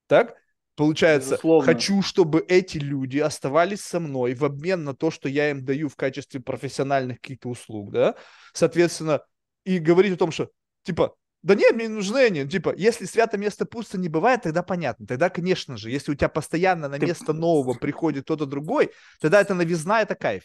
так, 0.08 0.36
Получается, 0.78 1.32
Безусловно. 1.32 1.74
хочу, 1.74 2.04
чтобы 2.04 2.46
эти 2.48 2.78
люди 2.78 3.18
оставались 3.18 3.82
со 3.82 4.00
мной 4.00 4.36
в 4.36 4.46
обмен 4.46 4.84
на 4.84 4.94
то, 4.94 5.10
что 5.10 5.28
я 5.28 5.50
им 5.50 5.66
даю 5.66 5.90
в 5.90 5.96
качестве 5.96 6.40
профессиональных 6.40 7.20
каких-то 7.20 7.50
услуг, 7.50 7.92
да? 7.92 8.16
Соответственно, 8.54 9.24
и 9.66 9.80
говорить 9.80 10.14
о 10.14 10.18
том, 10.18 10.32
что, 10.32 10.52
типа, 10.84 11.16
да 11.44 11.56
нет, 11.56 11.76
мне 11.76 11.88
не 11.88 11.94
нужны 11.94 12.18
они. 12.18 12.48
Типа, 12.48 12.74
если 12.76 13.06
свято 13.06 13.38
место 13.38 13.66
пусто 13.66 13.98
не 13.98 14.10
бывает, 14.10 14.42
тогда 14.44 14.64
понятно. 14.64 15.06
Тогда, 15.06 15.30
конечно 15.30 15.78
же, 15.78 15.92
если 15.92 16.12
у 16.12 16.16
тебя 16.16 16.30
постоянно 16.30 16.88
на 16.88 16.98
место 16.98 17.34
нового 17.34 17.74
приходит 17.74 18.24
кто-то 18.24 18.46
другой, 18.46 18.92
тогда 19.22 19.40
это 19.42 19.54
новизна, 19.54 20.02
это 20.02 20.16
кайф. 20.16 20.44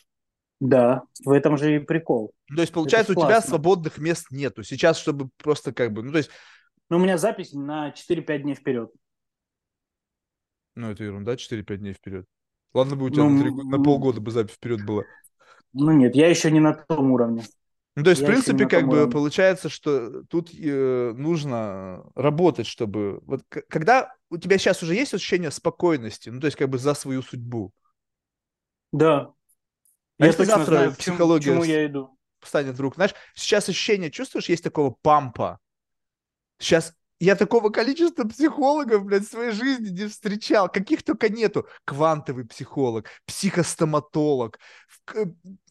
Да, 0.60 1.02
в 1.24 1.30
этом 1.30 1.56
же 1.56 1.76
и 1.76 1.78
прикол. 1.80 2.32
То 2.54 2.60
есть, 2.60 2.72
получается, 2.72 3.12
у 3.12 3.16
тебя 3.16 3.40
свободных 3.40 3.98
мест 3.98 4.26
нету. 4.30 4.62
Сейчас, 4.62 4.96
чтобы 4.96 5.30
просто 5.38 5.72
как 5.72 5.92
бы, 5.92 6.02
ну, 6.02 6.12
то 6.12 6.18
есть... 6.18 6.30
Ну, 6.88 6.98
у 6.98 7.00
меня 7.00 7.18
запись 7.18 7.52
на 7.52 7.90
4-5 7.90 8.38
дней 8.38 8.54
вперед. 8.54 8.92
Ну, 10.76 10.90
это 10.90 11.02
ерунда, 11.02 11.34
4-5 11.34 11.76
дней 11.78 11.94
вперед. 11.94 12.26
Ладно 12.74 12.96
бы 12.96 13.06
у 13.06 13.10
тебя 13.10 13.24
ну, 13.24 13.30
на, 13.30 13.42
3, 13.42 13.50
на 13.70 13.82
полгода 13.82 14.20
бы 14.20 14.30
запись 14.30 14.54
вперед 14.54 14.84
была. 14.86 15.02
Ну, 15.72 15.90
нет, 15.90 16.14
я 16.14 16.28
еще 16.28 16.50
не 16.50 16.60
на 16.60 16.74
том 16.74 17.10
уровне. 17.10 17.44
Ну, 17.94 18.04
то 18.04 18.10
есть, 18.10 18.22
я 18.22 18.26
в 18.26 18.30
принципе, 18.30 18.66
как 18.66 18.88
бы 18.88 19.08
получается, 19.08 19.68
что 19.68 20.22
тут 20.24 20.50
э, 20.54 21.12
нужно 21.14 22.04
работать, 22.14 22.66
чтобы... 22.66 23.20
Вот 23.26 23.42
когда 23.68 24.14
у 24.30 24.38
тебя 24.38 24.56
сейчас 24.56 24.82
уже 24.82 24.94
есть 24.94 25.12
ощущение 25.12 25.50
спокойности, 25.50 26.30
ну, 26.30 26.40
то 26.40 26.46
есть, 26.46 26.56
как 26.56 26.70
бы 26.70 26.78
за 26.78 26.94
свою 26.94 27.22
судьбу? 27.22 27.72
Да. 28.92 29.32
А 30.18 30.24
я 30.24 30.26
если 30.26 30.44
завтра 30.44 30.74
знаю, 30.74 30.94
психология 30.94 31.50
к 31.50 31.54
чему 31.54 31.64
я 31.64 31.86
иду. 31.86 32.18
станет 32.42 32.74
вдруг, 32.74 32.94
знаешь, 32.94 33.14
сейчас 33.34 33.68
ощущение, 33.68 34.10
чувствуешь, 34.10 34.48
есть 34.48 34.64
такого 34.64 34.96
пампа? 35.02 35.58
Сейчас 36.58 36.94
я 37.20 37.36
такого 37.36 37.70
количества 37.70 38.24
психологов, 38.24 39.04
блядь, 39.04 39.24
в 39.24 39.30
своей 39.30 39.52
жизни 39.52 39.90
не 39.90 40.08
встречал. 40.08 40.68
Каких 40.68 41.02
только 41.02 41.28
нету. 41.28 41.68
Квантовый 41.84 42.46
психолог, 42.46 43.06
психостоматолог, 43.26 44.58
э, 45.14 45.26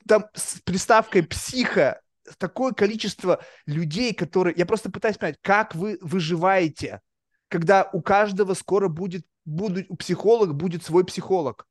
там 0.07 0.25
с 0.33 0.61
приставкой 0.61 1.23
психо 1.23 1.99
такое 2.37 2.73
количество 2.73 3.43
людей, 3.65 4.13
которые... 4.13 4.53
Я 4.57 4.65
просто 4.65 4.91
пытаюсь 4.91 5.17
понять, 5.17 5.37
как 5.41 5.75
вы 5.75 5.97
выживаете, 6.01 7.01
когда 7.47 7.89
у 7.93 8.01
каждого 8.01 8.53
скоро 8.53 8.87
будет, 8.87 9.25
будет 9.45 9.87
у 9.89 9.95
психолога 9.95 10.53
будет 10.53 10.83
свой 10.83 11.05
психолог. 11.05 11.67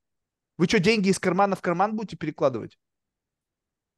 Вы 0.57 0.67
что, 0.67 0.79
деньги 0.79 1.09
из 1.09 1.19
кармана 1.19 1.55
в 1.55 1.61
карман 1.61 1.95
будете 1.95 2.17
перекладывать? 2.17 2.77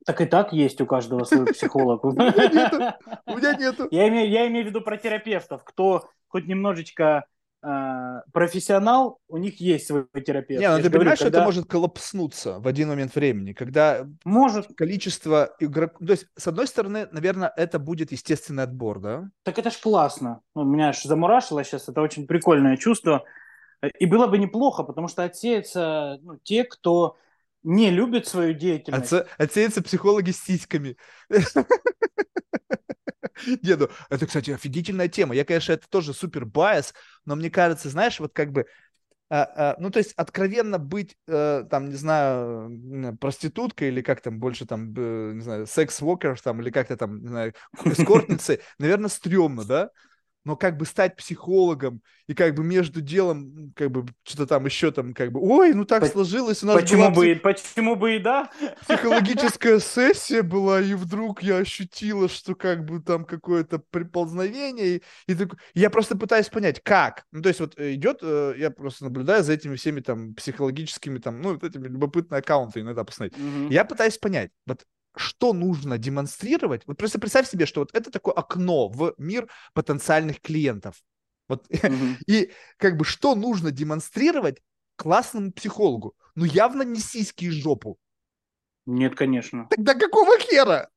Так 0.06 0.22
и 0.22 0.26
так 0.26 0.54
есть 0.54 0.82
у 0.82 0.86
каждого 0.86 1.24
свой 1.24 1.46
психолог. 1.46 2.04
У 2.06 2.12
меня 2.12 3.54
нету. 3.56 3.88
Я 3.92 4.08
имею 4.08 4.66
в 4.66 4.68
виду 4.68 4.82
про 4.82 4.98
терапевтов, 4.98 5.64
кто 5.64 6.10
хоть 6.28 6.48
немножечко 6.48 7.26
профессионал, 8.34 9.20
у 9.30 9.38
них 9.38 9.62
есть 9.62 9.88
свой 9.88 10.06
терапевт. 10.26 10.62
Не, 10.62 10.70
ну 10.70 10.84
ты 10.84 10.90
понимаешь, 10.90 11.20
что 11.20 11.30
это 11.30 11.44
может 11.44 11.66
коллапснуться 11.66 12.60
в 12.60 12.68
один 12.68 12.90
момент 12.90 13.16
времени, 13.16 13.54
когда 13.54 14.06
может. 14.26 14.68
количество 14.76 15.56
игроков... 15.60 16.06
То 16.06 16.12
есть, 16.12 16.28
с 16.36 16.48
одной 16.48 16.68
стороны, 16.68 17.08
наверное, 17.12 17.54
это 17.56 17.80
будет 17.80 18.12
естественный 18.12 18.64
отбор, 18.64 19.00
да? 19.00 19.30
Так 19.44 19.60
это 19.60 19.72
ж 19.72 19.78
классно. 19.78 20.42
Ну, 20.56 20.64
меня 20.64 20.90
аж 20.90 21.04
замурашило 21.04 21.64
сейчас, 21.64 21.88
это 21.88 22.02
очень 22.02 22.28
прикольное 22.28 22.76
чувство. 22.76 23.24
И 24.00 24.06
было 24.06 24.28
бы 24.28 24.38
неплохо, 24.38 24.84
потому 24.84 25.08
что 25.08 25.24
отсеются 25.24 26.20
ну, 26.22 26.38
те, 26.44 26.64
кто 26.66 27.18
не 27.64 27.90
любит 27.90 28.28
свою 28.28 28.54
деятельность. 28.54 29.14
Отсеются 29.38 29.82
психологи 29.82 30.32
с 30.32 30.44
сиськами. 30.44 30.98
Не, 33.62 33.76
ну, 33.76 33.90
это, 34.10 34.26
кстати, 34.26 34.52
офигительная 34.52 35.08
тема. 35.08 35.36
Я, 35.36 35.44
конечно, 35.46 35.74
это 35.74 35.88
тоже 35.90 36.14
супер 36.14 36.46
байс, 36.46 36.94
но 37.26 37.36
мне 37.36 37.50
кажется, 37.50 37.90
знаешь, 37.90 38.20
вот 38.20 38.34
как 38.34 38.52
бы, 38.52 38.66
а, 39.30 39.44
а, 39.56 39.76
ну, 39.80 39.90
то 39.90 40.00
есть 40.00 40.14
откровенно 40.14 40.78
быть, 40.78 41.18
а, 41.28 41.64
там, 41.64 41.90
не 41.90 41.96
знаю, 41.96 43.18
проституткой 43.20 43.90
или 43.90 44.02
как 44.02 44.22
там 44.22 44.40
больше 44.40 44.66
там, 44.66 44.94
не 44.94 45.42
знаю, 45.42 45.68
секс-вокер 45.68 46.40
там, 46.40 46.62
или 46.62 46.70
как-то 46.70 46.98
там, 46.98 47.22
не 47.22 47.28
знаю, 47.28 47.54
эскортницей, 47.86 48.60
наверное, 48.78 49.10
стрёмно, 49.10 49.64
да? 49.66 49.90
Но 50.46 50.56
как 50.56 50.78
бы 50.78 50.86
стать 50.86 51.16
психологом 51.16 52.02
и 52.28 52.34
как 52.34 52.56
бы 52.56 52.64
между 52.64 53.02
делом 53.02 53.74
как 53.76 53.92
бы 53.92 54.06
что-то 54.24 54.48
там 54.48 54.66
еще 54.66 54.92
там 54.92 55.14
как 55.14 55.32
бы, 55.32 55.40
ой, 55.42 55.74
ну 55.74 55.86
так 55.86 56.02
По- 56.02 56.08
сложилось, 56.08 56.64
у 56.64 56.68
нас 56.68 56.82
почему 56.82 57.04
была 57.04 57.12
бы, 57.12 57.36
почему 57.42 57.96
бы 57.96 58.16
и 58.16 58.20
да? 58.20 58.50
Психологическая 58.82 59.80
сессия 59.80 60.42
была, 60.42 60.82
и 60.82 60.94
вдруг 60.94 61.44
я 61.44 61.58
ощутила, 61.58 62.30
что 62.30 62.56
как 62.56 62.86
бы 62.86 63.02
там 63.02 63.26
какое-то 63.26 63.80
приползновение, 63.80 64.98
и, 64.98 65.02
и 65.28 65.36
так, 65.36 65.56
я 65.74 65.90
просто 65.90 66.18
пытаюсь 66.18 66.50
понять, 66.50 66.82
как. 66.84 67.26
Ну, 67.32 67.42
то 67.42 67.50
есть 67.50 67.60
вот 67.60 67.78
э, 67.78 67.94
идет, 67.94 68.20
э, 68.22 68.56
я 68.58 68.72
просто 68.72 69.06
наблюдаю 69.06 69.44
за 69.44 69.54
этими 69.54 69.76
всеми 69.76 70.00
там 70.00 70.34
психологическими 70.34 71.20
там, 71.20 71.42
ну, 71.42 71.54
вот 71.54 71.64
этими 71.64 71.88
любопытными 71.88 72.40
аккаунтами 72.40 72.84
иногда 72.84 73.04
посмотреть. 73.04 73.38
Угу. 73.38 73.70
Я 73.70 73.86
пытаюсь 73.86 74.18
понять, 74.18 74.52
вот 74.66 74.84
что 75.16 75.54
нужно 75.54 75.98
демонстрировать. 75.98 76.84
Вот 76.86 76.98
просто 76.98 77.20
представь 77.20 77.50
себе, 77.50 77.66
что 77.66 77.82
вот 77.82 77.90
это 77.94 78.12
такое 78.12 78.34
окно 78.34 78.88
в 78.88 79.14
мир 79.18 79.50
потенциальных 79.74 80.42
клиентов. 80.42 80.96
Вот. 81.48 81.68
Mm-hmm. 81.70 82.16
И 82.28 82.52
как 82.78 82.98
бы 82.98 83.06
что 83.06 83.36
нужно 83.36 83.72
демонстрировать 83.72 84.62
классному 84.96 85.52
психологу? 85.52 86.16
Ну 86.36 86.46
явно 86.46 86.84
не 86.84 87.00
сиськи 87.00 87.46
и 87.46 87.50
жопу. 87.52 87.98
Нет, 88.86 89.16
конечно. 89.16 89.68
Тогда 89.70 89.94
какого 89.94 90.38
хера? 90.40 90.90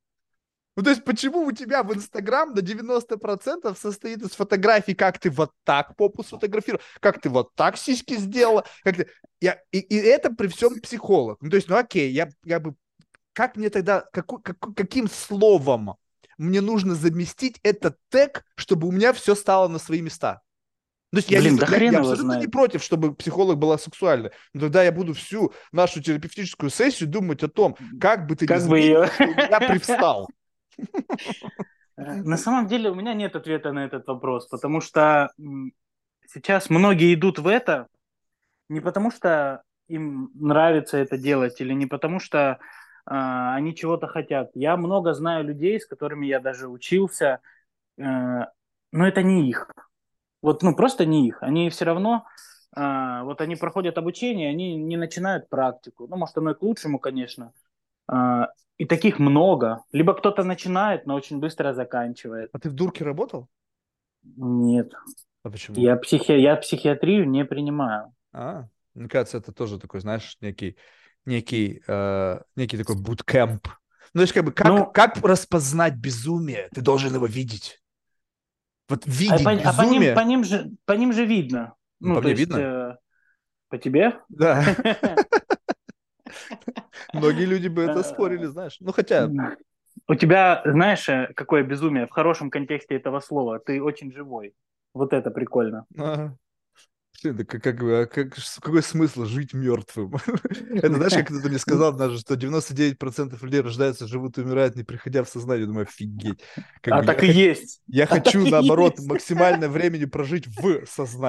Ну, 0.77 0.83
то 0.83 0.91
есть, 0.91 1.05
почему 1.05 1.47
у 1.47 1.53
тебя 1.53 1.83
в 1.83 1.95
Инстаграм 1.95 2.53
на 2.53 2.59
90% 2.59 3.75
состоит 3.79 4.23
из 4.23 4.33
фотографий, 4.33 4.95
как 4.95 5.19
ты 5.19 5.31
вот 5.31 5.53
так 5.65 5.97
попу 5.97 6.23
сфотографировал, 6.23 6.83
как 7.01 7.19
ты 7.19 7.31
вот 7.31 7.55
так 7.55 7.79
сиськи 7.79 8.17
сделала, 8.17 8.67
как 8.85 8.97
ты... 8.97 9.09
Я... 9.41 9.59
И, 9.73 9.79
и 9.79 9.97
это 9.97 10.31
при 10.31 10.49
всем 10.49 10.79
психолог. 10.81 11.39
Ну, 11.41 11.49
то 11.49 11.57
есть, 11.57 11.69
ну 11.69 11.77
окей, 11.77 12.11
я, 12.11 12.29
я 12.45 12.61
бы 12.61 12.75
как 13.37 13.55
мне 13.57 13.69
тогда, 13.69 14.01
как, 14.13 14.27
как, 14.43 14.59
каким 14.75 15.09
словом 15.11 15.97
мне 16.39 16.63
нужно 16.63 16.95
заместить 16.95 17.61
этот 17.63 17.99
тег, 18.09 18.45
чтобы 18.57 18.89
у 18.89 18.93
меня 18.93 19.13
все 19.13 19.35
стало 19.35 19.69
на 19.69 19.79
свои 19.79 20.01
места. 20.01 20.41
То 21.13 21.19
есть 21.19 21.31
я, 21.31 21.41
Блин, 21.41 21.55
не, 21.55 21.61
да 21.61 21.67
я, 21.67 21.73
хрен 21.73 21.93
я 21.93 21.99
абсолютно 21.99 22.23
не 22.23 22.47
знает. 22.47 22.51
против, 22.51 22.83
чтобы 22.83 23.15
психолог 23.15 23.59
была 23.59 23.77
сексуальной. 23.77 24.31
Но 24.55 24.63
тогда 24.63 24.83
я 24.83 24.91
буду 24.91 25.13
всю 25.13 25.53
нашу 25.71 26.03
терапевтическую 26.03 26.71
сессию 26.71 27.11
думать 27.11 27.43
о 27.43 27.49
том, 27.49 27.77
как 28.01 28.27
бы 28.27 28.37
ты 28.37 28.47
Как 28.47 28.63
не 28.63 28.69
бы 28.71 28.79
ее... 28.79 29.11
меня 29.21 29.61
привстал. 29.69 30.29
На 31.97 32.39
самом 32.39 32.69
деле 32.69 32.91
у 32.91 32.95
меня 32.95 33.13
нет 33.13 33.37
ответа 33.37 33.73
на 33.73 33.85
этот 33.85 34.07
вопрос, 34.07 34.47
потому 34.49 34.81
что 34.81 35.31
сейчас 36.27 36.71
многие 36.71 37.13
идут 37.13 37.39
в 37.39 37.47
это 37.47 37.87
не 38.71 38.81
потому, 38.81 39.11
что 39.11 39.63
им 39.89 40.31
нравится 40.35 40.97
это 40.97 41.19
делать, 41.19 41.61
или 41.61 41.75
не 41.75 41.87
потому, 41.87 42.19
что 42.19 42.59
они 43.07 43.75
чего-то 43.75 44.07
хотят. 44.09 44.51
Я 44.55 44.77
много 44.77 45.15
знаю 45.15 45.45
людей, 45.45 45.81
с 45.81 45.87
которыми 45.87 46.27
я 46.27 46.41
даже 46.41 46.69
учился, 46.69 47.41
э, 47.99 48.03
но 48.03 49.07
это 49.07 49.23
не 49.23 49.49
их. 49.49 49.71
Вот, 50.43 50.63
ну, 50.63 50.75
просто 50.75 51.07
не 51.07 51.29
их. 51.29 51.43
Они 51.43 51.71
все 51.71 51.85
равно, 51.85 52.27
а, 52.75 53.25
вот 53.25 53.41
они 53.41 53.57
проходят 53.57 53.99
обучение, 53.99 54.51
они 54.51 54.77
не 54.77 54.97
начинают 54.97 55.49
практику. 55.49 56.07
Ну, 56.09 56.17
может, 56.17 56.37
оно 56.37 56.51
и 56.51 56.55
к 56.55 56.63
лучшему, 56.63 56.99
конечно. 56.99 57.53
А, 58.07 58.49
и 58.77 58.85
таких 58.85 59.19
много. 59.19 59.83
Либо 59.93 60.15
кто-то 60.15 60.45
начинает, 60.45 61.07
но 61.07 61.15
очень 61.15 61.41
быстро 61.41 61.73
заканчивает. 61.73 62.51
А 62.53 62.59
ты 62.59 62.69
в 62.69 62.75
дурке 62.75 63.05
работал? 63.05 63.49
Нет. 64.23 64.93
А 65.43 65.51
почему? 65.51 65.79
Я, 65.79 65.97
психи... 65.97 66.33
я 66.33 66.57
психиатрию 66.57 67.29
не 67.29 67.45
принимаю. 67.45 68.13
А, 68.33 68.69
мне 68.95 69.09
кажется, 69.09 69.39
это 69.39 69.53
тоже 69.53 69.79
такой, 69.81 70.01
знаешь, 70.01 70.37
некий, 70.41 70.77
некий, 71.27 71.83
э, 71.87 72.41
некий 72.57 72.79
такой 72.79 72.97
буткемп. 72.97 73.69
Ну, 74.15 74.19
то 74.19 74.23
есть, 74.23 74.33
как 74.33 74.45
бы, 74.45 74.53
как, 74.53 74.67
Ну- 74.69 74.87
как 74.87 75.17
распознать 75.19 75.95
безумие? 75.95 76.69
Ты 76.75 76.81
должен 76.81 77.15
его 77.15 77.27
видеть. 77.27 77.83
Вот 78.89 79.03
А 79.07 79.11
видеть 79.11 79.45
по, 79.45 79.51
а 79.51 79.73
по 79.73 79.83
ним, 79.83 79.91
безумие. 79.93 80.15
по, 80.15 80.21
ним 80.21 80.45
же, 80.45 80.71
по 80.85 80.93
ним 80.93 81.13
же 81.13 81.25
видно. 81.27 81.75
Ну, 82.01 82.09
Ну, 82.09 82.15
по 82.17 82.21
мне 82.21 82.31
есть, 82.31 82.41
видно. 82.41 82.57
э, 82.59 82.97
по 83.69 83.79
тебе? 83.79 84.19
Да, 84.29 84.65
многие 87.13 87.45
люди 87.45 87.69
бы 87.69 87.83
это 87.83 88.01
Э, 88.01 88.05
спорили, 88.05 88.47
знаешь. 88.47 88.77
Ну, 88.81 88.93
хотя, 88.93 89.29
У 90.09 90.15
тебя, 90.15 90.63
знаешь, 90.65 91.09
э, 91.09 91.33
какое 91.35 91.65
безумие 91.65 92.07
в 92.07 92.11
хорошем 92.11 92.51
контексте 92.51 92.95
этого 92.95 93.21
слова? 93.21 93.59
Ты 93.59 93.83
очень 93.83 94.13
живой. 94.13 94.55
Вот 94.95 95.13
это 95.13 95.31
прикольно. 95.31 95.85
ага. 95.99 96.37
Как, 97.23 97.63
как, 97.63 97.83
а 97.83 98.07
как- 98.07 98.35
какой 98.61 98.83
смысл 98.83 99.25
жить 99.25 99.55
мертвым? 99.55 100.15
Это 100.83 100.95
знаешь, 100.97 101.15
как 101.15 101.27
кто-то 101.29 101.49
мне 101.49 101.59
сказал 101.59 101.93
даже, 101.97 102.19
что 102.19 102.37
99% 102.37 103.43
людей 103.43 103.61
рождаются, 103.61 104.07
живут 104.07 104.39
и 104.39 104.43
умирают, 104.43 104.77
не 104.77 104.85
приходя 104.85 105.25
в 105.25 105.29
сознание. 105.29 105.67
Думаю, 105.67 105.85
офигеть. 105.87 106.41
Как 106.83 106.95
а 106.95 106.97
бы 106.97 107.05
так 107.05 107.23
я 107.23 107.23
и 107.23 107.29
есть. 107.29 107.83
Я 107.89 108.07
А 108.09 108.19
хочу, 108.21 108.47
наоборот, 108.47 108.99
есть. 108.99 109.01
максимальное 109.01 109.69
времени 109.69 110.05
прожить 110.07 110.47
в 110.47 110.87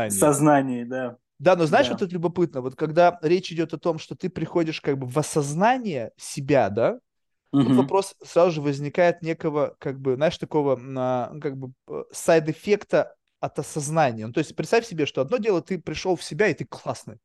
В 0.08 0.12
сознании. 0.12 0.12
сознании, 0.12 0.84
да. 0.84 1.18
Да, 1.40 1.56
но 1.56 1.66
знаешь, 1.66 1.90
Да. 1.90 1.92
вот 1.92 2.02
это 2.02 2.12
любопытно. 2.14 2.62
Вот 2.62 2.76
когда 2.76 3.20
речь 3.22 3.52
идет 3.52 3.74
о 3.74 3.78
том, 3.78 4.00
что 4.00 4.16
ты 4.16 4.30
приходишь 4.30 4.82
как 4.82 4.98
бы 4.98 5.06
в 5.08 5.18
осознание 5.18 6.12
себя, 6.18 6.70
да, 6.70 7.00
тут 7.60 7.76
Мгм. 7.76 7.78
вопрос 7.78 8.16
сразу 8.26 8.52
же 8.54 8.62
возникает 8.62 9.22
некого, 9.24 9.76
как 9.80 10.00
бы, 10.00 10.16
знаешь, 10.16 10.38
такого, 10.38 10.76
ну, 10.78 11.40
как 11.42 11.58
бы, 11.58 11.74
э, 11.90 12.04
сайд-эффекта 12.14 13.16
от 13.40 13.60
осознания. 13.60 14.28
Ну, 14.28 14.34
то 14.34 14.40
есть 14.40 14.56
представь 14.56 14.86
себе, 14.86 15.06
что 15.06 15.22
одно 15.22 15.38
дело, 15.38 15.62
ты 15.62 15.80
пришел 15.80 16.16
в 16.16 16.24
себя, 16.24 16.48
и 16.48 16.54
ты 16.54 16.66
классный. 16.66 17.18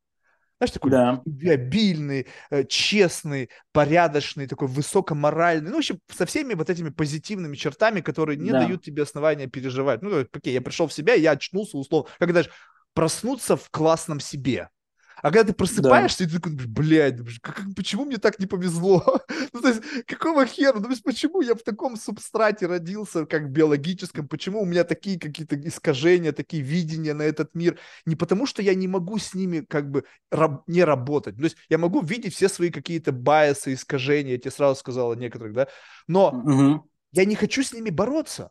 Знаешь, 0.58 0.72
такой 0.72 0.92
Да. 0.92 1.22
любвеобильный, 1.24 2.26
э, 2.50 2.64
честный, 2.64 3.50
порядочный, 3.72 4.46
такой 4.46 4.68
высокоморальный. 4.68 5.70
Ну, 5.70 5.76
в 5.76 5.78
общем, 5.78 5.98
со 6.08 6.26
всеми 6.26 6.54
вот 6.54 6.70
этими 6.70 6.90
позитивными 6.90 7.56
чертами, 7.56 8.00
которые 8.00 8.36
не 8.38 8.52
Да. 8.52 8.60
дают 8.60 8.84
тебе 8.84 9.02
основания 9.02 9.48
переживать. 9.48 10.02
Ну, 10.02 10.26
окей, 10.32 10.54
я 10.54 10.62
пришел 10.62 10.86
в 10.86 10.92
себя, 10.92 11.14
я 11.14 11.32
очнулся, 11.32 11.76
условно. 11.78 12.10
Как 12.18 12.32
даже 12.32 12.50
проснуться 12.94 13.56
в 13.56 13.70
классном 13.70 14.20
себе. 14.20 14.68
А 15.16 15.30
когда 15.30 15.44
ты 15.44 15.52
просыпаешься, 15.52 16.24
и 16.24 16.26
ты 16.26 16.34
такой, 16.34 16.52
блядь, 16.54 17.18
как- 17.40 17.56
как- 17.56 17.74
почему 17.76 18.04
мне 18.04 18.18
так 18.18 18.38
не 18.38 18.46
повезло? 18.46 19.20
Ну, 19.52 19.60
то 19.60 19.68
есть, 19.68 19.82
какого 20.06 20.46
хера? 20.46 20.72
Ну, 20.74 20.84
то 20.84 20.90
есть, 20.90 21.02
почему 21.02 21.42
я 21.42 21.54
в 21.54 21.62
таком 21.62 21.96
субстрате 21.96 22.66
родился, 22.66 23.26
как 23.26 23.50
биологическом? 23.50 24.26
Почему 24.28 24.62
у 24.62 24.64
меня 24.64 24.84
такие 24.84 25.18
какие-то 25.18 25.56
искажения, 25.60 26.32
такие 26.32 26.62
видения 26.62 27.12
на 27.14 27.22
этот 27.22 27.54
мир? 27.54 27.78
Не 28.06 28.16
потому, 28.16 28.46
что 28.46 28.62
я 28.62 28.74
не 28.74 28.88
могу 28.88 29.18
с 29.18 29.34
ними 29.34 29.60
как 29.60 29.90
бы 29.90 30.04
раб- 30.30 30.62
не 30.66 30.84
работать. 30.84 31.36
То 31.36 31.44
есть, 31.44 31.56
я 31.68 31.78
могу 31.78 32.00
видеть 32.00 32.34
все 32.34 32.48
свои 32.48 32.70
какие-то 32.70 33.12
байсы, 33.12 33.74
искажения, 33.74 34.32
я 34.32 34.38
тебе 34.38 34.50
сразу 34.50 34.78
сказал 34.80 35.12
о 35.12 35.16
некоторых, 35.16 35.52
да? 35.52 35.68
Но 36.08 36.42
Мгм. 36.44 36.82
я 37.12 37.24
не 37.24 37.34
хочу 37.34 37.62
с 37.62 37.72
ними 37.72 37.90
бороться. 37.90 38.50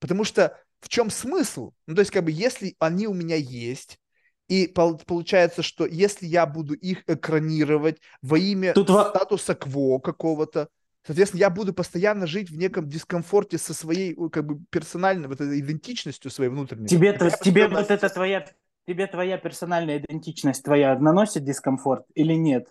Потому 0.00 0.24
что 0.24 0.58
в 0.80 0.88
чем 0.88 1.10
смысл? 1.10 1.72
Ну, 1.86 1.94
то 1.94 2.00
есть, 2.00 2.10
как 2.10 2.24
бы, 2.24 2.30
если 2.30 2.74
они 2.78 3.06
у 3.06 3.14
меня 3.14 3.36
есть, 3.36 3.98
и 4.48 4.66
пол- 4.66 4.98
получается, 4.98 5.62
что 5.62 5.86
если 5.86 6.26
я 6.26 6.46
буду 6.46 6.74
их 6.74 7.02
экранировать 7.06 8.00
во 8.20 8.38
имя 8.38 8.74
Тут 8.74 8.90
статуса 8.90 9.54
кво 9.54 9.98
какого-то, 9.98 10.68
соответственно, 11.06 11.40
я 11.40 11.50
буду 11.50 11.72
постоянно 11.72 12.26
жить 12.26 12.50
в 12.50 12.56
неком 12.56 12.88
дискомфорте 12.88 13.58
со 13.58 13.74
своей, 13.74 14.14
как 14.30 14.46
бы, 14.46 14.60
персональной 14.70 15.28
вот 15.28 15.40
этой 15.40 15.60
идентичностью 15.60 16.30
своей 16.30 16.50
внутренней. 16.50 16.88
Тебе, 16.88 17.12
меня 17.12 17.30
тебе 17.30 17.68
вот 17.68 17.90
это 17.90 18.08
твоя, 18.08 18.46
тебе 18.86 19.06
твоя 19.06 19.38
персональная 19.38 19.98
идентичность 19.98 20.64
твоя 20.64 20.98
наносит 20.98 21.44
дискомфорт 21.44 22.04
или 22.14 22.34
нет? 22.34 22.68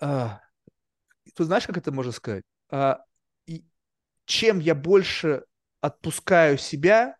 А, 0.00 0.40
ты 1.34 1.44
знаешь, 1.44 1.66
как 1.66 1.78
это 1.78 1.92
можно 1.92 2.12
сказать? 2.12 2.44
А, 2.70 3.04
и 3.46 3.64
чем 4.26 4.58
я 4.60 4.74
больше 4.74 5.44
отпускаю 5.80 6.58
себя, 6.58 7.16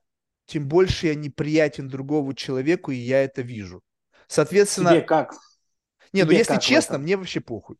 тем 0.46 0.68
больше 0.68 1.08
я 1.08 1.14
неприятен 1.14 1.88
другому 1.88 2.34
человеку, 2.34 2.90
и 2.90 2.96
я 2.96 3.22
это 3.22 3.42
вижу. 3.42 3.82
Соответственно, 4.26 4.90
Тебе 4.90 5.00
как? 5.02 5.34
не, 6.12 6.22
ну 6.22 6.28
тебе 6.28 6.38
если 6.38 6.54
как 6.54 6.62
в 6.62 6.64
честно, 6.66 6.98
мне 6.98 7.16
вообще 7.16 7.40
похуй. 7.40 7.76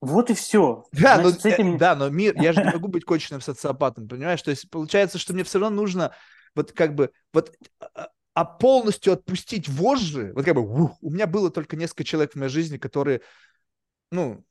Вот 0.00 0.30
и 0.30 0.34
все. 0.34 0.84
Да, 0.92 1.16
но, 1.16 1.28
Значит, 1.28 1.40
с 1.42 1.44
этим... 1.46 1.76
э, 1.76 1.78
да, 1.78 1.94
но 1.94 2.08
мир, 2.10 2.34
я 2.40 2.52
же 2.52 2.60
не 2.62 2.70
могу 2.72 2.88
быть 2.88 3.04
конченным 3.04 3.40
социопатом, 3.40 4.08
понимаешь? 4.08 4.42
То 4.42 4.50
есть 4.50 4.68
получается, 4.68 5.18
что 5.18 5.32
мне 5.32 5.44
все 5.44 5.58
равно 5.58 5.76
нужно 5.80 6.12
вот 6.54 6.72
как 6.72 6.94
бы 6.94 7.12
вот 7.32 7.56
а- 7.80 8.08
а 8.34 8.44
полностью 8.44 9.12
отпустить 9.12 9.68
вожжи, 9.68 10.32
вот 10.34 10.44
как 10.44 10.54
бы 10.54 10.62
ух, 10.62 10.98
у 11.02 11.10
меня 11.10 11.26
было 11.26 11.50
только 11.50 11.76
несколько 11.76 12.04
человек 12.04 12.32
в 12.32 12.36
моей 12.36 12.50
жизни, 12.50 12.78
которые, 12.78 13.20
ну, 14.10 14.44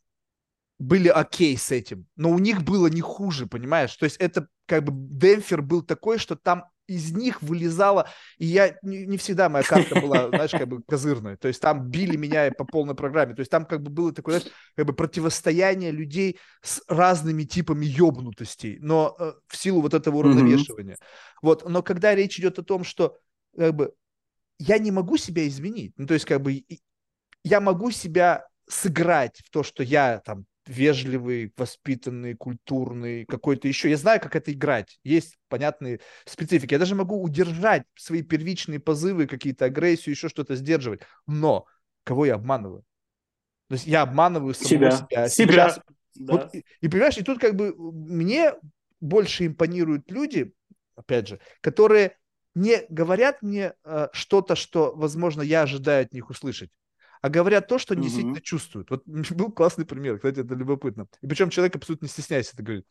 были 0.79 1.09
окей 1.09 1.57
с 1.57 1.71
этим, 1.71 2.07
но 2.15 2.31
у 2.31 2.39
них 2.39 2.63
было 2.63 2.87
не 2.87 3.01
хуже, 3.01 3.45
понимаешь? 3.45 3.95
То 3.95 4.05
есть 4.05 4.17
это 4.17 4.47
как 4.65 4.83
бы 4.83 4.91
демпфер 4.93 5.61
был 5.61 5.83
такой, 5.83 6.17
что 6.17 6.35
там 6.35 6.65
из 6.95 7.11
них 7.11 7.41
вылезало, 7.41 8.09
и 8.37 8.45
я 8.45 8.77
не, 8.81 9.05
не 9.05 9.17
всегда 9.17 9.49
моя 9.49 9.63
карта 9.63 9.99
была, 9.99 10.27
знаешь, 10.29 10.51
как 10.51 10.67
бы 10.67 10.81
козырная, 10.83 11.37
то 11.37 11.47
есть 11.47 11.61
там 11.61 11.89
били 11.89 12.17
меня 12.17 12.51
по 12.51 12.65
полной 12.65 12.95
программе, 12.95 13.33
то 13.33 13.39
есть 13.41 13.51
там 13.51 13.65
как 13.65 13.81
бы 13.81 13.89
было 13.89 14.13
такое, 14.13 14.39
знаешь, 14.39 14.55
как 14.75 14.85
бы 14.85 14.93
противостояние 14.93 15.91
людей 15.91 16.39
с 16.61 16.81
разными 16.87 17.43
типами 17.43 17.85
ёбнутостей, 17.85 18.77
но 18.79 19.15
э, 19.19 19.33
в 19.47 19.57
силу 19.57 19.81
вот 19.81 19.93
этого 19.93 20.17
уравновешивания. 20.17 20.97
Вот, 21.41 21.67
но 21.67 21.81
когда 21.81 22.13
речь 22.13 22.39
идет 22.39 22.59
о 22.59 22.63
том, 22.63 22.83
что 22.83 23.17
как 23.57 23.75
бы 23.75 23.93
я 24.59 24.77
не 24.77 24.91
могу 24.91 25.17
себя 25.17 25.47
изменить, 25.47 25.93
ну 25.97 26.05
то 26.05 26.13
есть 26.13 26.25
как 26.25 26.41
бы 26.41 26.63
я 27.43 27.61
могу 27.61 27.91
себя 27.91 28.45
сыграть 28.67 29.41
в 29.43 29.49
то, 29.49 29.63
что 29.63 29.83
я 29.83 30.19
там 30.19 30.45
вежливый, 30.71 31.53
воспитанный, 31.57 32.33
культурный, 32.35 33.25
какой-то 33.25 33.67
еще. 33.67 33.89
Я 33.89 33.97
знаю, 33.97 34.21
как 34.21 34.35
это 34.35 34.51
играть. 34.53 34.99
Есть 35.03 35.37
понятные 35.49 35.99
специфики. 36.25 36.73
Я 36.73 36.79
даже 36.79 36.95
могу 36.95 37.21
удержать 37.21 37.83
свои 37.95 38.21
первичные 38.21 38.79
позывы, 38.79 39.27
какие-то 39.27 39.65
агрессию, 39.65 40.13
еще 40.15 40.29
что-то 40.29 40.55
сдерживать. 40.55 41.01
Но 41.27 41.65
кого 42.03 42.25
я 42.25 42.35
обманываю? 42.35 42.83
То 43.67 43.75
есть 43.75 43.87
я 43.87 44.01
обманываю 44.01 44.53
самого 44.53 44.91
Себя. 44.91 44.91
себя. 44.91 45.29
Себя. 45.29 45.51
Сейчас 45.51 45.79
Да. 46.15 46.33
вот, 46.33 46.55
и, 46.55 46.65
и 46.81 46.87
понимаешь, 46.89 47.17
и 47.17 47.23
тут 47.23 47.39
как 47.39 47.55
бы 47.55 47.73
мне 47.77 48.53
больше 48.99 49.47
импонируют 49.47 50.11
люди, 50.11 50.53
опять 50.95 51.27
же, 51.27 51.39
которые 51.61 52.17
не 52.53 52.85
говорят 52.89 53.41
мне 53.41 53.73
э, 53.83 54.07
что-то, 54.11 54.55
что, 54.55 54.93
возможно, 54.95 55.41
я 55.41 55.61
ожидаю 55.63 56.03
от 56.05 56.13
них 56.13 56.29
услышать, 56.29 56.69
а 57.21 57.29
говорят 57.29 57.67
то, 57.67 57.77
что 57.77 57.95
действительно 57.95 58.41
чувствуют. 58.41 58.89
Вот 58.89 59.03
был 59.05 59.51
классный 59.51 59.85
пример, 59.85 60.17
кстати, 60.17 60.39
это 60.39 60.55
любопытно. 60.55 61.07
И 61.21 61.27
причем 61.27 61.49
человек 61.49 61.75
абсолютно 61.75 62.05
не 62.05 62.09
стесняясь 62.09 62.51
это 62.53 62.63
говорит. 62.63 62.85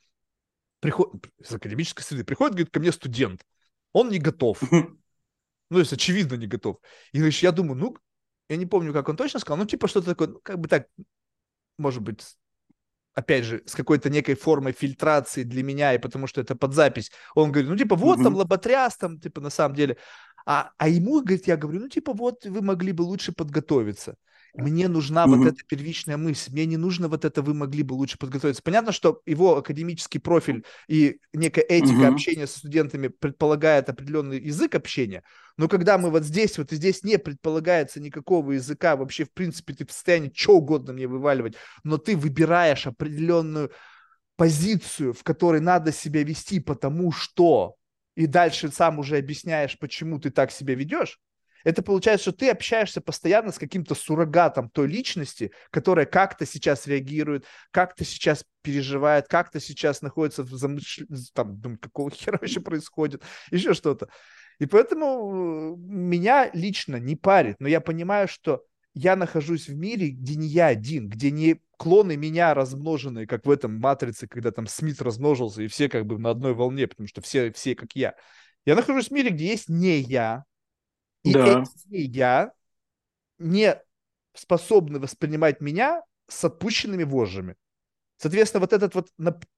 Приход... 0.80 1.26
Из 1.38 1.52
академической 1.52 2.02
среды. 2.02 2.24
Приходит, 2.24 2.54
говорит, 2.54 2.72
ко 2.72 2.80
мне 2.80 2.92
студент. 2.92 3.44
Он 3.92 4.08
не 4.08 4.18
готов. 4.18 4.62
Ну, 5.72 5.76
то 5.76 5.80
есть, 5.82 5.92
очевидно, 5.92 6.34
не 6.34 6.48
готов. 6.48 6.78
И, 7.12 7.18
говоришь, 7.18 7.44
я 7.44 7.52
думаю, 7.52 7.76
ну, 7.76 7.96
я 8.48 8.56
не 8.56 8.66
помню, 8.66 8.92
как 8.92 9.08
он 9.08 9.16
точно 9.16 9.38
сказал, 9.38 9.56
ну, 9.56 9.66
типа 9.66 9.86
что-то 9.86 10.06
такое, 10.08 10.26
ну, 10.26 10.40
как 10.42 10.58
бы 10.58 10.66
так, 10.66 10.88
может 11.78 12.02
быть, 12.02 12.24
опять 13.14 13.44
же, 13.44 13.62
с 13.66 13.74
какой-то 13.74 14.10
некой 14.10 14.34
формой 14.34 14.72
фильтрации 14.72 15.44
для 15.44 15.62
меня, 15.62 15.94
и 15.94 15.98
потому 15.98 16.26
что 16.26 16.40
это 16.40 16.56
под 16.56 16.74
запись. 16.74 17.12
Он 17.34 17.52
говорит, 17.52 17.70
ну, 17.70 17.76
типа, 17.76 17.94
вот 17.96 18.22
там 18.22 18.34
лоботряс, 18.34 18.96
там, 18.96 19.20
типа, 19.20 19.40
на 19.40 19.50
самом 19.50 19.76
деле. 19.76 19.96
А, 20.52 20.72
а 20.78 20.88
ему, 20.88 21.20
говорит, 21.20 21.46
я 21.46 21.56
говорю, 21.56 21.78
ну, 21.78 21.88
типа, 21.88 22.12
вот 22.12 22.44
вы 22.44 22.60
могли 22.60 22.90
бы 22.90 23.02
лучше 23.02 23.30
подготовиться. 23.30 24.16
Мне 24.54 24.88
нужна 24.88 25.24
mm-hmm. 25.24 25.36
вот 25.36 25.46
эта 25.46 25.64
первичная 25.64 26.16
мысль. 26.16 26.50
Мне 26.50 26.66
не 26.66 26.76
нужно 26.76 27.06
вот 27.06 27.24
это, 27.24 27.40
вы 27.40 27.54
могли 27.54 27.84
бы 27.84 27.92
лучше 27.92 28.18
подготовиться. 28.18 28.60
Понятно, 28.60 28.90
что 28.90 29.22
его 29.26 29.58
академический 29.58 30.18
профиль 30.18 30.64
и 30.88 31.20
некая 31.32 31.60
этика 31.60 31.92
mm-hmm. 31.92 32.12
общения 32.12 32.46
со 32.48 32.58
студентами 32.58 33.06
предполагает 33.06 33.88
определенный 33.90 34.40
язык 34.40 34.74
общения, 34.74 35.22
но 35.56 35.68
когда 35.68 35.98
мы 35.98 36.10
вот 36.10 36.24
здесь, 36.24 36.58
вот 36.58 36.72
здесь 36.72 37.04
не 37.04 37.16
предполагается 37.20 38.00
никакого 38.00 38.50
языка, 38.50 38.96
вообще, 38.96 39.26
в 39.26 39.32
принципе, 39.32 39.72
ты 39.72 39.86
в 39.86 39.92
состоянии 39.92 40.32
что 40.34 40.56
угодно 40.56 40.92
мне 40.94 41.06
вываливать, 41.06 41.54
но 41.84 41.96
ты 41.96 42.16
выбираешь 42.16 42.88
определенную 42.88 43.70
позицию, 44.34 45.12
в 45.12 45.22
которой 45.22 45.60
надо 45.60 45.92
себя 45.92 46.24
вести, 46.24 46.58
потому 46.58 47.12
что, 47.12 47.76
и 48.14 48.26
дальше 48.26 48.70
сам 48.70 48.98
уже 48.98 49.16
объясняешь, 49.18 49.78
почему 49.78 50.18
ты 50.18 50.30
так 50.30 50.50
себя 50.50 50.74
ведешь, 50.74 51.18
это 51.64 51.82
получается, 51.82 52.30
что 52.30 52.38
ты 52.38 52.50
общаешься 52.50 53.00
постоянно 53.00 53.52
с 53.52 53.58
каким-то 53.58 53.94
суррогатом 53.94 54.70
той 54.70 54.86
личности, 54.86 55.52
которая 55.70 56.06
как-то 56.06 56.46
сейчас 56.46 56.86
реагирует, 56.86 57.44
как-то 57.70 58.04
сейчас 58.04 58.44
переживает, 58.62 59.28
как-то 59.28 59.60
сейчас 59.60 60.00
находится 60.02 60.42
в 60.42 60.50
замышлении, 60.50 61.16
там, 61.34 61.60
думаю, 61.60 61.78
какого 61.78 62.10
хера 62.14 62.38
вообще 62.40 62.60
происходит, 62.60 63.22
еще 63.50 63.74
что-то. 63.74 64.08
И 64.58 64.66
поэтому 64.66 65.74
э, 65.74 65.76
меня 65.78 66.50
лично 66.52 66.96
не 66.96 67.16
парит, 67.16 67.56
но 67.60 67.68
я 67.68 67.80
понимаю, 67.80 68.28
что 68.28 68.62
я 68.94 69.16
нахожусь 69.16 69.68
в 69.68 69.76
мире, 69.76 70.10
где 70.10 70.36
не 70.36 70.46
я 70.46 70.66
один, 70.66 71.08
где 71.08 71.30
не 71.30 71.60
клоны 71.76 72.16
меня 72.16 72.54
размноженные, 72.54 73.26
как 73.26 73.46
в 73.46 73.50
этом 73.50 73.76
«Матрице», 73.76 74.26
когда 74.26 74.50
там 74.50 74.66
Смит 74.66 75.00
размножился, 75.00 75.62
и 75.62 75.68
все 75.68 75.88
как 75.88 76.06
бы 76.06 76.18
на 76.18 76.30
одной 76.30 76.54
волне, 76.54 76.86
потому 76.86 77.06
что 77.08 77.20
все, 77.20 77.52
все 77.52 77.74
как 77.74 77.92
я. 77.94 78.14
Я 78.66 78.74
нахожусь 78.74 79.08
в 79.08 79.12
мире, 79.12 79.30
где 79.30 79.46
есть 79.46 79.68
не 79.68 79.98
я, 79.98 80.44
и 81.22 81.32
да. 81.32 81.62
эти 81.62 81.96
я 81.96 82.52
не 83.38 83.80
способны 84.34 84.98
воспринимать 84.98 85.60
меня 85.60 86.02
с 86.28 86.44
отпущенными 86.44 87.04
вожжами. 87.04 87.56
Соответственно, 88.18 88.60
вот 88.60 88.72
этот 88.72 88.94
вот 88.94 89.08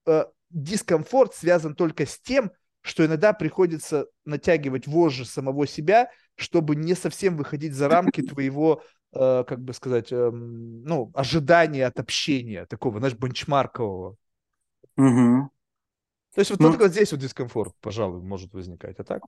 э, 0.05 0.25
дискомфорт 0.49 1.35
связан 1.35 1.75
только 1.75 2.05
с 2.05 2.19
тем, 2.19 2.51
что 2.81 3.05
иногда 3.05 3.33
приходится 3.33 4.07
натягивать 4.25 4.87
вожжи 4.87 5.25
самого 5.25 5.67
себя, 5.67 6.09
чтобы 6.35 6.75
не 6.75 6.95
совсем 6.95 7.37
выходить 7.37 7.73
за 7.73 7.89
рамки 7.89 8.21
твоего, 8.27 8.83
как 9.13 9.59
бы 9.59 9.73
сказать, 9.73 10.11
э, 10.11 10.31
ну, 10.31 11.11
ожидания 11.13 11.85
от 11.85 11.99
общения, 11.99 12.65
такого, 12.65 12.99
знаешь, 12.99 13.15
бенчмаркового. 13.15 14.15
Угу. 14.97 15.49
То 16.33 16.39
есть 16.39 16.49
вот 16.49 16.59
ну, 16.59 16.69
только 16.69 16.87
здесь 16.87 17.11
вот 17.11 17.21
дискомфорт, 17.21 17.75
пожалуй, 17.79 18.21
может 18.21 18.53
возникать, 18.53 18.99
а 18.99 19.03
так? 19.03 19.21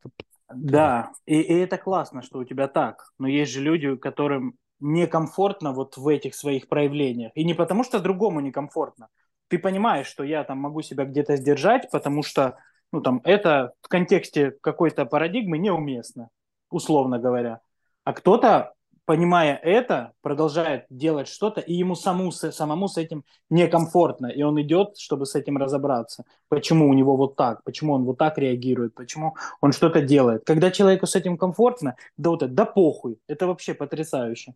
Да, 0.54 1.12
и, 1.26 1.40
и 1.40 1.54
это 1.54 1.78
классно, 1.78 2.24
что 2.24 2.40
у 2.40 2.44
тебя 2.44 2.68
так, 2.68 3.12
но 3.20 3.28
есть 3.28 3.52
же 3.52 3.62
люди, 3.62 3.96
которым 3.96 4.56
некомфортно 4.80 5.72
вот 5.72 5.98
в 5.98 6.08
этих 6.08 6.34
своих 6.34 6.68
проявлениях, 6.68 7.32
и 7.36 7.44
не 7.44 7.54
потому 7.54 7.84
что 7.84 8.00
другому 8.00 8.40
некомфортно, 8.40 9.10
ты 9.48 9.60
понимаешь, 9.60 10.08
что 10.08 10.24
я 10.24 10.44
там 10.44 10.58
могу 10.58 10.82
себя 10.82 11.06
где-то 11.06 11.36
сдержать, 11.36 11.90
потому 11.92 12.24
что, 12.24 12.58
ну 12.92 13.02
там, 13.02 13.22
это 13.24 13.74
в 13.82 13.88
контексте 13.88 14.52
какой-то 14.62 15.06
парадигмы 15.06 15.60
неуместно, 15.60 16.30
условно 16.72 17.20
говоря. 17.20 17.62
А 18.04 18.14
кто-то 18.14 18.74
понимая 19.06 19.56
это, 19.56 20.14
продолжает 20.22 20.86
делать 20.90 21.28
что-то, 21.28 21.62
и 21.62 21.74
ему 21.74 21.96
саму, 21.96 22.32
самому 22.32 22.88
с 22.88 22.98
этим 22.98 23.24
некомфортно, 23.50 24.28
и 24.28 24.42
он 24.44 24.60
идет, 24.62 24.98
чтобы 24.98 25.26
с 25.26 25.36
этим 25.36 25.58
разобраться. 25.58 26.26
Почему 26.50 26.90
у 26.90 26.94
него 26.94 27.16
вот 27.16 27.36
так, 27.36 27.64
почему 27.64 27.94
он 27.94 28.04
вот 28.04 28.18
так 28.18 28.38
реагирует, 28.38 28.94
почему 28.96 29.36
он 29.62 29.72
что-то 29.72 30.02
делает. 30.02 30.44
Когда 30.46 30.72
человеку 30.72 31.06
с 31.06 31.16
этим 31.16 31.38
комфортно, 31.38 31.96
да 32.18 32.32
вот 32.32 32.44
это, 32.44 32.52
да 32.52 32.66
похуй, 32.66 33.20
это 33.28 33.48
вообще 33.48 33.74
потрясающе. 33.74 34.56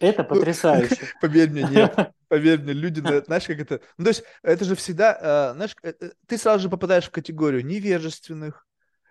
Это 0.00 0.24
потрясающе. 0.24 0.96
Поверь 1.20 1.50
мне, 1.50 1.66
нет. 1.70 2.12
Поверь 2.28 2.60
мне, 2.60 2.72
люди, 2.72 3.00
знаешь, 3.00 3.46
как 3.46 3.60
это... 3.60 3.80
Ну, 3.96 4.04
то 4.04 4.10
есть, 4.10 4.24
это 4.42 4.64
же 4.64 4.76
всегда, 4.76 5.50
э, 5.50 5.54
знаешь, 5.54 5.76
э, 5.82 5.92
э, 6.00 6.10
ты 6.26 6.38
сразу 6.38 6.62
же 6.62 6.68
попадаешь 6.68 7.06
в 7.06 7.10
категорию 7.10 7.64
невежественных, 7.64 8.66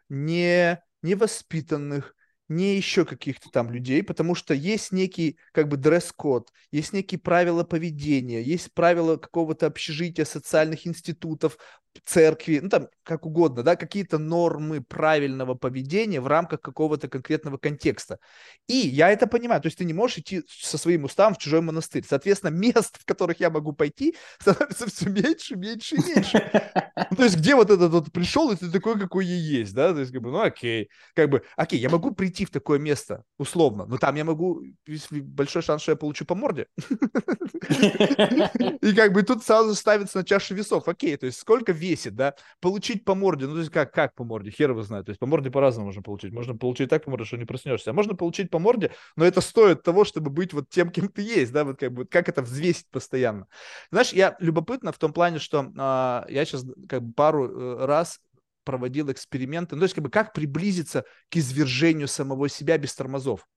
не 0.09 0.81
невоспитанных, 1.01 2.15
не 2.49 2.75
еще 2.75 3.05
каких-то 3.05 3.49
там 3.49 3.71
людей, 3.71 4.03
потому 4.03 4.35
что 4.35 4.53
есть 4.53 4.91
некий 4.91 5.37
как 5.51 5.67
бы 5.67 5.77
дресс-код, 5.77 6.51
есть 6.71 6.93
некие 6.93 7.19
правила 7.19 7.63
поведения, 7.63 8.41
есть 8.41 8.73
правила 8.73 9.17
какого-то 9.17 9.65
общежития, 9.67 10.25
социальных 10.25 10.87
институтов, 10.87 11.57
церкви, 12.05 12.59
ну 12.61 12.69
там 12.69 12.87
как 13.03 13.25
угодно, 13.25 13.63
да, 13.63 13.75
какие-то 13.75 14.17
нормы 14.17 14.81
правильного 14.81 15.55
поведения 15.55 16.19
в 16.19 16.27
рамках 16.27 16.61
какого-то 16.61 17.07
конкретного 17.07 17.57
контекста. 17.57 18.19
И 18.67 18.75
я 18.75 19.09
это 19.09 19.27
понимаю, 19.27 19.61
то 19.61 19.67
есть 19.67 19.77
ты 19.77 19.85
не 19.85 19.93
можешь 19.93 20.19
идти 20.19 20.43
со 20.47 20.77
своим 20.77 21.05
уставом 21.05 21.33
в 21.33 21.37
чужой 21.37 21.61
монастырь. 21.61 22.03
Соответственно, 22.07 22.51
мест, 22.51 22.99
в 22.99 23.05
которых 23.05 23.39
я 23.39 23.49
могу 23.49 23.73
пойти, 23.73 24.15
становится 24.39 24.87
все 24.87 25.09
меньше, 25.09 25.55
меньше 25.55 25.95
и 25.95 25.99
меньше. 25.99 26.51
То 27.15 27.23
есть 27.23 27.37
где 27.37 27.55
вот 27.55 27.69
этот 27.69 27.91
вот 27.91 28.11
пришел, 28.11 28.51
и 28.51 28.55
ты 28.55 28.69
такой, 28.69 28.99
какой 28.99 29.25
я 29.25 29.35
есть, 29.35 29.73
да, 29.73 29.93
то 29.93 29.99
есть 29.99 30.11
как 30.11 30.21
бы, 30.21 30.31
ну 30.31 30.41
окей, 30.41 30.89
как 31.15 31.29
бы, 31.29 31.43
окей, 31.55 31.79
я 31.79 31.89
могу 31.89 32.11
прийти 32.11 32.43
в 32.45 32.49
такое 32.49 32.79
место, 32.79 33.23
условно, 33.37 33.85
но 33.85 33.97
там 33.97 34.15
я 34.15 34.23
могу, 34.23 34.63
большой 35.11 35.61
шанс, 35.61 35.83
что 35.83 35.91
я 35.91 35.95
получу 35.95 36.25
по 36.25 36.35
морде. 36.35 36.67
И 38.81 38.93
как 38.93 39.13
бы 39.13 39.23
тут 39.23 39.43
сразу 39.43 39.75
ставится 39.75 40.19
на 40.19 40.23
чашу 40.23 40.55
весов, 40.55 40.87
окей, 40.87 41.15
то 41.17 41.25
есть 41.27 41.39
сколько 41.39 41.71
весит, 41.71 41.86
да, 41.95 42.35
получить 42.59 43.05
по 43.05 43.15
морде, 43.15 43.47
ну, 43.47 43.53
то 43.53 43.59
есть 43.59 43.71
как, 43.71 43.93
как 43.93 44.15
по 44.15 44.23
морде, 44.23 44.51
хер 44.51 44.71
его 44.71 44.81
знает, 44.83 45.05
то 45.05 45.11
есть 45.11 45.19
по 45.19 45.25
морде 45.25 45.49
по-разному 45.51 45.87
можно 45.87 46.01
получить, 46.01 46.31
можно 46.31 46.55
получить 46.57 46.89
так 46.89 47.03
по 47.03 47.09
морде, 47.09 47.25
что 47.25 47.37
не 47.37 47.45
проснешься, 47.45 47.91
а 47.91 47.93
можно 47.93 48.15
получить 48.15 48.49
по 48.49 48.59
морде, 48.59 48.91
но 49.15 49.25
это 49.25 49.41
стоит 49.41 49.83
того, 49.83 50.03
чтобы 50.03 50.29
быть 50.29 50.53
вот 50.53 50.69
тем, 50.69 50.89
кем 50.89 51.09
ты 51.09 51.21
есть, 51.21 51.51
да, 51.51 51.63
вот 51.63 51.79
как 51.79 51.91
бы, 51.91 52.05
как 52.05 52.29
это 52.29 52.41
взвесить 52.41 52.87
постоянно. 52.91 53.47
Знаешь, 53.91 54.13
я 54.13 54.35
любопытно 54.39 54.91
в 54.91 54.97
том 54.97 55.13
плане, 55.13 55.39
что 55.39 55.71
а, 55.77 56.25
я 56.29 56.45
сейчас 56.45 56.65
как 56.87 57.03
бы 57.03 57.13
пару 57.13 57.47
э, 57.47 57.85
раз 57.85 58.19
проводил 58.63 59.09
эксперименты, 59.11 59.75
ну, 59.75 59.79
то 59.79 59.85
есть 59.85 59.95
как 59.95 60.03
бы 60.03 60.09
как 60.09 60.33
приблизиться 60.33 61.05
к 61.29 61.37
извержению 61.37 62.07
самого 62.07 62.49
себя 62.49 62.77
без 62.77 62.93
тормозов. 62.93 63.47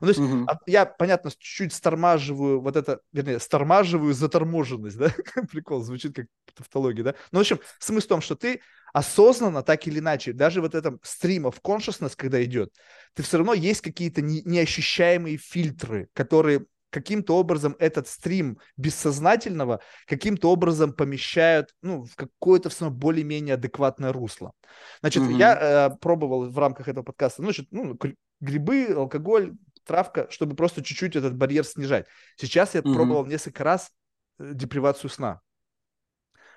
Ну, 0.00 0.06
то 0.06 0.08
есть 0.08 0.20
угу. 0.20 0.46
я, 0.66 0.86
понятно, 0.86 1.30
чуть-чуть 1.30 1.72
стормаживаю 1.72 2.60
вот 2.60 2.76
это, 2.76 3.00
вернее, 3.12 3.38
стормаживаю 3.38 4.14
заторможенность, 4.14 4.96
да, 4.98 5.12
прикол, 5.50 5.82
звучит 5.82 6.14
как 6.14 6.26
тавтология, 6.54 7.04
да. 7.04 7.14
Ну, 7.30 7.38
в 7.38 7.42
общем, 7.42 7.60
смысл 7.78 8.06
в 8.06 8.08
том, 8.08 8.20
что 8.20 8.36
ты 8.36 8.60
осознанно, 8.92 9.62
так 9.62 9.86
или 9.86 9.98
иначе, 9.98 10.32
даже 10.32 10.60
вот 10.60 10.74
этом 10.74 11.00
стрима 11.02 11.50
в 11.50 11.60
consciousness, 11.60 12.12
когда 12.16 12.42
идет, 12.44 12.70
ты 13.14 13.22
все 13.22 13.38
равно 13.38 13.54
есть 13.54 13.80
какие-то 13.80 14.20
не, 14.20 14.42
неощущаемые 14.42 15.38
фильтры, 15.38 16.08
которые 16.12 16.66
каким-то 16.92 17.38
образом 17.38 17.74
этот 17.78 18.06
стрим 18.06 18.58
бессознательного 18.76 19.80
каким-то 20.06 20.50
образом 20.50 20.92
помещают 20.92 21.70
ну, 21.80 22.04
в 22.04 22.14
какое-то 22.14 22.68
все 22.68 22.84
равно 22.84 22.98
более-менее 22.98 23.54
адекватное 23.54 24.12
русло. 24.12 24.52
Значит, 25.00 25.22
mm-hmm. 25.22 25.38
я 25.38 25.88
э, 25.90 25.96
пробовал 26.00 26.50
в 26.50 26.58
рамках 26.58 26.88
этого 26.88 27.02
подкаста, 27.02 27.40
ну, 27.40 27.46
значит, 27.46 27.68
ну, 27.70 27.98
грибы, 28.40 28.88
алкоголь, 28.94 29.54
травка, 29.84 30.26
чтобы 30.30 30.56
просто 30.56 30.82
чуть-чуть 30.82 31.16
этот 31.16 31.36
барьер 31.36 31.64
снижать. 31.64 32.06
Сейчас 32.36 32.74
я 32.74 32.80
угу. 32.80 32.94
пробовал 32.94 33.26
несколько 33.26 33.64
раз 33.64 33.90
э, 34.38 34.52
депривацию 34.54 35.10
сна. 35.10 35.40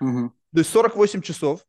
Угу. 0.00 0.32
То 0.52 0.58
есть 0.58 0.70
48 0.70 1.22
часов, 1.22 1.60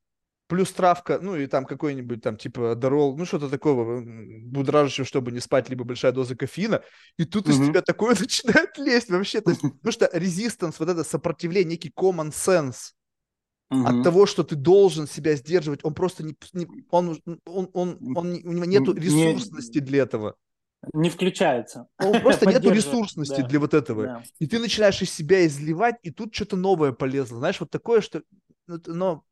плюс 0.47 0.71
травка, 0.71 1.19
ну 1.21 1.35
и 1.35 1.45
там 1.47 1.65
какой-нибудь 1.65 2.21
там 2.21 2.38
типа 2.38 2.75
дорол, 2.75 3.17
ну 3.17 3.25
что-то 3.25 3.49
такого 3.49 4.01
будоражащего, 4.01 5.05
чтобы 5.05 5.31
не 5.31 5.39
спать, 5.39 5.69
либо 5.69 5.84
большая 5.84 6.11
доза 6.11 6.35
кофеина, 6.35 6.84
и 7.17 7.25
тут 7.25 7.47
mm-hmm. 7.47 7.51
из 7.51 7.67
тебя 7.67 7.81
такое 7.81 8.15
начинает 8.19 8.77
лезть 8.77 9.09
вообще, 9.09 9.41
то 9.41 9.51
есть, 9.51 9.61
потому 9.81 9.91
что 9.91 10.09
резистанс, 10.13 10.79
вот 10.79 10.89
это 10.89 11.03
сопротивление, 11.03 11.71
некий 11.71 11.91
common 11.95 12.31
sense 12.31 12.93
mm-hmm. 13.71 13.85
от 13.85 14.03
того, 14.03 14.25
что 14.25 14.43
ты 14.43 14.55
должен 14.55 15.07
себя 15.07 15.35
сдерживать, 15.35 15.81
он 15.84 15.93
просто 15.93 16.23
не, 16.23 16.35
не 16.53 16.67
он, 16.89 17.21
он, 17.45 17.69
он, 17.73 17.99
он, 18.15 18.31
у 18.43 18.51
него 18.53 18.65
нету 18.65 18.93
ресурсности 18.93 19.79
для 19.79 20.03
этого 20.03 20.35
не 20.93 21.09
включается. 21.09 21.88
Ну, 21.99 22.19
просто 22.22 22.45
нет 22.49 22.64
ресурсности 22.64 23.41
да. 23.41 23.47
для 23.47 23.59
вот 23.59 23.73
этого. 23.73 24.03
Да. 24.03 24.23
И 24.39 24.47
ты 24.47 24.59
начинаешь 24.59 25.01
из 25.01 25.11
себя 25.11 25.45
изливать, 25.45 25.95
и 26.03 26.11
тут 26.11 26.34
что-то 26.34 26.55
новое 26.55 26.91
полезло. 26.91 27.39
Знаешь, 27.39 27.59
вот 27.59 27.69
такое, 27.69 28.01
что 28.01 28.22
но 28.68 29.23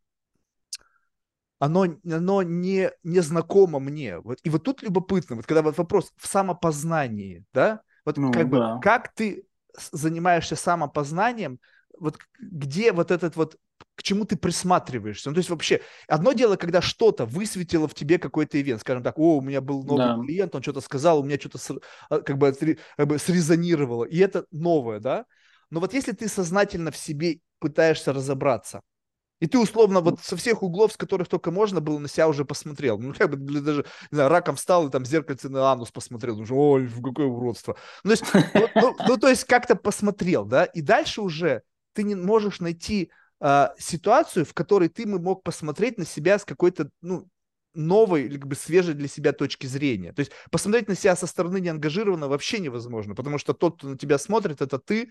оно, 1.60 1.86
оно 2.06 2.44
не, 2.44 2.91
не 3.03 3.19
знакомо 3.22 3.80
мне. 3.80 4.19
Вот, 4.19 4.40
и 4.44 4.49
вот 4.49 4.64
тут 4.64 4.82
любопытно, 4.84 5.36
вот 5.36 5.45
когда 5.45 5.61
вот 5.61 5.77
вопрос 5.77 6.14
в 6.18 6.27
самопознании, 6.27 7.44
да, 7.53 7.82
вот 8.06 8.18
ну, 8.18 8.32
как 8.32 8.49
да. 8.49 8.76
бы, 8.76 8.82
как 8.82 9.14
ты 9.14 9.45
занимаешься 9.91 10.56
самопознанием, 10.56 11.60
вот 11.98 12.18
где 12.40 12.91
вот 12.91 13.11
этот 13.11 13.36
вот 13.36 13.57
к 13.95 14.03
чему 14.03 14.26
ты 14.26 14.35
присматриваешься. 14.35 15.30
Ну, 15.30 15.35
то 15.35 15.39
есть 15.39 15.49
вообще, 15.49 15.81
одно 16.07 16.34
дело, 16.34 16.57
когда 16.57 16.81
что-то 16.81 17.26
высветило 17.26 17.88
в 17.88 17.93
тебе 17.93 18.19
какой-то 18.19 18.59
ивент, 18.59 18.81
скажем 18.81 19.03
так, 19.03 19.17
о, 19.17 19.38
у 19.38 19.41
меня 19.41 19.61
был 19.61 19.84
новый 19.84 20.05
да. 20.05 20.22
клиент, 20.22 20.53
он 20.55 20.61
что-то 20.61 20.81
сказал, 20.81 21.19
у 21.19 21.23
меня 21.23 21.39
что-то 21.39 21.59
а, 22.09 22.19
как 22.19 22.38
бы, 22.38 22.53
как 22.97 23.07
бы 23.07 23.17
срезонировало, 23.17 24.03
и 24.03 24.17
это 24.17 24.45
новое, 24.51 24.99
да? 24.99 25.26
Но 25.69 25.80
вот 25.80 25.93
если 25.93 26.11
ты 26.11 26.27
сознательно 26.27 26.91
в 26.91 26.97
себе 26.97 27.39
пытаешься 27.59 28.13
разобраться, 28.13 28.81
И 29.41 29.47
ты 29.47 29.59
условно 29.59 29.99
вот 29.99 30.22
со 30.22 30.38
всех 30.38 30.63
углов, 30.63 30.93
с 30.93 30.97
которых 30.97 31.27
только 31.27 31.51
можно 31.51 31.81
было, 31.81 31.99
на 31.99 32.07
себя 32.07 32.27
уже 32.27 32.45
посмотрел. 32.45 32.97
Ну, 32.99 33.13
как 33.13 33.30
бы 33.30 33.61
даже, 33.61 33.85
не 34.11 34.15
знаю, 34.15 34.30
раком 34.30 34.55
встал 34.55 34.88
и 34.88 34.91
там 34.91 35.05
зеркальце 35.05 35.49
на 35.49 35.72
анус 35.72 35.91
посмотрел. 35.91 36.39
Уже, 36.39 36.53
ой, 36.53 36.89
какое 37.03 37.27
уродство. 37.27 37.76
Ну, 38.03 38.09
то 38.09 38.11
есть, 38.11 38.23
ну, 38.53 38.69
ну, 38.76 38.95
ну, 39.07 39.17
то 39.17 39.27
есть 39.27 39.43
как-то 39.45 39.76
посмотрел, 39.76 40.45
да, 40.45 40.65
и 40.65 40.81
дальше 40.81 41.22
уже 41.22 41.63
ты 41.93 42.03
не 42.03 42.15
можешь 42.15 42.59
найти 42.59 43.11
э, 43.41 43.68
ситуацию, 43.78 44.45
в 44.45 44.53
которой 44.53 44.90
ты 44.90 45.06
мог 45.06 45.44
посмотреть 45.44 45.98
на 45.98 46.06
себя 46.06 46.40
с 46.40 46.45
какой-то, 46.45 46.90
ну, 47.02 47.28
новой, 47.74 48.30
как 48.30 48.48
бы 48.48 48.56
свежей 48.56 48.94
для 48.94 49.07
себя 49.07 49.34
точки 49.34 49.68
зрения. 49.68 50.14
То 50.14 50.22
есть 50.22 50.32
посмотреть 50.49 50.88
на 50.88 50.95
себя 50.95 51.16
со 51.16 51.28
стороны 51.28 51.60
неангажированно 51.60 52.28
вообще 52.28 52.60
невозможно, 52.60 53.16
потому 53.16 53.38
что 53.38 53.53
тот, 53.53 53.78
кто 53.78 53.90
на 53.90 53.98
тебя 53.98 54.18
смотрит, 54.18 54.62
это 54.62 54.80
ты, 54.80 55.10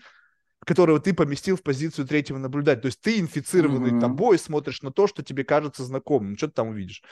которого 0.65 0.99
ты 0.99 1.13
поместил 1.13 1.57
в 1.57 1.63
позицию 1.63 2.07
третьего 2.07 2.37
наблюдателя. 2.37 2.81
То 2.81 2.87
есть 2.87 3.01
ты 3.01 3.19
инфицированный 3.19 3.91
mm-hmm. 3.91 4.01
тобой 4.01 4.39
смотришь 4.39 4.81
на 4.81 4.91
то, 4.91 5.07
что 5.07 5.23
тебе 5.23 5.43
кажется 5.43 5.83
знакомым, 5.83 6.37
что 6.37 6.47
ты 6.47 6.53
там 6.53 6.69
увидишь. 6.69 7.03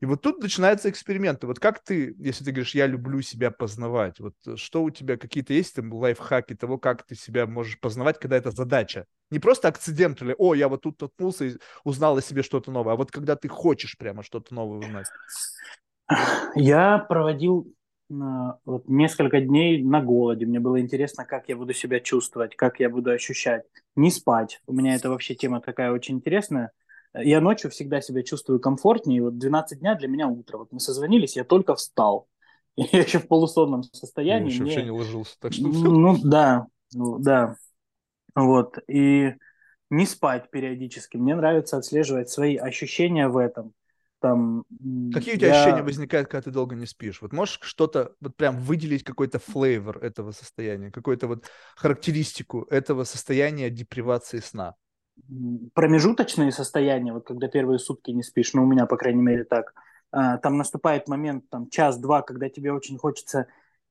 И 0.00 0.06
вот 0.06 0.22
тут 0.22 0.40
начинаются 0.40 0.88
эксперименты. 0.90 1.46
Вот 1.46 1.58
как 1.58 1.82
ты, 1.82 2.14
если 2.18 2.44
ты 2.44 2.52
говоришь, 2.52 2.74
я 2.74 2.86
люблю 2.86 3.20
себя 3.20 3.50
познавать, 3.50 4.20
вот 4.20 4.34
что 4.56 4.82
у 4.84 4.90
тебя 4.90 5.16
какие-то 5.16 5.52
есть 5.52 5.74
там 5.74 5.92
лайфхаки 5.92 6.54
того, 6.54 6.78
как 6.78 7.04
ты 7.04 7.16
себя 7.16 7.46
можешь 7.46 7.80
познавать, 7.80 8.18
когда 8.18 8.36
это 8.36 8.50
задача? 8.50 9.06
Не 9.30 9.40
просто 9.40 9.68
акцидент 9.68 10.22
или, 10.22 10.34
о, 10.38 10.54
я 10.54 10.68
вот 10.68 10.82
тут 10.82 10.98
толкнулся 10.98 11.46
и 11.46 11.56
узнал 11.84 12.16
о 12.16 12.22
себе 12.22 12.42
что-то 12.42 12.70
новое, 12.70 12.94
а 12.94 12.96
вот 12.96 13.10
когда 13.10 13.34
ты 13.34 13.48
хочешь 13.48 13.98
прямо 13.98 14.22
что-то 14.22 14.54
новое 14.54 14.78
узнать. 14.78 15.06
Я 16.54 16.98
проводил 16.98 17.72
вот 18.08 18.88
несколько 18.88 19.40
дней 19.40 19.82
на 19.82 20.00
голоде. 20.00 20.46
Мне 20.46 20.60
было 20.60 20.80
интересно, 20.80 21.26
как 21.26 21.48
я 21.48 21.56
буду 21.56 21.74
себя 21.74 22.00
чувствовать, 22.00 22.56
как 22.56 22.80
я 22.80 22.88
буду 22.88 23.10
ощущать. 23.10 23.64
Не 23.96 24.10
спать. 24.10 24.62
У 24.66 24.72
меня 24.72 24.94
это 24.94 25.10
вообще 25.10 25.34
тема 25.34 25.60
такая 25.60 25.92
очень 25.92 26.16
интересная. 26.16 26.70
Я 27.22 27.40
ночью 27.40 27.70
всегда 27.70 28.00
себя 28.00 28.22
чувствую 28.22 28.60
комфортнее. 28.60 29.18
И 29.18 29.20
вот 29.20 29.38
12 29.38 29.80
дня 29.80 29.94
для 29.94 30.08
меня 30.08 30.28
утро. 30.28 30.58
Вот 30.58 30.72
мы 30.72 30.80
созвонились, 30.80 31.36
я 31.36 31.44
только 31.44 31.74
встал. 31.74 32.28
Я 32.76 33.00
еще 33.00 33.18
в 33.18 33.26
полусонном 33.26 33.82
состоянии. 33.82 34.48
Я 34.48 34.54
еще 34.54 34.62
мне... 34.62 34.72
вообще 34.72 34.84
не 34.84 34.90
ложился. 34.92 35.34
Так 35.40 35.52
что... 35.52 35.66
Ну 35.66 36.16
да, 36.22 36.66
ну 36.94 37.18
да. 37.18 37.56
Вот. 38.36 38.78
И 38.88 39.34
не 39.90 40.06
спать 40.06 40.50
периодически. 40.50 41.16
Мне 41.16 41.34
нравится 41.34 41.76
отслеживать 41.76 42.30
свои 42.30 42.56
ощущения 42.56 43.28
в 43.28 43.36
этом 43.36 43.72
там... 44.20 44.64
Какие 45.12 45.34
у 45.34 45.38
тебя 45.38 45.48
я... 45.48 45.60
ощущения 45.60 45.82
возникают, 45.82 46.28
когда 46.28 46.42
ты 46.42 46.50
долго 46.50 46.74
не 46.74 46.86
спишь? 46.86 47.22
Вот 47.22 47.32
можешь 47.32 47.58
что-то, 47.62 48.14
вот 48.20 48.36
прям 48.36 48.58
выделить 48.60 49.04
какой-то 49.04 49.38
флейвор 49.38 49.98
этого 49.98 50.32
состояния, 50.32 50.90
какую-то 50.90 51.26
вот 51.26 51.46
характеристику 51.76 52.66
этого 52.70 53.04
состояния 53.04 53.70
депривации 53.70 54.40
сна? 54.40 54.74
Промежуточные 55.74 56.52
состояния, 56.52 57.12
вот 57.12 57.26
когда 57.26 57.48
первые 57.48 57.78
сутки 57.78 58.10
не 58.10 58.22
спишь, 58.22 58.54
ну 58.54 58.62
у 58.62 58.66
меня, 58.66 58.86
по 58.86 58.96
крайней 58.96 59.22
мере, 59.22 59.44
так, 59.44 59.74
а, 60.10 60.38
там 60.38 60.56
наступает 60.56 61.08
момент, 61.08 61.48
там 61.50 61.68
час-два, 61.68 62.22
когда 62.22 62.48
тебе 62.48 62.72
очень 62.72 62.98
хочется 62.98 63.46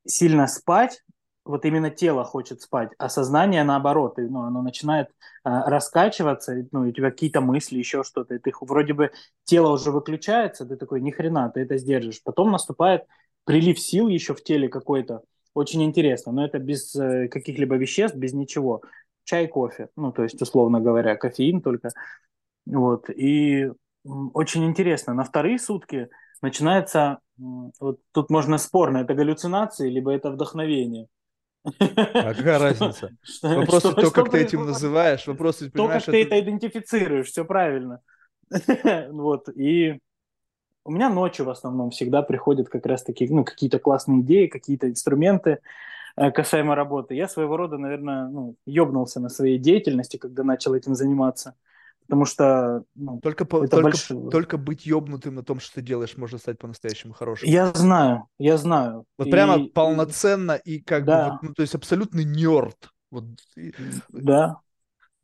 сильно 0.05 0.47
спать, 0.47 1.03
вот 1.45 1.65
именно 1.65 1.89
тело 1.89 2.23
хочет 2.23 2.61
спать, 2.61 2.91
а 2.97 3.09
сознание 3.09 3.63
наоборот, 3.63 4.19
и, 4.19 4.23
ну, 4.23 4.41
оно 4.41 4.61
начинает 4.61 5.09
а, 5.43 5.69
раскачиваться, 5.69 6.67
ну, 6.71 6.85
и 6.85 6.89
у 6.89 6.91
тебя 6.91 7.11
какие-то 7.11 7.41
мысли, 7.41 7.77
еще 7.77 8.03
что-то, 8.03 8.35
и 8.35 8.39
ты 8.39 8.51
вроде 8.61 8.93
бы 8.93 9.11
тело 9.45 9.71
уже 9.71 9.91
выключается, 9.91 10.65
ты 10.65 10.75
такой, 10.75 11.01
ни 11.01 11.11
хрена, 11.11 11.49
ты 11.49 11.61
это 11.61 11.77
сдержишь. 11.77 12.21
Потом 12.23 12.51
наступает 12.51 13.03
прилив 13.45 13.79
сил 13.79 14.09
еще 14.09 14.33
в 14.33 14.43
теле 14.43 14.67
какой-то, 14.67 15.21
очень 15.53 15.83
интересно, 15.83 16.31
но 16.31 16.45
это 16.45 16.59
без 16.59 16.93
э, 16.95 17.29
каких-либо 17.29 17.77
веществ, 17.77 18.15
без 18.15 18.33
ничего. 18.33 18.81
Чай, 19.27 19.47
кофе, 19.47 19.89
ну, 19.97 20.13
то 20.13 20.23
есть, 20.23 20.41
условно 20.41 20.79
говоря, 20.79 21.17
кофеин 21.17 21.61
только. 21.61 21.89
Вот, 22.65 23.09
и 23.09 23.69
очень 24.05 24.65
интересно. 24.65 25.13
На 25.13 25.25
вторые 25.25 25.59
сутки 25.59 26.07
начинается, 26.41 27.19
вот 27.37 27.99
тут 28.13 28.29
можно 28.29 28.57
спорно, 28.57 28.99
это 28.99 29.13
галлюцинации, 29.15 29.89
либо 29.89 30.13
это 30.13 30.31
вдохновение. 30.31 31.07
А 31.65 32.33
какая 32.33 32.57
разница? 32.59 33.17
Вопрос 33.41 33.83
то, 33.83 34.11
как 34.11 34.31
ты 34.31 34.37
этим 34.37 34.65
называешь. 34.65 35.27
Вопрос, 35.27 35.57
То, 35.57 35.89
как 35.89 36.05
ты 36.05 36.23
это 36.23 36.39
идентифицируешь, 36.39 37.27
все 37.27 37.43
правильно. 37.43 37.99
Вот, 39.11 39.49
и 39.49 39.99
у 40.85 40.91
меня 40.91 41.09
ночью 41.09 41.45
в 41.45 41.49
основном 41.49 41.89
всегда 41.89 42.21
приходят 42.21 42.69
как 42.69 42.85
раз-таки 42.85 43.27
ну, 43.27 43.43
какие-то 43.43 43.77
классные 43.77 44.21
идеи, 44.21 44.47
какие-то 44.47 44.89
инструменты 44.89 45.59
касаемо 46.17 46.75
работы. 46.75 47.15
Я 47.15 47.27
своего 47.27 47.57
рода, 47.57 47.77
наверное, 47.77 48.27
ну, 48.27 48.55
ёбнулся 48.65 49.19
на 49.19 49.29
своей 49.29 49.59
деятельности, 49.59 50.17
когда 50.17 50.43
начал 50.43 50.73
этим 50.73 50.95
заниматься. 50.95 51.55
Потому 52.07 52.25
что 52.25 52.83
ну, 52.95 53.19
только, 53.21 53.43
по, 53.43 53.67
только, 53.67 53.81
больш... 53.81 54.07
только 54.31 54.57
быть 54.57 54.85
ёбнутым 54.85 55.35
на 55.35 55.43
том, 55.43 55.59
что 55.59 55.75
ты 55.75 55.81
делаешь, 55.81 56.15
можно 56.15 56.37
стать 56.37 56.57
по-настоящему 56.57 57.13
хорошим. 57.13 57.49
Я 57.49 57.73
знаю, 57.73 58.27
я 58.39 58.57
знаю. 58.57 59.03
Вот 59.17 59.27
и... 59.27 59.31
прямо 59.31 59.67
полноценно 59.67 60.53
и 60.53 60.79
как 60.79 61.03
да. 61.03 61.25
бы, 61.25 61.31
вот, 61.31 61.43
ну, 61.43 61.53
то 61.53 61.61
есть 61.63 61.75
абсолютный 61.75 62.23
нерд. 62.23 62.77
Вот. 63.11 63.25
Да. 64.09 64.61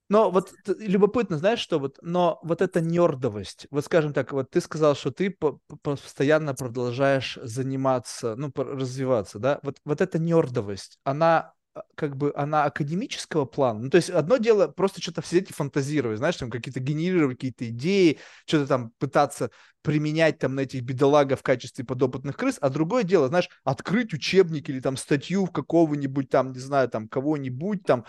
Но 0.10 0.30
вот 0.32 0.52
любопытно, 0.68 1.38
знаешь 1.38 1.60
что, 1.60 1.80
вот, 1.80 1.98
но 2.02 2.40
вот 2.44 2.62
эта 2.62 2.82
нердовость, 2.82 3.68
вот 3.72 3.86
скажем 3.86 4.14
так, 4.14 4.32
вот 4.34 4.50
ты 4.50 4.62
сказал, 4.62 4.96
что 4.96 5.12
ты 5.12 5.30
по 5.32 5.60
постоянно 5.82 6.54
продолжаешь 6.54 7.40
заниматься, 7.42 8.36
ну, 8.36 8.52
развиваться, 8.56 9.40
да, 9.40 9.60
вот, 9.64 9.78
вот 9.86 10.02
эта 10.02 10.20
нердовость, 10.20 11.00
она 11.04 11.54
а, 11.76 11.84
как 11.96 12.16
бы 12.18 12.32
она 12.36 12.66
академического 12.66 13.46
плана. 13.46 13.80
Ну, 13.80 13.90
то 13.90 13.98
есть 13.98 14.12
одно 14.12 14.38
дело 14.38 14.68
просто 14.68 15.02
что-то 15.02 15.24
сидеть 15.26 15.50
и 15.50 15.54
фантазировать, 15.54 16.20
знаешь, 16.20 16.36
там 16.36 16.52
какие-то 16.52 16.80
генерировать 16.80 17.38
какие-то 17.38 17.68
идеи, 17.70 18.20
что-то 18.46 18.68
там 18.68 18.92
пытаться 19.00 19.50
применять 19.82 20.38
там 20.38 20.56
на 20.56 20.62
этих 20.62 20.84
бедолагов 20.84 21.40
в 21.40 21.44
качестве 21.44 21.84
подопытных 21.84 22.38
крыс, 22.38 22.58
а 22.62 22.70
другое 22.70 23.04
дело, 23.04 23.28
знаешь, 23.28 23.50
открыть 23.64 24.14
учебник 24.14 24.70
или 24.70 24.80
там 24.80 24.98
статью 24.98 25.46
в 25.46 25.52
какого-нибудь 25.52 26.30
там, 26.30 26.52
не 26.52 26.60
знаю, 26.60 26.90
там 26.90 27.08
кого-нибудь 27.08 27.84
там, 27.84 28.06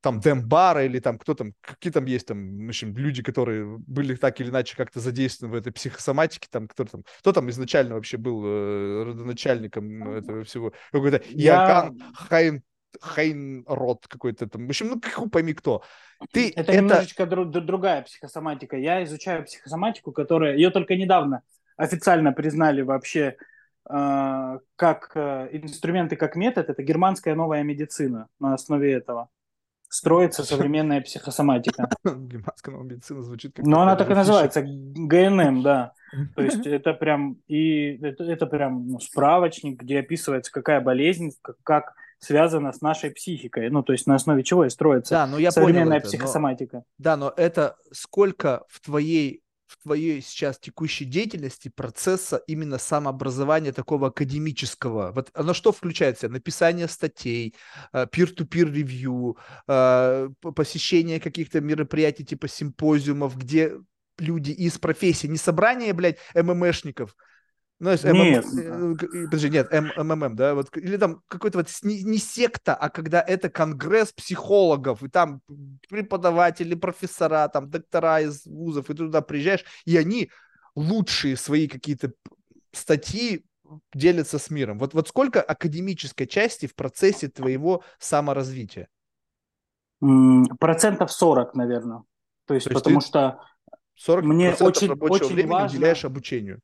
там 0.00 0.20
Дембара 0.20 0.84
или 0.84 0.98
там 0.98 1.18
кто 1.18 1.34
там, 1.34 1.52
какие 1.60 1.92
там 1.92 2.04
есть 2.06 2.26
там, 2.26 2.66
в 2.66 2.68
общем, 2.68 2.96
люди, 2.96 3.22
которые 3.22 3.78
были 3.78 4.14
так 4.14 4.40
или 4.40 4.48
иначе 4.48 4.76
как-то 4.76 5.00
задействованы 5.00 5.56
в 5.56 5.58
этой 5.58 5.72
психосоматике, 5.72 6.48
там, 6.50 6.68
кто 6.68 6.84
там, 6.84 7.04
кто 7.18 7.32
там 7.32 7.50
изначально 7.50 7.94
вообще 7.94 8.16
был 8.16 8.42
э, 8.44 9.04
родоначальником 9.04 10.14
этого 10.14 10.44
всего, 10.44 10.72
какой-то 10.92 11.22
Я... 11.30 11.54
Иоганн 11.54 12.02
Хайн 12.14 12.62
Хейнрод 13.14 14.06
какой-то 14.08 14.48
там. 14.48 14.66
В 14.66 14.70
общем, 14.70 14.88
ну, 14.88 15.00
как 15.00 15.30
пойми 15.30 15.54
кто. 15.54 15.82
Ты 16.32 16.50
это, 16.50 16.60
это 16.60 16.76
немножечко 16.76 17.22
дру- 17.22 17.44
другая 17.44 18.02
психосоматика. 18.02 18.76
Я 18.76 19.04
изучаю 19.04 19.44
психосоматику, 19.44 20.12
которая... 20.12 20.56
Ее 20.56 20.70
только 20.70 20.96
недавно 20.96 21.42
официально 21.76 22.32
признали 22.32 22.82
вообще 22.82 23.36
э, 23.88 24.58
как 24.76 25.12
э, 25.14 25.48
инструменты, 25.52 26.16
как 26.16 26.36
метод. 26.36 26.68
Это 26.68 26.82
германская 26.82 27.34
новая 27.34 27.62
медицина 27.62 28.26
на 28.40 28.54
основе 28.54 28.92
этого. 28.92 29.28
Строится 29.90 30.44
современная 30.44 31.00
психосоматика. 31.00 31.88
Германская 32.04 32.76
медицина 32.76 33.22
звучит 33.22 33.56
как... 33.56 33.66
Ну, 33.66 33.80
она 33.80 33.96
так 33.96 34.08
и 34.08 34.14
называется. 34.14 34.62
ГНМ, 34.64 35.62
да. 35.62 35.94
То 36.36 36.42
есть 36.42 36.64
это 36.66 36.94
прям... 36.94 37.38
И 37.48 37.98
это, 38.00 38.22
это 38.22 38.46
прям 38.46 38.86
ну, 38.86 39.00
справочник, 39.00 39.82
где 39.82 39.98
описывается, 39.98 40.52
какая 40.52 40.80
болезнь, 40.80 41.32
как, 41.42 41.56
как 41.64 41.94
связано 42.20 42.72
с 42.72 42.80
нашей 42.80 43.10
психикой. 43.10 43.68
Ну, 43.70 43.82
то 43.82 43.92
есть 43.92 44.06
на 44.06 44.14
основе 44.14 44.44
чего 44.44 44.64
и 44.64 44.70
строится 44.70 45.14
да, 45.14 45.26
но 45.26 45.38
я 45.38 45.50
современная 45.50 45.98
понял 45.98 46.08
психосоматика. 46.08 46.76
Но, 46.76 46.84
да, 46.98 47.16
но 47.16 47.34
это 47.36 47.76
сколько 47.90 48.62
в 48.68 48.80
твоей 48.80 49.42
в 49.70 49.82
твоей 49.82 50.20
сейчас 50.20 50.58
текущей 50.58 51.04
деятельности 51.04 51.68
процесса 51.68 52.42
именно 52.48 52.78
самообразования 52.78 53.72
такого 53.72 54.08
академического? 54.08 55.12
Вот 55.12 55.30
оно 55.32 55.54
что 55.54 55.70
включает 55.70 56.16
в 56.16 56.20
себя? 56.20 56.32
Написание 56.32 56.88
статей, 56.88 57.54
э, 57.92 58.06
peer-to-peer 58.06 58.72
ревью, 58.72 59.36
э, 59.68 60.28
посещение 60.56 61.20
каких-то 61.20 61.60
мероприятий 61.60 62.24
типа 62.24 62.48
симпозиумов, 62.48 63.38
где 63.38 63.74
люди 64.18 64.50
из 64.50 64.76
профессии, 64.78 65.28
не 65.28 65.38
собрание, 65.38 65.92
блядь, 65.92 66.18
ММшников, 66.34 67.14
ну, 67.80 67.90
есть 67.90 68.04
нет. 68.04 68.44
ММ... 68.44 68.92
Э, 68.94 69.24
подожди, 69.24 69.48
нет, 69.48 69.72
МММ, 69.72 70.36
да, 70.36 70.54
вот, 70.54 70.76
или 70.76 70.98
там 70.98 71.22
какой-то 71.28 71.58
вот 71.58 71.68
не, 71.82 72.02
не 72.02 72.18
секта, 72.18 72.74
а 72.74 72.90
когда 72.90 73.22
это 73.22 73.48
конгресс 73.48 74.12
психологов, 74.12 75.02
и 75.02 75.08
там 75.08 75.40
преподаватели, 75.88 76.74
профессора, 76.74 77.48
там 77.48 77.70
доктора 77.70 78.20
из 78.20 78.44
вузов, 78.44 78.90
и 78.90 78.92
ты 78.92 78.98
туда 78.98 79.22
приезжаешь, 79.22 79.64
и 79.86 79.96
они 79.96 80.30
лучшие 80.76 81.36
свои 81.36 81.68
какие-то 81.68 82.12
статьи 82.72 83.46
делятся 83.94 84.38
с 84.38 84.50
миром. 84.50 84.78
Вот, 84.78 84.92
вот 84.92 85.08
сколько 85.08 85.40
академической 85.40 86.26
части 86.26 86.66
в 86.66 86.74
процессе 86.74 87.28
твоего 87.28 87.82
саморазвития? 87.98 88.88
Процентов 90.58 91.12
40, 91.12 91.54
наверное. 91.54 92.02
То 92.46 92.54
есть, 92.54 92.66
То 92.66 92.72
есть 92.72 92.82
потому 92.82 93.00
что 93.00 93.40
40 93.96 94.24
мне 94.24 94.54
очень, 94.60 94.88
рабочего 94.88 95.24
очень 95.24 95.34
времени 95.34 95.52
важно... 95.52 95.78
уделяешь 95.78 96.04
обучению. 96.04 96.60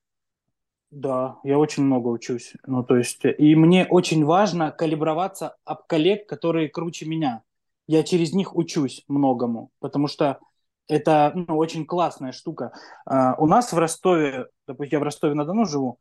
Да, 0.97 1.41
я 1.45 1.59
очень 1.59 1.83
много 1.83 2.09
учусь. 2.09 2.55
Ну, 2.67 2.83
то 2.83 2.97
есть, 2.97 3.21
и 3.27 3.55
мне 3.55 3.85
очень 3.85 4.25
важно 4.25 4.71
калиброваться 4.71 5.57
об 5.67 5.87
коллег, 5.87 6.27
которые 6.27 6.71
круче 6.71 7.05
меня. 7.05 7.43
Я 7.87 8.03
через 8.03 8.33
них 8.33 8.57
учусь 8.57 9.05
многому, 9.07 9.71
потому 9.79 10.09
что 10.09 10.41
Это 10.89 11.33
ну, 11.35 11.59
очень 11.59 11.85
классная 11.85 12.33
штука. 12.33 12.73
Uh, 13.07 13.35
у 13.39 13.47
нас 13.47 13.73
в 13.73 13.79
Ростове, 13.79 14.47
допустим, 14.67 14.99
я 14.99 15.01
в 15.01 15.03
Ростове-на-Дону 15.03 15.67
живу, 15.67 15.99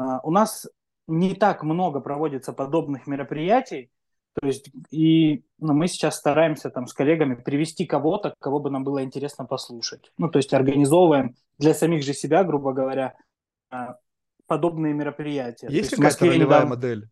uh, 0.00 0.20
у 0.22 0.30
нас 0.30 0.68
не 1.08 1.34
так 1.34 1.64
много 1.64 2.00
проводится 2.00 2.52
подобных 2.52 3.06
мероприятий, 3.08 3.90
то 4.40 4.46
есть 4.46 4.70
и 4.90 5.44
ну, 5.58 5.72
мы 5.72 5.88
сейчас 5.88 6.16
стараемся 6.18 6.70
там 6.70 6.86
с 6.86 6.92
коллегами 6.92 7.34
привести 7.34 7.86
кого-то, 7.86 8.34
кого 8.38 8.60
бы 8.60 8.70
нам 8.70 8.84
было 8.84 9.02
интересно 9.02 9.46
послушать. 9.46 10.12
Ну, 10.18 10.28
то 10.28 10.38
есть 10.38 10.52
организовываем 10.54 11.34
для 11.58 11.74
самих 11.74 12.04
же 12.04 12.12
себя, 12.12 12.44
грубо 12.44 12.72
говоря, 12.74 13.14
а, 13.70 13.96
подобные 14.46 14.94
мероприятия. 14.94 15.68
Есть, 15.68 15.92
есть 15.92 15.96
какая-то 15.96 16.26
ролевая 16.26 16.60
недавно... 16.64 16.68
модель? 16.68 17.08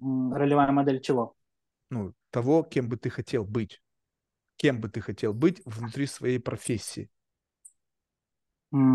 Ролевая 0.00 0.72
модель 0.72 1.00
чего? 1.00 1.34
Ну, 1.90 2.12
того, 2.30 2.62
кем 2.62 2.88
бы 2.88 2.96
ты 2.96 3.10
хотел 3.10 3.44
быть. 3.44 3.82
Кем 4.56 4.80
бы 4.80 4.88
ты 4.88 5.00
хотел 5.00 5.34
быть 5.34 5.60
внутри 5.64 6.06
своей 6.06 6.38
профессии. 6.38 7.10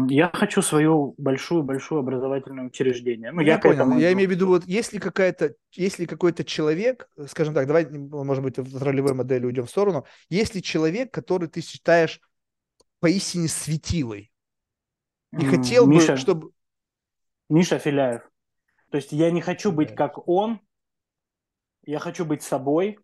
Я 0.10 0.32
хочу 0.34 0.64
свою 0.64 1.14
большую-большую 1.20 1.99
образовательное 1.99 2.66
учреждение. 2.66 3.32
Ну, 3.32 3.41
я, 3.41 3.54
я 3.54 3.60
понял. 3.60 3.76
Этому... 3.76 3.99
Я 3.99 4.12
имею 4.14 4.28
в 4.28 4.32
виду, 4.32 4.48
вот 4.48 4.66
если 4.66 4.98
какая-то, 4.98 5.54
если 5.74 6.06
какой-то 6.06 6.44
человек, 6.44 7.08
скажем 7.28 7.54
так, 7.54 7.68
давай, 7.68 7.88
может 7.88 8.44
быть, 8.44 8.58
в 8.58 8.82
ролевой 8.82 9.14
модели 9.14 9.45
уйдем 9.45 9.68
в 9.68 9.70
сторону, 9.70 10.06
если 10.30 10.62
человек, 10.62 11.14
который 11.14 11.48
ты 11.48 11.62
считаешь 11.62 12.20
поистине 12.99 13.48
светилой, 13.48 14.32
и 15.32 15.45
хотел 15.45 15.86
Миша, 15.86 16.14
бы, 16.14 16.18
чтобы... 16.18 16.52
Миша 17.49 17.80
Филяев. 17.80 18.22
То 18.90 18.98
есть 18.98 19.11
я 19.11 19.32
не 19.32 19.41
хочу 19.41 19.72
быть 19.72 19.95
как 19.95 20.28
он, 20.28 20.60
я 21.84 21.99
хочу 21.99 22.26
быть 22.26 22.44
собой, 22.44 22.99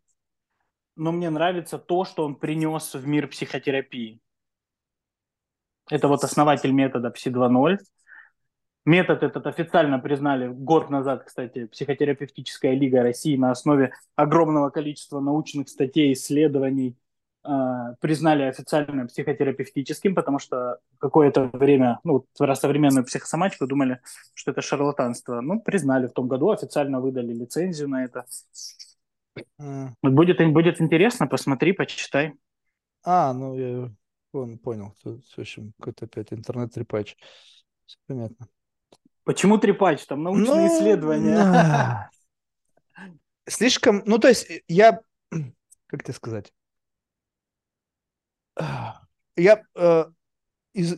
но 0.96 1.12
мне 1.12 1.30
нравится 1.30 1.78
то, 1.78 2.06
что 2.06 2.26
он 2.26 2.36
принес 2.36 2.94
в 2.94 3.08
мир 3.08 3.28
психотерапии. 3.28 4.22
Это 5.90 6.08
вот 6.08 6.24
основатель 6.24 6.72
метода 6.72 7.10
Пси 7.10 7.30
2.0. 7.30 7.78
Метод 8.86 9.24
этот 9.24 9.48
официально 9.48 10.00
признали 10.00 10.48
год 10.48 10.90
назад, 10.90 11.24
кстати, 11.24 11.68
психотерапевтическая 11.68 12.74
лига 12.74 13.02
России 13.02 13.38
на 13.38 13.52
основе 13.52 13.94
огромного 14.16 14.70
количества 14.70 15.22
научных 15.22 15.70
статей, 15.70 16.12
исследований 16.14 16.98
признали 18.00 18.44
официально 18.44 19.06
психотерапевтическим, 19.08 20.16
потому 20.16 20.40
что 20.40 20.80
какое-то 20.98 21.50
время, 21.54 22.00
ну, 22.04 22.26
про 22.38 22.56
современную 22.56 23.06
психосоматику 23.06 23.68
думали, 23.68 24.00
что 24.34 24.52
это 24.52 24.62
шарлатанство. 24.62 25.42
Ну, 25.42 25.60
признали 25.60 26.08
в 26.08 26.14
том 26.14 26.28
году, 26.28 26.52
официально 26.52 27.02
выдали 27.02 27.34
лицензию 27.34 27.90
на 27.90 28.06
это. 28.06 28.26
Mm. 29.60 29.90
Будет, 30.02 30.54
будет 30.54 30.80
интересно, 30.80 31.28
посмотри, 31.28 31.74
почитай. 31.74 32.34
А, 33.04 33.34
ну, 33.34 33.58
я 33.58 33.90
он 34.34 34.58
понял. 34.58 34.96
Тут, 35.04 35.26
в 35.26 35.40
общем, 35.40 35.74
какой-то 35.80 36.06
опять 36.06 36.34
интернет-трепач. 36.34 37.16
Все 37.86 37.98
понятно. 38.08 38.48
Почему 39.24 39.58
трепач? 39.58 40.06
Там 40.06 40.24
научные 40.24 40.68
ну, 40.68 40.68
исследования. 40.68 41.36
Да. 41.36 42.10
Слишком, 43.48 44.02
ну 44.06 44.18
то 44.20 44.28
есть 44.28 44.48
я, 44.68 45.02
как 45.88 46.04
тебе 46.04 46.14
сказать, 46.14 46.52
я 49.36 49.64
э, 49.76 50.06
из, 50.74 50.98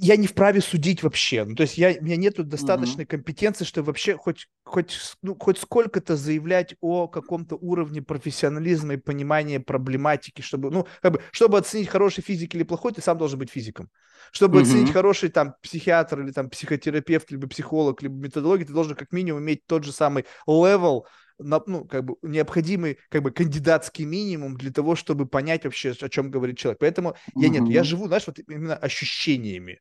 я 0.00 0.16
не 0.16 0.26
вправе 0.26 0.60
судить 0.60 1.02
вообще. 1.02 1.44
Ну, 1.44 1.54
то 1.54 1.62
есть 1.62 1.78
я, 1.78 1.94
у 1.98 2.04
меня 2.04 2.16
нету 2.16 2.44
достаточной 2.44 3.04
mm-hmm. 3.04 3.08
компетенции, 3.08 3.64
чтобы 3.64 3.86
вообще 3.86 4.16
хоть, 4.16 4.48
хоть, 4.64 4.98
ну, 5.22 5.36
хоть 5.38 5.58
сколько-то 5.58 6.16
заявлять 6.16 6.74
о 6.80 7.08
каком-то 7.08 7.56
уровне 7.56 8.02
профессионализма 8.02 8.94
и 8.94 8.98
понимания 8.98 9.60
проблематики, 9.60 10.42
чтобы, 10.42 10.70
ну, 10.70 10.86
как 11.00 11.12
бы, 11.12 11.22
чтобы 11.32 11.58
оценить 11.58 11.88
хороший 11.88 12.22
физик 12.22 12.54
или 12.54 12.62
плохой, 12.62 12.92
ты 12.92 13.00
сам 13.00 13.18
должен 13.18 13.38
быть 13.38 13.50
физиком. 13.50 13.90
Чтобы 14.32 14.58
mm-hmm. 14.58 14.62
оценить 14.62 14.92
хороший 14.92 15.28
там 15.30 15.54
психиатр 15.62 16.20
или 16.20 16.32
там 16.32 16.50
психотерапевт, 16.50 17.30
либо 17.30 17.48
психолог, 17.48 18.02
либо 18.02 18.14
методология, 18.14 18.66
ты 18.66 18.72
должен 18.72 18.96
как 18.96 19.12
минимум 19.12 19.42
иметь 19.42 19.66
тот 19.66 19.84
же 19.84 19.92
самый 19.92 20.26
на, 20.46 21.06
ну, 21.38 21.84
как 21.84 22.04
бы 22.04 22.16
необходимый 22.22 22.98
как 23.08 23.22
бы 23.22 23.30
кандидатский 23.30 24.04
минимум 24.04 24.56
для 24.56 24.72
того, 24.72 24.96
чтобы 24.96 25.26
понять 25.26 25.64
вообще, 25.64 25.92
о 26.00 26.08
чем 26.08 26.30
говорит 26.30 26.58
человек. 26.58 26.78
Поэтому 26.80 27.10
mm-hmm. 27.10 27.42
я 27.42 27.48
нет, 27.48 27.68
я 27.68 27.84
живу, 27.84 28.06
знаешь, 28.06 28.26
вот 28.26 28.38
именно 28.38 28.76
ощущениями. 28.76 29.80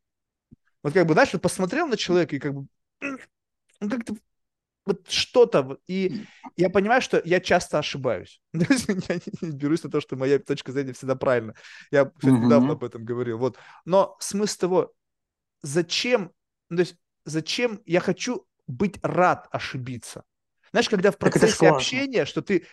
Вот 0.84 0.94
как 0.94 1.08
бы, 1.08 1.14
знаешь, 1.14 1.34
вот 1.34 1.42
посмотрел 1.42 1.88
на 1.88 1.98
человека 1.98 2.36
и 2.36 2.40
как 2.40 2.54
бы, 2.54 2.68
ну, 3.02 3.90
как-то 3.90 4.16
вот 4.86 5.10
что-то, 5.10 5.80
и 5.88 6.26
я 6.58 6.70
понимаю, 6.70 7.02
что 7.02 7.20
я 7.26 7.40
часто 7.40 7.80
ошибаюсь. 7.80 8.40
я 8.54 9.20
не 9.42 9.52
берусь 9.52 9.84
на 9.84 9.90
то, 9.90 10.00
что 10.00 10.16
моя 10.16 10.38
точка 10.38 10.72
зрения 10.72 10.94
всегда 10.94 11.16
правильна. 11.16 11.56
Я 11.90 12.06
кстати, 12.06 12.34
mm-hmm. 12.34 12.46
недавно 12.46 12.74
об 12.74 12.84
этом 12.84 13.04
говорил. 13.04 13.40
Вот. 13.40 13.58
Но 13.86 14.16
смысл 14.20 14.60
того, 14.60 14.94
зачем, 15.64 16.32
то 16.70 16.80
есть 16.80 16.98
зачем 17.26 17.82
я 17.86 18.00
хочу 18.00 18.46
быть 18.68 19.00
рад 19.02 19.48
ошибиться? 19.52 20.24
Знаешь, 20.76 20.90
когда 20.90 21.12
в 21.12 21.18
процессе 21.18 21.70
общения, 21.70 22.26
что 22.26 22.42
ты 22.42 22.68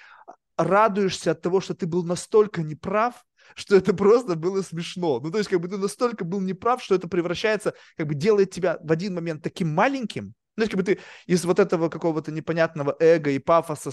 радуешься 0.56 1.30
от 1.30 1.40
того, 1.40 1.60
что 1.60 1.72
ты 1.72 1.86
был 1.86 2.02
настолько 2.02 2.62
неправ, 2.62 3.24
что 3.54 3.76
это 3.76 3.94
просто 3.94 4.34
было 4.34 4.60
смешно. 4.62 5.20
Ну, 5.20 5.30
то 5.30 5.38
есть, 5.38 5.48
как 5.48 5.60
бы 5.60 5.68
ты 5.68 5.76
настолько 5.76 6.24
был 6.24 6.40
неправ, 6.40 6.82
что 6.82 6.96
это 6.96 7.06
превращается, 7.06 7.74
как 7.96 8.08
бы 8.08 8.16
делает 8.16 8.50
тебя 8.50 8.76
в 8.82 8.90
один 8.90 9.14
момент 9.14 9.44
таким 9.44 9.72
маленьким, 9.72 10.34
ну, 10.56 10.64
как 10.64 10.74
бы 10.74 10.82
ты 10.82 10.98
из 11.26 11.44
вот 11.44 11.60
этого 11.60 11.88
какого-то 11.88 12.32
непонятного 12.32 12.96
эго 12.98 13.30
и 13.30 13.38
пафоса 13.38 13.92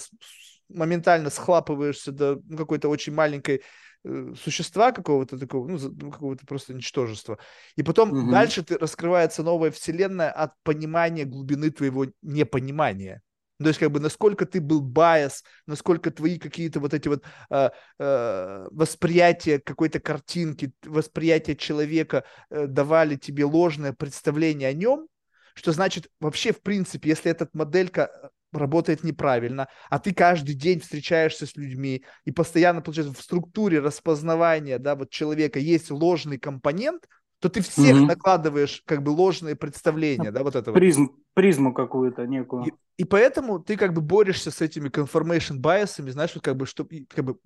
моментально 0.69 1.29
схлапываешься 1.29 2.11
до 2.11 2.41
ну, 2.47 2.57
какой-то 2.57 2.89
очень 2.89 3.13
маленькой 3.13 3.61
э, 4.05 4.33
существа 4.43 4.91
какого-то 4.91 5.37
такого, 5.37 5.67
ну, 5.67 5.77
ну, 5.77 6.09
какого-то 6.09 6.47
просто 6.47 6.73
ничтожества. 6.73 7.37
И 7.75 7.83
потом 7.83 8.11
угу. 8.11 8.31
дальше 8.31 8.63
ты 8.63 8.75
раскрывается 8.75 9.43
новая 9.43 9.69
вселенная 9.69 10.31
от 10.31 10.53
понимания 10.63 11.25
глубины 11.25 11.69
твоего 11.69 12.07
непонимания. 12.23 13.21
То 13.61 13.67
есть, 13.67 13.79
как 13.79 13.91
бы, 13.91 13.99
насколько 13.99 14.45
ты 14.45 14.61
был 14.61 14.81
байс, 14.81 15.43
насколько 15.67 16.11
твои 16.11 16.39
какие-то 16.39 16.79
вот 16.79 16.93
эти 16.93 17.09
вот 17.09 17.25
э, 17.49 17.69
э, 17.99 18.67
восприятия 18.71 19.59
какой-то 19.59 19.99
картинки, 19.99 20.71
восприятия 20.85 21.57
человека 21.57 22.23
э, 22.49 22.67
давали 22.67 23.17
тебе 23.17 23.43
ложное 23.43 23.91
представление 23.91 24.69
о 24.69 24.73
нем, 24.73 25.07
что 25.55 25.73
значит 25.73 26.07
вообще, 26.21 26.53
в 26.53 26.61
принципе, 26.61 27.09
если 27.09 27.31
эта 27.31 27.49
моделька 27.51 28.09
э, 28.23 28.27
работает 28.57 29.03
неправильно, 29.03 29.67
а 29.89 29.99
ты 29.99 30.13
каждый 30.13 30.55
день 30.55 30.79
встречаешься 30.79 31.45
с 31.45 31.57
людьми 31.57 32.05
и 32.23 32.31
постоянно, 32.31 32.81
получается, 32.81 33.13
в 33.13 33.21
структуре 33.21 33.79
распознавания, 33.79 34.79
да, 34.79 34.95
вот 34.95 35.09
человека 35.09 35.59
есть 35.59 35.91
ложный 35.91 36.39
компонент, 36.39 37.07
то 37.39 37.49
ты 37.49 37.61
всех 37.61 37.97
угу. 37.97 38.05
накладываешь 38.05 38.83
как 38.85 39.01
бы 39.01 39.09
ложные 39.09 39.55
представления, 39.55 40.31
да, 40.31 40.43
вот 40.43 40.55
этого. 40.55 40.75
Призм, 40.75 41.09
призму 41.33 41.73
какую-то 41.73 42.27
некую. 42.27 42.65
И, 42.65 42.73
и 42.97 43.03
поэтому 43.05 43.59
ты 43.59 43.77
как 43.77 43.93
бы 43.93 44.01
борешься 44.01 44.51
с 44.51 44.61
этими 44.61 44.89
confirmation 44.89 45.57
biasами, 45.57 46.09
знаешь, 46.09 46.31
вот 46.35 46.43
как 46.43 46.57
бы, 46.57 46.65
что, 46.65 46.87
как 47.07 47.25
бы, 47.25 47.37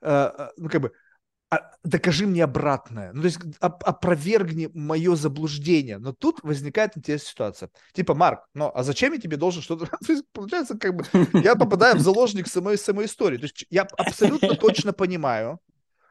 э, 0.00 0.48
ну, 0.56 0.68
как 0.70 0.80
бы, 0.80 0.92
а, 1.48 1.70
докажи 1.84 2.26
мне 2.26 2.42
обратное. 2.42 3.12
Ну, 3.12 3.20
то 3.20 3.26
есть 3.26 3.38
оп- 3.60 3.84
опровергни 3.84 4.68
мое 4.74 5.14
заблуждение. 5.14 5.98
Но 5.98 6.12
тут 6.12 6.42
возникает 6.42 6.96
интересная 6.96 7.30
ситуация. 7.30 7.70
Типа, 7.92 8.14
Марк, 8.14 8.40
ну, 8.54 8.72
а 8.74 8.82
зачем 8.82 9.12
я 9.12 9.20
тебе 9.20 9.36
должен 9.36 9.62
что-то... 9.62 9.88
Получается, 10.32 10.76
как 10.76 10.96
бы, 10.96 11.04
я 11.34 11.54
попадаю 11.54 11.96
в 11.96 12.00
заложник 12.00 12.48
самой, 12.48 12.78
самой 12.78 13.04
истории. 13.04 13.36
То 13.36 13.44
есть 13.44 13.66
я 13.70 13.82
абсолютно 13.82 14.56
точно 14.56 14.92
понимаю, 14.92 15.60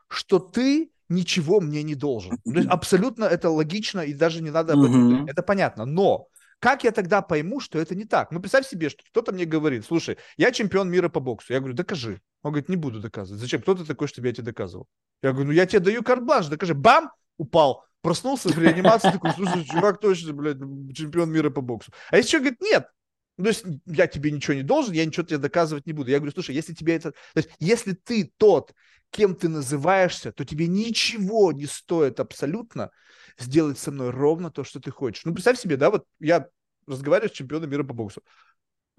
что 0.08 0.40
ты 0.40 0.92
ничего 1.10 1.62
мне 1.62 1.84
не 1.84 1.96
должен. 1.96 2.38
То 2.44 2.54
есть 2.54 2.68
абсолютно 2.70 3.26
это 3.26 3.50
логично 3.50 4.02
и 4.02 4.14
даже 4.14 4.42
не 4.42 4.52
надо 4.52 4.74
об 4.74 4.84
этом. 4.84 5.26
Это 5.28 5.44
понятно. 5.44 5.86
Но 5.86 6.28
как 6.60 6.84
я 6.84 6.92
тогда 6.92 7.22
пойму, 7.22 7.60
что 7.60 7.80
это 7.80 7.96
не 7.96 8.06
так? 8.06 8.32
Ну, 8.32 8.40
представь 8.40 8.68
себе, 8.68 8.90
что 8.90 9.04
кто-то 9.10 9.32
мне 9.32 9.46
говорит, 9.46 9.86
слушай, 9.86 10.18
я 10.38 10.52
чемпион 10.52 10.90
мира 10.90 11.10
по 11.10 11.20
боксу. 11.20 11.54
Я 11.54 11.60
говорю, 11.60 11.76
докажи. 11.76 12.22
Он 12.44 12.52
говорит, 12.52 12.70
не 12.70 12.76
буду 12.76 13.00
доказывать. 13.00 13.42
Зачем? 13.42 13.62
Кто 13.62 13.76
ты 13.76 13.86
такой, 13.86 14.08
чтобы 14.08 14.28
я 14.28 14.34
тебе 14.34 14.46
доказывал? 14.46 14.88
Я 15.22 15.32
говорю, 15.32 15.48
ну, 15.48 15.54
я 15.54 15.66
тебе 15.66 15.80
даю 15.80 16.04
карт-бланш, 16.04 16.48
докажи. 16.48 16.74
Бам! 16.74 17.12
Упал. 17.38 17.84
Проснулся 18.02 18.50
в 18.50 18.58
реанимации, 18.60 19.10
такой, 19.12 19.32
слушай, 19.32 19.66
чувак 19.66 20.00
точно, 20.00 20.34
блядь, 20.34 20.58
чемпион 20.94 21.32
мира 21.32 21.50
по 21.50 21.62
боксу. 21.62 21.92
А 22.12 22.18
если 22.18 22.30
человек 22.30 22.58
говорит, 22.58 22.74
нет, 22.74 22.90
ну, 23.38 23.44
то 23.44 23.50
есть 23.50 23.66
я 23.86 24.08
тебе 24.08 24.32
ничего 24.32 24.54
не 24.54 24.64
должен, 24.64 24.94
я 24.94 25.06
ничего 25.06 25.26
тебе 25.26 25.38
доказывать 25.38 25.86
не 25.86 25.94
буду. 25.94 26.10
Я 26.10 26.18
говорю, 26.18 26.32
слушай, 26.32 26.56
если 26.56 26.74
тебе 26.74 26.96
это... 26.96 27.12
То 27.12 27.38
есть 27.38 27.50
если 27.60 27.94
ты 27.94 28.32
тот, 28.38 28.74
кем 29.10 29.36
ты 29.36 29.50
называешься, 29.50 30.32
то 30.32 30.46
тебе 30.46 30.68
ничего 30.68 31.52
не 31.52 31.66
стоит 31.66 32.20
абсолютно 32.20 32.92
сделать 33.38 33.78
со 33.78 33.92
мной 33.92 34.10
ровно 34.10 34.52
то, 34.52 34.64
что 34.64 34.80
ты 34.80 34.92
хочешь. 34.92 35.26
Ну, 35.26 35.34
представь 35.34 35.60
себе, 35.60 35.78
да, 35.78 35.90
вот 35.90 36.06
я 36.20 36.48
разговариваю 36.88 37.30
с 37.30 37.34
чемпионом 37.34 37.70
мира 37.70 37.84
по 37.84 37.94
боксу. 37.94 38.22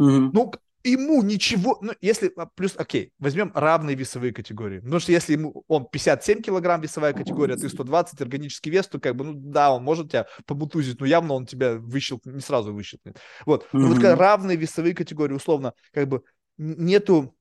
Mm-hmm. 0.01 0.31
Ну, 0.33 0.53
ему 0.91 1.23
ничего, 1.23 1.79
ну, 1.81 1.93
если, 2.01 2.33
а, 2.37 2.47
плюс, 2.47 2.75
окей, 2.77 3.13
возьмем 3.19 3.53
равные 3.55 3.97
весовые 3.97 4.33
категории. 4.33 4.81
Потому 4.81 5.01
что 5.01 5.13
если 5.13 5.35
ему, 5.35 5.65
он 5.69 5.87
57 5.87 6.43
килограмм 6.43 6.81
весовая 6.81 7.13
категория, 7.13 7.55
а 7.55 7.57
ты 7.57 7.69
120 7.69 8.21
органический 8.21 8.71
вес, 8.71 8.87
то 8.87 8.99
как 8.99 9.17
бы, 9.17 9.25
ну, 9.25 9.33
да, 9.35 9.73
он 9.73 9.83
может 9.83 10.11
тебя 10.11 10.27
побутузить, 10.47 11.01
но 11.01 11.07
явно 11.07 11.35
он 11.35 11.47
тебя 11.47 11.77
выщелкнет, 11.77 12.35
не 12.35 12.41
сразу 12.41 12.73
выщелкнет. 12.73 13.19
Вот. 13.45 13.65
Mm-hmm. 13.65 13.79
Но 13.79 13.89
вот 13.89 13.97
когда 13.97 14.17
равные 14.17 14.57
весовые 14.57 14.95
категории, 14.95 15.35
условно, 15.35 15.75
как 15.93 16.09
бы 16.09 16.23
нету 16.57 17.37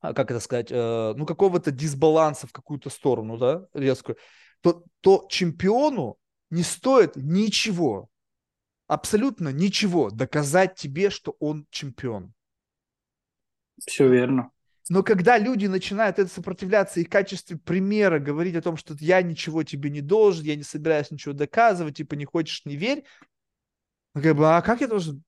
а, 0.00 0.14
как 0.14 0.30
это 0.30 0.40
сказать, 0.40 0.68
э, 0.70 1.14
ну, 1.16 1.26
какого-то 1.26 1.72
дисбаланса 1.72 2.46
в 2.46 2.52
какую-то 2.52 2.88
сторону, 2.88 3.36
да, 3.36 3.66
резкую, 3.74 4.16
то, 4.60 4.84
то 5.00 5.26
чемпиону 5.28 6.18
не 6.50 6.62
стоит 6.62 7.16
ничего, 7.16 8.08
абсолютно 8.86 9.50
ничего 9.50 10.10
доказать 10.10 10.76
тебе, 10.76 11.10
что 11.10 11.36
он 11.40 11.66
чемпион. 11.70 12.32
Все 13.86 14.08
верно. 14.08 14.50
Но 14.90 15.02
когда 15.02 15.36
люди 15.38 15.66
начинают 15.66 16.18
это 16.18 16.32
сопротивляться 16.32 17.00
и 17.00 17.04
в 17.04 17.10
качестве 17.10 17.58
примера 17.58 18.18
говорить 18.18 18.56
о 18.56 18.62
том, 18.62 18.76
что 18.76 18.94
я 19.00 19.20
ничего 19.20 19.62
тебе 19.62 19.90
не 19.90 20.00
должен, 20.00 20.44
я 20.44 20.56
не 20.56 20.62
собираюсь 20.62 21.10
ничего 21.10 21.34
доказывать, 21.34 21.96
типа 21.96 22.14
не 22.14 22.24
хочешь, 22.24 22.64
не 22.64 22.76
верь, 22.76 23.04
ну, 24.14 24.22
как 24.22 24.36
бы, 24.36 24.56
а 24.56 24.62
как 24.62 24.80
я 24.80 24.88
должен, 24.88 25.22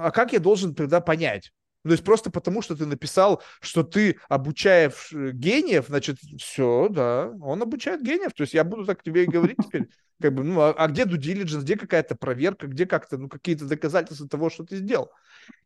а 0.00 0.10
как 0.10 0.32
я 0.32 0.40
должен 0.40 0.74
тогда 0.74 1.00
понять? 1.00 1.52
Ну, 1.86 1.90
то 1.90 1.92
есть 1.92 2.04
просто 2.04 2.32
потому, 2.32 2.62
что 2.62 2.74
ты 2.74 2.84
написал, 2.84 3.40
что 3.60 3.84
ты 3.84 4.18
обучаешь 4.28 5.12
э, 5.12 5.30
гениев, 5.30 5.86
значит, 5.86 6.18
все, 6.36 6.88
да, 6.90 7.28
он 7.40 7.62
обучает 7.62 8.02
гениев. 8.02 8.32
То 8.32 8.42
есть 8.42 8.54
я 8.54 8.64
буду 8.64 8.84
так 8.84 9.04
тебе 9.04 9.22
и 9.22 9.26
говорить 9.28 9.58
теперь. 9.62 9.88
Как 10.20 10.34
бы, 10.34 10.42
ну, 10.42 10.60
а, 10.60 10.72
а 10.72 10.88
где 10.88 11.04
due 11.04 11.16
diligence, 11.16 11.60
где 11.60 11.76
какая-то 11.76 12.16
проверка, 12.16 12.66
где 12.66 12.86
как-то, 12.86 13.18
ну, 13.18 13.28
какие-то 13.28 13.66
доказательства 13.66 14.28
того, 14.28 14.50
что 14.50 14.64
ты 14.64 14.78
сделал. 14.78 15.12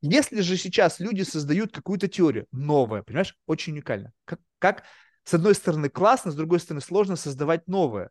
Если 0.03 0.43
же 0.43 0.59
сейчас 0.59 1.01
люди 1.01 1.23
создают 1.23 1.73
какую-то 1.73 2.07
теорию, 2.07 2.47
новая, 2.53 3.03
понимаешь, 3.03 3.35
очень 3.47 3.73
уникально. 3.73 4.13
Как, 4.27 4.41
как 4.59 4.83
с 5.25 5.33
одной 5.33 5.55
стороны 5.55 5.89
классно, 5.89 6.33
с 6.33 6.35
другой 6.35 6.61
стороны 6.61 6.83
сложно 6.83 7.17
создавать 7.17 7.67
новое. 7.67 8.11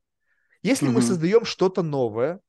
Если 0.64 0.88
mm-hmm. 0.88 0.92
мы 0.94 1.02
создаем 1.04 1.46
что-то 1.46 1.84
новое, 1.84 2.40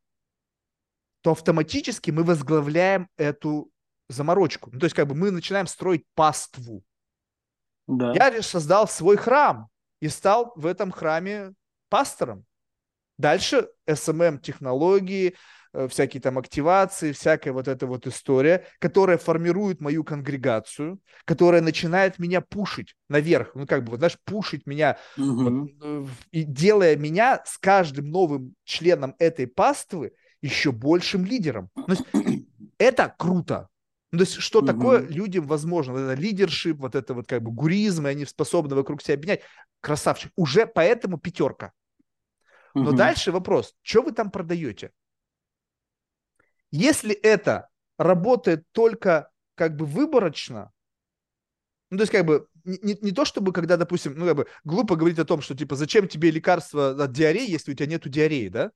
то 1.20 1.32
автоматически 1.32 2.10
мы 2.12 2.24
возглавляем 2.24 3.10
эту 3.18 3.70
заморочку. 4.10 4.70
Ну, 4.72 4.78
то 4.78 4.84
есть 4.84 4.96
как 4.96 5.06
бы 5.06 5.14
мы 5.14 5.30
начинаем 5.30 5.66
строить 5.66 6.04
паству. 6.14 6.82
Да. 7.86 8.12
Я 8.14 8.30
лишь 8.30 8.46
создал 8.46 8.86
свой 8.88 9.16
храм 9.16 9.68
и 10.00 10.08
стал 10.08 10.52
в 10.56 10.66
этом 10.66 10.90
храме 10.90 11.54
пастором. 11.88 12.44
Дальше 13.18 13.68
SMM-технологии, 13.86 15.34
э, 15.74 15.88
всякие 15.88 16.22
там 16.22 16.38
активации, 16.38 17.12
всякая 17.12 17.52
вот 17.52 17.68
эта 17.68 17.86
вот 17.86 18.06
история, 18.06 18.64
которая 18.78 19.18
формирует 19.18 19.80
мою 19.80 20.04
конгрегацию, 20.04 21.00
которая 21.26 21.60
начинает 21.60 22.18
меня 22.18 22.40
пушить 22.40 22.94
наверх, 23.08 23.54
ну 23.54 23.66
как 23.66 23.84
бы, 23.84 23.90
вот, 23.90 23.98
знаешь, 23.98 24.18
пушить 24.24 24.66
меня, 24.66 24.96
угу. 25.18 25.68
вот, 25.80 26.08
и 26.30 26.44
делая 26.44 26.96
меня 26.96 27.42
с 27.44 27.58
каждым 27.58 28.10
новым 28.10 28.54
членом 28.64 29.14
этой 29.18 29.46
паствы 29.46 30.12
еще 30.40 30.72
большим 30.72 31.26
лидером. 31.26 31.68
Ну, 31.74 31.94
это 32.78 33.14
круто. 33.18 33.68
Ну, 34.12 34.18
то 34.18 34.24
есть, 34.24 34.34
что 34.34 34.58
угу. 34.58 34.66
такое 34.66 35.06
людям 35.06 35.46
возможно? 35.46 35.92
Вот 35.92 36.00
это 36.00 36.20
лидершип, 36.20 36.78
вот 36.78 36.94
это 36.94 37.14
вот 37.14 37.26
как 37.28 37.42
бы 37.42 37.52
гуризм, 37.52 38.06
и 38.06 38.10
они 38.10 38.24
способны 38.24 38.74
вокруг 38.74 39.02
себя 39.02 39.14
объединять. 39.14 39.42
Красавчик. 39.80 40.32
Уже 40.36 40.66
поэтому 40.66 41.18
пятерка. 41.18 41.72
Но 42.74 42.90
угу. 42.90 42.96
дальше 42.96 43.32
вопрос, 43.32 43.74
что 43.82 44.02
вы 44.02 44.12
там 44.12 44.30
продаете? 44.30 44.90
Если 46.70 47.14
это 47.14 47.68
работает 47.98 48.64
только 48.72 49.30
как 49.54 49.76
бы 49.76 49.86
выборочно, 49.86 50.72
ну, 51.90 51.96
то 51.96 52.02
есть, 52.02 52.12
как 52.12 52.24
бы, 52.24 52.46
не, 52.64 52.96
не 53.00 53.10
то 53.10 53.24
чтобы, 53.24 53.52
когда, 53.52 53.76
допустим, 53.76 54.14
ну, 54.16 54.26
как 54.26 54.36
бы, 54.36 54.46
глупо 54.62 54.94
говорить 54.94 55.18
о 55.18 55.24
том, 55.24 55.40
что, 55.40 55.56
типа, 55.56 55.74
зачем 55.74 56.06
тебе 56.06 56.30
лекарство 56.30 56.90
от 56.90 57.12
диареи, 57.12 57.50
если 57.50 57.72
у 57.72 57.74
тебя 57.74 57.86
нету 57.86 58.08
диареи, 58.08 58.48
да? 58.48 58.70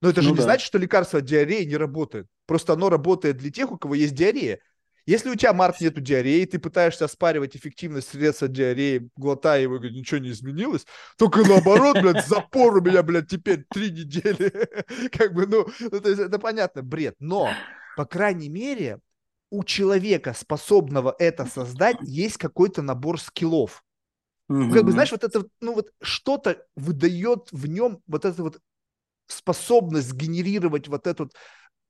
Но 0.00 0.08
это 0.08 0.22
же 0.22 0.28
ну, 0.28 0.34
не 0.34 0.38
да. 0.38 0.44
значит, 0.44 0.66
что 0.66 0.78
лекарство 0.78 1.18
от 1.18 1.26
диареи 1.26 1.64
не 1.64 1.76
работает. 1.76 2.26
Просто 2.48 2.72
оно 2.72 2.88
работает 2.88 3.36
для 3.36 3.50
тех, 3.50 3.70
у 3.70 3.76
кого 3.76 3.94
есть 3.94 4.14
диарея. 4.14 4.58
Если 5.04 5.28
у 5.28 5.34
тебя, 5.34 5.52
Марк, 5.52 5.82
нету 5.82 6.00
диареи, 6.00 6.46
ты 6.46 6.58
пытаешься 6.58 7.04
оспаривать 7.04 7.54
эффективность 7.54 8.08
средств 8.08 8.42
от 8.42 8.52
диареи, 8.52 9.10
глотая 9.16 9.60
его, 9.60 9.74
говорит, 9.74 9.94
ничего 9.94 10.18
не 10.18 10.30
изменилось, 10.30 10.86
только 11.18 11.46
наоборот, 11.46 11.98
блядь, 12.00 12.26
запор 12.26 12.78
у 12.78 12.80
меня, 12.80 13.02
блядь, 13.02 13.28
теперь 13.28 13.66
три 13.68 13.90
недели. 13.90 14.50
Как 15.12 15.34
бы, 15.34 15.46
ну, 15.46 15.66
ну, 15.78 16.00
то 16.00 16.08
есть 16.08 16.22
это 16.22 16.38
понятно, 16.38 16.82
бред. 16.82 17.16
Но, 17.20 17.50
по 17.98 18.06
крайней 18.06 18.48
мере, 18.48 19.00
у 19.50 19.62
человека, 19.62 20.32
способного 20.32 21.14
это 21.18 21.44
создать, 21.44 21.98
есть 22.00 22.38
какой-то 22.38 22.80
набор 22.80 23.20
скиллов. 23.20 23.84
Mm-hmm. 24.50 24.72
Как 24.72 24.84
бы, 24.84 24.92
знаешь, 24.92 25.12
вот 25.12 25.22
это, 25.22 25.44
ну 25.60 25.74
вот 25.74 25.92
что-то 26.00 26.64
выдает 26.76 27.48
в 27.52 27.66
нем 27.66 28.02
вот 28.06 28.24
это 28.24 28.42
вот 28.42 28.58
способность 29.26 30.14
генерировать 30.14 30.88
вот 30.88 31.06
эту 31.06 31.30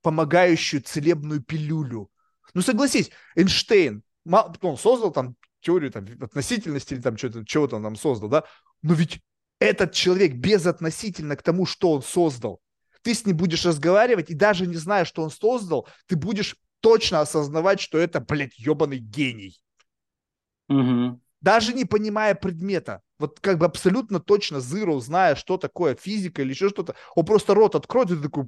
помогающую 0.01 0.81
целебную 0.81 1.41
пилюлю. 1.41 2.09
Ну, 2.53 2.61
согласись, 2.61 3.11
Эйнштейн, 3.35 4.03
он 4.25 4.77
создал 4.77 5.11
там 5.11 5.35
теорию 5.61 5.91
там, 5.91 6.05
относительности 6.21 6.93
или 6.93 7.01
там 7.01 7.17
что-то, 7.17 7.45
чего-то 7.45 7.75
он 7.75 7.83
там 7.83 7.95
создал, 7.95 8.29
да? 8.29 8.43
Но 8.81 8.93
ведь 8.93 9.21
этот 9.59 9.93
человек 9.93 10.35
безотносительно 10.35 11.35
к 11.35 11.43
тому, 11.43 11.65
что 11.65 11.91
он 11.91 12.01
создал, 12.01 12.61
ты 13.01 13.13
с 13.13 13.25
ним 13.25 13.37
будешь 13.37 13.65
разговаривать, 13.65 14.29
и 14.29 14.35
даже 14.35 14.67
не 14.67 14.75
зная, 14.75 15.05
что 15.05 15.21
он 15.23 15.31
создал, 15.31 15.87
ты 16.07 16.15
будешь 16.15 16.55
точно 16.79 17.21
осознавать, 17.21 17.79
что 17.79 17.97
это, 17.97 18.19
блядь, 18.19 18.57
ебаный 18.57 18.99
гений. 18.99 19.59
Угу. 20.69 21.19
Даже 21.41 21.73
не 21.73 21.85
понимая 21.85 22.35
предмета. 22.35 23.01
Вот 23.17 23.39
как 23.39 23.57
бы 23.57 23.65
абсолютно 23.65 24.19
точно 24.19 24.57
Zero, 24.57 24.99
зная, 24.99 25.35
что 25.35 25.57
такое 25.57 25.95
физика 25.95 26.41
или 26.41 26.51
еще 26.51 26.69
что-то, 26.69 26.95
он 27.15 27.25
просто 27.25 27.53
рот 27.53 27.75
откроет 27.75 28.11
и 28.11 28.15
ты 28.15 28.21
такой, 28.23 28.45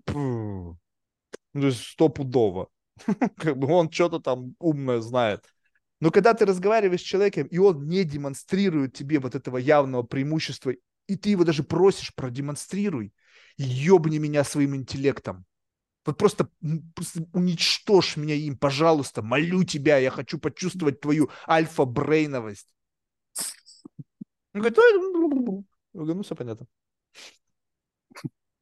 ну, 1.54 1.62
то 1.62 1.68
есть 1.68 1.84
стопудово. 1.84 2.70
как 3.38 3.58
бы 3.58 3.68
он 3.68 3.92
что-то 3.92 4.20
там 4.20 4.56
умное 4.60 5.02
знает. 5.02 5.46
Но 6.00 6.12
когда 6.12 6.34
ты 6.34 6.46
разговариваешь 6.46 7.02
с 7.02 7.04
человеком, 7.04 7.48
и 7.48 7.58
он 7.58 7.88
не 7.88 8.04
демонстрирует 8.04 8.94
тебе 8.94 9.20
вот 9.20 9.36
этого 9.36 9.58
явного 9.58 10.04
преимущества, 10.04 10.74
и 11.08 11.16
ты 11.16 11.30
его 11.30 11.44
даже 11.44 11.64
просишь, 11.64 12.14
продемонстрируй, 12.16 13.14
ебни 13.58 14.18
меня 14.18 14.44
своим 14.44 14.76
интеллектом. 14.76 15.46
Вот 16.06 16.18
просто, 16.18 16.50
просто 16.96 17.24
уничтожь 17.34 18.18
меня 18.18 18.34
им, 18.34 18.58
пожалуйста, 18.58 19.22
молю 19.22 19.64
тебя, 19.64 19.98
я 19.98 20.10
хочу 20.10 20.40
почувствовать 20.40 21.00
твою 21.00 21.30
альфа-брейновость. 21.48 22.68
Он 24.54 24.62
говорит, 24.62 24.78
ну, 24.78 25.66
ну, 25.94 26.24
все 26.24 26.36
понятно. 26.36 26.66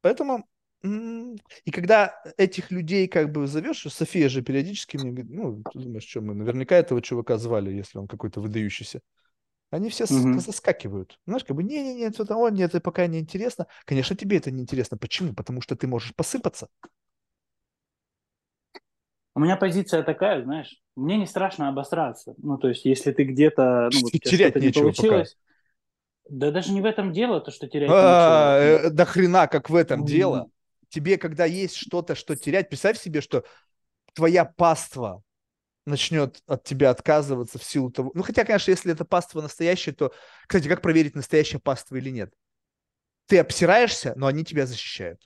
Поэтому 0.02 0.46
и 0.82 1.70
когда 1.70 2.22
этих 2.38 2.70
людей 2.70 3.06
как 3.06 3.30
бы 3.32 3.46
зовешь, 3.46 3.82
София 3.82 4.28
же 4.28 4.42
периодически 4.42 4.96
мне 4.96 5.10
говорит, 5.10 5.30
ну, 5.30 5.62
ты 5.72 5.78
думаешь, 5.78 6.06
что 6.06 6.20
мы 6.22 6.34
наверняка 6.34 6.76
этого 6.76 7.02
чувака 7.02 7.36
звали, 7.36 7.70
если 7.70 7.98
он 7.98 8.08
какой-то 8.08 8.40
выдающийся. 8.40 9.00
Они 9.70 9.88
все 9.88 10.04
угу. 10.04 10.40
заскакивают. 10.40 11.18
Знаешь, 11.26 11.44
как 11.44 11.54
бы, 11.54 11.62
не-не-не, 11.62 12.04
это 12.04 12.34
он, 12.34 12.54
нет, 12.54 12.70
это 12.70 12.80
пока 12.80 13.06
не 13.06 13.20
интересно. 13.20 13.66
Конечно, 13.84 14.16
тебе 14.16 14.38
это 14.38 14.50
не 14.50 14.62
интересно. 14.62 14.96
Почему? 14.96 15.32
Потому 15.32 15.60
что 15.60 15.76
ты 15.76 15.86
можешь 15.86 16.14
посыпаться. 16.14 16.68
У 19.36 19.40
меня 19.40 19.56
позиция 19.56 20.02
такая, 20.02 20.42
знаешь, 20.42 20.80
мне 20.96 21.16
не 21.16 21.26
страшно 21.26 21.68
обосраться. 21.68 22.34
Ну, 22.38 22.58
то 22.58 22.68
есть, 22.68 22.84
если 22.84 23.12
ты 23.12 23.24
где-то, 23.24 23.90
ну, 23.92 24.00
вот, 24.00 24.12
терять 24.12 24.56
не 24.56 24.72
получилось, 24.72 25.34
пока. 25.34 26.36
Да 26.36 26.50
даже 26.50 26.72
не 26.72 26.80
в 26.80 26.84
этом 26.84 27.12
дело, 27.12 27.40
то, 27.40 27.50
что 27.50 27.68
терять 27.68 27.90
а, 27.92 28.58
э, 28.58 28.90
Да 28.90 29.04
хрена, 29.04 29.46
как 29.46 29.70
в 29.70 29.74
этом 29.74 30.04
дело. 30.04 30.50
Тебе, 30.90 31.16
когда 31.16 31.46
есть 31.46 31.76
что-то, 31.76 32.14
что 32.14 32.36
терять, 32.36 32.68
представь 32.68 33.00
себе, 33.00 33.20
что 33.20 33.44
твоя 34.12 34.44
паства 34.44 35.22
начнет 35.86 36.42
от 36.46 36.64
тебя 36.64 36.90
отказываться 36.90 37.58
в 37.58 37.64
силу 37.64 37.90
того... 37.90 38.10
Ну, 38.14 38.22
хотя, 38.22 38.44
конечно, 38.44 38.70
если 38.70 38.92
это 38.92 39.04
паства 39.04 39.40
настоящая, 39.40 39.92
то... 39.92 40.12
Кстати, 40.46 40.68
как 40.68 40.82
проверить, 40.82 41.14
настоящая 41.14 41.58
паства 41.58 41.96
или 41.96 42.10
нет? 42.10 42.32
Ты 43.26 43.38
обсираешься, 43.38 44.12
но 44.16 44.26
они 44.26 44.44
тебя 44.44 44.66
защищают. 44.66 45.20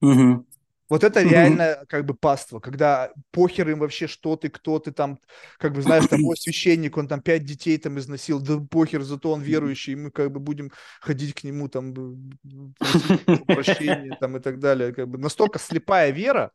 Угу. 0.00 0.46
Вот 0.88 1.02
это 1.02 1.22
реально 1.22 1.84
как 1.88 2.06
бы 2.06 2.14
паство, 2.14 2.60
когда 2.60 3.10
похер 3.32 3.68
им 3.70 3.80
вообще, 3.80 4.06
что 4.06 4.36
ты, 4.36 4.48
кто 4.48 4.78
ты 4.78 4.92
там, 4.92 5.18
как 5.58 5.72
бы 5.72 5.82
знаешь, 5.82 6.06
там 6.06 6.20
мой 6.20 6.36
священник, 6.38 6.96
он 6.96 7.08
там 7.08 7.20
пять 7.20 7.44
детей 7.44 7.76
там 7.78 7.98
износил, 7.98 8.40
да 8.40 8.58
похер, 8.58 9.02
зато 9.02 9.32
он 9.32 9.40
верующий, 9.40 9.94
и 9.94 9.96
мы 9.96 10.10
как 10.10 10.30
бы 10.30 10.38
будем 10.38 10.70
ходить 11.00 11.34
к 11.34 11.42
нему 11.42 11.68
там, 11.68 11.92
прощение 13.46 14.16
там 14.20 14.36
и 14.36 14.40
так 14.40 14.60
далее. 14.60 14.92
Как 14.92 15.08
бы 15.08 15.18
настолько 15.18 15.58
слепая 15.58 16.10
вера, 16.10 16.52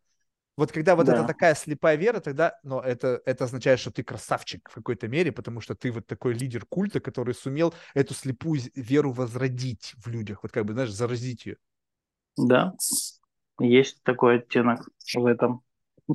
вот 0.57 0.71
когда 0.71 0.95
вот 0.95 1.05
да. 1.05 1.15
это 1.15 1.25
такая 1.25 1.55
слепая 1.55 1.95
вера, 1.95 2.19
тогда, 2.19 2.59
но 2.63 2.81
это, 2.81 3.21
это 3.25 3.45
означает, 3.45 3.79
что 3.79 3.91
ты 3.91 4.03
красавчик 4.03 4.69
в 4.69 4.75
какой-то 4.75 5.07
мере, 5.07 5.31
потому 5.31 5.61
что 5.61 5.75
ты 5.75 5.91
вот 5.91 6.07
такой 6.07 6.33
лидер 6.33 6.65
культа, 6.65 6.99
который 6.99 7.33
сумел 7.33 7.73
эту 7.93 8.13
слепую 8.13 8.61
веру 8.75 9.11
возродить 9.11 9.93
в 9.97 10.07
людях, 10.07 10.43
вот 10.43 10.51
как 10.51 10.65
бы, 10.65 10.73
знаешь, 10.73 10.91
заразить 10.91 11.45
ее. 11.45 11.57
Да. 12.37 12.73
Есть 13.61 14.01
такой 14.03 14.37
оттенок 14.37 14.89
в 15.13 15.25
этом. 15.25 15.61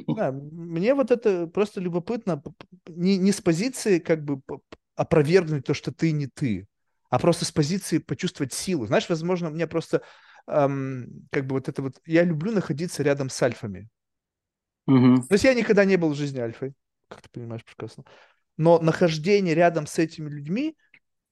Да, 0.08 0.32
мне 0.32 0.94
вот 0.94 1.10
это 1.10 1.46
просто 1.46 1.80
любопытно 1.80 2.42
не, 2.88 3.16
не 3.16 3.32
с 3.32 3.40
позиции 3.40 3.98
как 3.98 4.24
бы 4.24 4.40
опровергнуть 4.94 5.64
то, 5.64 5.74
что 5.74 5.92
ты 5.92 6.12
не 6.12 6.26
ты, 6.26 6.66
а 7.08 7.18
просто 7.18 7.44
с 7.44 7.52
позиции 7.52 7.98
почувствовать 7.98 8.52
силу. 8.52 8.86
Знаешь, 8.86 9.08
возможно, 9.08 9.50
мне 9.50 9.66
просто 9.66 10.02
эм, 10.46 11.26
как 11.30 11.46
бы 11.46 11.54
вот 11.54 11.68
это 11.68 11.82
вот... 11.82 12.00
Я 12.04 12.24
люблю 12.24 12.52
находиться 12.52 13.02
рядом 13.02 13.30
с 13.30 13.42
альфами. 13.42 13.88
Угу. 14.86 15.22
То 15.28 15.32
есть 15.32 15.44
я 15.44 15.54
никогда 15.54 15.84
не 15.84 15.96
был 15.96 16.10
в 16.10 16.16
жизни 16.16 16.40
альфой, 16.40 16.74
как 17.08 17.22
ты 17.22 17.28
понимаешь 17.30 17.64
прекрасно. 17.64 18.04
но 18.56 18.78
нахождение 18.80 19.54
рядом 19.54 19.86
с 19.86 19.98
этими 19.98 20.28
людьми 20.28 20.76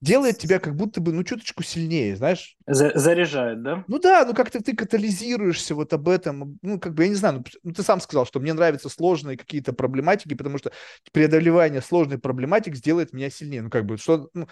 делает 0.05 0.39
тебя 0.39 0.61
как 0.61 0.77
будто 0.77 1.01
бы, 1.01 1.13
ну, 1.13 1.25
чуточку 1.25 1.63
сильнее, 1.63 2.15
знаешь? 2.15 2.57
заряжает, 2.67 3.63
да? 3.63 3.85
Ну 3.89 3.99
да, 3.99 4.25
ну 4.27 4.35
как-то 4.35 4.63
ты 4.63 4.77
катализируешься 4.77 5.75
вот 5.75 5.93
об 5.95 6.09
этом. 6.09 6.59
Ну, 6.63 6.79
как 6.79 6.95
бы, 6.95 7.05
я 7.05 7.09
не 7.09 7.15
знаю, 7.15 7.37
ну, 7.37 7.45
ну 7.63 7.73
ты 7.73 7.83
сам 7.83 8.01
сказал, 8.01 8.27
что 8.27 8.39
мне 8.39 8.53
нравятся 8.53 8.91
сложные 8.91 9.39
какие-то 9.39 9.73
проблематики, 9.73 10.35
потому 10.35 10.59
что 10.59 10.73
преодолевание 11.13 11.81
сложной 11.81 12.19
проблематики 12.19 12.77
сделает 12.77 13.15
меня 13.15 13.31
сильнее. 13.31 13.63
Ну, 13.63 13.71
как 13.71 13.87
бы, 13.87 13.97
что, 13.97 14.29
ну, 14.35 14.47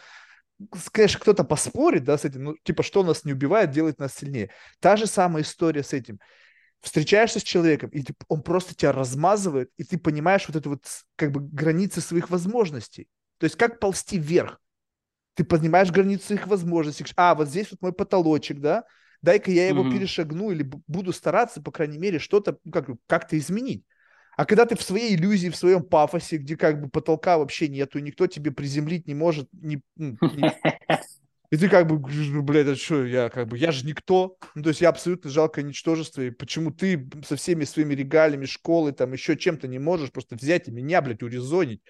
конечно, 0.91 1.21
кто-то 1.21 1.45
поспорит, 1.45 2.05
да, 2.05 2.17
с 2.17 2.25
этим, 2.25 2.45
ну, 2.45 2.57
типа, 2.63 2.83
что 2.83 3.03
нас 3.03 3.25
не 3.25 3.35
убивает, 3.35 3.71
делает 3.71 3.99
нас 3.99 4.15
сильнее. 4.15 4.51
Та 4.81 4.97
же 4.97 5.07
самая 5.07 5.43
история 5.43 5.83
с 5.83 5.93
этим. 5.93 6.19
Встречаешься 6.81 7.41
с 7.41 7.45
человеком, 7.45 7.91
и 7.91 8.03
ты, 8.03 8.15
он 8.27 8.43
просто 8.43 8.75
тебя 8.75 8.93
размазывает, 8.93 9.71
и 9.77 9.85
ты 9.85 9.99
понимаешь 9.99 10.49
вот 10.49 10.57
это 10.57 10.69
вот, 10.71 10.83
как 11.17 11.31
бы, 11.31 11.41
границы 11.41 12.01
своих 12.01 12.31
возможностей. 12.31 13.07
То 13.39 13.45
есть 13.45 13.57
как 13.57 13.81
ползти 13.81 14.19
вверх 14.19 14.59
ты 15.35 15.45
понимаешь 15.45 15.91
границы 15.91 16.35
их 16.35 16.47
возможностей. 16.47 17.05
А, 17.17 17.35
вот 17.35 17.49
здесь 17.49 17.71
вот 17.71 17.83
мой 17.83 17.93
потолочек, 17.93 18.61
да, 18.61 18.85
дай-ка 19.23 19.51
я 19.51 19.69
его 19.69 19.85
mm-hmm. 19.85 19.93
перешагну 19.93 20.51
или 20.51 20.69
буду 20.87 21.13
стараться, 21.13 21.63
по 21.63 21.71
крайней 21.71 21.99
мере, 21.99 22.19
что-то 22.19 22.59
ну, 22.65 22.73
как, 22.73 22.91
как-то 23.07 23.39
изменить. 23.39 23.85
А 24.37 24.47
когда 24.47 24.65
ты 24.65 24.77
в 24.77 24.83
своей 24.83 25.15
иллюзии, 25.15 25.49
в 25.49 25.57
своем 25.57 25.83
пафосе, 25.83 26.39
где 26.39 26.57
как 26.57 26.81
бы 26.81 26.89
потолка 26.89 27.39
вообще 27.39 27.69
нету, 27.69 27.99
никто 27.99 28.27
тебе 28.27 28.51
приземлить 28.51 29.07
не 29.07 29.15
может, 29.15 29.49
не, 29.53 29.83
ну, 29.97 30.17
не... 30.23 30.53
и 31.51 31.57
ты 31.57 31.69
как 31.69 31.87
бы, 31.87 31.99
блядь, 32.43 32.67
это 32.67 32.77
что, 32.77 33.05
я 33.05 33.29
как 33.29 33.49
бы, 33.49 33.59
я 33.59 33.73
же 33.73 33.87
никто, 33.87 34.39
ну, 34.55 34.63
то 34.63 34.71
есть 34.71 34.81
я 34.81 34.89
абсолютно 34.89 35.31
жалкое 35.31 35.65
ничтожество, 35.65 36.23
и 36.23 36.31
почему 36.31 36.71
ты 36.71 37.09
со 37.27 37.37
всеми 37.37 37.65
своими 37.65 37.95
регалиями 37.95 38.47
школы, 38.47 38.93
там, 38.93 39.13
еще 39.13 39.37
чем-то 39.37 39.69
не 39.69 39.79
можешь 39.79 40.11
просто 40.11 40.35
взять 40.37 40.69
и 40.69 40.73
меня, 40.73 41.03
блядь, 41.03 41.23
урезонить, 41.23 41.83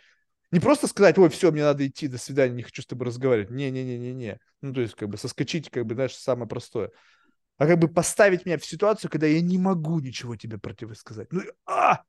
не 0.52 0.60
просто 0.60 0.86
сказать, 0.86 1.18
ой, 1.18 1.28
все, 1.30 1.50
мне 1.50 1.62
надо 1.62 1.86
идти, 1.86 2.08
до 2.08 2.18
свидания, 2.18 2.54
не 2.54 2.62
хочу 2.62 2.82
с 2.82 2.86
тобой 2.86 3.08
разговаривать. 3.08 3.50
Не-не-не-не-не. 3.50 4.38
Ну, 4.60 4.72
то 4.72 4.80
есть, 4.80 4.94
как 4.94 5.08
бы 5.08 5.16
соскочить, 5.18 5.70
как 5.70 5.86
бы, 5.86 5.94
знаешь, 5.94 6.14
самое 6.14 6.48
простое. 6.48 6.90
А 7.58 7.66
как 7.66 7.78
бы 7.78 7.88
поставить 7.88 8.46
меня 8.46 8.58
в 8.58 8.64
ситуацию, 8.64 9.10
когда 9.10 9.26
я 9.26 9.40
не 9.40 9.58
могу 9.58 10.00
ничего 10.00 10.36
тебе 10.36 10.58
противосказать. 10.58 11.32
Ну, 11.32 11.42
а! 11.66 12.02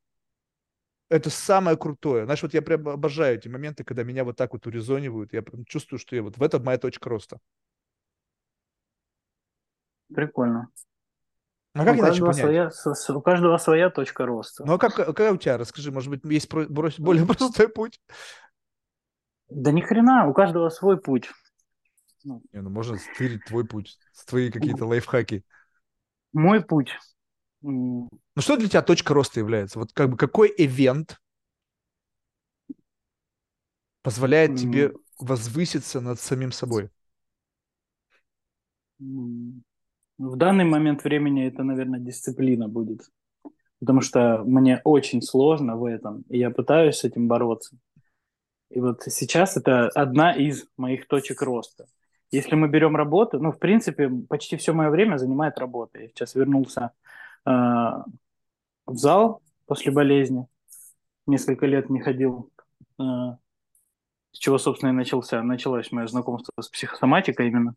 Это 1.10 1.30
самое 1.30 1.78
крутое. 1.78 2.26
Знаешь, 2.26 2.41
вот 2.41 2.53
я 2.53 2.61
прям 2.61 2.88
обожаю 2.90 3.38
эти 3.38 3.48
моменты, 3.48 3.84
когда 3.84 4.03
меня 4.03 4.24
вот 4.24 4.36
так 4.36 4.53
вот 4.53 4.65
урезонивают. 4.65 5.32
Я 5.34 5.41
прям 5.44 5.64
чувствую, 5.65 5.99
что 5.99 6.15
я 6.15 6.24
вот 6.24 6.38
в 6.38 6.44
этом 6.44 6.64
моя 6.64 6.78
точка 6.78 7.10
роста. 7.10 7.40
Прикольно. 10.15 10.70
А 11.73 11.85
как 11.85 11.95
у 11.95 11.99
иначе 11.99 12.21
понять? 12.21 12.73
Своя, 12.73 13.17
у 13.17 13.21
каждого 13.21 13.57
своя 13.57 13.89
точка 13.89 14.25
роста. 14.25 14.63
Ну 14.65 14.73
а 14.73 14.77
как, 14.77 14.95
какая 14.95 15.31
у 15.33 15.37
тебя? 15.37 15.57
Расскажи, 15.57 15.91
может 15.91 16.09
быть, 16.09 16.23
есть 16.25 16.51
более 16.51 17.25
простой 17.25 17.67
путь? 17.67 17.99
Да 19.49 19.71
ни 19.71 19.81
хрена, 19.81 20.27
у 20.27 20.33
каждого 20.33 20.69
свой 20.69 20.99
путь. 20.99 21.29
Ну. 22.23 22.41
Не, 22.53 22.61
ну 22.61 22.69
можно 22.69 22.97
стырить 22.97 23.45
твой 23.45 23.65
путь, 23.65 23.97
твои 24.27 24.51
какие-то 24.51 24.85
лайфхаки. 24.85 25.43
Мой 26.31 26.63
путь. 26.63 26.91
Ну 27.61 28.09
что 28.37 28.57
для 28.57 28.69
тебя 28.69 28.81
точка 28.81 29.13
роста 29.13 29.39
является? 29.39 29.79
Вот 29.79 29.93
как 29.93 30.09
бы 30.09 30.17
какой 30.17 30.53
ивент 30.55 31.19
позволяет 34.01 34.57
тебе 34.57 34.93
возвыситься 35.17 36.01
над 36.01 36.19
самим 36.19 36.51
собой? 36.51 36.91
В 40.18 40.35
данный 40.35 40.65
момент 40.65 41.03
времени 41.03 41.48
это, 41.48 41.64
наверное, 41.64 41.99
дисциплина 41.99 42.68
будет. 42.68 43.10
Потому 43.80 44.02
что 44.02 44.44
мне 44.45 44.80
очень 44.84 45.22
сложно 45.22 45.76
в 45.76 45.85
этом, 45.85 46.23
и 46.30 46.38
я 46.38 46.52
пытаюсь 46.52 46.98
с 46.98 47.03
этим 47.03 47.27
бороться. 47.27 47.77
И 48.69 48.80
вот 48.80 49.03
сейчас 49.03 49.57
это 49.57 49.90
одна 49.90 50.31
из 50.31 50.65
моих 50.77 51.07
точек 51.07 51.41
роста. 51.41 51.85
Если 52.31 52.56
мы 52.56 52.68
берем 52.68 52.95
работу, 52.95 53.40
ну, 53.40 53.52
в 53.52 53.60
принципе, 53.60 54.10
почти 54.10 54.57
все 54.57 54.73
мое 54.73 54.90
время 54.90 55.18
занимает 55.18 55.60
работа. 55.60 55.99
Я 55.99 56.07
сейчас 56.07 56.34
вернулся 56.34 56.91
э, 57.45 57.49
в 57.49 58.95
зал 58.95 59.44
после 59.68 59.91
болезни. 59.91 60.48
Несколько 61.27 61.68
лет 61.68 61.91
не 61.91 61.99
ходил. 61.99 62.49
Э, 62.99 63.03
с 64.31 64.40
чего, 64.40 64.57
собственно, 64.57 64.90
и 64.90 64.94
начался. 64.94 65.44
Началось 65.44 65.91
мое 65.91 66.07
знакомство 66.07 66.52
с 66.60 66.69
психосоматикой 66.69 67.49
именно. 67.49 67.76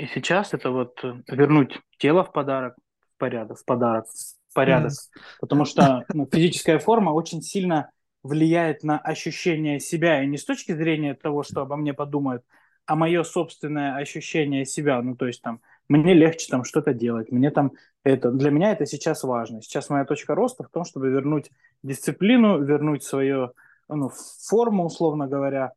И 0.00 0.06
сейчас 0.06 0.54
это 0.54 0.70
вот 0.70 0.98
э, 1.04 1.12
вернуть 1.28 1.78
тело 1.98 2.24
в 2.24 2.32
подарок, 2.32 2.74
в 3.14 3.18
порядок, 3.18 3.58
в 3.58 3.64
подарок, 3.66 4.06
в 4.48 4.54
порядок. 4.54 4.92
Mm. 4.92 5.20
Потому 5.40 5.64
что 5.66 6.04
ну, 6.14 6.26
физическая 6.32 6.78
форма 6.78 7.10
очень 7.10 7.42
сильно 7.42 7.90
влияет 8.22 8.82
на 8.82 8.98
ощущение 8.98 9.78
себя. 9.78 10.22
И 10.22 10.26
не 10.26 10.38
с 10.38 10.46
точки 10.46 10.72
зрения 10.72 11.12
того, 11.14 11.42
что 11.42 11.60
обо 11.60 11.76
мне 11.76 11.92
подумают, 11.92 12.42
а 12.86 12.96
мое 12.96 13.22
собственное 13.24 13.96
ощущение 13.96 14.64
себя. 14.64 15.02
Ну, 15.02 15.16
то 15.16 15.26
есть 15.26 15.42
там 15.42 15.60
мне 15.88 16.14
легче 16.14 16.48
там 16.48 16.64
что-то 16.64 16.94
делать, 16.94 17.30
мне 17.30 17.50
там 17.50 17.72
это, 18.02 18.30
для 18.30 18.50
меня 18.50 18.72
это 18.72 18.86
сейчас 18.86 19.22
важно. 19.22 19.60
Сейчас 19.60 19.90
моя 19.90 20.06
точка 20.06 20.34
роста 20.34 20.64
в 20.64 20.70
том, 20.70 20.84
чтобы 20.84 21.10
вернуть 21.10 21.50
дисциплину, 21.82 22.58
вернуть 22.62 23.04
свою 23.04 23.52
ну, 23.86 24.10
форму, 24.48 24.86
условно 24.86 25.26
говоря, 25.26 25.72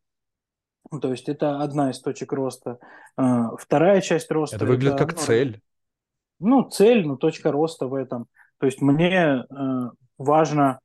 то 1.01 1.11
есть 1.11 1.29
это 1.29 1.61
одна 1.61 1.91
из 1.91 1.99
точек 1.99 2.33
роста. 2.33 2.79
А, 3.15 3.55
вторая 3.57 4.01
часть 4.01 4.29
роста... 4.31 4.57
Это 4.57 4.65
выглядит 4.65 4.95
это, 4.95 5.05
как 5.05 5.15
ну, 5.15 5.21
цель. 5.21 5.61
Ну, 6.39 6.69
цель, 6.69 7.05
ну, 7.05 7.17
точка 7.17 7.51
роста 7.51 7.87
в 7.87 7.93
этом. 7.93 8.27
То 8.57 8.65
есть 8.65 8.81
мне 8.81 9.45
э, 9.49 9.89
важно 10.17 10.79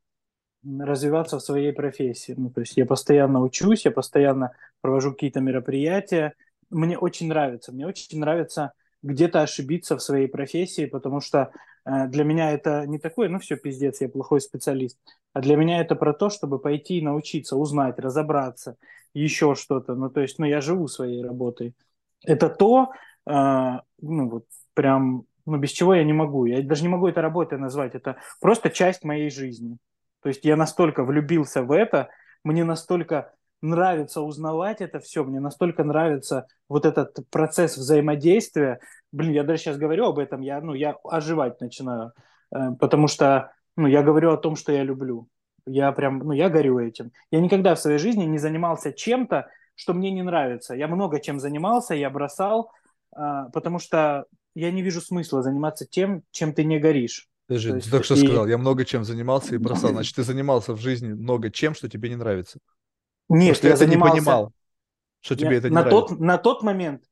развиваться 0.65 1.39
в 1.39 1.43
своей 1.43 1.73
профессии. 1.73 2.35
Ну, 2.37 2.51
то 2.51 2.61
есть 2.61 2.77
я 2.77 2.87
постоянно 2.87 3.41
учусь, 3.41 3.85
я 3.85 3.91
постоянно 3.91 4.53
провожу 4.81 5.13
какие-то 5.13 5.41
мероприятия. 5.41 6.35
Мне 6.71 6.99
очень 6.99 7.29
нравится. 7.29 7.73
Мне 7.73 7.87
очень 7.87 8.19
нравится 8.19 8.73
где-то 9.03 9.43
ошибиться 9.43 9.97
в 9.97 10.03
своей 10.03 10.29
профессии, 10.29 10.87
потому 10.87 11.21
что 11.21 11.53
для 12.09 12.25
меня 12.25 12.53
это 12.53 12.87
не 12.87 12.99
такое, 12.99 13.29
ну 13.29 13.39
все, 13.39 13.57
пиздец, 13.57 14.01
я 14.01 14.09
плохой 14.09 14.41
специалист. 14.41 14.99
А 15.33 15.41
для 15.41 15.57
меня 15.57 15.81
это 15.81 15.95
про 15.95 16.13
то, 16.13 16.31
чтобы 16.31 16.59
пойти 16.59 16.99
и 16.99 17.03
научиться, 17.03 17.57
узнать, 17.57 17.99
разобраться, 17.99 18.77
еще 19.15 19.55
что-то. 19.55 19.95
Ну, 19.95 20.11
то 20.11 20.21
есть, 20.21 20.39
ну, 20.39 20.47
я 20.47 20.61
живу 20.61 20.89
своей 20.89 21.23
работой. 21.23 21.75
Это 22.25 22.49
то, 22.49 22.91
э, 23.27 23.33
ну, 24.01 24.29
вот 24.29 24.45
прям, 24.75 25.25
ну, 25.47 25.57
без 25.59 25.71
чего 25.71 25.95
я 25.95 26.05
не 26.05 26.13
могу. 26.13 26.47
Я 26.47 26.63
даже 26.63 26.83
не 26.83 26.89
могу 26.89 27.09
это 27.09 27.23
работой 27.23 27.59
назвать. 27.59 27.95
Это 27.95 28.17
просто 28.41 28.71
часть 28.71 29.05
моей 29.05 29.31
жизни. 29.31 29.79
То 30.23 30.29
есть 30.29 30.45
я 30.45 30.57
настолько 30.57 31.05
влюбился 31.05 31.63
в 31.63 31.73
это, 31.73 32.09
мне 32.43 32.65
настолько 32.65 33.33
нравится 33.61 34.21
узнавать 34.21 34.81
это 34.81 35.01
все, 35.01 35.25
мне 35.25 35.41
настолько 35.41 35.85
нравится 35.85 36.47
вот 36.69 36.87
этот 36.87 37.19
процесс 37.31 37.77
взаимодействия. 37.77 38.81
Блин, 39.13 39.33
я 39.33 39.43
даже 39.43 39.63
сейчас 39.63 39.79
говорю 39.79 40.07
об 40.07 40.19
этом, 40.19 40.41
я, 40.41 40.61
ну, 40.61 40.75
я 40.75 40.97
оживать 41.05 41.61
начинаю, 41.61 42.13
э, 42.55 42.73
потому 42.79 43.09
что, 43.09 43.53
ну, 43.77 43.87
я 43.87 44.03
говорю 44.03 44.33
о 44.33 44.37
том, 44.37 44.57
что 44.57 44.73
я 44.73 44.83
люблю. 44.83 45.29
Я 45.67 45.93
прям, 45.93 46.19
ну, 46.19 46.33
я 46.33 46.49
горю 46.49 46.79
этим. 46.79 47.13
Я 47.31 47.41
никогда 47.41 47.75
в 47.75 47.81
своей 47.81 47.99
жизни 47.99 48.25
не 48.25 48.39
занимался 48.39 48.93
чем-то, 48.93 49.49
что 49.75 49.95
мне 49.95 50.11
не 50.11 50.23
нравится. 50.23 50.75
Я 50.75 50.89
много 50.89 51.21
чем 51.21 51.41
занимался, 51.41 51.95
я 51.95 52.11
бросал, 52.11 52.71
э, 53.17 53.45
потому 53.53 53.79
что 53.79 54.27
я 54.55 54.71
не 54.71 54.83
вижу 54.83 55.01
смысла 55.01 55.43
заниматься 55.43 55.87
тем, 55.87 56.23
чем 56.31 56.53
ты 56.53 56.65
не 56.65 56.79
горишь. 56.79 57.29
Подожди, 57.47 57.71
есть, 57.71 57.87
ты 57.87 57.91
только 57.91 58.05
что 58.05 58.15
и... 58.15 58.19
сказал, 58.19 58.47
я 58.47 58.59
много 58.59 58.85
чем 58.85 59.05
занимался 59.05 59.55
и 59.55 59.59
бросал. 59.59 59.91
Значит, 59.93 60.17
ты 60.17 60.23
занимался 60.23 60.75
в 60.75 60.81
жизни 60.81 61.13
много 61.13 61.51
чем, 61.51 61.75
что 61.75 61.89
тебе 61.89 62.11
не 62.11 62.17
нравится. 62.17 62.59
Нет, 63.29 63.49
Просто 63.49 63.69
я 63.69 63.75
это 63.75 63.85
занимался... 63.85 64.15
не 64.15 64.21
понимал, 64.21 64.53
что 65.21 65.35
тебе 65.35 65.51
Нет, 65.51 65.59
это 65.59 65.69
не 65.69 65.75
на 65.75 65.81
нравится. 65.83 66.09
Тот, 66.09 66.21
на 66.21 66.39
тот 66.39 66.63
момент 66.63 67.05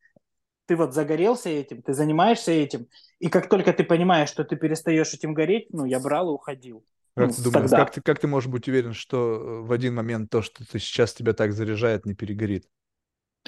ты 0.66 0.76
вот 0.76 0.94
загорелся 0.94 1.48
этим, 1.48 1.82
ты 1.82 1.94
занимаешься 1.94 2.52
этим, 2.52 2.88
и 3.18 3.28
как 3.28 3.48
только 3.48 3.72
ты 3.72 3.84
понимаешь, 3.84 4.28
что 4.28 4.44
ты 4.44 4.56
перестаешь 4.56 5.14
этим 5.14 5.32
гореть, 5.32 5.68
ну, 5.70 5.84
я 5.84 6.00
брал 6.00 6.30
и 6.30 6.34
уходил. 6.34 6.84
Как 7.14 7.28
ну, 7.28 7.32
ты 7.32 7.42
думаешь, 7.42 7.70
как 7.70 7.92
ты, 7.92 8.00
как 8.02 8.18
ты 8.18 8.26
можешь 8.26 8.50
быть 8.50 8.68
уверен, 8.68 8.92
что 8.92 9.16
э, 9.16 9.60
в 9.62 9.72
один 9.72 9.94
момент 9.94 10.28
то, 10.28 10.42
что 10.42 10.66
ты 10.66 10.78
сейчас 10.78 11.14
тебя 11.14 11.32
так 11.32 11.52
заряжает, 11.52 12.04
не 12.04 12.14
перегорит? 12.14 12.68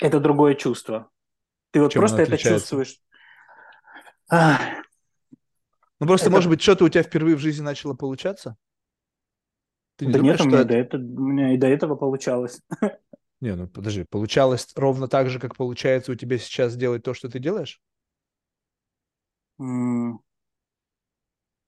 Это 0.00 0.20
другое 0.20 0.54
чувство. 0.54 1.10
Ты 1.72 1.82
вот 1.82 1.92
Чем 1.92 2.00
просто 2.00 2.22
это 2.22 2.38
чувствуешь. 2.38 2.98
Ну 4.30 6.06
просто, 6.06 6.26
это... 6.26 6.34
может 6.34 6.48
быть, 6.48 6.62
что-то 6.62 6.84
у 6.84 6.88
тебя 6.88 7.02
впервые 7.02 7.36
в 7.36 7.40
жизни 7.40 7.62
начало 7.62 7.94
получаться? 7.94 8.56
Ты 9.96 10.06
не 10.06 10.12
да 10.12 10.18
думаешь, 10.20 10.38
нет, 10.38 10.46
у 10.46 10.48
меня, 10.48 10.60
это... 10.60 10.68
до 10.68 10.74
этого, 10.76 11.02
у 11.02 11.26
меня 11.26 11.54
и 11.54 11.56
до 11.58 11.66
этого 11.66 11.96
получалось. 11.96 12.62
Не, 13.40 13.55
ну 13.55 13.69
подожди, 13.69 14.05
получалось 14.05 14.69
ровно 14.74 15.06
так 15.06 15.31
же, 15.31 15.39
как 15.39 15.56
получается 15.56 16.12
у 16.12 16.15
тебя 16.16 16.39
сейчас 16.39 16.77
делать 16.77 17.02
то, 17.02 17.15
что 17.15 17.28
ты 17.28 17.39
делаешь? 17.39 17.81
Mm. 19.60 20.19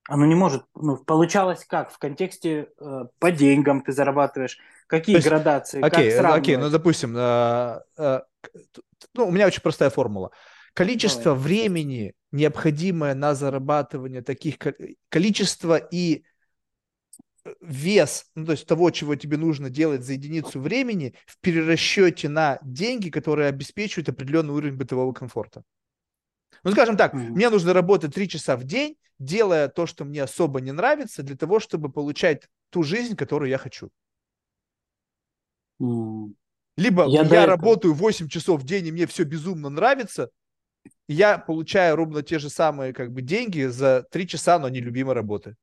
Оно 0.08 0.26
не 0.26 0.34
может, 0.34 0.64
ну, 0.74 0.96
получалось 0.96 1.64
как? 1.64 1.92
В 1.92 1.98
контексте 1.98 2.68
э, 2.80 3.04
по 3.20 3.30
деньгам 3.30 3.82
ты 3.82 3.92
зарабатываешь. 3.92 4.58
Какие 4.88 5.16
есть, 5.16 5.28
градации? 5.28 5.80
Окей, 5.80 6.10
как 6.16 6.36
окей, 6.36 6.56
ну, 6.56 6.68
допустим, 6.68 7.14
э, 7.16 7.80
э, 7.96 8.20
ну, 9.14 9.28
у 9.28 9.30
меня 9.30 9.46
очень 9.46 9.62
простая 9.62 9.90
формула. 9.90 10.32
Количество 10.74 11.34
Давай. 11.34 11.40
времени, 11.40 12.14
необходимое 12.32 13.14
на 13.14 13.34
зарабатывание 13.34 14.22
таких, 14.22 14.56
количество 15.08 15.76
и 15.76 16.24
вес, 17.60 18.26
ну, 18.34 18.46
то 18.46 18.52
есть 18.52 18.66
того, 18.66 18.90
чего 18.90 19.14
тебе 19.14 19.36
нужно 19.36 19.70
делать 19.70 20.04
за 20.04 20.12
единицу 20.14 20.60
времени 20.60 21.14
в 21.26 21.38
перерасчете 21.40 22.28
на 22.28 22.58
деньги, 22.62 23.10
которые 23.10 23.48
обеспечивают 23.48 24.08
определенный 24.08 24.54
уровень 24.54 24.76
бытового 24.76 25.12
комфорта. 25.12 25.62
Ну, 26.62 26.72
скажем 26.72 26.96
так, 26.96 27.14
mm-hmm. 27.14 27.30
мне 27.30 27.48
нужно 27.48 27.72
работать 27.72 28.14
три 28.14 28.28
часа 28.28 28.56
в 28.56 28.64
день, 28.64 28.96
делая 29.18 29.68
то, 29.68 29.86
что 29.86 30.04
мне 30.04 30.22
особо 30.22 30.60
не 30.60 30.72
нравится, 30.72 31.22
для 31.22 31.36
того, 31.36 31.60
чтобы 31.60 31.90
получать 31.90 32.48
ту 32.70 32.82
жизнь, 32.82 33.16
которую 33.16 33.48
я 33.48 33.58
хочу. 33.58 33.90
Mm. 35.80 36.34
Либо 36.76 37.06
я, 37.08 37.22
я 37.22 37.46
работаю 37.46 37.94
8 37.94 38.28
часов 38.28 38.62
в 38.62 38.66
день, 38.66 38.86
и 38.86 38.92
мне 38.92 39.06
все 39.06 39.24
безумно 39.24 39.68
нравится, 39.68 40.30
я 41.08 41.38
получаю 41.38 41.96
ровно 41.96 42.22
те 42.22 42.38
же 42.38 42.48
самые 42.48 42.92
как 42.92 43.12
бы 43.12 43.22
деньги 43.22 43.64
за 43.64 44.06
3 44.10 44.28
часа, 44.28 44.58
но 44.58 44.68
нелюбимой 44.68 45.14
работы. 45.14 45.56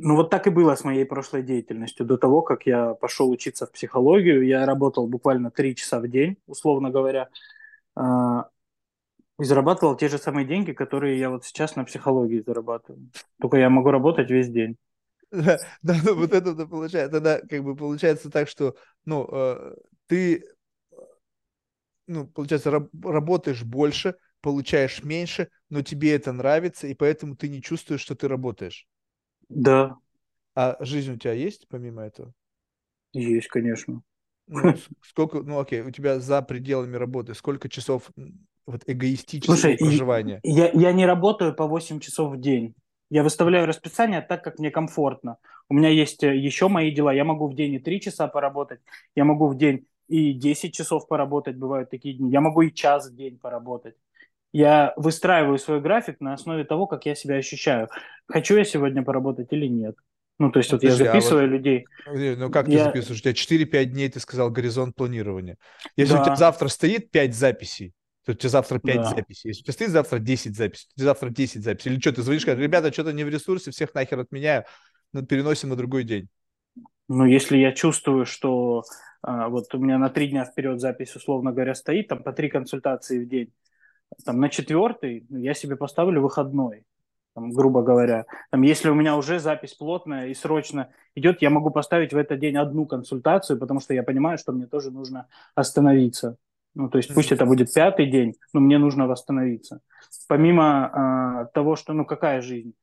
Ну 0.00 0.14
вот 0.14 0.30
так 0.30 0.46
и 0.46 0.50
было 0.50 0.76
с 0.76 0.84
моей 0.84 1.04
прошлой 1.04 1.42
деятельностью. 1.42 2.06
До 2.06 2.16
того, 2.16 2.40
как 2.42 2.66
я 2.66 2.94
пошел 2.94 3.28
учиться 3.30 3.66
в 3.66 3.72
психологию, 3.72 4.46
я 4.46 4.64
работал 4.64 5.08
буквально 5.08 5.50
три 5.50 5.74
часа 5.74 5.98
в 5.98 6.06
день, 6.06 6.36
условно 6.46 6.90
говоря, 6.90 7.28
а, 7.96 8.48
и 9.40 9.44
зарабатывал 9.44 9.96
те 9.96 10.08
же 10.08 10.18
самые 10.18 10.46
деньги, 10.46 10.70
которые 10.70 11.18
я 11.18 11.30
вот 11.30 11.44
сейчас 11.44 11.74
на 11.74 11.84
психологии 11.84 12.44
зарабатываю. 12.46 13.10
Только 13.40 13.56
я 13.56 13.70
могу 13.70 13.90
работать 13.90 14.30
весь 14.30 14.48
день. 14.48 14.76
Да, 15.32 15.58
да 15.82 15.96
ну, 16.04 16.14
вот 16.14 16.32
это 16.32 16.54
получается, 16.66 17.10
тогда 17.10 17.40
как 17.40 17.64
бы 17.64 17.74
получается 17.74 18.30
так, 18.30 18.48
что, 18.48 18.76
ну, 19.04 19.28
э, 19.28 19.74
ты, 20.06 20.44
ну, 22.06 22.28
получается, 22.28 22.70
раб, 22.70 22.88
работаешь 23.04 23.64
больше, 23.64 24.14
получаешь 24.42 25.02
меньше, 25.02 25.48
но 25.70 25.82
тебе 25.82 26.14
это 26.14 26.32
нравится, 26.32 26.86
и 26.86 26.94
поэтому 26.94 27.34
ты 27.34 27.48
не 27.48 27.60
чувствуешь, 27.60 28.00
что 28.00 28.14
ты 28.14 28.28
работаешь. 28.28 28.86
Да. 29.48 29.96
А 30.54 30.76
жизнь 30.80 31.12
у 31.12 31.16
тебя 31.16 31.32
есть 31.32 31.68
помимо 31.68 32.02
этого? 32.02 32.32
Есть, 33.12 33.48
конечно. 33.48 34.02
Ну, 34.48 34.74
сколько, 35.02 35.40
ну 35.40 35.60
окей, 35.60 35.82
у 35.82 35.90
тебя 35.90 36.20
за 36.20 36.42
пределами 36.42 36.96
работы, 36.96 37.34
сколько 37.34 37.68
часов 37.68 38.10
вот 38.66 38.82
эгоистического 38.86 39.56
Слушай, 39.56 39.78
проживания? 39.78 40.40
Я, 40.42 40.70
я 40.72 40.92
не 40.92 41.06
работаю 41.06 41.54
по 41.54 41.66
8 41.66 42.00
часов 42.00 42.32
в 42.32 42.40
день. 42.40 42.74
Я 43.10 43.22
выставляю 43.22 43.66
расписание 43.66 44.20
так, 44.20 44.44
как 44.44 44.58
мне 44.58 44.70
комфортно. 44.70 45.38
У 45.68 45.74
меня 45.74 45.88
есть 45.88 46.22
э, 46.24 46.36
еще 46.36 46.68
мои 46.68 46.90
дела. 46.90 47.12
Я 47.12 47.24
могу 47.24 47.48
в 47.48 47.54
день 47.54 47.74
и 47.74 47.78
3 47.78 48.00
часа 48.00 48.28
поработать, 48.28 48.80
я 49.14 49.24
могу 49.24 49.48
в 49.48 49.56
день 49.56 49.86
и 50.08 50.32
10 50.32 50.74
часов 50.74 51.06
поработать, 51.08 51.56
бывают 51.56 51.90
такие 51.90 52.14
дни. 52.14 52.30
Я 52.30 52.40
могу 52.40 52.62
и 52.62 52.72
час 52.72 53.10
в 53.10 53.14
день 53.14 53.38
поработать 53.38 53.94
я 54.52 54.92
выстраиваю 54.96 55.58
свой 55.58 55.80
график 55.80 56.20
на 56.20 56.34
основе 56.34 56.64
того, 56.64 56.86
как 56.86 57.06
я 57.06 57.14
себя 57.14 57.36
ощущаю. 57.36 57.88
Хочу 58.26 58.56
я 58.56 58.64
сегодня 58.64 59.02
поработать 59.02 59.48
или 59.50 59.66
нет. 59.66 59.96
Ну, 60.38 60.52
то 60.52 60.60
есть 60.60 60.70
вот 60.70 60.80
Подожди, 60.80 61.02
я 61.02 61.12
записываю 61.12 61.44
а 61.44 61.48
вот, 61.48 61.52
людей. 61.52 61.86
Ну, 62.36 62.50
как 62.50 62.68
я... 62.68 62.78
ты 62.78 62.84
записываешь? 62.84 63.20
У 63.20 63.22
тебя 63.22 63.82
4-5 63.82 63.84
дней, 63.86 64.08
ты 64.08 64.20
сказал, 64.20 64.50
горизонт 64.50 64.94
планирования. 64.94 65.56
Если 65.96 66.14
да. 66.14 66.22
у 66.22 66.24
тебя 66.24 66.36
завтра 66.36 66.68
стоит 66.68 67.10
5 67.10 67.34
записей, 67.34 67.92
то 68.24 68.32
у 68.32 68.34
тебя 68.34 68.50
завтра 68.50 68.78
5 68.78 68.96
да. 68.96 69.04
записей. 69.04 69.48
Если 69.48 69.62
у 69.62 69.64
тебя 69.64 69.72
стоит 69.72 69.90
завтра 69.90 70.18
10 70.18 70.56
записей, 70.56 70.86
то 70.86 70.92
у 70.94 70.98
тебя 70.98 71.06
завтра 71.06 71.30
10 71.30 71.62
записей. 71.64 71.90
Или 71.90 72.00
что, 72.00 72.12
ты 72.12 72.22
звонишь, 72.22 72.44
говоришь, 72.44 72.62
ребята, 72.62 72.92
что-то 72.92 73.12
не 73.12 73.24
в 73.24 73.28
ресурсе, 73.28 73.72
всех 73.72 73.92
нахер 73.94 74.20
отменяю, 74.20 74.64
но 75.12 75.22
переносим 75.22 75.70
на 75.70 75.76
другой 75.76 76.04
день. 76.04 76.28
Ну, 77.08 77.24
если 77.24 77.56
я 77.56 77.72
чувствую, 77.72 78.24
что 78.24 78.84
а, 79.22 79.48
вот 79.48 79.74
у 79.74 79.78
меня 79.78 79.98
на 79.98 80.08
3 80.08 80.28
дня 80.28 80.44
вперед 80.44 80.80
запись, 80.80 81.16
условно 81.16 81.50
говоря, 81.50 81.74
стоит, 81.74 82.08
там 82.08 82.22
по 82.22 82.32
3 82.32 82.48
консультации 82.48 83.24
в 83.24 83.28
день, 83.28 83.52
там, 84.24 84.40
на 84.40 84.48
четвертый 84.48 85.26
я 85.30 85.54
себе 85.54 85.76
поставлю 85.76 86.22
выходной, 86.22 86.84
там, 87.34 87.50
грубо 87.50 87.82
говоря. 87.82 88.26
Там, 88.50 88.62
если 88.62 88.88
у 88.88 88.94
меня 88.94 89.16
уже 89.16 89.38
запись 89.38 89.74
плотная 89.74 90.28
и 90.28 90.34
срочно 90.34 90.90
идет, 91.14 91.42
я 91.42 91.50
могу 91.50 91.70
поставить 91.70 92.12
в 92.12 92.16
этот 92.16 92.40
день 92.40 92.56
одну 92.56 92.86
консультацию, 92.86 93.58
потому 93.58 93.80
что 93.80 93.94
я 93.94 94.02
понимаю, 94.02 94.38
что 94.38 94.52
мне 94.52 94.66
тоже 94.66 94.90
нужно 94.90 95.28
остановиться. 95.54 96.36
Ну, 96.74 96.88
то 96.88 96.98
есть 96.98 97.12
пусть 97.14 97.32
это 97.32 97.44
будет 97.44 97.72
пятый 97.72 98.06
день, 98.06 98.34
но 98.52 98.60
мне 98.60 98.78
нужно 98.78 99.06
восстановиться. 99.06 99.80
Помимо 100.28 101.46
э, 101.48 101.52
того, 101.54 101.76
что, 101.76 101.92
ну, 101.92 102.04
какая 102.04 102.40
жизнь? 102.40 102.74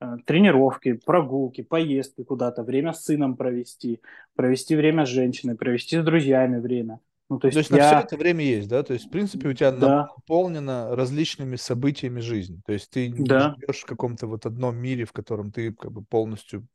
Э, 0.00 0.16
тренировки, 0.26 0.94
прогулки, 0.94 1.62
поездки 1.62 2.24
куда-то, 2.24 2.62
время 2.62 2.92
с 2.92 3.04
сыном 3.04 3.36
провести, 3.36 4.00
провести 4.34 4.74
время 4.74 5.06
с 5.06 5.08
женщиной, 5.08 5.56
провести 5.56 5.98
с 5.98 6.04
друзьями 6.04 6.58
время– 6.58 7.00
ну, 7.30 7.38
то 7.38 7.48
есть, 7.48 7.54
то 7.54 7.58
есть 7.60 7.70
я... 7.70 7.76
на 7.76 7.82
все 7.98 8.06
это 8.06 8.16
время 8.16 8.44
есть, 8.44 8.68
да? 8.68 8.82
То 8.82 8.92
есть, 8.92 9.06
в 9.06 9.10
принципе, 9.10 9.48
у 9.48 9.52
тебя 9.54 9.72
да. 9.72 10.06
наполнено 10.06 10.94
различными 10.94 11.56
событиями 11.56 12.20
жизни. 12.20 12.60
То 12.66 12.72
есть 12.72 12.90
ты 12.90 13.08
не 13.08 13.24
да. 13.24 13.54
живешь 13.58 13.80
в 13.80 13.86
каком-то 13.86 14.26
вот 14.26 14.44
одном 14.44 14.76
мире, 14.76 15.04
в 15.04 15.12
котором 15.12 15.50
ты 15.50 15.72
как 15.72 15.90
бы 15.90 16.04
полностью, 16.04 16.66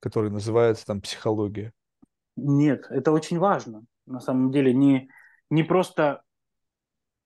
который 0.00 0.30
называется 0.30 0.86
там 0.86 1.00
психология. 1.02 1.72
Нет, 2.36 2.86
это 2.88 3.12
очень 3.12 3.38
важно. 3.38 3.84
На 4.06 4.20
самом 4.20 4.50
деле 4.50 4.72
не, 4.72 5.10
не 5.50 5.62
просто... 5.62 6.22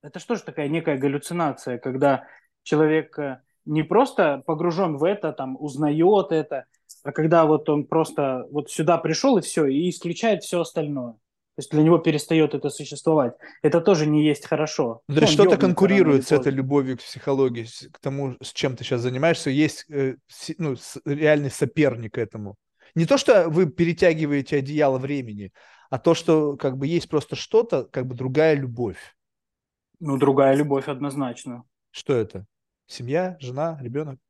Это 0.02 0.18
что 0.18 0.34
же 0.34 0.42
такая 0.42 0.68
некая 0.68 0.98
галлюцинация, 0.98 1.78
когда 1.78 2.24
человек 2.62 3.18
э, 3.18 3.40
не 3.64 3.82
просто 3.82 4.42
погружен 4.46 4.96
в 4.96 5.04
это, 5.04 5.32
там, 5.32 5.56
узнает 5.58 6.30
это, 6.30 6.66
а 7.02 7.12
когда 7.12 7.46
вот 7.46 7.68
он 7.68 7.86
просто 7.86 8.46
вот 8.50 8.70
сюда 8.70 8.98
пришел 8.98 9.38
и 9.38 9.40
все, 9.40 9.66
и 9.66 9.88
исключает 9.88 10.42
все 10.42 10.60
остальное. 10.60 11.14
То 11.58 11.60
есть 11.60 11.72
для 11.72 11.82
него 11.82 11.98
перестает 11.98 12.54
это 12.54 12.70
существовать. 12.70 13.34
Это 13.62 13.80
тоже 13.80 14.06
не 14.06 14.24
есть 14.24 14.46
хорошо. 14.46 15.02
Ну, 15.08 15.16
то 15.16 15.22
есть 15.22 15.32
что-то 15.32 15.56
конкурирует 15.56 16.24
с 16.24 16.30
этой 16.30 16.52
любовью 16.52 16.96
к 16.96 17.00
психологии, 17.00 17.66
к 17.90 17.98
тому, 17.98 18.36
с 18.40 18.52
чем 18.52 18.76
ты 18.76 18.84
сейчас 18.84 19.00
занимаешься. 19.00 19.50
Есть 19.50 19.84
э, 19.90 20.14
ну, 20.56 20.76
реальный 21.04 21.50
соперник 21.50 22.16
этому. 22.16 22.54
Не 22.94 23.06
то, 23.06 23.18
что 23.18 23.48
вы 23.48 23.66
перетягиваете 23.66 24.58
одеяло 24.58 24.98
времени, 24.98 25.50
а 25.90 25.98
то, 25.98 26.14
что 26.14 26.56
как 26.56 26.78
бы 26.78 26.86
есть 26.86 27.08
просто 27.08 27.34
что-то, 27.34 27.82
как 27.86 28.06
бы 28.06 28.14
другая 28.14 28.54
любовь. 28.54 29.16
Ну, 29.98 30.16
другая 30.16 30.54
любовь 30.54 30.86
однозначно. 30.86 31.64
Что 31.90 32.14
это? 32.14 32.46
Семья, 32.86 33.36
жена, 33.40 33.80
ребенок? 33.82 34.20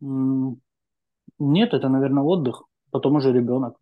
Нет, 0.00 1.74
это, 1.74 1.90
наверное, 1.90 2.22
отдых, 2.22 2.62
потом 2.90 3.16
уже 3.16 3.34
ребенок. 3.34 3.76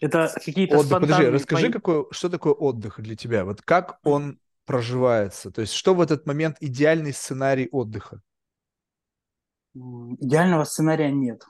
Это 0.00 0.32
какие-то 0.34 0.78
отдых. 0.78 1.00
Подожди, 1.00 1.26
расскажи, 1.26 1.72
какой, 1.72 2.06
что 2.10 2.28
такое 2.28 2.52
отдых 2.52 3.00
для 3.00 3.16
тебя? 3.16 3.44
Вот 3.44 3.62
как 3.62 3.98
он 4.04 4.38
проживается? 4.64 5.50
То 5.50 5.62
есть 5.62 5.72
что 5.72 5.94
в 5.94 6.00
этот 6.00 6.26
момент 6.26 6.56
идеальный 6.60 7.12
сценарий 7.12 7.68
отдыха? 7.72 8.22
Идеального 9.74 10.64
сценария 10.64 11.10
нет. 11.10 11.44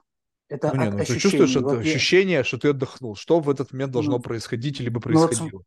Это 0.48 0.72
ну, 0.74 0.82
нет, 0.82 0.94
ну, 0.94 1.04
ты 1.04 1.18
чувствуешь 1.18 1.56
это 1.56 1.60
вот 1.60 1.78
ощущение, 1.80 2.42
что 2.42 2.58
ты 2.58 2.68
отдохнул. 2.68 3.16
Что 3.16 3.40
в 3.40 3.50
этот 3.50 3.72
момент 3.72 3.92
должно 3.92 4.12
ну, 4.12 4.20
происходить, 4.20 4.80
либо 4.80 4.98
происходило? 4.98 5.44
Ну, 5.44 5.50
вот, 5.58 5.66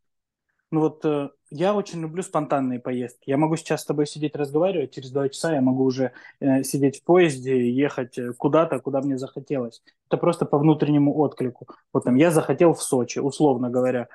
ну 0.71 0.79
вот 0.79 1.05
э, 1.05 1.29
я 1.49 1.73
очень 1.73 1.99
люблю 2.01 2.23
спонтанные 2.23 2.79
поездки. 2.79 3.29
Я 3.29 3.37
могу 3.37 3.57
сейчас 3.57 3.81
с 3.81 3.85
тобой 3.85 4.07
сидеть 4.07 4.35
разговаривать, 4.37 4.93
через 4.93 5.11
два 5.11 5.27
часа 5.27 5.53
я 5.53 5.61
могу 5.61 5.83
уже 5.83 6.13
э, 6.39 6.63
сидеть 6.63 7.01
в 7.01 7.03
поезде, 7.03 7.69
ехать 7.69 8.17
э, 8.17 8.31
куда-то, 8.33 8.79
куда 8.79 9.01
мне 9.01 9.17
захотелось. 9.17 9.83
Это 10.07 10.17
просто 10.17 10.45
по 10.45 10.57
внутреннему 10.57 11.17
отклику. 11.17 11.67
Вот 11.91 12.05
там 12.05 12.15
я 12.15 12.31
захотел 12.31 12.73
в 12.73 12.81
Сочи, 12.81 13.19
условно 13.19 13.69
говоря. 13.69 14.07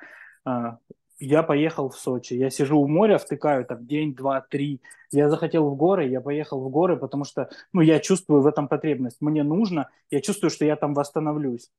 Э, 0.47 0.77
я 1.19 1.43
поехал 1.43 1.89
в 1.89 1.95
Сочи. 1.95 2.33
Я 2.33 2.49
сижу 2.49 2.79
у 2.79 2.87
моря, 2.87 3.19
втыкаю 3.19 3.63
там 3.65 3.85
день, 3.85 4.15
два, 4.15 4.41
три. 4.41 4.81
Я 5.11 5.29
захотел 5.29 5.69
в 5.69 5.75
горы, 5.75 6.07
я 6.07 6.21
поехал 6.21 6.59
в 6.59 6.69
горы, 6.69 6.97
потому 6.97 7.23
что 7.23 7.49
ну, 7.71 7.81
я 7.81 7.99
чувствую 7.99 8.41
в 8.41 8.47
этом 8.47 8.67
потребность. 8.67 9.17
Мне 9.21 9.43
нужно, 9.43 9.89
я 10.09 10.21
чувствую, 10.21 10.49
что 10.49 10.65
я 10.65 10.75
там 10.75 10.95
восстановлюсь. 10.95 11.69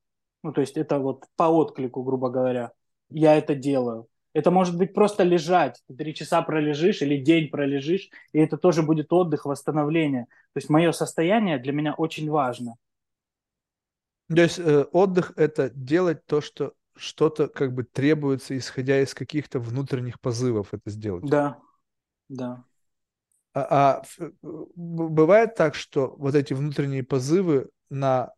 Ну, 0.45 0.53
то 0.53 0.61
есть 0.61 0.77
это 0.77 1.01
вот 1.01 1.25
по 1.37 1.45
отклику, 1.45 2.03
грубо 2.05 2.31
говоря. 2.31 2.73
Я 3.11 3.37
это 3.37 3.55
делаю. 3.55 4.07
Это 4.35 4.51
может 4.51 4.77
быть 4.77 4.93
просто 4.95 5.23
лежать. 5.23 5.83
Ты 5.87 5.95
три 5.95 6.15
часа 6.15 6.43
пролежишь 6.43 7.03
или 7.03 7.17
день 7.17 7.49
пролежишь, 7.49 8.11
и 8.33 8.39
это 8.39 8.57
тоже 8.57 8.83
будет 8.83 9.13
отдых, 9.13 9.47
восстановление. 9.47 10.25
То 10.53 10.59
есть 10.59 10.69
мое 10.69 10.93
состояние 10.93 11.59
для 11.59 11.73
меня 11.73 11.95
очень 11.95 12.31
важно. 12.31 12.77
То 14.29 14.43
есть 14.43 14.59
э, 14.59 14.85
отдых– 14.93 15.33
это 15.37 15.71
делать 15.71 16.25
то, 16.27 16.41
что 16.41 16.75
что-то 16.95 17.49
как 17.49 17.73
бы 17.73 17.85
требуется, 17.85 18.57
исходя 18.59 19.01
из 19.01 19.15
каких-то 19.15 19.61
внутренних 19.61 20.21
позывов 20.21 20.75
это 20.75 20.91
сделать. 20.91 21.25
Да, 21.25 21.59
да. 22.29 22.65
А, 23.55 23.67
а 23.71 24.03
э, 24.19 24.31
бывает 24.43 25.55
так, 25.55 25.75
что 25.75 26.15
вот 26.19 26.35
эти 26.35 26.53
внутренние 26.53 27.03
позывы 27.03 27.71
на 27.89 28.33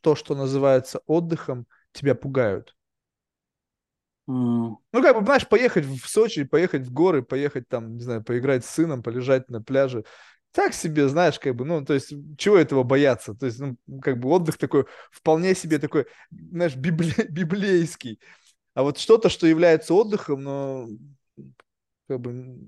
то, 0.00 0.14
что 0.14 0.34
называется 0.34 1.02
отдыхом, 1.06 1.66
тебя 1.92 2.14
пугают? 2.14 2.74
Mm. 4.28 4.76
Ну, 4.92 5.02
как 5.02 5.18
бы, 5.18 5.24
знаешь, 5.24 5.46
поехать 5.48 5.84
в 5.84 6.06
Сочи, 6.08 6.44
поехать 6.44 6.86
в 6.86 6.92
горы, 6.92 7.22
поехать 7.22 7.68
там, 7.68 7.96
не 7.96 8.02
знаю, 8.02 8.22
поиграть 8.24 8.64
с 8.64 8.70
сыном, 8.70 9.02
полежать 9.02 9.50
на 9.50 9.62
пляже. 9.62 10.04
Так 10.52 10.72
себе, 10.72 11.08
знаешь, 11.08 11.38
как 11.38 11.56
бы, 11.56 11.64
ну, 11.64 11.84
то 11.84 11.94
есть, 11.94 12.14
чего 12.38 12.56
этого 12.56 12.84
бояться? 12.84 13.34
То 13.34 13.46
есть, 13.46 13.58
ну, 13.58 13.76
как 14.00 14.18
бы 14.20 14.28
отдых 14.30 14.56
такой, 14.56 14.86
вполне 15.10 15.54
себе 15.54 15.78
такой, 15.78 16.06
знаешь, 16.30 16.76
библе, 16.76 17.12
библейский. 17.28 18.20
А 18.74 18.82
вот 18.82 18.98
что-то, 18.98 19.28
что 19.28 19.46
является 19.46 19.94
отдыхом, 19.94 20.42
но 20.42 20.88
как 22.08 22.20
бы 22.20 22.58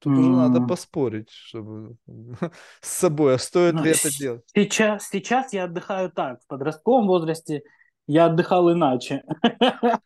Тут 0.00 0.18
уже 0.18 0.30
надо 0.30 0.60
поспорить, 0.60 1.30
чтобы 1.30 1.96
с 2.80 2.88
собой, 2.88 3.36
а 3.36 3.38
стоит 3.38 3.74
Ну, 3.74 3.84
ли 3.84 3.90
это 3.92 4.10
делать. 4.10 4.42
Сейчас, 4.52 5.08
сейчас 5.08 5.52
я 5.52 5.64
отдыхаю 5.64 6.10
так. 6.10 6.42
В 6.42 6.46
подростковом 6.48 7.06
возрасте 7.06 7.62
я 8.06 8.26
отдыхал 8.26 8.72
иначе. 8.72 9.22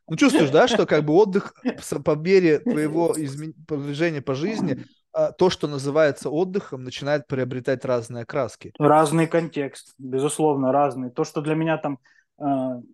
Ну, 0.08 0.16
чувствуешь, 0.16 0.50
да, 0.50 0.68
что 0.68 0.86
как 0.86 1.04
бы 1.04 1.14
отдых 1.14 1.54
по 2.04 2.14
мере 2.16 2.58
твоего 2.58 3.12
изме- 3.16 3.54
продвижения 3.66 4.22
по 4.22 4.34
жизни, 4.34 4.84
а, 5.12 5.32
то, 5.32 5.50
что 5.50 5.66
называется 5.66 6.30
отдыхом, 6.30 6.84
начинает 6.84 7.26
приобретать 7.26 7.84
разные 7.84 8.22
окраски. 8.22 8.72
Разный 8.78 9.26
контекст, 9.26 9.94
безусловно, 9.98 10.72
разный. 10.72 11.10
То, 11.10 11.24
что 11.24 11.40
для 11.40 11.54
меня 11.54 11.78
там, 11.78 11.98
э, 12.38 12.44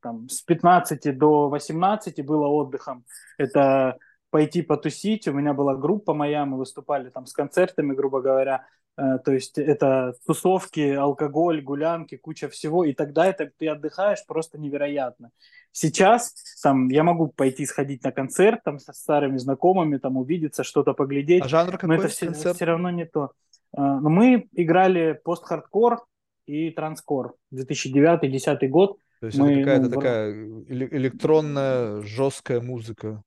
там 0.00 0.28
с 0.28 0.40
15 0.42 1.18
до 1.18 1.48
18 1.48 2.24
было 2.24 2.46
отдыхом, 2.46 3.04
это 3.38 3.98
пойти 4.30 4.62
потусить. 4.62 5.26
У 5.26 5.32
меня 5.32 5.52
была 5.52 5.74
группа 5.74 6.14
моя, 6.14 6.46
мы 6.46 6.58
выступали 6.58 7.10
там 7.10 7.26
с 7.26 7.32
концертами, 7.32 7.92
грубо 7.92 8.20
говоря. 8.20 8.66
Э, 8.96 9.18
то 9.24 9.32
есть 9.32 9.58
это 9.58 10.14
тусовки, 10.26 10.94
алкоголь, 10.94 11.62
гулянки, 11.62 12.16
куча 12.16 12.48
всего. 12.48 12.84
И 12.84 12.92
тогда 12.92 13.26
это 13.26 13.50
ты 13.56 13.68
отдыхаешь 13.68 14.24
просто 14.26 14.58
невероятно. 14.58 15.30
Сейчас 15.70 16.34
там 16.62 16.88
я 16.88 17.02
могу 17.02 17.28
пойти 17.28 17.64
сходить 17.64 18.04
на 18.04 18.12
концерт 18.12 18.62
там 18.64 18.78
со 18.78 18.92
старыми 18.92 19.38
знакомыми, 19.38 19.96
там 19.96 20.16
увидиться, 20.18 20.64
что-то 20.64 20.92
поглядеть. 20.92 21.44
А 21.44 21.48
жанр 21.48 21.72
Но 21.72 21.78
какой 21.78 21.96
это 21.96 22.08
все, 22.08 22.26
концерт? 22.26 22.56
все 22.56 22.64
равно 22.66 22.90
не 22.90 23.06
то. 23.06 23.32
А, 23.74 24.00
Но 24.00 24.10
мы 24.10 24.48
играли 24.52 25.18
пост-хардкор 25.24 26.04
и 26.46 26.70
транскор. 26.70 27.36
2009-2010 27.54 28.68
год. 28.68 28.98
То 29.20 29.26
есть 29.26 29.38
мы, 29.38 29.52
это 29.52 29.60
какая-то 29.60 29.84
ну, 29.84 29.90
такая 29.90 30.32
эле- 30.32 30.88
электронная, 30.90 32.02
жесткая 32.02 32.60
музыка. 32.60 33.22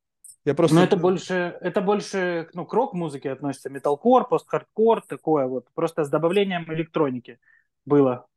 Я 0.46 0.54
просто... 0.54 0.76
Но 0.76 0.84
это 0.84 0.96
больше, 0.96 1.58
это 1.62 1.82
больше 1.82 2.50
ну, 2.54 2.66
к 2.66 2.74
рок-музыке 2.74 3.32
относится. 3.32 3.72
Металкор, 3.72 4.28
пост-хардкор, 4.28 5.02
такое 5.02 5.48
вот. 5.48 5.68
Просто 5.74 6.04
с 6.04 6.10
добавлением 6.10 6.72
электроники 6.72 7.40
было. 7.84 8.28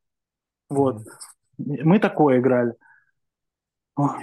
Вот. 0.69 1.03
Мы 1.57 1.99
такое 1.99 2.39
играли. 2.39 2.73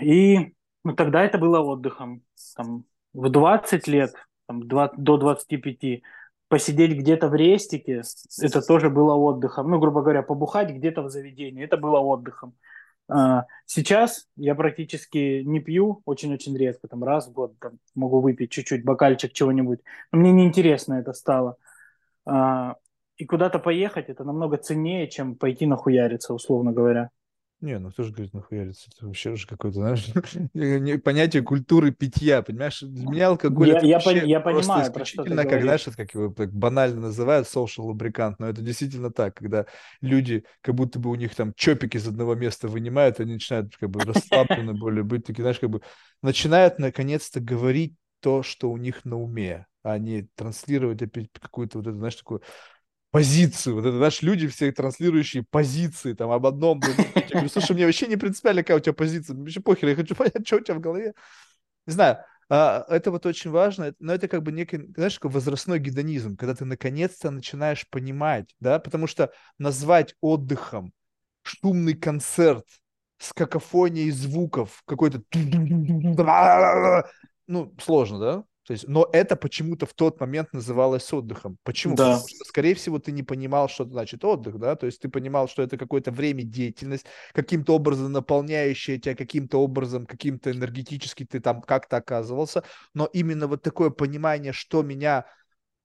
И 0.02 0.52
ну, 0.84 0.94
тогда 0.94 1.22
это 1.22 1.38
было 1.38 1.60
отдыхом. 1.60 2.22
Там, 2.56 2.84
в 3.12 3.28
20 3.28 3.86
лет, 3.86 4.14
там, 4.46 4.66
два- 4.66 4.92
до 4.96 5.16
25, 5.16 6.02
посидеть 6.48 6.98
где-то 6.98 7.28
в 7.28 7.34
рестике, 7.34 8.02
это 8.40 8.62
тоже 8.62 8.90
было 8.90 9.14
отдыхом. 9.14 9.70
Ну, 9.70 9.78
грубо 9.78 10.02
говоря, 10.02 10.22
побухать 10.22 10.70
где-то 10.70 11.02
в 11.02 11.10
заведении, 11.10 11.64
это 11.64 11.76
было 11.76 12.00
отдыхом. 12.00 12.54
А, 13.08 13.46
Сейчас 13.66 14.28
я 14.36 14.54
практически 14.54 15.42
не 15.42 15.60
пью, 15.60 16.02
очень-очень 16.04 16.56
редко, 16.56 16.88
там 16.88 17.04
раз 17.04 17.28
в 17.28 17.32
год 17.32 17.58
там, 17.58 17.78
могу 17.94 18.20
выпить 18.20 18.50
чуть-чуть 18.50 18.84
бокальчик 18.84 19.32
чего-нибудь. 19.32 19.80
Но 20.12 20.18
мне 20.18 20.32
неинтересно 20.32 20.94
это 20.94 21.12
стало. 21.12 21.56
А, 22.26 22.76
И 23.18 23.26
куда-то 23.26 23.58
поехать, 23.58 24.08
это 24.10 24.24
намного 24.24 24.58
ценнее, 24.58 25.08
чем 25.08 25.36
пойти 25.36 25.66
нахуяриться, 25.66 26.34
условно 26.34 26.72
говоря. 26.72 27.10
Не, 27.66 27.80
ну 27.80 27.90
кто 27.90 28.05
же 28.05 28.12
говорит 28.12 28.32
нахуяриться? 28.32 28.88
Это 28.94 29.06
вообще 29.06 29.34
же 29.34 29.47
какое-то, 29.48 29.78
знаешь, 29.80 30.06
понятие 31.02 31.43
культуры 31.43 31.90
питья, 31.90 32.43
понимаешь? 32.43 32.80
Для 32.80 33.06
меня 33.09 33.28
алкоголь 33.28 33.70
Я- 33.70 33.76
это 33.78 33.86
я 33.86 33.98
пони- 33.98 34.24
я 34.28 34.38
просто 34.40 34.60
понимаю, 34.60 34.93
про 34.93 35.05
что 35.05 35.24
ты 35.24 35.30
исключительно, 35.30 35.43
как, 35.43 35.60
говоришь. 35.62 35.82
знаешь, 35.82 35.97
как 35.97 36.14
его 36.14 36.32
так 36.32 36.52
банально 36.52 37.01
называют, 37.01 37.48
social 37.48 37.82
лубрикант, 37.86 38.38
но 38.38 38.48
это 38.48 38.62
действительно 38.62 39.10
так, 39.10 39.34
когда 39.34 39.66
люди, 40.01 40.44
как 40.60 40.76
будто 40.76 41.01
бы 41.01 41.10
у 41.10 41.16
них 41.16 41.34
там 41.34 41.52
чопик 41.56 41.97
из 41.97 42.06
одного 42.06 42.36
места 42.36 42.68
вынимают, 42.68 43.18
они 43.18 43.32
начинают 43.34 43.76
как 43.76 43.90
бы 43.90 44.05
расслаблены 44.05 44.72
более 44.74 45.02
быть, 45.02 45.24
такие, 45.26 45.43
знаешь, 45.43 45.59
как 45.59 45.70
бы 45.70 45.80
начинают 46.22 46.78
наконец-то 46.78 47.40
говорить 47.40 47.97
то, 48.20 48.44
что 48.44 48.70
у 48.70 48.76
них 48.76 49.05
на 49.05 49.18
уме, 49.20 49.66
а 49.82 49.98
не 49.98 50.28
транслировать 50.36 51.02
опять 51.02 51.30
какую-то 51.32 51.78
вот 51.78 51.86
эту, 51.88 51.97
знаешь, 51.98 52.14
такую 52.16 52.43
позицию. 53.16 53.76
Вот 53.76 53.86
это, 53.86 53.97
знаешь, 53.97 54.20
люди 54.20 54.47
все 54.47 54.70
транслирующие 54.70 55.43
позиции 55.43 56.12
там 56.12 56.30
об 56.30 56.44
одном. 56.44 56.82
Я 57.14 57.22
говорю, 57.30 57.48
слушай, 57.48 57.72
мне 57.72 57.86
вообще 57.86 58.09
не 58.09 58.16
принципиально, 58.16 58.62
какая 58.62 58.76
у 58.76 58.80
тебя 58.80 58.93
позиция. 58.93 59.32
Мне 59.32 59.44
вообще 59.44 59.60
похер, 59.60 59.88
я 59.88 59.94
хочу 59.94 60.14
понять, 60.14 60.47
что 60.47 60.56
у 60.56 60.60
тебя 60.60 60.74
в 60.74 60.80
голове. 60.80 61.14
Не 61.86 61.94
знаю, 61.94 62.18
а, 62.51 62.84
это 62.90 63.10
вот 63.10 63.24
очень 63.24 63.51
важно, 63.51 63.94
но 64.01 64.12
это 64.12 64.28
как 64.28 64.43
бы 64.43 64.52
некий, 64.52 64.93
знаешь, 64.94 65.14
такой 65.14 65.30
возрастной 65.30 65.78
гедонизм, 65.78 66.36
когда 66.36 66.55
ты 66.55 66.66
наконец-то 66.66 67.30
начинаешь 67.30 67.88
понимать, 67.88 68.55
да, 68.60 68.78
потому 68.80 69.06
что 69.06 69.32
назвать 69.56 70.14
отдыхом 70.20 70.93
шумный 71.43 71.94
концерт 71.94 72.66
с 73.16 73.32
какофонией 73.32 74.10
звуков, 74.10 74.82
какой-то 74.84 75.22
ну, 77.47 77.74
сложно, 77.80 78.18
да? 78.18 78.44
То 78.66 78.72
есть, 78.72 78.88
но 78.88 79.09
это 79.12 79.36
почему-то 79.36 79.86
в 79.86 79.94
тот 79.94 80.18
момент 80.18 80.52
называлось 80.52 81.12
отдыхом. 81.12 81.56
Почему? 81.62 81.94
Да. 81.94 82.05
Потому 82.14 82.28
что, 82.28 82.44
скорее 82.44 82.74
всего, 82.74 82.98
ты 82.98 83.12
не 83.12 83.22
понимал, 83.22 83.68
что 83.68 83.84
значит 83.84 84.24
отдых, 84.24 84.59
да? 84.59 84.74
То 84.74 84.86
есть 84.86 85.01
ты 85.01 85.09
понимал, 85.09 85.48
что 85.48 85.62
это 85.62 85.76
какое-то 85.76 86.10
время, 86.10 86.43
деятельность, 86.43 87.06
каким-то 87.32 87.76
образом 87.76 88.10
наполняющая 88.10 88.98
тебя, 88.98 89.14
каким-то 89.14 89.62
образом, 89.62 90.05
каким-то 90.05 90.51
энергетически 90.51 91.24
ты 91.24 91.38
там 91.38 91.62
как-то 91.62 91.98
оказывался. 91.98 92.64
Но 92.93 93.06
именно 93.06 93.47
вот 93.47 93.62
такое 93.62 93.90
понимание, 93.90 94.52
что 94.52 94.82
меня 94.82 95.26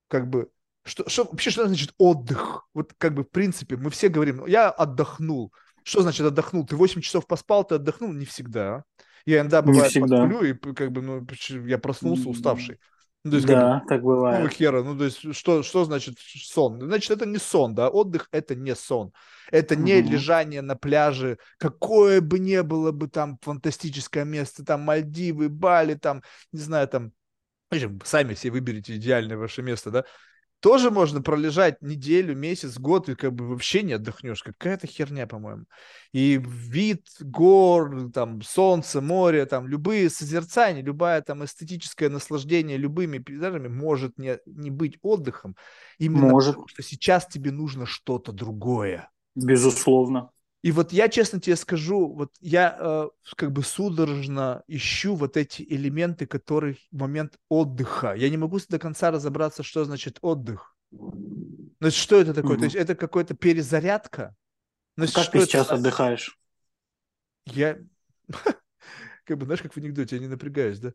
как 0.07 0.27
бы 0.27 0.49
что, 0.83 1.07
что 1.07 1.25
вообще 1.25 1.51
что 1.51 1.67
значит 1.67 1.93
отдых? 1.99 2.67
Вот 2.73 2.93
как 2.97 3.13
бы 3.13 3.23
в 3.23 3.29
принципе 3.29 3.77
мы 3.77 3.91
все 3.91 4.09
говорим, 4.09 4.37
«Ну, 4.37 4.45
я 4.47 4.71
отдохнул. 4.71 5.53
Что 5.83 6.01
значит 6.01 6.25
отдохнул? 6.25 6.65
Ты 6.65 6.75
8 6.75 7.01
часов 7.01 7.27
поспал, 7.27 7.63
ты 7.63 7.75
отдохнул? 7.75 8.11
Не 8.11 8.25
всегда. 8.25 8.83
Я 9.25 9.41
иногда 9.41 9.61
Не 9.63 9.71
бывает 9.71 9.81
всегда. 9.81 10.33
посплю, 10.33 10.43
и 10.43 10.53
как 10.53 10.91
бы, 10.91 11.01
ну, 11.01 11.25
я 11.67 11.77
проснулся 11.77 12.29
уставший. 12.29 12.79
Ну, 13.23 13.31
то 13.31 13.35
есть, 13.37 13.47
как 13.47 13.59
Да, 13.59 13.81
так 13.87 14.01
какого 14.27 14.49
бывает. 14.49 14.51
хера? 14.51 14.83
Ну, 14.83 14.97
то 14.97 15.05
есть, 15.05 15.35
что, 15.35 15.63
что 15.63 15.85
значит 15.85 16.17
сон? 16.19 16.79
Значит, 16.81 17.11
это 17.11 17.25
не 17.25 17.37
сон, 17.37 17.75
да? 17.75 17.89
Отдых– 17.89 18.27
это 18.31 18.55
не 18.55 18.75
сон. 18.75 19.13
Это 19.51 19.75
не 19.75 20.01
Мгм. 20.01 20.01
лежание 20.01 20.61
на 20.61 20.75
пляже, 20.75 21.37
какое 21.57 22.21
бы 22.21 22.39
ни 22.39 22.59
было 22.61 22.91
бы 22.91 23.07
там 23.09 23.37
фантастическое 23.41 24.23
место, 24.25 24.63
там 24.65 24.81
Мальдивы, 24.81 25.49
Бали, 25.49 25.95
там, 25.95 26.23
не 26.51 26.59
знаю, 26.61 26.87
там, 26.87 27.11
сами 28.03 28.33
все 28.33 28.51
выберите 28.51 28.95
идеальное 28.95 29.37
ваше 29.37 29.61
место, 29.61 29.91
да? 29.91 30.05
Тоже 30.61 30.91
можно 30.91 31.23
пролежать 31.23 31.81
неделю, 31.81 32.35
месяц, 32.35 32.77
год, 32.77 33.09
и 33.09 33.15
как 33.15 33.33
бы 33.33 33.47
вообще 33.47 33.81
не 33.81 33.93
отдохнешь. 33.93 34.43
Какая-то 34.43 34.85
херня, 34.85 35.25
по-моему. 35.25 35.65
И 36.13 36.39
вид 36.39 37.07
гор, 37.19 38.11
там, 38.11 38.43
солнце, 38.43 39.01
море, 39.01 39.47
там, 39.47 39.67
любые 39.67 40.09
созерцания, 40.11 40.83
любое 40.83 41.21
там 41.21 41.43
эстетическое 41.43 42.09
наслаждение 42.09 42.77
любыми 42.77 43.17
пейзажами 43.17 43.69
может 43.69 44.19
не, 44.19 44.37
не 44.45 44.69
быть 44.69 44.99
отдыхом. 45.01 45.55
Именно 45.97 46.27
Может. 46.27 46.51
потому, 46.51 46.67
что 46.67 46.83
сейчас 46.83 47.25
тебе 47.25 47.51
нужно 47.51 47.87
что-то 47.87 48.31
другое. 48.31 49.09
Безусловно. 49.35 50.29
И 50.61 50.71
вот 50.71 50.93
я, 50.93 51.09
честно 51.09 51.39
тебе 51.39 51.55
скажу, 51.55 52.07
вот 52.13 52.33
я 52.39 52.77
э, 52.79 53.09
как 53.35 53.51
бы 53.51 53.63
судорожно 53.63 54.63
ищу 54.67 55.15
вот 55.15 55.35
эти 55.35 55.63
элементы, 55.63 56.27
которые 56.27 56.77
момент 56.91 57.37
отдыха. 57.49 58.13
Я 58.13 58.29
не 58.29 58.37
могу 58.37 58.59
до 58.69 58.77
конца 58.77 59.09
разобраться, 59.09 59.63
что 59.63 59.83
значит 59.85 60.19
отдых. 60.21 60.75
Ну, 61.79 61.89
что 61.91 62.21
это 62.21 62.33
такое? 62.33 62.57
То 62.57 62.63
Мгм. 62.63 62.65
есть 62.65 62.75
это 62.75 62.95
какая-то 62.95 63.33
перезарядка? 63.35 64.35
Ну, 64.97 65.07
Как 65.13 65.31
что 65.31 65.31
ты 65.31 65.39
сейчас 65.41 65.71
отдыхаешь? 65.71 66.37
Я, 67.45 67.77
как 69.25 69.37
бы, 69.37 69.45
знаешь, 69.45 69.61
как 69.61 69.73
в 69.73 69.77
анекдоте, 69.77 70.15
я 70.17 70.21
не 70.21 70.27
напрягаюсь, 70.27 70.79
да? 70.79 70.93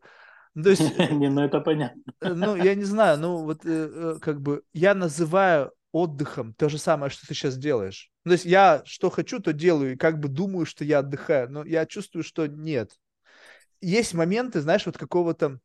Ну, 0.55 0.63
то 0.63 0.69
есть, 0.71 0.93
Не, 1.11 1.29
ну 1.29 1.41
это 1.41 1.59
понятно. 1.61 2.03
э, 2.21 2.33
ну, 2.33 2.55
я 2.55 2.75
не 2.75 2.83
знаю, 2.83 3.17
ну, 3.19 3.43
вот, 3.43 3.65
э, 3.65 3.69
э, 4.15 4.19
как 4.21 4.41
бы, 4.41 4.63
я 4.73 4.93
называю 4.93 5.71
отдыхом 5.91 6.53
то 6.53 6.69
же 6.69 6.77
самое, 6.77 7.09
что 7.09 7.25
ты 7.27 7.33
сейчас 7.33 7.57
делаешь. 7.57 8.11
Ну, 8.27 8.31
то 8.31 8.33
есть 8.33 8.45
я 8.45 8.81
что 8.83 9.09
хочу, 9.09 9.39
то 9.39 9.53
делаю, 9.53 9.93
и 9.93 9.95
как 9.95 10.19
бы 10.19 10.27
думаю, 10.27 10.65
что 10.65 10.83
я 10.83 10.99
отдыхаю, 10.99 11.49
но 11.49 11.63
я 11.63 11.85
чувствую, 11.85 12.25
что 12.25 12.45
нет. 12.45 12.91
Есть 13.79 14.13
моменты, 14.13 14.59
знаешь, 14.59 14.85
вот 14.85 14.97
какого-то... 14.97 15.61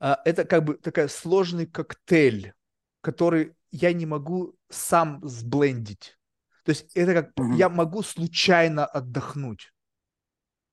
а, 0.00 0.22
это 0.24 0.46
как 0.46 0.64
бы 0.64 0.78
такая 0.78 1.08
сложный 1.08 1.66
коктейль, 1.66 2.54
который 3.02 3.52
я 3.72 3.92
не 3.92 4.06
могу 4.06 4.56
сам 4.70 5.20
сблендить. 5.22 6.16
То 6.64 6.70
есть 6.70 6.96
это 6.96 7.12
как... 7.12 7.32
Мгм. 7.36 7.56
Я 7.56 7.68
могу 7.68 8.02
случайно 8.02 8.86
отдохнуть. 8.86 9.73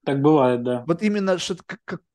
Так 0.04 0.20
бывает, 0.22 0.64
да. 0.64 0.84
Вот 0.88 1.04
именно 1.04 1.38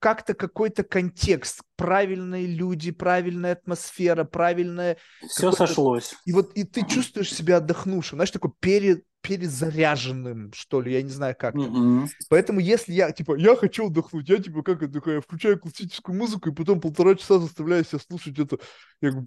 как-то 0.00 0.34
какой-то 0.34 0.82
контекст, 0.82 1.60
правильные 1.76 2.46
люди, 2.46 2.90
правильная 2.90 3.52
атмосфера, 3.52 4.24
правильная... 4.24 4.96
Все 5.28 5.52
сошлось. 5.52 6.14
И 6.24 6.32
вот 6.32 6.52
и 6.54 6.64
ты 6.64 6.84
чувствуешь 6.84 7.32
себя 7.32 7.58
отдохнувшим, 7.58 8.16
знаешь, 8.16 8.32
такой 8.32 8.50
пере, 8.58 9.02
перезаряженным, 9.20 10.52
что 10.52 10.80
ли, 10.80 10.92
я 10.92 11.02
не 11.02 11.10
знаю 11.10 11.36
как. 11.38 11.54
Мгм. 11.54 12.08
Поэтому 12.28 12.58
если 12.58 12.92
я, 12.92 13.12
типа, 13.12 13.36
я 13.36 13.54
хочу 13.54 13.86
отдохнуть, 13.86 14.28
я, 14.28 14.38
типа, 14.38 14.62
как 14.62 14.82
отдыхаю, 14.82 15.16
я 15.16 15.20
включаю 15.20 15.58
классическую 15.58 16.16
музыку 16.16 16.48
и 16.48 16.54
потом 16.54 16.80
полтора 16.80 17.14
часа 17.14 17.38
заставляю 17.38 17.84
себя 17.84 18.00
слушать 18.00 18.38
это. 18.38 18.58
Я 19.00 19.10
говорю, 19.10 19.26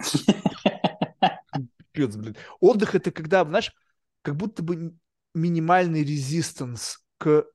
пипец, 1.77 2.15
блин. 2.15 2.35
Отдых 2.59 2.95
это 2.95 3.11
когда, 3.11 3.45
знаешь, 3.45 3.73
как 4.21 4.35
будто 4.35 4.63
бы 4.63 4.93
минимальный 5.33 6.03
резистанс 6.03 6.99
к 7.17 7.45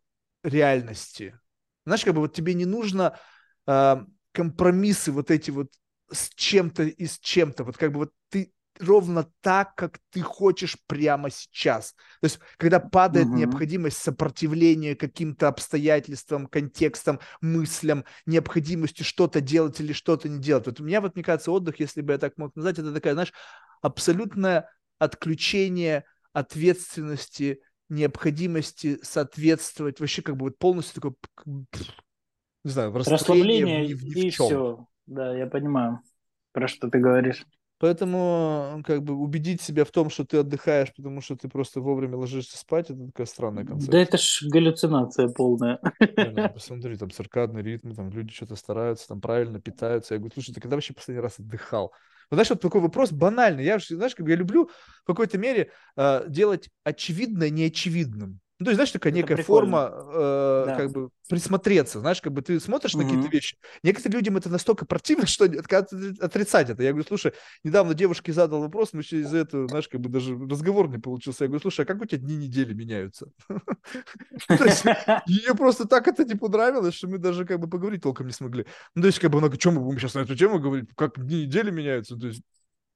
реальности. 0.45 1.39
Знаешь, 1.85 2.05
как 2.05 2.15
бы 2.15 2.21
вот 2.21 2.35
тебе 2.35 2.55
не 2.55 2.67
нужно 2.67 3.19
а, 3.67 4.05
компромиссы 4.33 5.11
вот 5.11 5.31
эти 5.31 5.51
вот 5.51 5.73
с 6.11 6.31
чем-то 6.35 6.85
и 6.85 7.07
с 7.07 7.19
чем-то. 7.19 7.65
Вот 7.65 7.77
как 7.77 7.93
бы 7.93 8.01
вот 8.01 8.13
ты 8.29 8.53
ровно 8.81 9.31
так, 9.41 9.75
как 9.77 9.99
ты 10.11 10.21
хочешь 10.21 10.77
прямо 10.87 11.31
сейчас. 11.31 11.95
То 12.21 12.25
есть, 12.25 12.41
когда 12.57 12.81
падает 12.81 13.27
угу. 13.27 13.37
необходимость 13.37 13.99
сопротивления 13.99 14.97
каким-то 14.97 15.49
обстоятельствам, 15.49 16.47
контекстам, 16.47 17.21
мыслям, 17.41 18.05
необходимости 18.27 19.03
что-то 19.03 19.41
делать 19.41 19.81
или 19.81 19.93
что-то 19.93 20.29
не 20.29 20.41
делать. 20.41 20.67
Вот 20.67 20.81
у 20.81 20.85
меня, 20.85 21.01
вот, 21.01 21.15
мне 21.15 21.25
кажется, 21.25 21.53
отдых, 21.53 21.79
если 21.81 22.01
бы 22.01 22.13
я 22.13 22.19
так 22.19 22.37
мог 22.37 22.55
назвать, 22.57 22.79
это 22.79 22.93
такая, 22.93 23.15
знаешь, 23.15 23.33
абсолютное 23.81 24.71
отключение 24.99 26.05
ответственности, 26.33 27.61
необходимости 27.89 28.99
соответствовать, 29.03 30.01
вообще 30.01 30.23
как 30.23 30.37
бы 30.37 30.47
вот 30.47 30.59
полностью 30.59 31.03
такое, 31.03 31.15
не 32.65 32.71
знаю, 32.71 32.93
расслабление 32.93 33.67
в, 33.67 33.97
в, 33.97 34.01
в, 34.01 34.13
в 34.13 34.17
и 34.17 34.31
чем. 34.31 34.47
все. 34.47 34.87
Да, 35.07 35.37
я 35.37 35.47
понимаю, 35.47 36.01
про 36.53 36.67
что 36.67 36.89
ты 36.89 36.99
говоришь. 36.99 37.45
Поэтому 37.79 38.83
как 38.87 39.03
бы 39.03 39.15
убедить 39.15 39.61
себя 39.61 39.85
в 39.85 39.91
том, 39.91 40.09
что 40.09 40.25
ты 40.25 40.39
отдыхаешь, 40.39 40.95
потому 40.95 41.21
что 41.21 41.37
ты 41.37 41.49
просто 41.49 41.81
вовремя 41.81 42.17
ложишься 42.17 42.57
спать, 42.57 42.89
это 42.89 43.07
такая 43.07 43.27
странная 43.27 43.65
концепция. 43.65 43.93
Да 43.93 43.99
это 43.99 44.17
ж 44.17 44.43
галлюцинация 44.49 45.29
полная. 45.29 45.81
Не, 46.01 46.31
ну, 46.31 46.49
посмотри, 46.55 46.97
там 46.97 47.11
циркадный 47.11 47.63
ритм, 47.63 47.93
там 47.93 48.11
люди 48.11 48.33
что-то 48.33 48.57
стараются, 48.57 49.09
там 49.09 49.21
правильно 49.21 49.61
питаются. 49.61 50.15
Я 50.15 50.19
говорю, 50.19 50.33
слушай, 50.33 50.55
ты 50.55 50.61
когда 50.61 50.77
вообще 50.77 50.95
последний 50.95 51.21
раз 51.23 51.39
отдыхал? 51.39 51.93
Ну, 52.35 52.37
знаешь, 52.37 52.51
вот 52.51 52.61
такой 52.61 52.81
вопрос 52.81 53.13
банальный. 53.13 53.65
Я, 53.65 53.79
знаешь, 53.79 54.15
как 54.17 54.25
бы 54.25 54.31
я 54.31 54.37
люблю 54.37 54.69
в 55.03 55.07
какой-то 55.07 55.39
мере 55.39 55.71
э, 55.97 56.25
делать 56.29 56.69
очевидное 56.83 57.49
неочевидным. 57.49 58.41
Ну, 58.65 58.67
то 58.67 58.71
есть, 58.71 58.77
знаешь, 58.77 58.93
такая 58.93 59.13
это 59.13 59.19
некая 59.19 59.37
прикольно. 59.37 59.61
форма, 59.61 59.93
э, 60.15 60.65
да. 60.67 60.77
как 60.77 60.91
бы, 60.91 61.11
присмотреться, 61.29 62.01
знаешь, 62.01 62.23
как 62.23 62.33
бы 62.33 62.41
ты 62.41 62.59
смотришь 62.59 62.95
угу. 62.95 63.03
на 63.03 63.09
какие-то 63.11 63.29
вещи. 63.29 63.59
Некоторым 63.83 64.17
людям 64.17 64.39
это 64.39 64.49
настолько 64.49 64.87
противно, 64.87 65.27
что 65.27 65.45
отрицать 65.45 66.71
это. 66.71 66.83
Я 66.83 66.93
говорю, 66.93 67.07
слушай, 67.07 67.35
недавно 67.63 67.93
девушке 67.93 68.33
задал 68.33 68.63
вопрос, 68.63 68.95
мы 68.95 69.03
из-за 69.03 69.37
этого, 69.37 69.69
знаешь, 69.69 69.87
как 69.87 70.01
бы 70.01 70.09
даже 70.09 70.35
разговор 70.35 70.89
не 70.89 70.97
получился. 70.97 71.45
Я 71.45 71.49
говорю, 71.49 71.61
слушай, 71.61 71.83
а 71.83 71.85
как 71.85 72.01
у 72.01 72.07
тебя 72.07 72.23
дни 72.23 72.37
недели 72.37 72.73
меняются? 72.73 73.29
Ее 75.27 75.55
просто 75.59 75.87
так 75.87 76.09
это 76.09 76.25
не 76.25 76.35
понравилось, 76.35 76.95
что 76.95 77.07
мы 77.07 77.19
даже 77.19 77.45
как 77.45 77.61
бы 77.61 77.69
поговорить 77.69 78.03
толком 78.03 78.29
не 78.29 78.33
смогли. 78.33 78.65
Ну, 78.95 79.03
то 79.03 79.09
есть, 79.09 79.19
как 79.19 79.31
бы, 79.31 79.43
ну, 79.43 79.55
чем 79.57 79.75
мы 79.75 79.83
будем 79.83 80.01
сейчас 80.01 80.15
на 80.15 80.21
эту 80.21 80.35
тему 80.35 80.59
говорить, 80.59 80.89
как 80.97 81.23
дни 81.23 81.43
недели 81.43 81.71
меняются? 81.71 82.17
То 82.17 82.29
есть, 82.29 82.43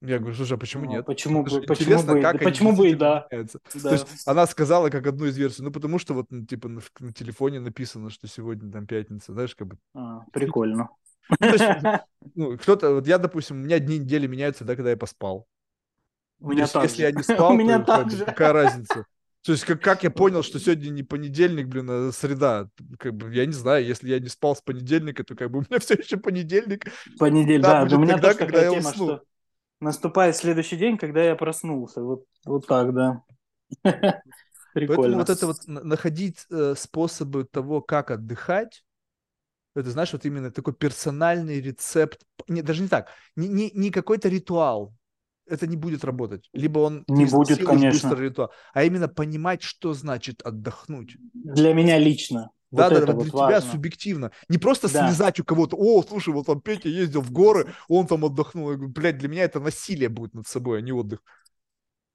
я 0.01 0.19
говорю, 0.19 0.37
слушай, 0.37 0.53
а 0.53 0.57
почему 0.59 0.85
ну, 0.85 0.93
нет? 0.93 1.07
Почему 1.07 1.43
бы, 1.43 1.61
почему 1.63 2.03
бы, 2.05 2.23
как 2.23 2.39
да, 2.39 2.45
почему 2.45 2.73
бы 2.73 2.91
и 2.91 2.95
да. 2.95 3.27
да. 3.31 3.45
То 3.83 3.93
есть 3.93 4.07
она 4.27 4.47
сказала 4.47 4.91
как 4.91 5.07
одну 5.07 5.27
из 5.27 5.37
версий, 5.37 5.63
ну 5.63 5.73
потому 5.73 5.99
что 5.99 6.15
вот 6.15 6.27
ну, 6.31 6.45
типа 6.45 6.69
на, 6.69 6.81
на 7.01 7.13
телефоне 7.13 7.59
написано, 7.59 8.11
что 8.11 8.29
сегодня 8.29 8.71
там 8.71 8.87
пятница, 8.87 9.33
знаешь, 9.33 9.57
как 9.57 9.67
бы. 9.67 9.79
А, 9.95 10.21
прикольно. 10.33 10.91
Ну, 11.41 11.47
есть, 11.47 11.65
ну, 12.37 12.57
кто-то, 12.57 12.95
вот 12.95 13.07
я, 13.09 13.19
допустим, 13.19 13.57
у 13.57 13.65
меня 13.65 13.81
дни 13.81 13.99
недели 13.99 14.27
меняются, 14.29 14.65
да, 14.65 14.77
когда 14.77 14.91
я 14.91 14.97
поспал. 14.97 15.47
У 16.41 16.51
меня 16.51 16.63
есть, 16.63 16.73
так 16.73 16.85
если 16.85 16.99
же. 16.99 17.03
я 17.03 17.11
не 17.11 17.23
спал, 17.23 17.53
у 17.53 17.57
меня 17.57 17.81
то 17.81 18.09
же. 18.09 18.25
какая 18.25 18.53
разница? 18.53 19.05
То 19.45 19.53
есть 19.53 19.65
как, 19.65 19.83
как 19.83 20.05
я 20.05 20.11
понял, 20.11 20.43
что 20.43 20.61
сегодня 20.61 20.91
не 20.91 21.03
понедельник, 21.03 21.67
блин, 21.67 21.89
а 21.91 22.13
среда? 22.13 22.69
Как 22.99 23.15
бы, 23.15 23.35
я 23.35 23.47
не 23.47 23.53
знаю, 23.53 23.85
если 23.85 24.11
я 24.11 24.21
не 24.21 24.29
спал 24.29 24.55
с 24.55 24.61
понедельника, 24.61 25.25
то 25.25 25.35
как 25.35 25.51
бы 25.51 25.59
у 25.59 25.63
меня 25.63 25.81
все 25.81 25.95
еще 25.95 26.19
понедельник. 26.19 26.87
Понедельник, 27.19 27.63
да, 27.63 27.85
да 27.85 27.97
у 27.97 28.01
меня 28.01 28.15
тогда, 28.15 28.29
тоже 28.29 28.39
когда 28.39 28.63
я 28.63 28.71
тема, 28.71 28.93
что 28.93 29.23
наступает 29.81 30.37
следующий 30.37 30.77
день, 30.77 30.99
когда 30.99 31.23
я 31.23 31.37
проснулся. 31.37 32.03
Вот, 32.03 32.25
вот 32.45 32.67
так, 32.67 32.95
да. 32.95 33.23
Прикольно. 34.75 35.03
Поэтому 35.03 35.19
вот 35.19 35.31
это 35.31 35.47
вот 35.47 35.57
находить 35.67 36.47
э, 36.51 36.75
способы 36.77 37.45
того, 37.45 37.81
как 37.81 38.11
отдыхать, 38.11 38.85
это, 39.75 39.91
знаешь, 39.91 40.13
вот 40.13 40.25
именно 40.25 40.51
такой 40.51 40.75
персональный 40.75 41.61
рецепт, 41.61 42.23
не, 42.49 42.63
даже 42.63 42.83
не 42.83 42.89
так, 42.89 43.09
не, 43.37 43.49
не, 43.49 43.71
не 43.73 43.91
какой-то 43.91 44.29
ритуал, 44.29 44.95
это 45.47 45.67
не 45.67 45.77
будет 45.77 46.05
работать. 46.05 46.49
Либо 46.53 46.81
он 46.81 47.05
не 47.09 47.25
будет, 47.27 47.65
конечно. 47.65 48.09
быстро 48.09 48.23
ритуал, 48.23 48.51
а 48.75 48.85
именно 48.85 49.09
понимать, 49.09 49.63
что 49.63 49.95
значит 49.95 50.43
отдохнуть. 50.43 51.17
Для 51.33 51.73
меня 51.73 51.99
лично. 51.99 52.51
Да, 52.71 52.91
вот 52.91 53.01
да, 53.01 53.07
да, 53.07 53.13
вот 53.15 53.25
для 53.25 53.33
важно. 53.33 53.61
тебя 53.61 53.73
субъективно. 53.73 54.31
Не 54.49 54.59
просто 54.59 54.93
да. 54.93 55.07
слезать 55.07 55.41
у 55.41 55.45
кого-то, 55.45 55.77
о, 55.77 56.03
слушай, 56.03 56.35
вот 56.35 56.47
там 56.47 56.61
Петя 56.61 56.89
ездил 56.89 57.23
в 57.23 57.31
горы, 57.31 57.73
он 57.89 58.07
там 58.07 58.25
отдохнул. 58.25 58.71
Я 58.71 58.77
говорю, 58.77 58.93
блядь, 58.93 59.19
для 59.19 59.29
меня 59.29 59.45
это 59.45 59.61
насилие 59.61 60.09
будет 60.09 60.35
над 60.35 60.47
собой, 60.47 60.79
а 60.79 60.81
не 60.83 60.93
отдых. 60.93 61.21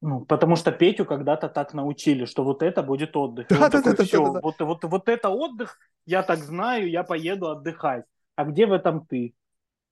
Ну, 0.02 0.26
потому 0.26 0.58
что 0.58 0.72
Петю 0.72 1.06
когда-то 1.06 1.48
так 1.48 1.74
научили, 1.74 2.26
что 2.26 2.44
вот 2.44 2.62
это 2.62 2.84
будет 2.84 3.16
отдых. 3.16 3.48
Да, 3.48 3.70
да, 3.70 3.70
такой, 3.70 3.96
да, 3.96 4.04
да, 4.04 4.18
да, 4.18 4.32
да. 4.32 4.40
Вот, 4.42 4.60
вот, 4.60 4.84
вот 4.84 5.10
это 5.10 5.30
отдых, 5.30 5.78
я 6.06 6.24
так 6.24 6.40
знаю, 6.40 6.90
я 6.90 7.04
поеду 7.04 7.50
отдыхать. 7.50 8.04
А 8.36 8.44
где 8.44 8.66
в 8.66 8.74
этом 8.74 9.06
ты? 9.06 9.34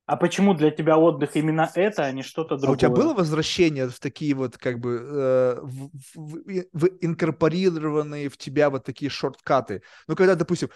А 0.06 0.18
почему 0.18 0.54
для 0.54 0.72
тебя 0.72 0.98
отдых 0.98 1.36
именно 1.36 1.70
это, 1.74 2.04
а 2.04 2.12
не 2.12 2.24
что-то 2.24 2.58
другое? 2.58 2.70
А 2.70 2.74
у 2.74 2.76
тебя 2.76 2.90
было 2.90 3.14
возвращение 3.14 3.88
в 3.88 4.00
такие 4.00 4.34
вот 4.34 4.58
как 4.58 4.80
бы 4.80 5.00
э, 5.02 5.60
в, 5.62 5.90
в, 6.16 6.66
в 6.74 6.90
инкорпорированные 7.02 8.30
в 8.30 8.38
тебя 8.38 8.70
вот 8.70 8.84
такие 8.84 9.10
шорткаты? 9.10 9.84
Ну, 10.08 10.16
когда, 10.16 10.36
допустим, 10.36 10.70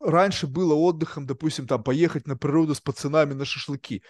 раньше 0.00 0.46
было 0.46 0.74
отдыхом, 0.74 1.26
допустим, 1.26 1.66
там 1.66 1.82
поехать 1.82 2.26
на 2.26 2.36
природу 2.36 2.74
с 2.74 2.80
пацанами 2.80 3.34
на 3.34 3.44
шашлыки. 3.44 4.02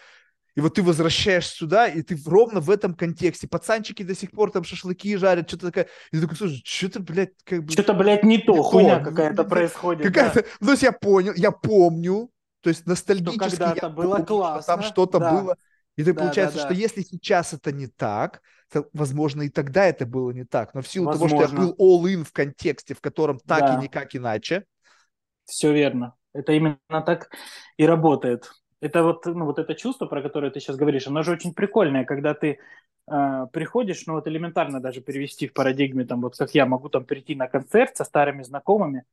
И 0.55 0.61
вот 0.61 0.75
ты 0.75 0.83
возвращаешься 0.83 1.55
сюда, 1.55 1.87
и 1.87 2.03
ты 2.03 2.19
ровно 2.27 2.61
в 2.61 2.69
этом 2.69 2.95
контексте. 2.95 3.47
Пацанчики 3.47 4.03
до 4.03 4.17
сих 4.17 4.33
пор 4.33 4.51
там 4.51 4.65
шашлыки 4.65 5.17
жарят, 5.17 5.49
что-то 5.49 5.67
такое. 5.69 5.87
И 6.11 6.17
ты 6.17 6.23
такой, 6.23 6.37
слушай, 6.37 6.61
что-то, 6.65 7.01
блядь, 7.01 7.31
как 7.45 7.65
бы... 7.65 7.73
Что-то, 7.73 7.95
блядь, 7.95 8.25
не 8.25 8.39
то, 8.39 8.57
не 8.57 8.63
хуйня 8.63 8.99
какая-то 8.99 9.45
происходит. 9.45 10.05
Какая-то... 10.05 10.43
Да. 10.43 10.49
Ну, 10.61 10.67
то 10.67 10.73
есть 10.73 10.83
я 10.83 10.93
понял, 10.93 11.33
я 11.37 11.53
помню, 11.53 12.31
то 12.61 12.71
есть 12.71 12.87
ностальгически 12.87 13.57
что 13.57 13.65
когда-то 13.65 13.91
было 13.91 14.13
помню, 14.13 14.27
классно. 14.27 14.63
Что 14.63 14.73
там 14.73 14.83
что-то 14.83 15.19
да. 15.19 15.33
было. 15.33 15.57
И 15.97 16.05
ты 16.05 16.13
да, 16.13 16.21
получается, 16.21 16.57
да, 16.57 16.63
да. 16.63 16.69
что 16.69 16.81
если 16.81 17.03
сейчас 17.03 17.53
это 17.53 17.73
не 17.73 17.89
так, 17.89 18.41
то, 18.73 18.89
возможно, 18.93 19.43
и 19.43 19.49
тогда 19.49 19.87
это 19.87 20.07
было 20.07 20.31
не 20.31 20.45
так. 20.45 20.75
Но 20.75 20.83
в 20.83 20.89
силу 20.89 21.07
возможно. 21.07 21.39
того, 21.39 21.49
что 21.49 21.57
я 21.57 21.61
был 21.61 21.75
all-in 21.79 22.25
в 22.25 22.33
контексте, 22.33 22.95
в 22.95 23.01
котором 23.01 23.39
так 23.39 23.61
да. 23.61 23.79
и 23.79 23.83
никак 23.83 24.15
иначе. 24.15 24.65
Все 25.45 25.73
верно. 25.73 26.15
Это 26.35 26.53
именно 26.53 26.79
так 27.05 27.31
и 27.77 27.87
работает. 27.87 28.53
Это 28.81 29.03
вот, 29.03 29.27
ну, 29.27 29.45
вот 29.45 29.59
это 29.59 29.75
чувство, 29.75 30.07
про 30.07 30.23
которое 30.23 30.51
ты 30.51 30.61
сейчас 30.61 30.77
говоришь, 30.77 31.09
оно 31.09 31.23
же 31.23 31.33
очень 31.33 31.53
прикольное, 31.53 32.05
когда 32.05 32.33
ты 32.35 32.59
э, 33.11 33.47
приходишь, 33.53 34.07
ну 34.07 34.13
вот 34.13 34.29
элементарно 34.29 34.81
даже 34.81 35.01
перевести 35.01 35.49
в 35.49 35.53
парадигме, 35.53 36.05
там 36.05 36.21
вот 36.21 36.37
как 36.37 36.55
я 36.55 36.65
могу 36.65 36.89
там 36.89 37.05
прийти 37.05 37.35
на 37.35 37.49
концерт 37.49 37.97
со 37.97 38.05
старыми 38.05 38.45
знакомыми, 38.45 39.05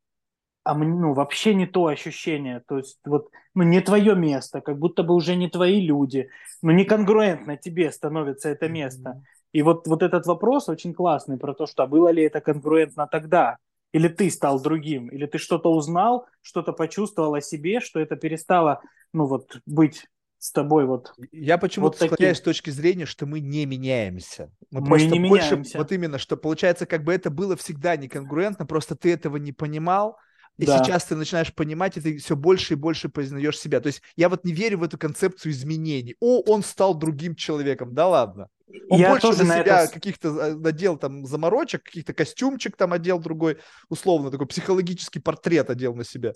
а 0.65 0.73
ну, 0.73 1.13
вообще 1.13 1.53
не 1.53 1.67
то 1.67 1.85
ощущение, 1.85 2.61
то 2.67 2.77
есть 2.79 2.97
вот, 3.05 3.29
ну, 3.53 3.63
не 3.63 3.81
твое 3.81 4.15
место, 4.15 4.61
как 4.61 4.79
будто 4.79 5.03
бы 5.03 5.13
уже 5.13 5.35
не 5.35 5.47
твои 5.47 5.79
люди, 5.79 6.29
ну, 6.63 6.71
не 6.71 6.85
конгруентно 6.85 7.55
тебе 7.55 7.91
становится 7.91 8.49
это 8.49 8.67
место. 8.67 9.09
Mm-hmm. 9.11 9.49
И 9.53 9.61
вот, 9.61 9.87
вот 9.87 10.01
этот 10.01 10.25
вопрос 10.25 10.67
очень 10.67 10.95
классный 10.95 11.37
про 11.37 11.53
то, 11.53 11.67
что 11.67 11.83
а 11.83 11.87
было 11.87 12.09
ли 12.09 12.23
это 12.23 12.41
конгруентно 12.41 13.07
тогда, 13.07 13.57
или 13.93 14.07
ты 14.07 14.29
стал 14.31 14.59
другим, 14.59 15.07
или 15.09 15.27
ты 15.27 15.37
что-то 15.37 15.71
узнал, 15.71 16.25
что-то 16.41 16.73
почувствовал 16.73 17.35
о 17.35 17.41
себе, 17.41 17.79
что 17.79 17.99
это 17.99 18.15
перестало, 18.15 18.81
ну, 19.13 19.27
вот, 19.27 19.59
быть 19.67 20.07
с 20.39 20.51
тобой 20.51 20.85
вот. 20.85 21.13
Я 21.31 21.59
почему-то 21.59 21.97
вот 21.99 22.11
склоняюсь 22.11 22.39
с 22.39 22.41
точки 22.41 22.71
зрения, 22.71 23.05
что 23.05 23.27
мы 23.27 23.39
не 23.39 23.67
меняемся. 23.67 24.51
Мы, 24.71 24.81
мы 24.81 24.87
просто 24.87 25.09
не 25.09 25.29
больше, 25.29 25.51
меняемся. 25.51 25.77
Вот 25.77 25.91
именно, 25.91 26.17
что 26.17 26.37
получается, 26.37 26.87
как 26.87 27.03
бы 27.03 27.13
это 27.13 27.29
было 27.29 27.55
всегда 27.55 27.95
неконгруентно, 27.95 28.65
просто 28.65 28.95
ты 28.95 29.13
этого 29.13 29.37
не 29.37 29.51
понимал, 29.53 30.17
и 30.57 30.65
да. 30.65 30.83
сейчас 30.83 31.05
ты 31.05 31.15
начинаешь 31.15 31.53
понимать, 31.53 31.97
и 31.97 32.01
ты 32.01 32.17
все 32.17 32.35
больше 32.35 32.73
и 32.73 32.77
больше 32.77 33.09
познаешь 33.09 33.59
себя. 33.59 33.81
То 33.81 33.87
есть 33.87 34.01
я 34.15 34.29
вот 34.29 34.45
не 34.45 34.53
верю 34.53 34.79
в 34.79 34.83
эту 34.83 34.97
концепцию 34.97 35.51
изменений. 35.51 36.15
О, 36.19 36.41
он 36.41 36.63
стал 36.63 36.95
другим 36.95 37.35
человеком. 37.35 37.93
Да 37.93 38.07
ладно. 38.07 38.47
Он 38.89 38.99
я 38.99 39.09
больше 39.09 39.27
тоже 39.27 39.43
на 39.43 39.61
себя 39.61 39.83
это... 39.83 39.93
каких-то 39.93 40.29
э, 40.29 40.55
надел 40.55 40.97
там 40.97 41.25
заморочек, 41.25 41.83
каких-то 41.83 42.13
костюмчик 42.13 42.75
там 42.75 42.93
одел 42.93 43.19
другой, 43.19 43.57
условно, 43.89 44.31
такой 44.31 44.47
психологический 44.47 45.19
портрет 45.19 45.69
одел 45.69 45.93
на 45.95 46.03
себя. 46.03 46.33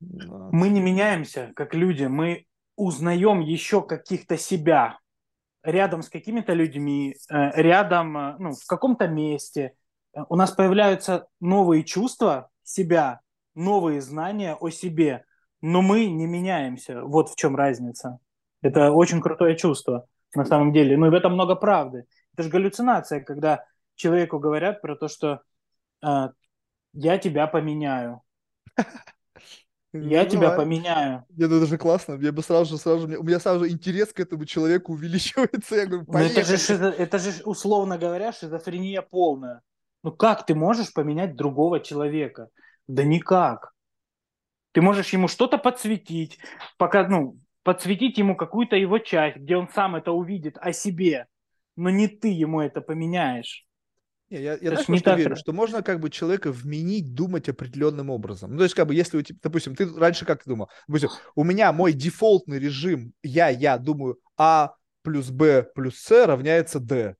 Мы 0.00 0.68
не 0.68 0.80
меняемся 0.80 1.52
как 1.54 1.74
люди, 1.74 2.04
мы 2.04 2.46
узнаем 2.76 3.40
еще 3.40 3.82
каких-то 3.82 4.36
себя 4.36 4.98
рядом 5.62 6.02
с 6.02 6.08
какими-то 6.08 6.52
людьми, 6.54 7.16
э, 7.30 7.62
рядом, 7.62 8.16
э, 8.16 8.36
ну, 8.38 8.52
в 8.52 8.66
каком-то 8.66 9.06
месте. 9.06 9.74
У 10.28 10.36
нас 10.36 10.50
появляются 10.52 11.26
новые 11.40 11.84
чувства 11.84 12.50
себя, 12.64 13.20
новые 13.54 14.00
знания 14.00 14.54
о 14.54 14.70
себе, 14.70 15.24
но 15.60 15.82
мы 15.82 16.06
не 16.06 16.26
меняемся. 16.26 17.02
Вот 17.02 17.30
в 17.30 17.36
чем 17.36 17.56
разница. 17.56 18.18
Это 18.62 18.92
очень 18.92 19.20
крутое 19.20 19.56
чувство 19.56 20.06
на 20.34 20.44
самом 20.44 20.72
деле. 20.72 20.96
Ну 20.96 21.06
и 21.06 21.10
в 21.10 21.14
этом 21.14 21.32
много 21.32 21.54
правды. 21.54 22.04
Это 22.34 22.44
же 22.44 22.48
галлюцинация, 22.48 23.20
когда 23.20 23.64
человеку 23.94 24.38
говорят 24.38 24.80
про 24.80 24.96
то, 24.96 25.08
что 25.08 25.42
э, 26.04 26.28
я 26.92 27.18
тебя 27.18 27.46
поменяю. 27.46 28.22
Я 29.94 30.24
тебя 30.24 30.52
поменяю. 30.52 31.26
Нет, 31.28 31.50
ну 31.50 31.56
это 31.58 31.66
же 31.66 31.76
классно. 31.76 32.14
Я 32.14 32.32
бы 32.32 32.42
сразу 32.42 32.70
же, 32.70 32.80
сразу 32.80 33.06
же, 33.06 33.18
у 33.18 33.22
меня 33.22 33.38
сразу 33.38 33.64
же 33.64 33.70
интерес 33.70 34.10
к 34.10 34.20
этому 34.20 34.46
человеку 34.46 34.94
увеличивается. 34.94 35.76
Я 35.76 35.84
говорю, 35.86 36.06
это 36.10 36.44
же, 36.44 36.74
это 36.74 37.18
же, 37.18 37.42
условно 37.44 37.98
говоря, 37.98 38.32
шизофрения 38.32 39.02
полная. 39.02 39.60
Ну 40.02 40.10
как 40.10 40.46
ты 40.46 40.54
можешь 40.54 40.94
поменять 40.94 41.36
другого 41.36 41.78
человека? 41.78 42.48
Да 42.92 43.04
никак. 43.04 43.72
Ты 44.72 44.82
можешь 44.82 45.14
ему 45.14 45.26
что-то 45.26 45.56
подсветить, 45.56 46.38
пока, 46.76 47.08
ну, 47.08 47.38
подсветить 47.62 48.18
ему 48.18 48.36
какую-то 48.36 48.76
его 48.76 48.98
часть, 48.98 49.38
где 49.38 49.56
он 49.56 49.68
сам 49.74 49.96
это 49.96 50.12
увидит 50.12 50.58
о 50.60 50.72
себе, 50.72 51.26
но 51.74 51.88
не 51.88 52.06
ты 52.06 52.28
ему 52.28 52.60
это 52.60 52.82
поменяешь. 52.82 53.66
Не, 54.28 54.42
я, 54.42 54.52
я 54.60 54.70
знаешь, 54.70 54.88
не 54.88 54.98
что 54.98 55.14
верю, 55.14 55.36
что 55.36 55.54
можно 55.54 55.82
как 55.82 56.00
бы 56.00 56.10
человека 56.10 56.52
вменить 56.52 57.14
думать 57.14 57.48
определенным 57.48 58.10
образом. 58.10 58.52
Ну, 58.52 58.58
то 58.58 58.64
есть, 58.64 58.74
как 58.74 58.86
бы, 58.88 58.94
если 58.94 59.16
у 59.16 59.22
тебя, 59.22 59.38
допустим, 59.42 59.74
ты 59.74 59.88
раньше 59.94 60.26
как 60.26 60.42
думал? 60.44 60.68
Допустим, 60.86 61.10
у 61.34 61.44
меня 61.44 61.72
мой 61.72 61.94
дефолтный 61.94 62.58
режим, 62.58 63.14
я, 63.22 63.48
я 63.48 63.78
думаю, 63.78 64.18
А 64.36 64.74
плюс 65.02 65.30
Б 65.30 65.62
плюс 65.74 65.96
С 65.96 66.26
равняется 66.26 66.78
D. 66.78 67.16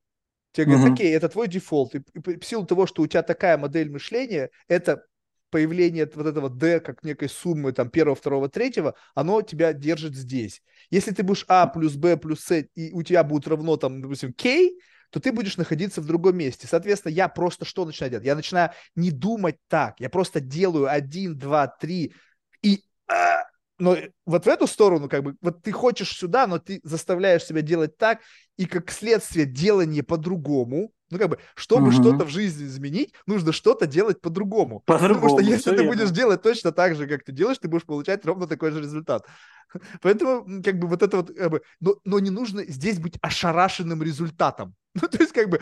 Тебе 0.52 0.66
говорят, 0.66 0.84
угу. 0.84 0.94
окей, 0.94 1.14
это 1.14 1.30
твой 1.30 1.48
дефолт. 1.48 1.94
И, 1.94 2.02
и 2.14 2.38
в 2.38 2.44
силу 2.44 2.66
того, 2.66 2.86
что 2.86 3.02
у 3.02 3.06
тебя 3.06 3.22
такая 3.22 3.56
модель 3.56 3.90
мышления, 3.90 4.50
это 4.68 5.04
появление 5.52 6.10
вот 6.12 6.26
этого 6.26 6.50
D 6.50 6.80
как 6.80 7.04
некой 7.04 7.28
суммы 7.28 7.72
там 7.72 7.90
первого, 7.90 8.16
второго, 8.16 8.48
третьего, 8.48 8.94
оно 9.14 9.42
тебя 9.42 9.72
держит 9.72 10.16
здесь. 10.16 10.62
Если 10.90 11.12
ты 11.12 11.22
будешь 11.22 11.44
А 11.46 11.66
плюс 11.66 11.94
Б 11.94 12.16
плюс 12.16 12.40
С, 12.40 12.64
и 12.74 12.90
у 12.92 13.02
тебя 13.02 13.22
будет 13.22 13.46
равно 13.46 13.76
там, 13.76 14.00
допустим, 14.00 14.32
K, 14.32 14.70
то 15.10 15.20
ты 15.20 15.30
будешь 15.30 15.58
находиться 15.58 16.00
в 16.00 16.06
другом 16.06 16.38
месте. 16.38 16.66
Соответственно, 16.66 17.12
я 17.12 17.28
просто 17.28 17.66
что 17.66 17.84
начинаю 17.84 18.10
делать? 18.10 18.26
Я 18.26 18.34
начинаю 18.34 18.70
не 18.96 19.10
думать 19.10 19.56
так. 19.68 20.00
Я 20.00 20.08
просто 20.08 20.40
делаю 20.40 20.90
один, 20.90 21.38
два, 21.38 21.68
три, 21.68 22.14
и... 22.62 22.82
А, 23.08 23.44
но 23.78 23.96
вот 24.24 24.46
в 24.46 24.48
эту 24.48 24.66
сторону, 24.66 25.08
как 25.08 25.22
бы, 25.22 25.36
вот 25.42 25.62
ты 25.62 25.70
хочешь 25.70 26.16
сюда, 26.16 26.46
но 26.46 26.58
ты 26.58 26.80
заставляешь 26.82 27.44
себя 27.44 27.60
делать 27.60 27.98
так, 27.98 28.20
и 28.56 28.64
как 28.64 28.90
следствие 28.90 29.44
делание 29.44 30.02
по-другому, 30.02 30.92
ну, 31.12 31.18
как 31.18 31.28
бы, 31.28 31.38
чтобы 31.54 31.88
угу. 31.88 31.92
что-то 31.92 32.24
в 32.24 32.28
жизни 32.30 32.64
изменить, 32.64 33.12
нужно 33.26 33.52
что-то 33.52 33.86
делать 33.86 34.20
по-другому. 34.20 34.80
по-другому 34.80 35.20
Потому 35.20 35.38
что 35.38 35.50
если 35.50 35.70
ты 35.70 35.82
верно. 35.82 35.92
будешь 35.92 36.10
делать 36.10 36.42
точно 36.42 36.72
так 36.72 36.96
же, 36.96 37.06
как 37.06 37.22
ты 37.22 37.32
делаешь, 37.32 37.58
ты 37.58 37.68
будешь 37.68 37.84
получать 37.84 38.24
ровно 38.24 38.46
такой 38.46 38.70
же 38.70 38.80
результат. 38.80 39.26
Поэтому, 40.00 40.62
как 40.62 40.78
бы, 40.78 40.88
вот 40.88 41.02
это 41.02 41.18
вот, 41.18 41.36
как 41.36 41.50
бы, 41.50 41.62
но, 41.80 41.96
но 42.04 42.18
не 42.18 42.30
нужно 42.30 42.64
здесь 42.64 42.98
быть 42.98 43.18
ошарашенным 43.20 44.02
результатом. 44.02 44.74
Ну, 45.00 45.08
то 45.08 45.18
есть, 45.18 45.32
как 45.32 45.48
бы, 45.48 45.60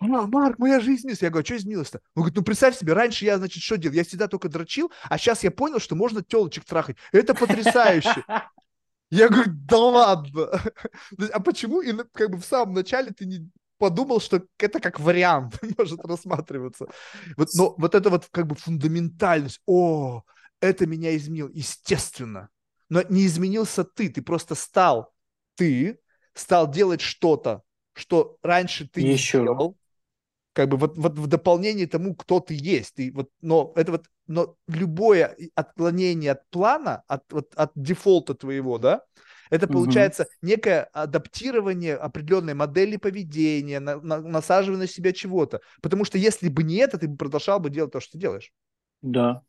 а, 0.00 0.26
Марк, 0.26 0.58
моя 0.58 0.80
жизнь 0.80 1.00
изменилась. 1.00 1.22
Я 1.22 1.30
говорю, 1.30 1.42
«А 1.42 1.46
что 1.46 1.56
изменилось-то? 1.56 2.00
Он 2.14 2.22
говорит, 2.22 2.36
ну 2.36 2.42
представь 2.42 2.76
себе, 2.76 2.92
раньше 2.92 3.24
я, 3.24 3.38
значит, 3.38 3.62
что 3.62 3.76
делал? 3.76 3.94
Я 3.94 4.04
всегда 4.04 4.26
только 4.26 4.48
дрочил, 4.48 4.90
а 5.04 5.18
сейчас 5.18 5.44
я 5.44 5.50
понял, 5.50 5.78
что 5.78 5.94
можно 5.94 6.22
телочек 6.22 6.64
трахать. 6.64 6.96
Это 7.12 7.34
потрясающе. 7.34 8.24
Я 9.10 9.28
говорю, 9.28 9.52
да 9.54 9.78
ладно. 9.78 10.60
А 11.32 11.40
почему 11.40 11.80
и 11.80 11.92
как 12.12 12.30
бы 12.30 12.38
в 12.38 12.44
самом 12.44 12.74
начале 12.74 13.12
ты 13.12 13.24
не 13.24 13.48
подумал, 13.78 14.20
что 14.20 14.42
это 14.58 14.80
как 14.80 15.00
вариант 15.00 15.58
может 15.78 16.04
рассматриваться. 16.04 16.86
Вот, 17.36 17.48
но 17.54 17.74
вот 17.78 17.94
это 17.94 18.10
вот 18.10 18.26
как 18.30 18.46
бы 18.46 18.54
фундаментальность. 18.54 19.60
О, 19.66 20.22
это 20.60 20.86
меня 20.86 21.16
изменило. 21.16 21.50
Естественно. 21.52 22.48
Но 22.88 23.02
не 23.08 23.26
изменился 23.26 23.84
ты, 23.84 24.08
ты 24.08 24.22
просто 24.22 24.54
стал 24.54 25.12
ты, 25.56 25.98
стал 26.34 26.70
делать 26.70 27.00
что-то, 27.00 27.62
что 27.94 28.36
раньше 28.42 28.88
ты 28.88 29.00
Еще. 29.00 29.38
не 29.38 29.44
делал, 29.44 29.76
как 30.52 30.68
бы 30.68 30.76
вот, 30.76 30.96
вот 30.96 31.18
в 31.18 31.26
дополнение 31.26 31.86
тому, 31.86 32.14
кто 32.14 32.40
ты 32.40 32.54
есть. 32.54 32.94
Ты 32.94 33.10
вот, 33.12 33.30
но 33.40 33.72
это 33.74 33.92
вот, 33.92 34.06
но 34.26 34.56
любое 34.68 35.36
отклонение 35.54 36.32
от 36.32 36.48
плана, 36.50 37.02
от, 37.08 37.24
вот, 37.32 37.52
от 37.54 37.72
дефолта 37.74 38.34
твоего, 38.34 38.78
да, 38.78 39.02
это 39.50 39.66
получается 39.66 40.22
угу. 40.22 40.30
некое 40.42 40.82
адаптирование 40.92 41.96
определенной 41.96 42.54
модели 42.54 42.96
поведения, 42.96 43.80
на, 43.80 44.00
на, 44.00 44.20
насаживание 44.20 44.82
на 44.82 44.88
себя 44.88 45.12
чего-то. 45.12 45.60
Потому 45.82 46.04
что 46.04 46.18
если 46.18 46.48
бы 46.48 46.62
не 46.62 46.76
это, 46.76 46.98
ты 46.98 47.08
бы 47.08 47.16
продолжал 47.16 47.60
бы 47.60 47.70
делать 47.70 47.92
то, 47.92 48.00
что 48.00 48.12
ты 48.12 48.18
делаешь. 48.18 48.52
Да. 49.02 49.42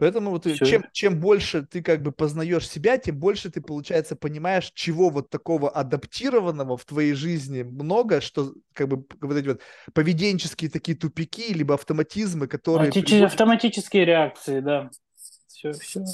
Поэтому 0.00 0.30
вот 0.30 0.46
чем, 0.56 0.86
чем 0.92 1.20
больше 1.20 1.66
ты 1.66 1.82
как 1.82 2.00
бы 2.00 2.10
познаешь 2.10 2.66
себя, 2.66 2.96
тем 2.96 3.18
больше 3.18 3.50
ты, 3.50 3.60
получается, 3.60 4.16
понимаешь, 4.16 4.72
чего 4.74 5.10
вот 5.10 5.28
такого 5.28 5.68
адаптированного 5.68 6.78
в 6.78 6.86
твоей 6.86 7.12
жизни 7.12 7.62
много, 7.62 8.22
что 8.22 8.54
как 8.72 8.88
бы 8.88 9.04
вот 9.20 9.36
эти 9.36 9.48
вот 9.48 9.60
поведенческие 9.92 10.70
такие 10.70 10.96
тупики, 10.96 11.52
либо 11.52 11.74
автоматизмы, 11.74 12.46
которые... 12.46 12.88
Автомати- 12.88 13.04
приводят... 13.04 13.26
Автоматические 13.26 14.04
реакции, 14.06 14.60
да 14.60 14.90
все, 15.60 15.72
все, 15.72 16.04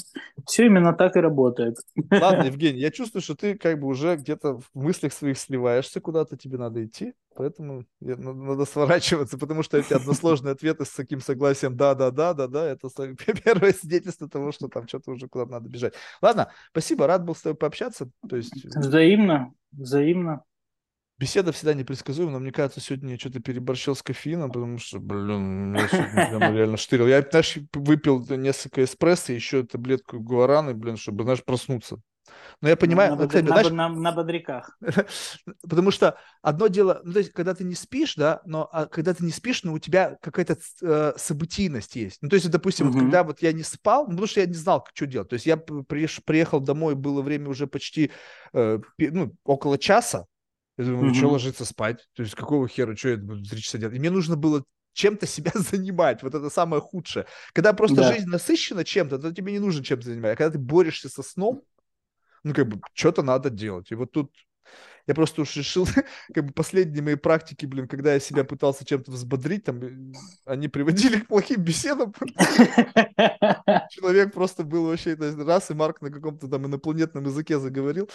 все 0.45 0.65
именно 0.65 0.93
так 0.93 1.15
и 1.15 1.19
работает. 1.19 1.77
Ладно, 2.11 2.43
Евгений, 2.45 2.79
я 2.79 2.91
чувствую, 2.91 3.21
что 3.21 3.35
ты 3.35 3.57
как 3.57 3.79
бы 3.79 3.87
уже 3.87 4.15
где-то 4.17 4.59
в 4.59 4.69
мыслях 4.73 5.13
своих 5.13 5.37
сливаешься, 5.37 6.01
куда-то 6.01 6.35
тебе 6.35 6.57
надо 6.57 6.85
идти, 6.85 7.13
поэтому 7.35 7.85
надо 7.99 8.65
сворачиваться, 8.65 9.37
потому 9.37 9.63
что 9.63 9.77
эти 9.77 9.93
односложные 9.93 10.51
ответы 10.51 10.85
с 10.85 10.89
таким 10.89 11.21
согласием 11.21 11.77
«да-да-да, 11.77 12.33
да-да», 12.33 12.67
это 12.67 12.89
первое 13.45 13.71
свидетельство 13.71 14.29
того, 14.29 14.51
что 14.51 14.67
там 14.67 14.87
что-то 14.87 15.11
уже 15.11 15.27
куда-то 15.27 15.51
надо 15.51 15.69
бежать. 15.69 15.93
Ладно, 16.21 16.51
спасибо, 16.71 17.07
рад 17.07 17.23
был 17.23 17.35
с 17.35 17.41
тобой 17.41 17.57
пообщаться. 17.57 18.09
То 18.27 18.35
есть... 18.35 18.65
Взаимно, 18.75 19.53
взаимно. 19.71 20.43
Беседа 21.19 21.51
всегда 21.51 21.73
непредсказуема, 21.73 22.33
но 22.33 22.39
мне 22.39 22.51
кажется, 22.51 22.79
сегодня 22.79 23.13
я 23.13 23.17
что-то 23.17 23.39
переборщил 23.39 23.95
с 23.95 24.03
кофеином, 24.03 24.51
потому 24.51 24.77
что, 24.77 24.99
блин, 24.99 25.71
меня 25.71 25.87
сегодня 25.87 26.51
реально 26.53 26.77
штырил. 26.77 27.07
Я, 27.07 27.21
знаешь, 27.27 27.57
выпил 27.73 28.23
несколько 28.29 28.83
эспрессо, 28.83 29.33
еще 29.33 29.63
таблетку 29.63 30.19
гуараны, 30.19 30.75
блин, 30.75 30.95
чтобы, 30.95 31.23
знаешь, 31.23 31.43
проснуться. 31.43 31.99
Но 32.61 32.69
я 32.69 32.75
понимаю... 32.75 33.15
На, 33.15 33.25
кстати, 33.25 33.45
на, 33.45 33.49
знаешь, 33.49 33.69
на, 33.71 33.89
на 33.89 34.11
бодряках. 34.11 34.77
Потому 35.67 35.89
что 35.89 36.19
одно 36.43 36.67
дело, 36.67 37.01
ну, 37.03 37.13
то 37.13 37.19
есть, 37.19 37.31
когда 37.31 37.55
ты 37.55 37.63
не 37.63 37.73
спишь, 37.73 38.15
да, 38.15 38.41
но 38.45 38.69
а 38.71 38.85
когда 38.85 39.15
ты 39.15 39.25
не 39.25 39.31
спишь, 39.31 39.63
но 39.63 39.73
у 39.73 39.79
тебя 39.79 40.17
какая-то 40.21 40.57
э, 40.83 41.13
событийность 41.17 41.95
есть. 41.95 42.19
Ну, 42.21 42.29
то 42.29 42.35
есть, 42.35 42.49
допустим, 42.51 42.87
угу. 42.87 42.93
вот, 42.93 43.03
когда 43.03 43.23
вот 43.23 43.41
я 43.41 43.53
не 43.53 43.63
спал, 43.63 44.03
ну, 44.03 44.11
потому 44.11 44.27
что 44.27 44.41
я 44.41 44.45
не 44.45 44.53
знал, 44.53 44.85
что 44.93 45.07
делать. 45.07 45.29
То 45.29 45.33
есть, 45.33 45.47
я 45.47 45.57
приехал 45.57 46.59
домой, 46.59 46.93
было 46.93 47.23
время 47.23 47.49
уже 47.49 47.65
почти 47.65 48.11
э, 48.53 48.79
ну, 48.99 49.33
около 49.43 49.77
часа, 49.77 50.27
я 50.77 50.85
думаю, 50.85 51.07
угу. 51.07 51.15
что 51.15 51.29
ложиться 51.29 51.65
спать? 51.65 52.07
То 52.13 52.23
есть 52.23 52.35
какого 52.35 52.67
хера, 52.67 52.95
что 52.95 53.09
я 53.09 53.17
буду 53.17 53.43
три 53.43 53.61
часа 53.61 53.77
делать? 53.77 53.95
И 53.95 53.99
мне 53.99 54.11
нужно 54.11 54.35
было 54.35 54.63
чем-то 54.93 55.25
себя 55.25 55.51
занимать. 55.55 56.23
Вот 56.23 56.35
это 56.35 56.49
самое 56.49 56.81
худшее. 56.81 57.25
Когда 57.53 57.73
просто 57.73 57.97
да. 57.97 58.13
жизнь 58.13 58.27
насыщена 58.27 58.83
чем-то, 58.83 59.17
то 59.19 59.33
тебе 59.33 59.51
не 59.51 59.59
нужно 59.59 59.83
чем-то 59.83 60.05
занимать. 60.05 60.33
А 60.33 60.35
когда 60.35 60.51
ты 60.51 60.59
борешься 60.59 61.09
со 61.09 61.23
сном, 61.23 61.63
ну, 62.43 62.53
как 62.53 62.67
бы, 62.67 62.79
что-то 62.93 63.23
надо 63.23 63.49
делать. 63.49 63.91
И 63.91 63.95
вот 63.95 64.11
тут 64.11 64.31
я 65.07 65.15
просто 65.15 65.41
уж 65.41 65.55
решил, 65.55 65.87
как 66.33 66.45
бы 66.45 66.53
последние 66.53 67.01
мои 67.01 67.15
практики, 67.15 67.65
блин, 67.65 67.87
когда 67.87 68.13
я 68.13 68.19
себя 68.19 68.43
пытался 68.43 68.85
чем-то 68.85 69.11
взбодрить, 69.11 69.63
там, 69.63 69.81
э, 69.81 70.13
они 70.45 70.67
приводили 70.67 71.19
к 71.19 71.27
плохим 71.27 71.63
беседам. 71.63 72.13
Человек 73.89 74.33
просто 74.33 74.63
был 74.63 74.87
вообще 74.87 75.15
раз, 75.15 75.71
и 75.71 75.73
Марк 75.73 76.01
на 76.01 76.11
каком-то 76.11 76.47
там 76.47 76.65
инопланетном 76.65 77.23
языке 77.23 77.57
заговорил. 77.57 78.09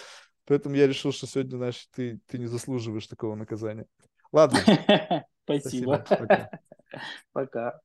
Поэтому 0.45 0.75
я 0.75 0.87
решил, 0.87 1.11
что 1.11 1.25
сегодня, 1.25 1.57
знаешь, 1.57 1.87
ты, 1.95 2.19
ты 2.27 2.37
не 2.37 2.45
заслуживаешь 2.45 3.07
такого 3.07 3.35
наказания. 3.35 3.85
Ладно. 4.31 4.59
Спасибо. 5.45 6.03
Спасибо. 6.05 6.27
Пока. 6.27 6.49
Пока. 7.33 7.79